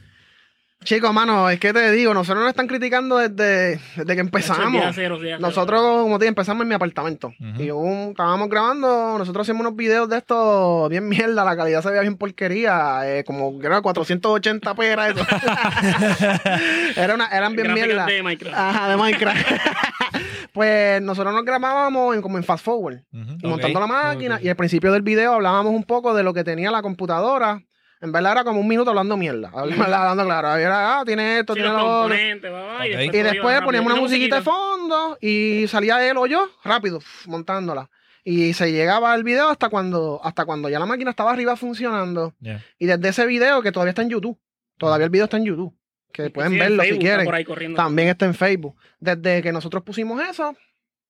Chicos, 0.82 1.14
mano, 1.14 1.48
es 1.48 1.58
que 1.58 1.72
te 1.72 1.90
digo, 1.92 2.12
nosotros 2.12 2.42
nos 2.42 2.50
están 2.50 2.66
criticando 2.66 3.16
desde, 3.16 3.80
desde 3.96 4.04
que 4.04 4.12
Día 4.12 4.20
empezamos. 4.20 4.82
cero, 4.94 5.18
día 5.18 5.36
cero. 5.36 5.48
Nosotros, 5.48 5.80
como 6.02 6.18
te 6.18 6.24
dije, 6.26 6.28
empezamos 6.28 6.60
en 6.62 6.68
mi 6.68 6.74
apartamento. 6.74 7.32
Y 7.58 7.70
un- 7.70 8.10
estábamos 8.10 8.50
grabando, 8.50 9.16
nosotros 9.16 9.44
hacíamos 9.46 9.62
unos 9.62 9.76
videos 9.76 10.10
de 10.10 10.18
estos 10.18 10.90
bien 10.90 11.08
mierda, 11.08 11.42
la 11.42 11.56
calidad 11.56 11.80
se 11.80 11.88
veía 11.88 12.02
bien 12.02 12.18
porquería, 12.18 13.00
eh, 13.04 13.24
como 13.24 13.58
que 13.58 13.66
era 13.66 13.80
480p 13.80 14.84
era 14.84 15.08
eso. 15.08 15.24
era 17.00 17.14
una, 17.14 17.28
eran 17.28 17.56
bien 17.56 17.72
mierda. 17.72 18.04
de 18.04 18.22
Minecraft. 18.22 18.54
Ajá, 18.54 18.88
de 18.90 18.96
Minecraft. 18.98 19.46
pues 20.52 21.00
nosotros 21.00 21.32
nos 21.32 21.44
grabábamos 21.46 22.14
en, 22.14 22.20
como 22.20 22.36
en 22.36 22.44
fast 22.44 22.62
forward, 22.62 22.98
y 23.10 23.46
montando 23.46 23.80
la 23.80 23.86
máquina, 23.86 24.38
y 24.42 24.50
al 24.50 24.56
principio 24.56 24.92
del 24.92 25.00
video 25.00 25.32
hablábamos 25.32 25.72
un 25.72 25.84
poco 25.84 26.12
de 26.12 26.22
lo 26.22 26.34
que 26.34 26.44
tenía 26.44 26.70
la 26.70 26.82
computadora. 26.82 27.62
En 28.00 28.12
verdad 28.12 28.32
era 28.32 28.44
como 28.44 28.60
un 28.60 28.68
minuto 28.68 28.90
hablando 28.90 29.16
mierda. 29.16 29.50
Hablando 29.54 30.24
claro. 30.24 30.54
Era, 30.56 31.00
ah, 31.00 31.04
tiene 31.04 31.38
esto, 31.40 31.54
Sí, 31.54 31.60
tiene 31.60 31.74
lo 31.76 32.02
otro. 32.02 32.14
y 32.14 33.22
después, 33.22 33.58
Y 33.60 33.64
poníamos 33.64 33.92
una 33.92 34.00
musiquita 34.00 34.36
de 34.36 34.42
fondo 34.42 35.16
y 35.20 35.66
salía 35.68 36.06
él 36.08 36.16
o 36.18 36.26
yo 36.26 36.48
rápido, 36.64 37.00
montándola. 37.26 37.88
Y 38.22 38.54
se 38.54 38.72
llegaba 38.72 39.14
el 39.14 39.22
video 39.22 39.48
hasta 39.48 39.68
cuando, 39.68 40.20
hasta 40.24 40.44
cuando 40.46 40.68
ya 40.68 40.78
la 40.78 40.86
máquina 40.86 41.10
estaba 41.10 41.32
arriba 41.32 41.56
funcionando. 41.56 42.34
Yeah. 42.40 42.62
Y 42.78 42.86
desde 42.86 43.08
ese 43.10 43.26
video, 43.26 43.60
que 43.62 43.70
todavía 43.72 43.90
está 43.90 44.02
en 44.02 44.10
YouTube, 44.10 44.38
todavía 44.78 45.04
el 45.04 45.10
video 45.10 45.24
está 45.24 45.36
en 45.36 45.44
YouTube, 45.44 45.76
que 46.12 46.30
pueden 46.30 46.52
Sí, 46.52 46.58
verlo 46.58 46.82
si 46.82 46.88
Facebook 46.88 47.04
quieren. 47.04 47.24
por 47.26 47.34
ahí 47.34 47.44
corriendo. 47.44 47.76
También 47.76 48.08
está 48.08 48.24
en 48.24 48.34
Facebook. 48.34 48.76
Desde 48.98 49.42
que 49.42 49.52
nosotros 49.52 49.82
pusimos 49.82 50.22
eso, 50.26 50.56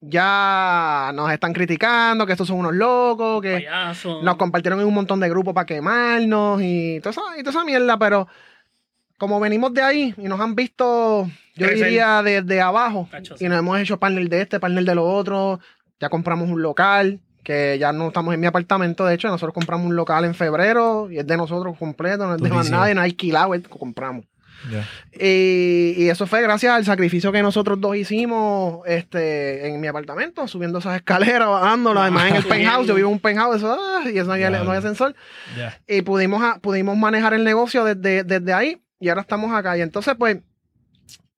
ya 0.08 1.10
nos 1.14 1.30
están 1.32 1.52
criticando, 1.52 2.26
que 2.26 2.32
estos 2.32 2.48
son 2.48 2.58
unos 2.58 2.74
locos, 2.74 3.42
que 3.42 3.54
Payaso. 3.54 4.22
nos 4.22 4.36
compartieron 4.36 4.80
en 4.80 4.86
un 4.86 4.94
montón 4.94 5.20
de 5.20 5.28
grupos 5.28 5.54
para 5.54 5.66
quemarnos 5.66 6.60
y 6.62 7.00
toda 7.00 7.10
esa, 7.12 7.22
y 7.38 7.42
toda 7.42 7.50
esa 7.50 7.64
mierda, 7.64 7.98
pero 7.98 8.28
como 9.18 9.40
venimos 9.40 9.72
de 9.72 9.82
ahí 9.82 10.14
y 10.18 10.24
nos 10.24 10.40
han 10.40 10.54
visto, 10.54 11.28
yo 11.54 11.66
Crecer. 11.66 11.86
diría, 11.86 12.22
desde 12.22 12.60
abajo, 12.60 13.08
y 13.38 13.48
nos 13.48 13.58
hemos 13.58 13.78
hecho 13.78 13.98
partner 13.98 14.28
de 14.28 14.42
este, 14.42 14.60
partner 14.60 14.84
de 14.84 14.94
lo 14.94 15.04
otro, 15.04 15.60
ya 16.00 16.08
compramos 16.08 16.48
un 16.48 16.60
local, 16.62 17.20
que 17.42 17.78
ya 17.78 17.92
no 17.92 18.08
estamos 18.08 18.34
en 18.34 18.40
mi 18.40 18.46
apartamento, 18.46 19.04
de 19.04 19.14
hecho, 19.14 19.28
nosotros 19.28 19.54
compramos 19.54 19.86
un 19.86 19.96
local 19.96 20.24
en 20.24 20.34
febrero 20.34 21.10
y 21.10 21.18
es 21.18 21.26
de 21.26 21.36
nosotros 21.36 21.76
completo, 21.78 22.26
no 22.26 22.34
es 22.34 22.42
de 22.42 22.48
más 22.48 22.70
nadie, 22.70 22.94
no 22.94 23.02
alquilado, 23.02 23.54
es 23.54 23.62
que 23.62 23.68
compramos. 23.68 24.24
Ya. 24.70 24.88
Y, 25.12 25.94
y 25.96 26.08
eso 26.08 26.26
fue 26.26 26.42
gracias 26.42 26.72
al 26.72 26.84
sacrificio 26.84 27.32
que 27.32 27.42
nosotros 27.42 27.80
dos 27.80 27.96
hicimos 27.96 28.80
este, 28.86 29.68
en 29.68 29.80
mi 29.80 29.86
apartamento, 29.86 30.48
subiendo 30.48 30.78
esas 30.78 30.96
escaleras, 30.96 31.48
bajándolas, 31.48 32.02
además 32.02 32.30
en 32.30 32.36
el 32.36 32.44
penthouse, 32.44 32.86
yo 32.86 32.94
vivo 32.94 33.08
en 33.08 33.14
un 33.14 33.20
penthouse, 33.20 33.56
eso, 33.56 33.76
ah, 33.78 34.02
y 34.04 34.16
eso 34.16 34.26
no 34.26 34.32
había, 34.32 34.50
no 34.50 34.70
había 34.70 34.80
y 35.86 36.02
pudimos, 36.02 36.42
pudimos 36.60 36.96
manejar 36.96 37.34
el 37.34 37.44
negocio 37.44 37.84
desde, 37.84 38.24
desde 38.24 38.52
ahí 38.52 38.82
y 39.00 39.08
ahora 39.08 39.22
estamos 39.22 39.52
acá. 39.52 39.76
Y 39.76 39.82
entonces, 39.82 40.14
pues, 40.18 40.38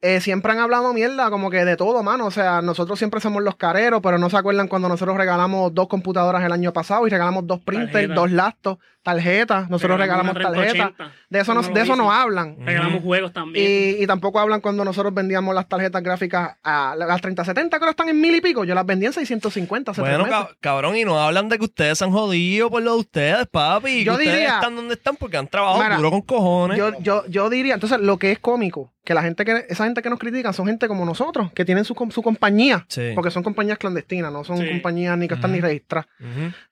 eh, 0.02 0.20
siempre 0.20 0.52
han 0.52 0.58
hablado 0.58 0.92
mierda, 0.92 1.30
como 1.30 1.50
que 1.50 1.64
de 1.64 1.76
todo, 1.76 2.02
mano. 2.02 2.26
O 2.26 2.30
sea, 2.30 2.62
nosotros 2.62 2.98
siempre 2.98 3.20
somos 3.20 3.42
los 3.42 3.56
careros, 3.56 4.00
pero 4.02 4.18
no 4.18 4.30
se 4.30 4.36
acuerdan 4.36 4.68
cuando 4.68 4.88
nosotros 4.88 5.16
regalamos 5.16 5.74
dos 5.74 5.88
computadoras 5.88 6.44
el 6.44 6.52
año 6.52 6.72
pasado 6.72 7.06
y 7.06 7.10
regalamos 7.10 7.46
dos 7.46 7.60
printers, 7.60 8.14
dos 8.14 8.30
laptops, 8.30 8.82
tarjetas. 9.06 9.70
Nosotros 9.70 9.98
regalamos 9.98 10.34
tarjetas. 10.34 10.52
3080. 10.96 11.12
De 11.30 11.40
eso 11.40 11.54
no, 11.54 11.62
de 11.62 11.80
eso 11.80 11.96
no 11.96 12.12
hablan. 12.12 12.56
Regalamos 12.64 13.02
juegos 13.02 13.32
también. 13.32 13.64
Y, 13.98 14.02
y 14.02 14.06
tampoco 14.06 14.38
hablan 14.40 14.60
cuando 14.60 14.84
nosotros 14.84 15.14
vendíamos 15.14 15.54
las 15.54 15.68
tarjetas 15.68 16.02
gráficas 16.02 16.56
a 16.62 16.94
las 16.96 17.20
3070, 17.20 17.78
que 17.78 17.84
ahora 17.84 17.90
están 17.92 18.08
en 18.08 18.20
mil 18.20 18.34
y 18.34 18.40
pico. 18.40 18.64
Yo 18.64 18.74
las 18.74 18.84
vendí 18.84 19.06
en 19.06 19.12
650 19.12 19.92
hace 19.92 20.00
Bueno, 20.00 20.24
tres 20.24 20.28
meses. 20.36 20.46
ca- 20.48 20.56
cabrón, 20.60 20.96
y 20.96 21.04
nos 21.04 21.16
hablan 21.18 21.48
de 21.48 21.58
que 21.58 21.64
ustedes 21.64 21.98
se 21.98 22.04
han 22.04 22.10
jodido 22.10 22.68
por 22.70 22.82
lo 22.82 22.94
de 22.94 22.98
ustedes, 23.00 23.46
papi. 23.46 23.88
y 23.90 23.98
que 24.00 24.04
Yo 24.04 24.12
ustedes 24.14 24.32
diría- 24.34 24.54
están 24.56 24.74
donde 24.76 24.94
están 24.94 25.16
porque 25.16 25.36
han 25.36 25.46
trabajado 25.48 25.82
Mira, 25.84 25.96
duro 25.96 26.10
con 26.10 26.22
cojones. 26.22 26.76
Yo, 26.78 26.90
yo, 27.00 27.24
yo 27.28 27.48
diría, 27.48 27.74
entonces 27.74 28.00
lo 28.00 28.18
que 28.18 28.32
es 28.32 28.38
cómico, 28.40 28.92
que 29.04 29.14
la 29.14 29.22
gente 29.22 29.44
que, 29.44 29.66
esa 29.68 29.84
gente 29.84 30.02
que 30.02 30.10
nos 30.10 30.18
critica 30.18 30.52
son 30.52 30.66
gente 30.66 30.88
como 30.88 31.04
nosotros, 31.04 31.52
que 31.52 31.64
tienen 31.64 31.84
su, 31.84 31.94
com- 31.94 32.10
su 32.10 32.22
compañía, 32.22 32.84
Sí. 32.88 33.12
porque 33.14 33.30
son 33.30 33.44
compañías 33.44 33.78
clandestinas, 33.78 34.32
no 34.32 34.42
son 34.42 34.58
Sí. 34.58 34.68
compañías 34.68 35.16
ni 35.16 35.28
que 35.28 35.34
están 35.34 35.52
ni 35.52 35.60
registradas. 35.60 36.08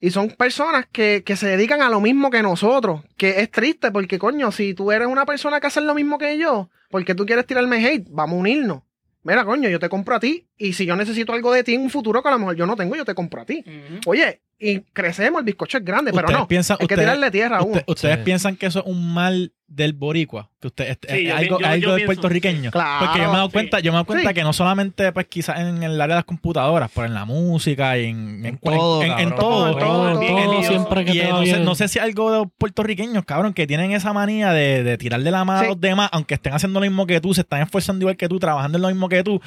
Y 0.01 0.11
son 0.11 0.30
personas 0.30 0.87
que, 0.91 1.22
que 1.24 1.37
se 1.37 1.47
dedican 1.47 1.80
a 1.82 1.89
lo 1.89 2.01
mismo 2.01 2.24
que 2.31 2.43
nosotros, 2.43 3.03
que 3.16 3.41
es 3.41 3.51
triste 3.51 3.91
porque, 3.91 4.18
coño, 4.18 4.53
si 4.53 4.75
tú 4.75 4.93
eres 4.93 5.09
una 5.09 5.27
persona 5.27 5.61
que 5.61 5.66
hace 5.66 5.81
lo 5.81 5.95
mismo 5.95 6.18
que 6.18 6.39
yo, 6.39 6.70
porque 6.91 7.14
tú 7.14 7.27
quieres 7.27 7.47
tirarme 7.47 7.85
hate, 7.87 8.07
vamos 8.11 8.37
a 8.37 8.41
unirnos. 8.41 8.83
Mira, 9.22 9.45
coño, 9.45 9.70
yo 9.70 9.79
te 9.79 9.89
compro 9.89 10.16
a 10.16 10.20
ti, 10.20 10.49
y 10.59 10.75
si 10.75 10.85
yo 10.85 10.97
necesito 10.97 11.33
algo 11.33 11.51
de 11.51 11.64
ti 11.64 11.75
en 11.75 11.81
un 11.81 11.91
futuro 11.91 12.22
que 12.22 12.29
a 12.29 12.33
lo 12.33 12.39
mejor 12.39 12.57
yo 12.57 12.66
no 12.66 12.77
tengo, 12.77 12.95
yo 12.95 13.07
te 13.07 13.14
compro 13.14 13.41
a 13.41 13.47
ti. 13.47 13.64
Oye, 14.07 14.43
y 14.71 14.81
crecemos, 14.93 15.41
el 15.41 15.45
bizcocho 15.45 15.79
es 15.79 15.85
grande, 15.85 16.12
pero 16.12 16.25
Ustedes 16.27 16.41
no, 16.41 16.49
piensan- 16.49 16.77
hay 16.81 16.87
que 16.87 16.97
tirarle 16.97 17.31
tierra 17.31 17.59
a 17.59 17.62
uno. 17.62 17.73
Usted- 17.79 17.85
¿Ustedes 17.87 18.17
Sí. 18.17 18.23
piensan 18.25 18.57
que 18.57 18.67
eso 18.67 18.81
es 18.81 18.87
un 18.87 19.12
mal 19.12 19.53
del 19.67 19.93
boricua? 19.93 20.51
Que 20.61 20.69
usted 20.69 20.89
es, 20.91 20.99
Sí, 21.09 21.17
es 21.27 21.29
yo 21.29 21.37
algo, 21.37 21.61
yo- 21.61 21.67
algo 21.67 21.83
yo 21.83 21.89
del 21.91 21.97
pienso, 21.97 22.07
puertorriqueño. 22.07 22.71
Claro, 22.71 23.07
Porque 23.07 23.19
yo 23.21 23.25
me 23.27 23.31
he 23.33 23.37
dado 23.37 23.47
sí. 23.49 23.53
cuenta, 23.53 23.81
yo 23.81 23.91
me 23.93 23.97
he 23.97 23.99
dado 23.99 24.05
cuenta 24.07 24.29
Sí. 24.31 24.35
que 24.35 24.43
no 24.43 24.53
solamente 24.53 25.12
pues 25.12 25.27
quizás 25.27 25.59
en 25.61 25.83
el 25.83 26.01
área 26.01 26.15
de 26.15 26.19
las 26.21 26.25
computadoras, 26.25 26.91
pero 26.95 27.07
en 27.07 27.15
la 27.15 27.25
música 27.25 27.99
y 27.99 28.07
en, 28.07 28.47
En 28.47 28.59
todo, 28.59 29.03
en, 29.03 29.35
todo. 29.35 29.69
En 29.69 30.29
todo, 30.29 30.62
siempre 30.62 31.05
que 31.05 31.12
Y 31.15 31.23
no, 31.29 31.39
sé, 31.39 31.45
bien. 31.45 31.65
no 31.65 31.75
sé 31.75 31.89
si 31.89 31.99
algo 31.99 32.31
de 32.33 32.39
los 32.39 32.47
puertorriqueños, 32.57 33.25
cabrón, 33.25 33.53
que 33.53 33.67
tienen 33.67 33.93
esa 33.93 34.12
manía 34.12 34.53
de, 34.53 34.83
de 34.85 34.97
tirarle 34.99 35.31
la 35.31 35.45
mano 35.45 35.61
Sí. 35.61 35.67
a 35.67 35.69
los 35.71 35.81
demás, 35.81 36.09
aunque 36.12 36.35
estén 36.35 36.53
haciendo 36.55 36.81
lo 36.81 36.87
mismo 36.87 37.07
que 37.07 37.21
tú, 37.21 37.35
se 37.35 37.41
están 37.43 37.62
esforzando 37.62 38.03
igual 38.05 38.17
que 38.17 38.29
tú, 38.29 38.39
trabajando 38.39 38.79
en 38.79 38.83
lo 38.83 38.89
mismo 38.89 39.09
que 39.09 39.23
tú, 39.25 39.41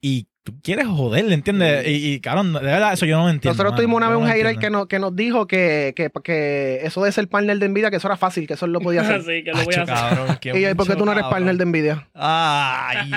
y 0.00 0.26
tú 0.44 0.52
quieres 0.62 0.86
joderle, 0.86 1.34
¿entiendes? 1.34 1.88
Y, 1.88 2.12
y, 2.12 2.20
cabrón, 2.20 2.52
de 2.52 2.60
verdad, 2.60 2.92
eso 2.92 3.06
yo 3.06 3.16
no 3.16 3.30
entiendo. 3.30 3.54
Nosotros 3.54 3.74
tuvimos 3.76 3.96
una 3.96 4.08
vez 4.10 4.18
un 4.18 4.26
hater 4.28 4.56
que, 4.58 4.68
no, 4.68 4.86
que 4.86 4.98
nos 4.98 5.16
dijo 5.16 5.46
que, 5.46 5.94
que, 5.96 6.10
que 6.22 6.80
eso 6.82 7.02
de 7.02 7.10
ser 7.12 7.28
partner 7.28 7.58
de 7.58 7.68
Nvidia, 7.68 7.90
que 7.90 7.96
eso 7.96 8.06
era 8.08 8.18
fácil, 8.18 8.46
que 8.46 8.52
eso 8.52 8.66
lo 8.66 8.78
podía 8.80 9.00
hacer. 9.02 9.22
Sí, 9.22 9.42
que 9.42 9.52
lo 9.52 9.64
voy 9.64 9.74
a 9.74 9.82
hacer. 9.82 9.94
cabrón, 9.94 10.38
qué 10.42 10.50
y 10.56 10.60
yo, 10.60 10.70
¿y 10.70 10.74
por 10.74 10.86
qué 10.86 10.96
tú 10.96 11.06
no 11.06 11.12
eres 11.12 11.24
partner 11.24 11.56
de 11.56 11.64
Nvidia? 11.64 12.06
Ay, 12.14 13.10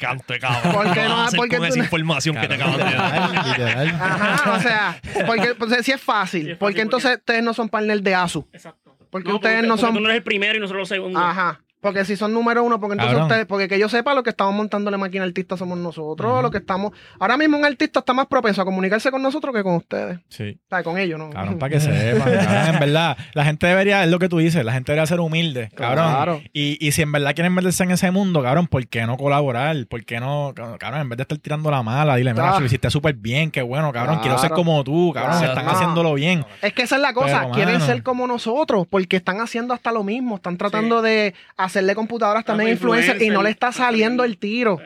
canto 0.00 0.32
de 0.32 0.38
cabrón. 0.38 0.72
¿Por 0.72 0.92
qué 0.94 1.02
no? 1.02 1.08
vas 1.10 1.18
a 1.18 1.24
hacer 1.26 1.36
¿Por 1.38 1.48
qué 1.48 1.56
con 1.56 1.66
tú 1.66 1.72
esa 1.72 1.78
no- 1.78 1.84
información 1.84 2.36
que 2.36 2.48
te 2.48 2.54
acabas 2.54 2.76
de 2.78 2.84
dar? 2.84 3.86
Ajá, 3.88 4.52
o 4.52 4.60
sea, 4.60 5.00
porque 5.26 5.54
pues, 5.56 5.84
sí 5.84 5.90
es 5.92 6.00
fácil. 6.00 6.42
Sí 6.44 6.50
es 6.50 6.52
fácil, 6.52 6.58
porque 6.58 6.80
entonces 6.80 7.10
porque- 7.10 7.20
ustedes 7.22 7.42
no 7.42 7.54
son 7.54 7.68
partner 7.68 8.00
de 8.02 8.14
ASU. 8.14 8.46
Exacto. 8.52 8.96
Porque 9.10 9.32
ustedes 9.32 9.62
no 9.62 9.70
porque 9.70 9.80
son- 9.80 9.94
Tú 9.94 10.00
no 10.00 10.08
eres 10.10 10.18
el 10.18 10.22
primero 10.22 10.56
y 10.56 10.60
nosotros 10.60 10.82
los 10.82 10.88
segundos. 10.88 11.20
Ajá. 11.24 11.60
Porque 11.80 12.04
si 12.04 12.16
son 12.16 12.32
número 12.34 12.64
uno, 12.64 12.80
porque 12.80 12.94
entonces 12.94 13.12
Cabrón. 13.14 13.28
ustedes, 13.30 13.46
porque 13.46 13.68
que 13.68 13.78
yo 13.78 13.88
sepa 13.88 14.12
lo 14.12 14.22
que 14.24 14.30
estamos 14.30 14.52
montándole 14.54 14.96
máquina 14.96 15.22
al 15.22 15.30
artista 15.30 15.56
somos 15.56 15.78
nosotros, 15.78 16.42
lo 16.42 16.50
que 16.50 16.58
estamos. 16.58 16.92
Ahora 17.20 17.36
mismo 17.36 17.56
un 17.56 17.64
artista 17.64 18.00
está 18.00 18.12
más 18.12 18.26
propenso 18.26 18.62
a 18.62 18.64
comunicarse 18.64 19.10
con 19.12 19.22
nosotros 19.22 19.54
que 19.54 19.62
con 19.62 19.76
ustedes. 19.76 20.18
Sí. 20.28 20.58
O 20.66 20.68
sea, 20.68 20.82
con 20.82 20.98
ellos, 20.98 21.18
¿no? 21.20 21.30
Cabrón, 21.30 21.56
para 21.60 21.70
que 21.70 21.80
sepan, 21.80 22.74
en 22.74 22.80
verdad, 22.80 23.16
la 23.32 23.44
gente 23.44 23.66
debería, 23.68 24.02
es 24.02 24.10
lo 24.10 24.18
que 24.18 24.28
tú 24.28 24.38
dices, 24.38 24.64
la 24.64 24.72
gente 24.72 24.90
debería 24.92 25.06
ser 25.06 25.20
humilde, 25.20 25.68
cabrón. 25.74 26.06
Claro. 26.12 26.42
Y, 26.52 26.84
y 26.84 26.90
si 26.92 27.02
en 27.02 27.12
verdad 27.12 27.32
quieren 27.34 27.54
meterse 27.54 27.84
en 27.84 27.92
ese 27.92 28.10
mundo, 28.10 28.42
cabrón, 28.42 28.66
¿por 28.66 28.84
qué 28.88 29.06
no 29.06 29.16
colaborar? 29.16 29.76
¿Por 29.88 30.04
qué 30.04 30.18
no, 30.18 30.52
cabrón, 30.80 31.00
en 31.02 31.08
vez 31.08 31.16
de 31.18 31.22
estar 31.22 31.38
tirando 31.38 31.70
la 31.70 31.82
mala, 31.84 32.16
dile, 32.16 32.32
mira, 32.34 32.50
Ah. 32.50 32.54
si 32.54 32.60
lo 32.60 32.66
hiciste 32.66 32.90
súper 32.90 33.14
bien, 33.14 33.50
qué 33.52 33.62
bueno, 33.62 33.92
cabrón, 33.92 34.18
quiero 34.20 34.36
ser 34.38 34.48
Claro. 34.48 34.56
como 34.64 34.82
tú, 34.82 35.12
cabrón, 35.14 35.38
Claro. 35.38 35.52
están 35.52 35.64
No. 35.66 35.70
haciéndolo 35.72 36.14
bien. 36.14 36.44
Es 36.60 36.72
que 36.72 36.82
esa 36.82 36.96
es 36.96 37.02
la 37.02 37.12
cosa, 37.12 37.40
Pero, 37.42 37.52
quieren 37.52 37.74
mano. 37.74 37.86
ser 37.86 38.02
como 38.02 38.26
nosotros, 38.26 38.86
porque 38.90 39.16
están 39.16 39.40
haciendo 39.40 39.74
hasta 39.74 39.92
lo 39.92 40.02
mismo, 40.02 40.36
están 40.36 40.56
tratando 40.56 41.02
de 41.02 41.34
hacerle 41.68 41.94
computadoras 41.94 42.44
también 42.44 42.70
influencers 42.70 43.22
y 43.22 43.30
no 43.30 43.42
le 43.42 43.50
está 43.50 43.72
saliendo 43.72 44.24
el 44.24 44.38
tiro. 44.38 44.78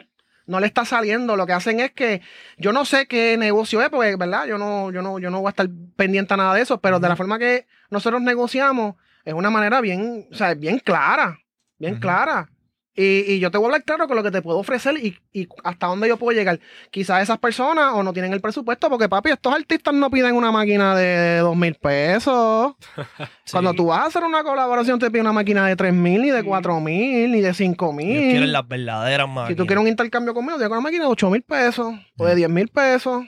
No 0.45 0.59
le 0.59 0.67
está 0.67 0.85
saliendo, 0.85 1.37
lo 1.37 1.47
que 1.47 1.53
hacen 1.53 1.79
es 1.81 1.93
que 1.93 2.21
yo 2.59 2.73
no 2.73 2.85
sé 2.85 3.07
qué 3.07 3.37
negocio 3.39 3.81
es, 3.81 3.89
porque 3.91 4.17
verdad, 4.17 4.45
yo 4.47 4.59
no 4.59 4.91
yo 4.91 5.01
no 5.01 5.21
yo 5.21 5.31
no 5.31 5.41
voy 5.41 5.49
a 5.49 5.51
estar 5.51 5.69
pendiente 5.97 6.35
a 6.35 6.37
nada 6.37 6.55
de 6.55 6.63
eso, 6.63 6.81
pero 6.81 6.99
de 6.99 7.09
la 7.09 7.17
forma 7.17 7.39
que 7.39 7.67
nosotros 7.91 8.21
negociamos 8.21 8.97
es 9.25 9.35
una 9.35 9.51
manera 9.51 9.81
bien, 9.81 10.27
o 10.31 10.35
sea, 10.35 10.55
bien 10.55 10.81
clara, 10.81 11.39
bien 11.79 12.01
clara. 12.01 12.51
Y, 12.95 13.25
y 13.33 13.39
yo 13.39 13.51
te 13.51 13.57
voy 13.57 13.65
a 13.65 13.69
hablar 13.69 13.85
claro 13.85 14.07
con 14.07 14.17
lo 14.19 14.23
que 14.23 14.31
te 14.31 14.43
puedo 14.43 14.59
ofrecer 14.59 14.99
y, 14.99 15.17
y 15.33 15.49
hasta 15.65 15.87
dónde 15.87 16.09
yo 16.09 16.19
puedo 16.19 16.37
llegar. 16.37 16.61
Quizás 16.91 17.23
esas 17.23 17.39
personas 17.39 17.93
o 17.95 18.03
no 18.03 18.13
tienen 18.13 18.35
el 18.35 18.43
presupuesto, 18.43 18.91
porque 18.91 19.09
papi, 19.09 19.31
estos 19.31 19.55
artistas 19.55 19.95
no 19.95 20.11
piden 20.11 20.35
una 20.35 20.53
máquina 20.53 20.95
de 20.95 21.39
dos 21.39 21.57
mil 21.57 21.75
pesos. 21.75 22.75
Cuando 23.51 23.73
tú 23.73 23.87
vas 23.87 24.01
a 24.01 24.07
hacer 24.09 24.25
una 24.25 24.43
colaboración, 24.45 24.99
te 24.99 25.11
piden 25.11 25.23
una 25.23 25.33
máquina 25.33 25.67
de 25.67 25.75
tres 25.77 25.95
mil, 25.95 26.21
ni 26.21 26.31
de 26.31 26.43
cuatro 26.45 26.79
mil, 26.81 27.33
ni 27.33 27.41
de 27.41 27.55
cinco 27.55 27.87
Ellos 27.99 28.05
quieren 28.05 28.41
mil. 28.43 28.53
las 28.53 28.69
verdaderas 28.69 29.27
máquinas. 29.27 29.49
Si 29.49 29.55
tú 29.55 29.65
quieres 29.67 29.83
un 29.83 29.89
intercambio 29.89 30.35
conmigo, 30.35 30.59
te 30.59 30.65
con 30.65 30.73
una 30.73 30.81
máquina 30.83 31.05
de 31.05 31.11
ocho 31.11 31.31
mil 31.31 31.43
pesos 31.43 31.95
o 32.19 32.27
de 32.27 32.35
diez 32.35 32.51
mil 32.51 32.69
pesos. 32.69 33.25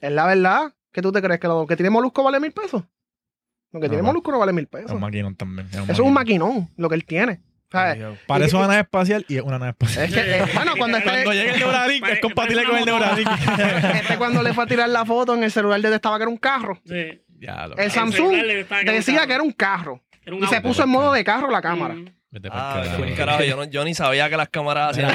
Es 0.00 0.10
la 0.12 0.26
verdad. 0.26 0.72
¿Qué 0.92 1.02
tú 1.02 1.12
te 1.12 1.20
crees? 1.20 1.40
¿Que 1.40 1.46
lo 1.48 1.66
que 1.66 1.76
tiene 1.76 1.90
Molusco 1.90 2.22
vale 2.22 2.40
mil 2.40 2.52
pesos? 2.52 2.82
Lo 3.70 3.80
que 3.80 3.86
No, 3.86 3.90
tiene. 3.90 4.02
Molusco 4.02 4.32
no 4.32 4.38
vale 4.38 4.52
mil 4.54 4.64
Es 4.64 4.70
pesos. 4.70 4.92
un 4.92 5.00
maquinón 5.00 5.36
también. 5.36 5.68
es 5.70 5.76
un 5.76 5.82
Eso 5.84 5.92
es 5.92 6.00
un 6.00 6.12
maquinón, 6.14 6.70
lo 6.76 6.88
que 6.88 6.94
él 6.94 7.04
tiene. 7.04 7.42
¿Sabes? 7.72 8.18
Parece 8.26 8.54
Y- 8.54 8.58
una 8.58 8.68
nave 8.68 8.80
espacial 8.82 9.24
y 9.28 9.36
es 9.36 9.42
una 9.42 9.58
nave 9.58 9.70
espacial. 9.70 10.04
Es 10.04 10.12
que, 10.14 10.20
eh, 10.20 10.44
bueno, 10.54 10.72
cuando 10.76 10.98
este, 10.98 11.10
Cuando 11.10 11.32
llegue 11.32 11.50
el 11.50 11.58
Neuralink, 11.58 12.08
es 12.08 12.20
compatible 12.20 12.64
con 12.64 12.76
el 12.78 12.84
Neuralink. 12.84 13.28
este 13.94 14.16
cuando 14.18 14.42
le 14.42 14.52
fue 14.52 14.64
a 14.64 14.66
tirar 14.66 14.88
la 14.88 15.04
foto 15.04 15.34
en 15.34 15.42
el 15.42 15.50
celular 15.50 15.80
de 15.80 15.94
estaba 15.94 16.16
que 16.18 16.22
era 16.22 16.30
un 16.30 16.36
carro. 16.36 16.78
Sí. 16.86 17.20
Ya, 17.40 17.66
lo- 17.66 17.76
El 17.76 17.90
Samsung 17.90 18.34
un 18.34 18.84
decía 18.84 19.26
que 19.26 19.32
era 19.32 19.42
un 19.42 19.50
carro. 19.52 20.00
Era 20.24 20.36
un 20.36 20.44
Y 20.44 20.46
se 20.46 20.60
puso 20.60 20.84
en 20.84 20.90
modo 20.90 21.12
de 21.12 21.24
carro 21.24 21.50
la 21.50 21.60
cámara. 21.60 21.94
Mm. 21.94 22.06
Ah, 22.50 22.80
carajo. 22.82 23.02
qué 23.04 23.14
carajo, 23.14 23.42
yo, 23.44 23.56
no- 23.56 23.64
yo 23.70 23.84
ni 23.84 23.94
sabía 23.94 24.30
que 24.30 24.36
las 24.38 24.48
cámaras 24.48 24.92
hacían 24.92 25.10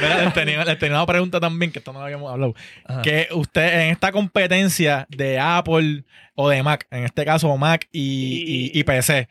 Mira, 0.00 0.22
les 0.24 0.32
tenía, 0.34 0.64
les 0.64 0.78
tenía 0.78 0.96
una 0.96 1.06
pregunta 1.06 1.40
también, 1.40 1.70
que 1.72 1.78
esto 1.78 1.92
no 1.92 1.98
lo 2.00 2.04
habíamos 2.06 2.32
hablado. 2.32 2.54
Ajá. 2.84 3.02
Que 3.02 3.28
usted 3.32 3.82
en 3.82 3.90
esta 3.90 4.12
competencia 4.12 5.06
de 5.10 5.38
Apple 5.38 6.04
o 6.34 6.48
de 6.48 6.62
Mac, 6.62 6.86
en 6.90 7.04
este 7.04 7.24
caso 7.24 7.56
Mac 7.56 7.86
y, 7.92 8.70
y- 8.74 8.78
y 8.80 8.84
PC, 8.84 9.28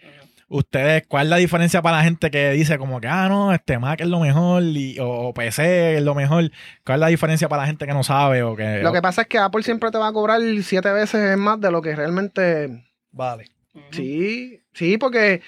ustedes, 0.50 1.06
¿cuál 1.08 1.28
es 1.28 1.30
la 1.30 1.38
diferencia 1.38 1.82
para 1.82 1.98
la 1.98 2.04
gente 2.04 2.32
que 2.32 2.52
dice 2.52 2.78
como 2.78 3.02
que, 3.02 3.08
ah, 3.08 3.28
no, 3.30 3.54
este 3.54 3.80
Mac 3.80 4.02
es 4.02 4.08
lo 4.08 4.20
mejor 4.20 4.64
y, 4.64 5.00
o, 5.00 5.08
o 5.08 5.34
PC 5.34 5.98
es 5.98 6.04
lo 6.04 6.16
mejor? 6.16 6.52
¿Cuál 6.86 6.98
es 6.98 7.02
la 7.02 7.08
diferencia 7.08 7.50
para 7.50 7.64
la 7.64 7.68
gente 7.68 7.86
que 7.86 7.93
no 7.93 8.04
sabe 8.04 8.43
o 8.43 8.56
que... 8.56 8.80
Lo 8.82 8.93
que 8.93 9.02
pasa 9.02 9.22
es 9.24 9.28
que 9.28 9.38
Apple 9.38 9.64
siempre 9.64 9.91
te 9.91 9.98
va 9.98 10.08
a 10.08 10.14
cobrar 10.14 10.41
siete 10.64 10.91
veces 10.91 11.38
más 11.38 11.60
de 11.60 11.72
lo 11.72 11.82
que 11.82 11.95
realmente. 11.95 12.84
Vale. 13.12 13.45
Sí, 13.91 14.62
sí, 14.74 14.98
porque 14.98 15.41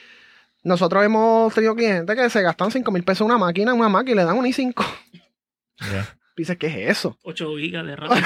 nosotros 0.63 1.03
hemos 1.03 1.53
tenido 1.53 1.75
clientes 1.75 2.15
que 2.15 2.29
se 2.29 2.41
gastan 2.41 2.71
5 2.71 2.91
mil 2.91 3.03
pesos 3.03 3.21
en 3.21 3.27
una 3.27 3.37
máquina, 3.37 3.71
en 3.71 3.79
una 3.79 3.89
Mac 3.89 4.07
y 4.07 4.15
le 4.15 4.23
dan 4.23 4.37
un 4.37 4.45
i5. 4.45 4.85
Ya. 5.91 6.15
Dices, 6.35 6.57
¿qué 6.57 6.67
es 6.67 6.97
eso? 6.97 7.17
8 7.23 7.57
gigas 7.57 7.85
de 7.85 7.95
RAM. 7.95 8.11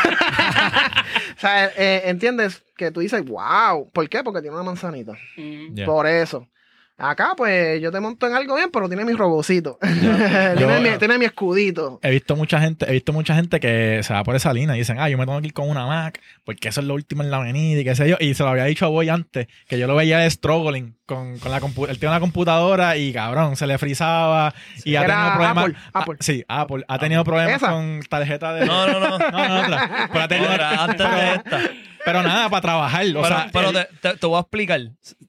O 1.35 1.39
sea, 1.39 1.65
eh, 1.77 2.03
entiendes 2.05 2.63
que 2.77 2.91
tú 2.91 3.01
dices, 3.01 3.23
wow. 3.25 3.89
¿Por 3.91 4.07
qué? 4.07 4.23
Porque 4.23 4.41
tiene 4.41 4.55
una 4.55 4.63
manzanita. 4.63 5.13
Mm. 5.35 5.83
Por 5.85 6.07
eso. 6.07 6.47
Acá, 6.95 7.33
pues, 7.35 7.81
yo 7.81 7.91
te 7.91 7.99
monto 7.99 8.27
en 8.27 8.35
algo 8.35 8.55
bien, 8.55 8.69
pero 8.71 8.87
tiene 8.87 9.03
mi 9.03 9.13
robocito. 9.13 9.79
tiene, 9.81 10.55
Yo- 10.59 10.79
mi, 10.79 10.97
tiene 10.99 11.17
mi 11.17 11.25
escudito. 11.25 11.99
He 12.03 12.11
visto 12.11 12.35
mucha 12.35 12.59
gente, 12.61 12.85
he 12.87 12.91
visto 12.93 13.11
mucha 13.11 13.33
gente 13.35 13.59
que 13.59 14.01
se 14.03 14.13
va 14.13 14.23
por 14.23 14.35
esa 14.35 14.53
línea 14.53 14.75
y 14.75 14.79
dicen, 14.79 14.99
ah, 14.99 15.09
yo 15.09 15.17
me 15.17 15.25
tengo 15.25 15.41
que 15.41 15.47
ir 15.47 15.53
con 15.53 15.69
una 15.69 15.87
Mac, 15.87 16.21
porque 16.45 16.69
eso 16.69 16.81
es 16.81 16.87
lo 16.87 16.93
último 16.93 17.23
en 17.23 17.31
la 17.31 17.37
avenida 17.37 17.81
y 17.81 17.83
qué 17.83 17.95
sé 17.95 18.07
yo. 18.07 18.15
Y 18.19 18.35
se 18.35 18.43
lo 18.43 18.49
había 18.49 18.65
dicho 18.65 18.85
a 18.85 18.89
Boy 18.89 19.09
antes, 19.09 19.47
que 19.67 19.79
yo 19.79 19.87
lo 19.87 19.95
veía 19.95 20.29
struggling 20.29 20.95
con, 21.07 21.39
con 21.39 21.51
la 21.51 21.59
computadora. 21.59 21.91
Él 21.93 21.99
tiene 21.99 22.11
una 22.13 22.19
computadora 22.19 22.95
y 22.95 23.11
cabrón, 23.11 23.55
se 23.55 23.65
le 23.67 23.77
frizaba 23.79 24.53
y 24.85 24.95
ha 24.95 25.01
tenido 25.01 25.33
problemas. 25.33 25.57
Apple, 25.57 25.75
Ah, 25.93 26.05
sí, 26.19 26.45
Apple. 26.47 26.85
Ha 26.87 26.99
tenido 26.99 27.23
problemas 27.23 27.55
¿Esa? 27.57 27.71
con 27.71 28.01
tarjeta 28.07 28.53
de. 28.53 28.65
No, 28.67 28.87
no, 28.87 28.99
no. 28.99 29.17
no, 29.31 29.47
no, 29.49 29.59
otra. 29.61 30.09
Pero 30.11 30.23
ha 30.23 30.27
tenido- 30.27 30.51
Otra, 30.53 30.83
antes 30.83 30.97
de 31.11 31.33
esta. 31.35 31.59
Pero 32.05 32.21
nada, 32.23 32.49
para 32.49 32.61
trabajar. 32.61 33.05
O 33.07 33.21
pero 33.21 33.27
sea, 33.27 33.49
pero 33.51 33.69
él- 33.69 33.87
te, 34.01 34.09
te- 34.09 34.17
te 34.17 34.27
voy 34.27 34.37
a 34.37 34.41
explicar. 34.41 34.81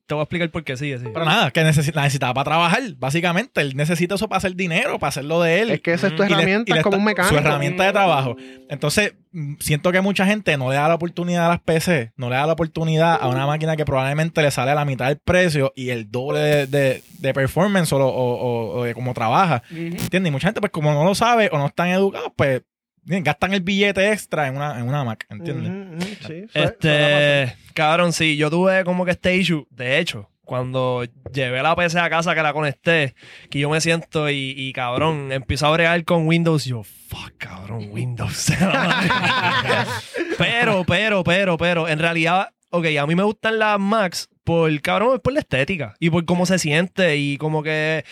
Te 0.07 0.13
voy 0.15 0.21
a 0.21 0.25
explicar 0.25 0.51
por 0.51 0.65
qué 0.65 0.77
sí, 0.77 0.93
sí. 0.99 1.05
pero 1.13 1.25
nada, 1.25 1.51
que 1.51 1.63
necesi- 1.63 1.95
la 1.95 2.03
necesitaba 2.03 2.35
para 2.35 2.45
trabajar. 2.45 2.83
Básicamente, 2.99 3.61
él 3.63 3.75
necesita 3.75 4.17
eso 4.17 4.29
para 4.29 4.37
hacer 4.39 4.55
dinero, 4.55 4.99
para 4.99 5.09
hacerlo 5.09 5.41
de 5.41 5.61
él. 5.63 5.71
Es 5.71 5.81
que 5.81 5.93
esa 5.95 6.09
es 6.09 6.17
tu 6.17 6.25
Y 6.25 6.29
le- 6.29 6.35
herramienta, 6.35 6.71
y 6.71 6.73
le 6.75 6.81
es 6.81 6.85
como 6.85 6.99
un 6.99 7.05
mecánico. 7.05 7.35
Su 7.35 7.41
herramienta 7.41 7.85
de 7.85 7.93
trabajo. 7.93 8.37
Entonces, 8.69 9.15
mm, 9.33 9.55
siento 9.61 9.93
que 9.93 10.01
mucha 10.03 10.27
gente 10.27 10.57
no 10.59 10.69
le 10.69 10.77
da 10.77 10.89
la 10.89 10.95
oportunidad 10.97 11.47
a 11.47 11.49
las 11.51 11.61
PC, 11.61 12.13
no 12.17 12.29
le 12.29 12.37
da 12.37 12.47
la 12.47 12.53
oportunidad 12.53 13.19
a 13.21 13.29
una 13.29 13.47
máquina 13.47 13.77
que 13.77 13.85
probablemente 13.87 14.43
le 14.43 14.51
sale 14.51 14.73
a 14.73 14.75
la 14.75 14.85
mitad 14.85 15.07
del 15.09 15.19
precio 15.19 15.73
y 15.75 15.89
el 15.91 16.11
doble 16.11 16.41
de, 16.41 16.67
de- 16.67 17.03
de 17.19 17.33
performance 17.35 17.91
o, 17.93 17.99
lo- 17.99 18.09
o- 18.09 18.35
o- 18.35 18.81
o 18.81 18.85
de 18.85 18.93
cómo 18.95 19.15
trabaja. 19.15 19.63
¿Entiendes? 19.71 20.29
Y 20.29 20.33
mucha 20.33 20.49
gente, 20.49 20.61
pues, 20.61 20.71
como 20.73 20.93
no 20.93 21.05
lo 21.05 21.15
sabe 21.15 21.49
o 21.51 21.57
no 21.59 21.67
están 21.67 21.89
educados, 21.89 22.31
pues, 22.37 22.63
gastan 23.07 23.53
el 23.55 23.61
billete 23.61 24.11
extra 24.13 24.49
en 24.49 24.57
una, 24.57 24.79
en 24.79 24.89
una 24.89 25.05
Mac. 25.05 25.27
¿Entiendes? 25.31 25.71
Ujú, 25.73 26.01
sí, 26.07 26.17
fue- 26.27 26.49
fue 26.53 26.65
Este, 26.65 27.57
cabrón, 27.75 28.13
sí, 28.13 28.37
yo 28.37 28.51
tuve 28.51 28.85
como 28.85 29.05
que 29.05 29.13
este 29.13 29.37
issue. 29.37 29.67
De 29.71 29.99
hecho, 29.99 30.31
cuando 30.45 31.05
llevé 31.33 31.63
la 31.63 31.75
PC 31.75 31.99
a 31.99 32.11
casa 32.11 32.35
que 32.35 32.43
la 32.43 32.53
conecté, 32.53 33.15
que 33.51 33.59
yo 33.61 33.71
me 33.71 33.81
siento 33.81 34.29
y, 34.29 34.55
y, 34.57 34.73
cabrón, 34.73 35.33
empiezo 35.33 35.67
a 35.67 35.71
bregar 35.71 36.05
con 36.05 36.27
Windows, 36.27 36.67
y 36.67 36.71
yo, 36.71 36.83
fuck, 36.83 37.33
cabrón, 37.39 37.89
Windows. 37.91 38.53
pero, 40.39 40.85
pero, 40.85 41.25
pero, 41.25 41.57
pero, 41.57 41.89
en 41.89 41.99
realidad, 41.99 42.51
ok, 42.71 42.87
a 43.01 43.07
mí 43.07 43.15
me 43.15 43.23
gustan 43.23 43.59
las 43.59 43.79
Macs 43.79 44.29
por, 44.45 44.79
cabrón, 44.81 45.21
por 45.23 45.33
la 45.33 45.41
estética 45.41 45.95
y 45.99 46.11
por 46.11 46.25
cómo 46.25 46.45
se 46.47 46.59
siente 46.59 47.17
y 47.17 47.39
como 47.39 47.63
que, 47.63 48.05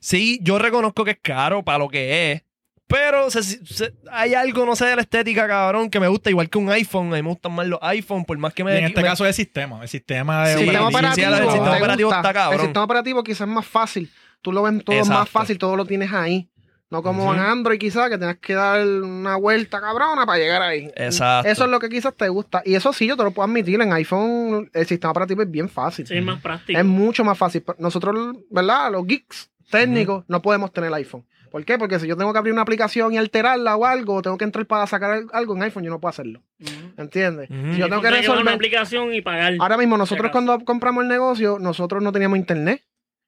sí, 0.00 0.38
yo 0.42 0.58
reconozco 0.58 1.04
que 1.04 1.12
es 1.12 1.18
caro 1.22 1.62
para 1.64 1.78
lo 1.78 1.88
que 1.88 2.32
es. 2.32 2.42
Pero 2.88 3.30
se- 3.30 3.42
se- 3.42 3.92
hay 4.12 4.34
algo, 4.34 4.64
no 4.64 4.76
sé, 4.76 4.84
de 4.86 4.94
la 4.94 5.02
estética, 5.02 5.48
cabrón, 5.48 5.90
que 5.90 5.98
me 5.98 6.06
gusta, 6.06 6.30
igual 6.30 6.48
que 6.48 6.58
un 6.58 6.70
iPhone. 6.70 7.08
A 7.12 7.16
mí 7.16 7.22
me 7.22 7.28
gustan 7.30 7.52
más 7.52 7.66
los 7.66 7.80
iPhone, 7.82 8.24
por 8.24 8.38
más 8.38 8.54
que 8.54 8.62
Y 8.62 8.64
me. 8.64 8.78
en 8.78 8.84
este 8.86 9.02
me- 9.02 9.08
caso 9.08 9.24
es 9.24 9.30
el 9.30 9.34
sistema. 9.34 9.82
El 9.82 9.88
sistema 9.88 10.46
de 10.46 10.54
Sí, 10.54 10.60
sistema 10.64 10.78
sí, 10.78 10.92
sí, 10.92 10.94
operativo, 10.96 11.26
el 11.26 11.42
sistema 11.50 11.70
¿te 11.72 11.76
operativo 11.78 12.10
está 12.14 12.32
cabrón. 12.32 12.60
El 12.60 12.66
sistema 12.66 12.84
operativo 12.84 13.24
quizás 13.24 13.40
es 13.42 13.48
más 13.48 13.66
fácil. 13.66 14.10
Tú 14.40 14.52
lo 14.52 14.62
ves 14.62 14.84
todo 14.84 14.96
Exacto. 14.96 15.18
más 15.18 15.28
fácil, 15.28 15.58
todo 15.58 15.74
lo 15.76 15.84
tienes 15.84 16.12
ahí. 16.12 16.48
No 16.88 17.02
como 17.02 17.24
Ujú. 17.24 17.34
en 17.34 17.40
Android 17.40 17.80
quizás, 17.80 18.08
que 18.08 18.16
tengas 18.16 18.36
que 18.36 18.54
dar 18.54 18.86
una 18.86 19.34
vuelta 19.34 19.80
cabrona 19.80 20.24
para 20.24 20.38
llegar 20.38 20.62
ahí. 20.62 20.88
Exacto. 20.94 21.50
Eso 21.50 21.64
es 21.64 21.70
lo 21.70 21.80
que 21.80 21.88
quizás 21.88 22.14
te 22.14 22.28
gusta. 22.28 22.62
Y 22.64 22.76
eso 22.76 22.92
sí, 22.92 23.08
yo 23.08 23.16
te 23.16 23.24
lo 23.24 23.32
puedo 23.32 23.48
admitir. 23.48 23.80
En 23.80 23.92
iPhone 23.92 24.70
el 24.72 24.86
sistema 24.86 25.10
operativo 25.10 25.42
es 25.42 25.50
bien 25.50 25.68
fácil. 25.68 26.06
Sí, 26.06 26.16
es 26.16 26.22
más 26.24 26.40
práctico. 26.40 26.78
Es 26.78 26.84
mucho 26.84 27.24
más 27.24 27.36
fácil. 27.36 27.64
Nosotros, 27.78 28.36
¿verdad? 28.50 28.92
Los 28.92 29.04
geeks 29.04 29.50
técnicos 29.68 30.24
no 30.28 30.40
podemos 30.40 30.72
tener 30.72 30.94
iPhone. 30.94 31.24
¿Por 31.56 31.64
qué? 31.64 31.78
Porque 31.78 31.98
si 31.98 32.06
yo 32.06 32.18
tengo 32.18 32.34
que 32.34 32.38
abrir 32.38 32.52
una 32.52 32.60
aplicación 32.60 33.14
y 33.14 33.16
alterarla 33.16 33.76
o 33.76 33.86
algo, 33.86 34.20
tengo 34.20 34.36
que 34.36 34.44
entrar 34.44 34.66
para 34.66 34.86
sacar 34.86 35.22
algo 35.32 35.56
en 35.56 35.62
iPhone, 35.62 35.84
yo 35.84 35.88
no 35.90 35.98
puedo 35.98 36.10
hacerlo. 36.10 36.42
Ujú. 36.60 36.70
¿Entiendes? 36.98 37.48
Si 37.48 37.78
yo 37.78 37.88
tengo 37.88 38.02
que 38.02 38.08
bajar 38.10 38.12
una 38.12 38.34
resolver. 38.34 38.54
aplicación 38.54 39.14
y 39.14 39.22
pagar. 39.22 39.54
Ahora 39.58 39.78
mismo, 39.78 39.96
nosotros 39.96 40.30
cuando 40.30 40.60
compramos 40.66 41.02
el 41.04 41.08
negocio, 41.08 41.58
nosotros 41.58 42.02
no 42.02 42.12
teníamos 42.12 42.36
internet. 42.38 42.82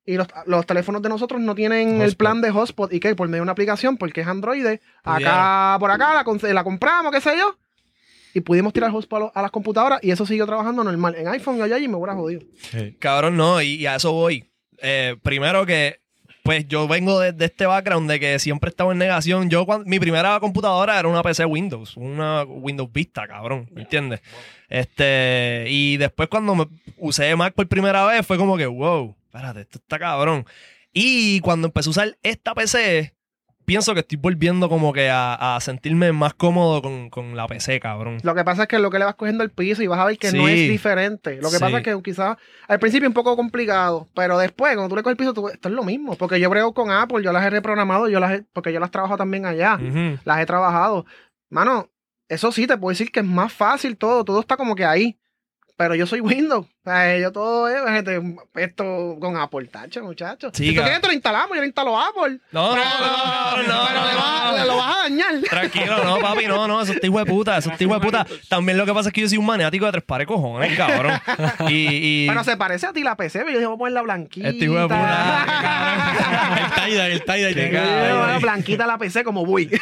Y 0.05 0.17
los, 0.19 0.27
los 0.45 0.67
teléfonos 0.67 1.01
de 1.01 1.09
nosotros 1.09 1.41
no 1.41 1.55
tienen 1.55 2.03
el 2.03 2.17
plan 2.17 2.43
de 2.43 2.51
hotspot. 2.51 2.93
¿Y 2.93 3.01
qué? 3.01 3.15
Por 3.17 3.29
medio 3.29 3.39
de 3.41 3.45
una 3.45 3.53
aplicación, 3.53 3.97
porque 3.97 4.21
es 4.21 4.27
Android. 4.27 4.67
Acá, 4.67 4.79
Pudiera. 5.15 5.77
por 5.81 5.91
acá, 5.91 6.13
la, 6.43 6.53
la 6.55 6.65
compramos, 6.65 7.11
qué 7.13 7.23
sé 7.23 7.35
yo. 7.39 7.57
Y 8.35 8.41
pudimos 8.41 8.75
tirar 8.75 8.91
hotspot 8.91 9.17
a, 9.17 9.21
lo- 9.21 9.33
a 9.35 9.41
las 9.41 9.51
computadoras 9.51 10.01
y 10.03 10.11
eso 10.11 10.27
siguió 10.27 10.45
trabajando 10.45 10.85
normal. 10.85 11.15
En 11.15 11.29
iPhone 11.29 11.57
yo 11.57 11.65
allá 11.65 11.79
y 11.79 11.89
me 11.89 11.95
hubiera 11.97 12.13
jodido. 12.15 12.43
Cabrón, 12.99 13.39
no, 13.39 13.63
y, 13.63 13.77
y 13.77 13.87
a 13.87 13.95
eso 13.97 14.13
voy. 14.13 14.51
Eh, 14.83 15.17
primero 15.23 15.65
que, 15.65 16.01
pues 16.49 16.67
yo 16.67 16.89
vengo 16.89 17.21
de, 17.21 17.33
de 17.33 17.45
este 17.45 17.67
background 17.67 18.11
de 18.11 18.19
que 18.19 18.39
siempre 18.39 18.69
he 18.69 18.71
estado 18.71 18.91
en 18.91 18.97
negación. 18.97 19.51
Yo, 19.51 19.67
cuando, 19.67 19.85
mi 19.85 20.01
primera 20.01 20.41
computadora 20.41 20.99
era 20.99 21.07
una 21.07 21.23
PC 21.23 21.45
Windows, 21.45 21.95
una 21.99 22.43
Windows 22.45 22.91
Vista, 22.91 23.29
cabrón, 23.29 23.69
¿me 23.71 23.83
entiendes? 23.83 24.23
Este, 24.71 25.67
y 25.69 25.99
después 25.99 26.31
cuando 26.31 26.55
me 26.55 26.67
usé 26.97 27.37
Mac 27.37 27.53
por 27.53 27.69
primera 27.69 28.07
vez 28.07 28.27
fue 28.27 28.39
como 28.39 28.57
que, 28.57 28.65
wow, 28.65 29.15
espérate, 29.27 29.61
esto 29.61 29.77
está 29.77 29.99
cabrón. 29.99 30.47
Y 30.91 31.41
cuando 31.41 31.67
empecé 31.67 31.91
a 31.91 31.91
usar 31.91 32.19
esta 32.23 32.55
PC, 32.55 33.13
pienso 33.69 33.93
que 33.93 34.01
estoy 34.01 34.17
volviendo 34.17 34.69
como 34.71 34.95
que 34.95 35.11
a, 35.11 35.57
a 35.57 35.61
sentirme 35.61 36.11
más 36.13 36.33
cómodo 36.33 36.81
con, 36.81 37.11
con 37.11 37.37
la 37.37 37.47
PC, 37.47 37.79
cabrón. 37.81 38.17
Lo 38.23 38.35
que 38.35 38.43
pasa 38.43 38.63
es 38.63 38.69
que 38.69 38.79
lo 38.79 38.91
que 38.91 38.99
le 38.99 39.05
vas 39.05 39.15
cogiendo 39.15 39.45
el 39.45 39.51
piso 39.51 39.83
y 39.83 39.87
vas 39.87 40.01
a 40.01 40.07
ver 40.07 40.17
que 40.19 40.33
no 40.33 40.49
es 40.49 40.69
diferente. 40.71 41.37
Lo 41.37 41.51
que 41.51 41.57
Sí. 41.57 41.61
pasa 41.61 41.77
es 41.79 41.85
que 41.85 42.03
quizás 42.03 42.39
al 42.67 42.79
principio 42.81 43.07
un 43.07 43.13
poco 43.15 43.37
complicado, 43.37 44.09
pero 44.15 44.39
después 44.39 44.75
cuando 44.75 44.89
tú 44.89 44.97
le 44.97 45.03
coges 45.03 45.13
el 45.13 45.17
piso, 45.19 45.35
tú, 45.35 45.49
esto 45.49 45.69
es 45.69 45.75
lo 45.75 45.83
mismo. 45.85 46.17
Porque 46.17 46.41
yo 46.41 46.49
brego 46.49 46.73
con 46.73 46.91
Apple, 46.91 47.23
yo 47.23 47.31
las 47.33 47.45
he 47.45 47.51
reprogramado, 47.51 48.09
yo 48.09 48.19
las 48.21 48.33
he- 48.33 48.45
porque 48.55 48.73
yo 48.73 48.81
las 48.81 48.91
trabajo 48.91 49.17
también 49.19 49.45
allá. 49.45 49.79
Las 50.25 50.41
he 50.41 50.47
trabajado. 50.47 51.05
Mano, 51.51 51.91
eso 52.29 52.51
sí, 52.53 52.67
te 52.67 52.77
puedo 52.79 52.91
decir 52.91 53.13
que 53.13 53.21
es 53.21 53.27
más 53.27 53.53
fácil 53.53 53.97
todo, 53.99 54.25
todo 54.25 54.41
está 54.41 54.57
como 54.57 54.75
que 54.75 54.85
ahí. 54.87 55.19
Pero 55.79 55.95
yo 55.95 56.07
soy 56.09 56.19
Windows. 56.21 56.67
O 56.67 56.91
sea, 56.91 57.17
yo 57.19 57.31
todo 57.31 57.69
es 57.69 57.81
gente, 57.93 58.21
esto 58.57 59.17
con 59.21 59.37
Apple, 59.37 59.67
tacho, 59.69 60.03
muchachos. 60.03 60.51
Si 60.53 60.75
tú 60.75 60.83
quieres, 60.83 61.01
te 61.01 61.07
lo 61.07 61.13
instalamos, 61.13 61.51
yo 61.51 61.61
lo 61.61 61.67
instalo 61.67 61.97
Apple. 62.01 62.41
No, 62.51 62.75
no, 62.75 62.83
Pero- 62.83 63.69
no, 63.69 63.75
no, 63.79 63.87
pero 63.89 64.07
le 64.09 64.15
vas, 64.17 64.59
no. 64.59 64.65
lo 64.67 64.77
vas 64.77 64.97
a 64.97 65.03
dañar. 65.03 65.35
Tranquilo, 65.49 66.03
no, 66.03 66.19
papi, 66.19 66.47
no, 66.47 66.67
no, 66.67 66.83
eso 66.83 66.93
es 66.95 66.99
hijo 67.05 67.19
de 67.21 67.27
puta, 67.27 67.59
eso 67.59 67.71
es 67.71 67.81
hijo 67.81 67.95
de 67.95 68.01
puta. 68.01 68.27
También 68.49 68.77
lo 68.77 68.87
que 68.87 68.93
pasa 68.93 69.11
es 69.11 69.13
que 69.13 69.21
yo 69.21 69.29
soy 69.29 69.39
un 69.39 69.47
maniático 69.47 69.87
de 69.87 69.93
tres 69.93 70.03
pares 70.05 70.27
cojones, 70.27 70.77
cabrón. 70.77 71.13
Y, 71.69 72.25
y 72.25 72.29
Pero 72.29 72.43
se 72.43 72.57
parece 72.57 72.87
a 72.87 72.93
ti 72.93 73.05
la 73.05 73.15
PC, 73.17 73.39
pero 73.41 73.51
yo 73.53 73.59
dije, 73.59 73.67
voy 73.67 73.77
a 73.77 73.79
ponerla 73.79 74.03
blanquita. 74.03 74.49
Este 74.49 74.65
hijo 74.65 74.75
de 74.75 74.83
puta, 74.83 75.47
el 77.07 77.25
tie-dye, 77.25 77.67
el 77.67 77.73
cabrón. 77.73 78.41
blanquita 78.43 78.85
la 78.85 78.99
PC 78.99 79.23
como 79.23 79.47
voy. 79.47 79.71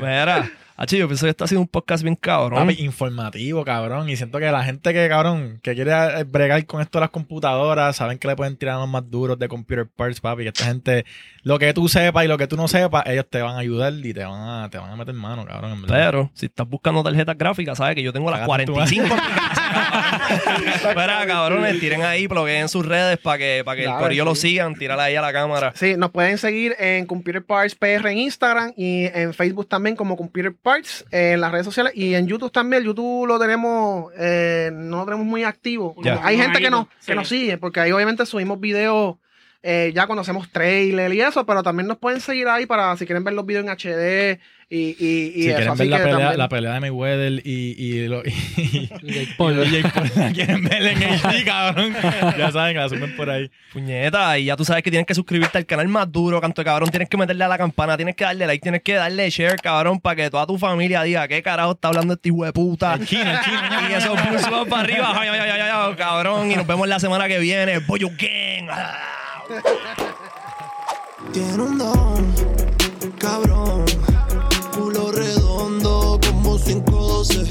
mira, 0.00 0.50
Hachi, 0.82 0.96
yo 0.96 1.08
pienso 1.08 1.26
que 1.26 1.30
esto 1.30 1.44
ha 1.44 1.46
sido 1.46 1.60
un 1.60 1.68
podcast 1.68 2.02
bien 2.02 2.16
cabrón. 2.16 2.66
Papi, 2.66 2.82
informativo, 2.82 3.66
cabrón. 3.66 4.08
Y 4.08 4.16
siento 4.16 4.38
que 4.38 4.50
la 4.50 4.64
gente 4.64 4.94
que, 4.94 5.10
cabrón, 5.10 5.60
que 5.62 5.74
quiere 5.74 5.92
eh, 5.92 6.24
bregar 6.24 6.64
con 6.64 6.80
esto 6.80 6.96
de 6.96 7.02
las 7.02 7.10
computadoras, 7.10 7.96
saben 7.96 8.18
que 8.18 8.26
le 8.26 8.34
pueden 8.34 8.56
tirar 8.56 8.78
los 8.78 8.88
más 8.88 9.10
duros 9.10 9.38
de 9.38 9.46
computer 9.46 9.86
parts, 9.86 10.22
papi. 10.22 10.44
Que 10.44 10.48
esta 10.48 10.64
gente, 10.64 11.04
lo 11.42 11.58
que 11.58 11.72
tú 11.74 11.88
sepas 11.88 12.24
y 12.24 12.28
lo 12.28 12.36
que 12.38 12.46
tú 12.46 12.56
no 12.56 12.68
sepas, 12.68 13.04
ellos 13.06 13.26
te 13.30 13.40
van 13.42 13.56
a 13.56 13.58
ayudar 13.60 13.92
y 13.94 14.12
te 14.14 14.24
van 14.24 14.40
a, 14.64 14.70
te 14.70 14.78
van 14.78 14.90
a 14.90 14.96
meter 14.96 15.14
mano, 15.14 15.44
cabrón. 15.46 15.72
en 15.72 15.82
verdad. 15.82 15.96
Pero 15.96 16.30
si 16.34 16.46
estás 16.46 16.68
buscando 16.68 17.02
tarjetas 17.02 17.36
gráficas, 17.38 17.78
sabes 17.78 17.94
que 17.94 18.02
yo 18.02 18.12
tengo 18.12 18.30
las 18.30 18.40
Cágate 18.40 18.62
en 18.62 18.66
tu 18.66 18.72
45 18.74 19.16
Espera, 20.74 21.26
cabrones, 21.26 21.80
tiren 21.80 22.02
ahí, 22.02 22.26
bloqueen 22.26 22.68
sus 22.68 22.84
redes 22.86 23.18
para 23.18 23.38
que, 23.38 23.62
para 23.64 23.76
que 23.76 23.82
el 23.82 23.88
Claro, 23.88 24.02
corillo 24.04 24.24
lo 24.24 24.34
sí. 24.34 24.50
sigan, 24.50 24.74
tírala 24.74 25.04
ahí 25.04 25.16
a 25.16 25.20
la 25.22 25.32
cámara. 25.32 25.72
Sí, 25.74 25.94
nos 25.96 26.10
pueden 26.10 26.38
seguir 26.38 26.74
en 26.78 27.06
Computer 27.06 27.44
Parts 27.44 27.74
PR 27.74 28.06
en 28.10 28.18
Instagram 28.18 28.72
y 28.76 29.04
en 29.06 29.34
Facebook 29.34 29.68
también 29.68 29.96
como 29.96 30.16
Computer 30.16 30.54
Parts 30.54 31.04
eh, 31.10 31.32
en 31.34 31.40
las 31.40 31.50
redes 31.52 31.64
sociales 31.66 31.92
y 31.96 32.14
en 32.14 32.26
YouTube 32.26 32.52
también. 32.52 32.82
YouTube 32.84 33.26
lo 33.26 33.38
tenemos, 33.38 34.12
eh, 34.18 34.70
no 34.72 34.98
lo 34.98 35.04
tenemos 35.04 35.26
muy 35.26 35.44
activo. 35.44 35.94
Hay 36.22 36.36
gente 36.36 36.60
que 36.60 36.70
nos, 36.70 36.86
Sí. 37.00 37.06
que 37.06 37.14
nos 37.14 37.28
sigue 37.28 37.58
porque 37.58 37.80
ahí 37.80 37.92
obviamente 37.92 38.24
subimos 38.26 38.60
videos 38.60 39.16
eh, 39.62 39.92
ya 39.94 40.06
cuando 40.06 40.22
hacemos 40.22 40.50
trailer 40.50 41.12
y 41.12 41.20
eso, 41.20 41.44
pero 41.46 41.62
también 41.62 41.86
nos 41.86 41.98
pueden 41.98 42.20
seguir 42.20 42.48
ahí 42.48 42.66
para 42.66 42.96
si 42.96 43.06
quieren 43.06 43.24
ver 43.24 43.34
los 43.34 43.44
videos 43.46 43.64
en 43.66 43.70
HD 43.70 44.38
y, 44.72 44.94
y, 45.00 45.32
y 45.34 45.42
si 45.42 45.48
eso. 45.48 45.56
quieren 45.56 45.68
Así 45.72 45.78
ver 45.82 45.88
la 45.90 45.96
que 45.98 46.02
pelea, 46.04 46.18
también- 46.18 46.38
la 46.38 46.48
pelea 46.48 46.72
de 46.74 46.80
Mayweather 46.80 47.32
y, 47.44 47.74
y, 47.76 48.06
lo, 48.08 48.22
y, 48.24 48.30
Jake 49.02 49.34
Paul. 49.36 49.66
y 49.66 49.70
Jake 49.70 49.88
Paul, 49.92 50.10
la 50.14 50.32
quieren 50.32 50.62
ver 50.64 50.82
en 50.86 50.98
HD, 51.02 51.44
cabrón. 51.44 51.92
Ya 52.38 52.52
saben, 52.52 52.74
que 52.74 52.78
la 52.80 52.88
suben 52.88 53.16
por 53.16 53.28
ahí. 53.28 53.50
Puñeta, 53.72 54.38
y 54.38 54.44
ya 54.44 54.56
tú 54.56 54.64
sabes 54.64 54.82
que 54.84 54.90
tienes 54.90 55.06
que 55.06 55.14
suscribirte 55.14 55.58
al 55.58 55.66
canal 55.66 55.88
más 55.88 56.10
duro, 56.10 56.40
canto 56.40 56.60
de 56.62 56.66
cabrón. 56.66 56.88
Tienes 56.88 57.08
que 57.08 57.16
meterle 57.16 57.42
a 57.44 57.48
la 57.48 57.58
campana, 57.58 57.96
tienes 57.96 58.14
que 58.14 58.22
darle 58.24 58.46
like, 58.46 58.62
tienes 58.62 58.82
que 58.82 58.94
darle 58.94 59.28
share, 59.28 59.56
cabrón, 59.60 59.98
para 60.00 60.14
que 60.16 60.30
toda 60.30 60.46
tu 60.46 60.56
familia 60.56 61.02
diga 61.02 61.26
qué 61.28 61.42
carajo 61.42 61.72
está 61.72 61.88
hablando 61.88 62.14
este 62.14 62.28
hijo 62.28 62.44
de 62.44 62.52
puta. 62.52 62.94
El 62.94 63.06
chino, 63.06 63.28
el 63.30 63.40
chino. 63.40 63.60
Y 63.90 63.92
eso 63.92 64.14
puso 64.14 64.66
para 64.66 64.82
arriba, 64.84 65.12
ay, 65.16 65.28
ay, 65.30 65.40
ay, 65.40 65.50
ay, 65.50 65.70
ay, 65.72 65.94
cabrón. 65.96 66.50
Y 66.50 66.54
nos 66.54 66.66
vemos 66.66 66.86
la 66.88 67.00
semana 67.00 67.26
que 67.28 67.40
viene. 67.40 67.80
Boyo 67.80 68.08
Gang. 68.10 68.70
Tiene 71.32 71.62
un 71.62 71.76
don, 71.76 72.34
cabrón. 73.18 73.84
Culo 74.72 75.10
redondo 75.10 76.20
como 76.24 76.56
512. 76.56 77.46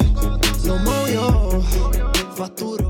Lo 0.66 0.78
movió, 0.78 1.62
facturó. 2.36 2.89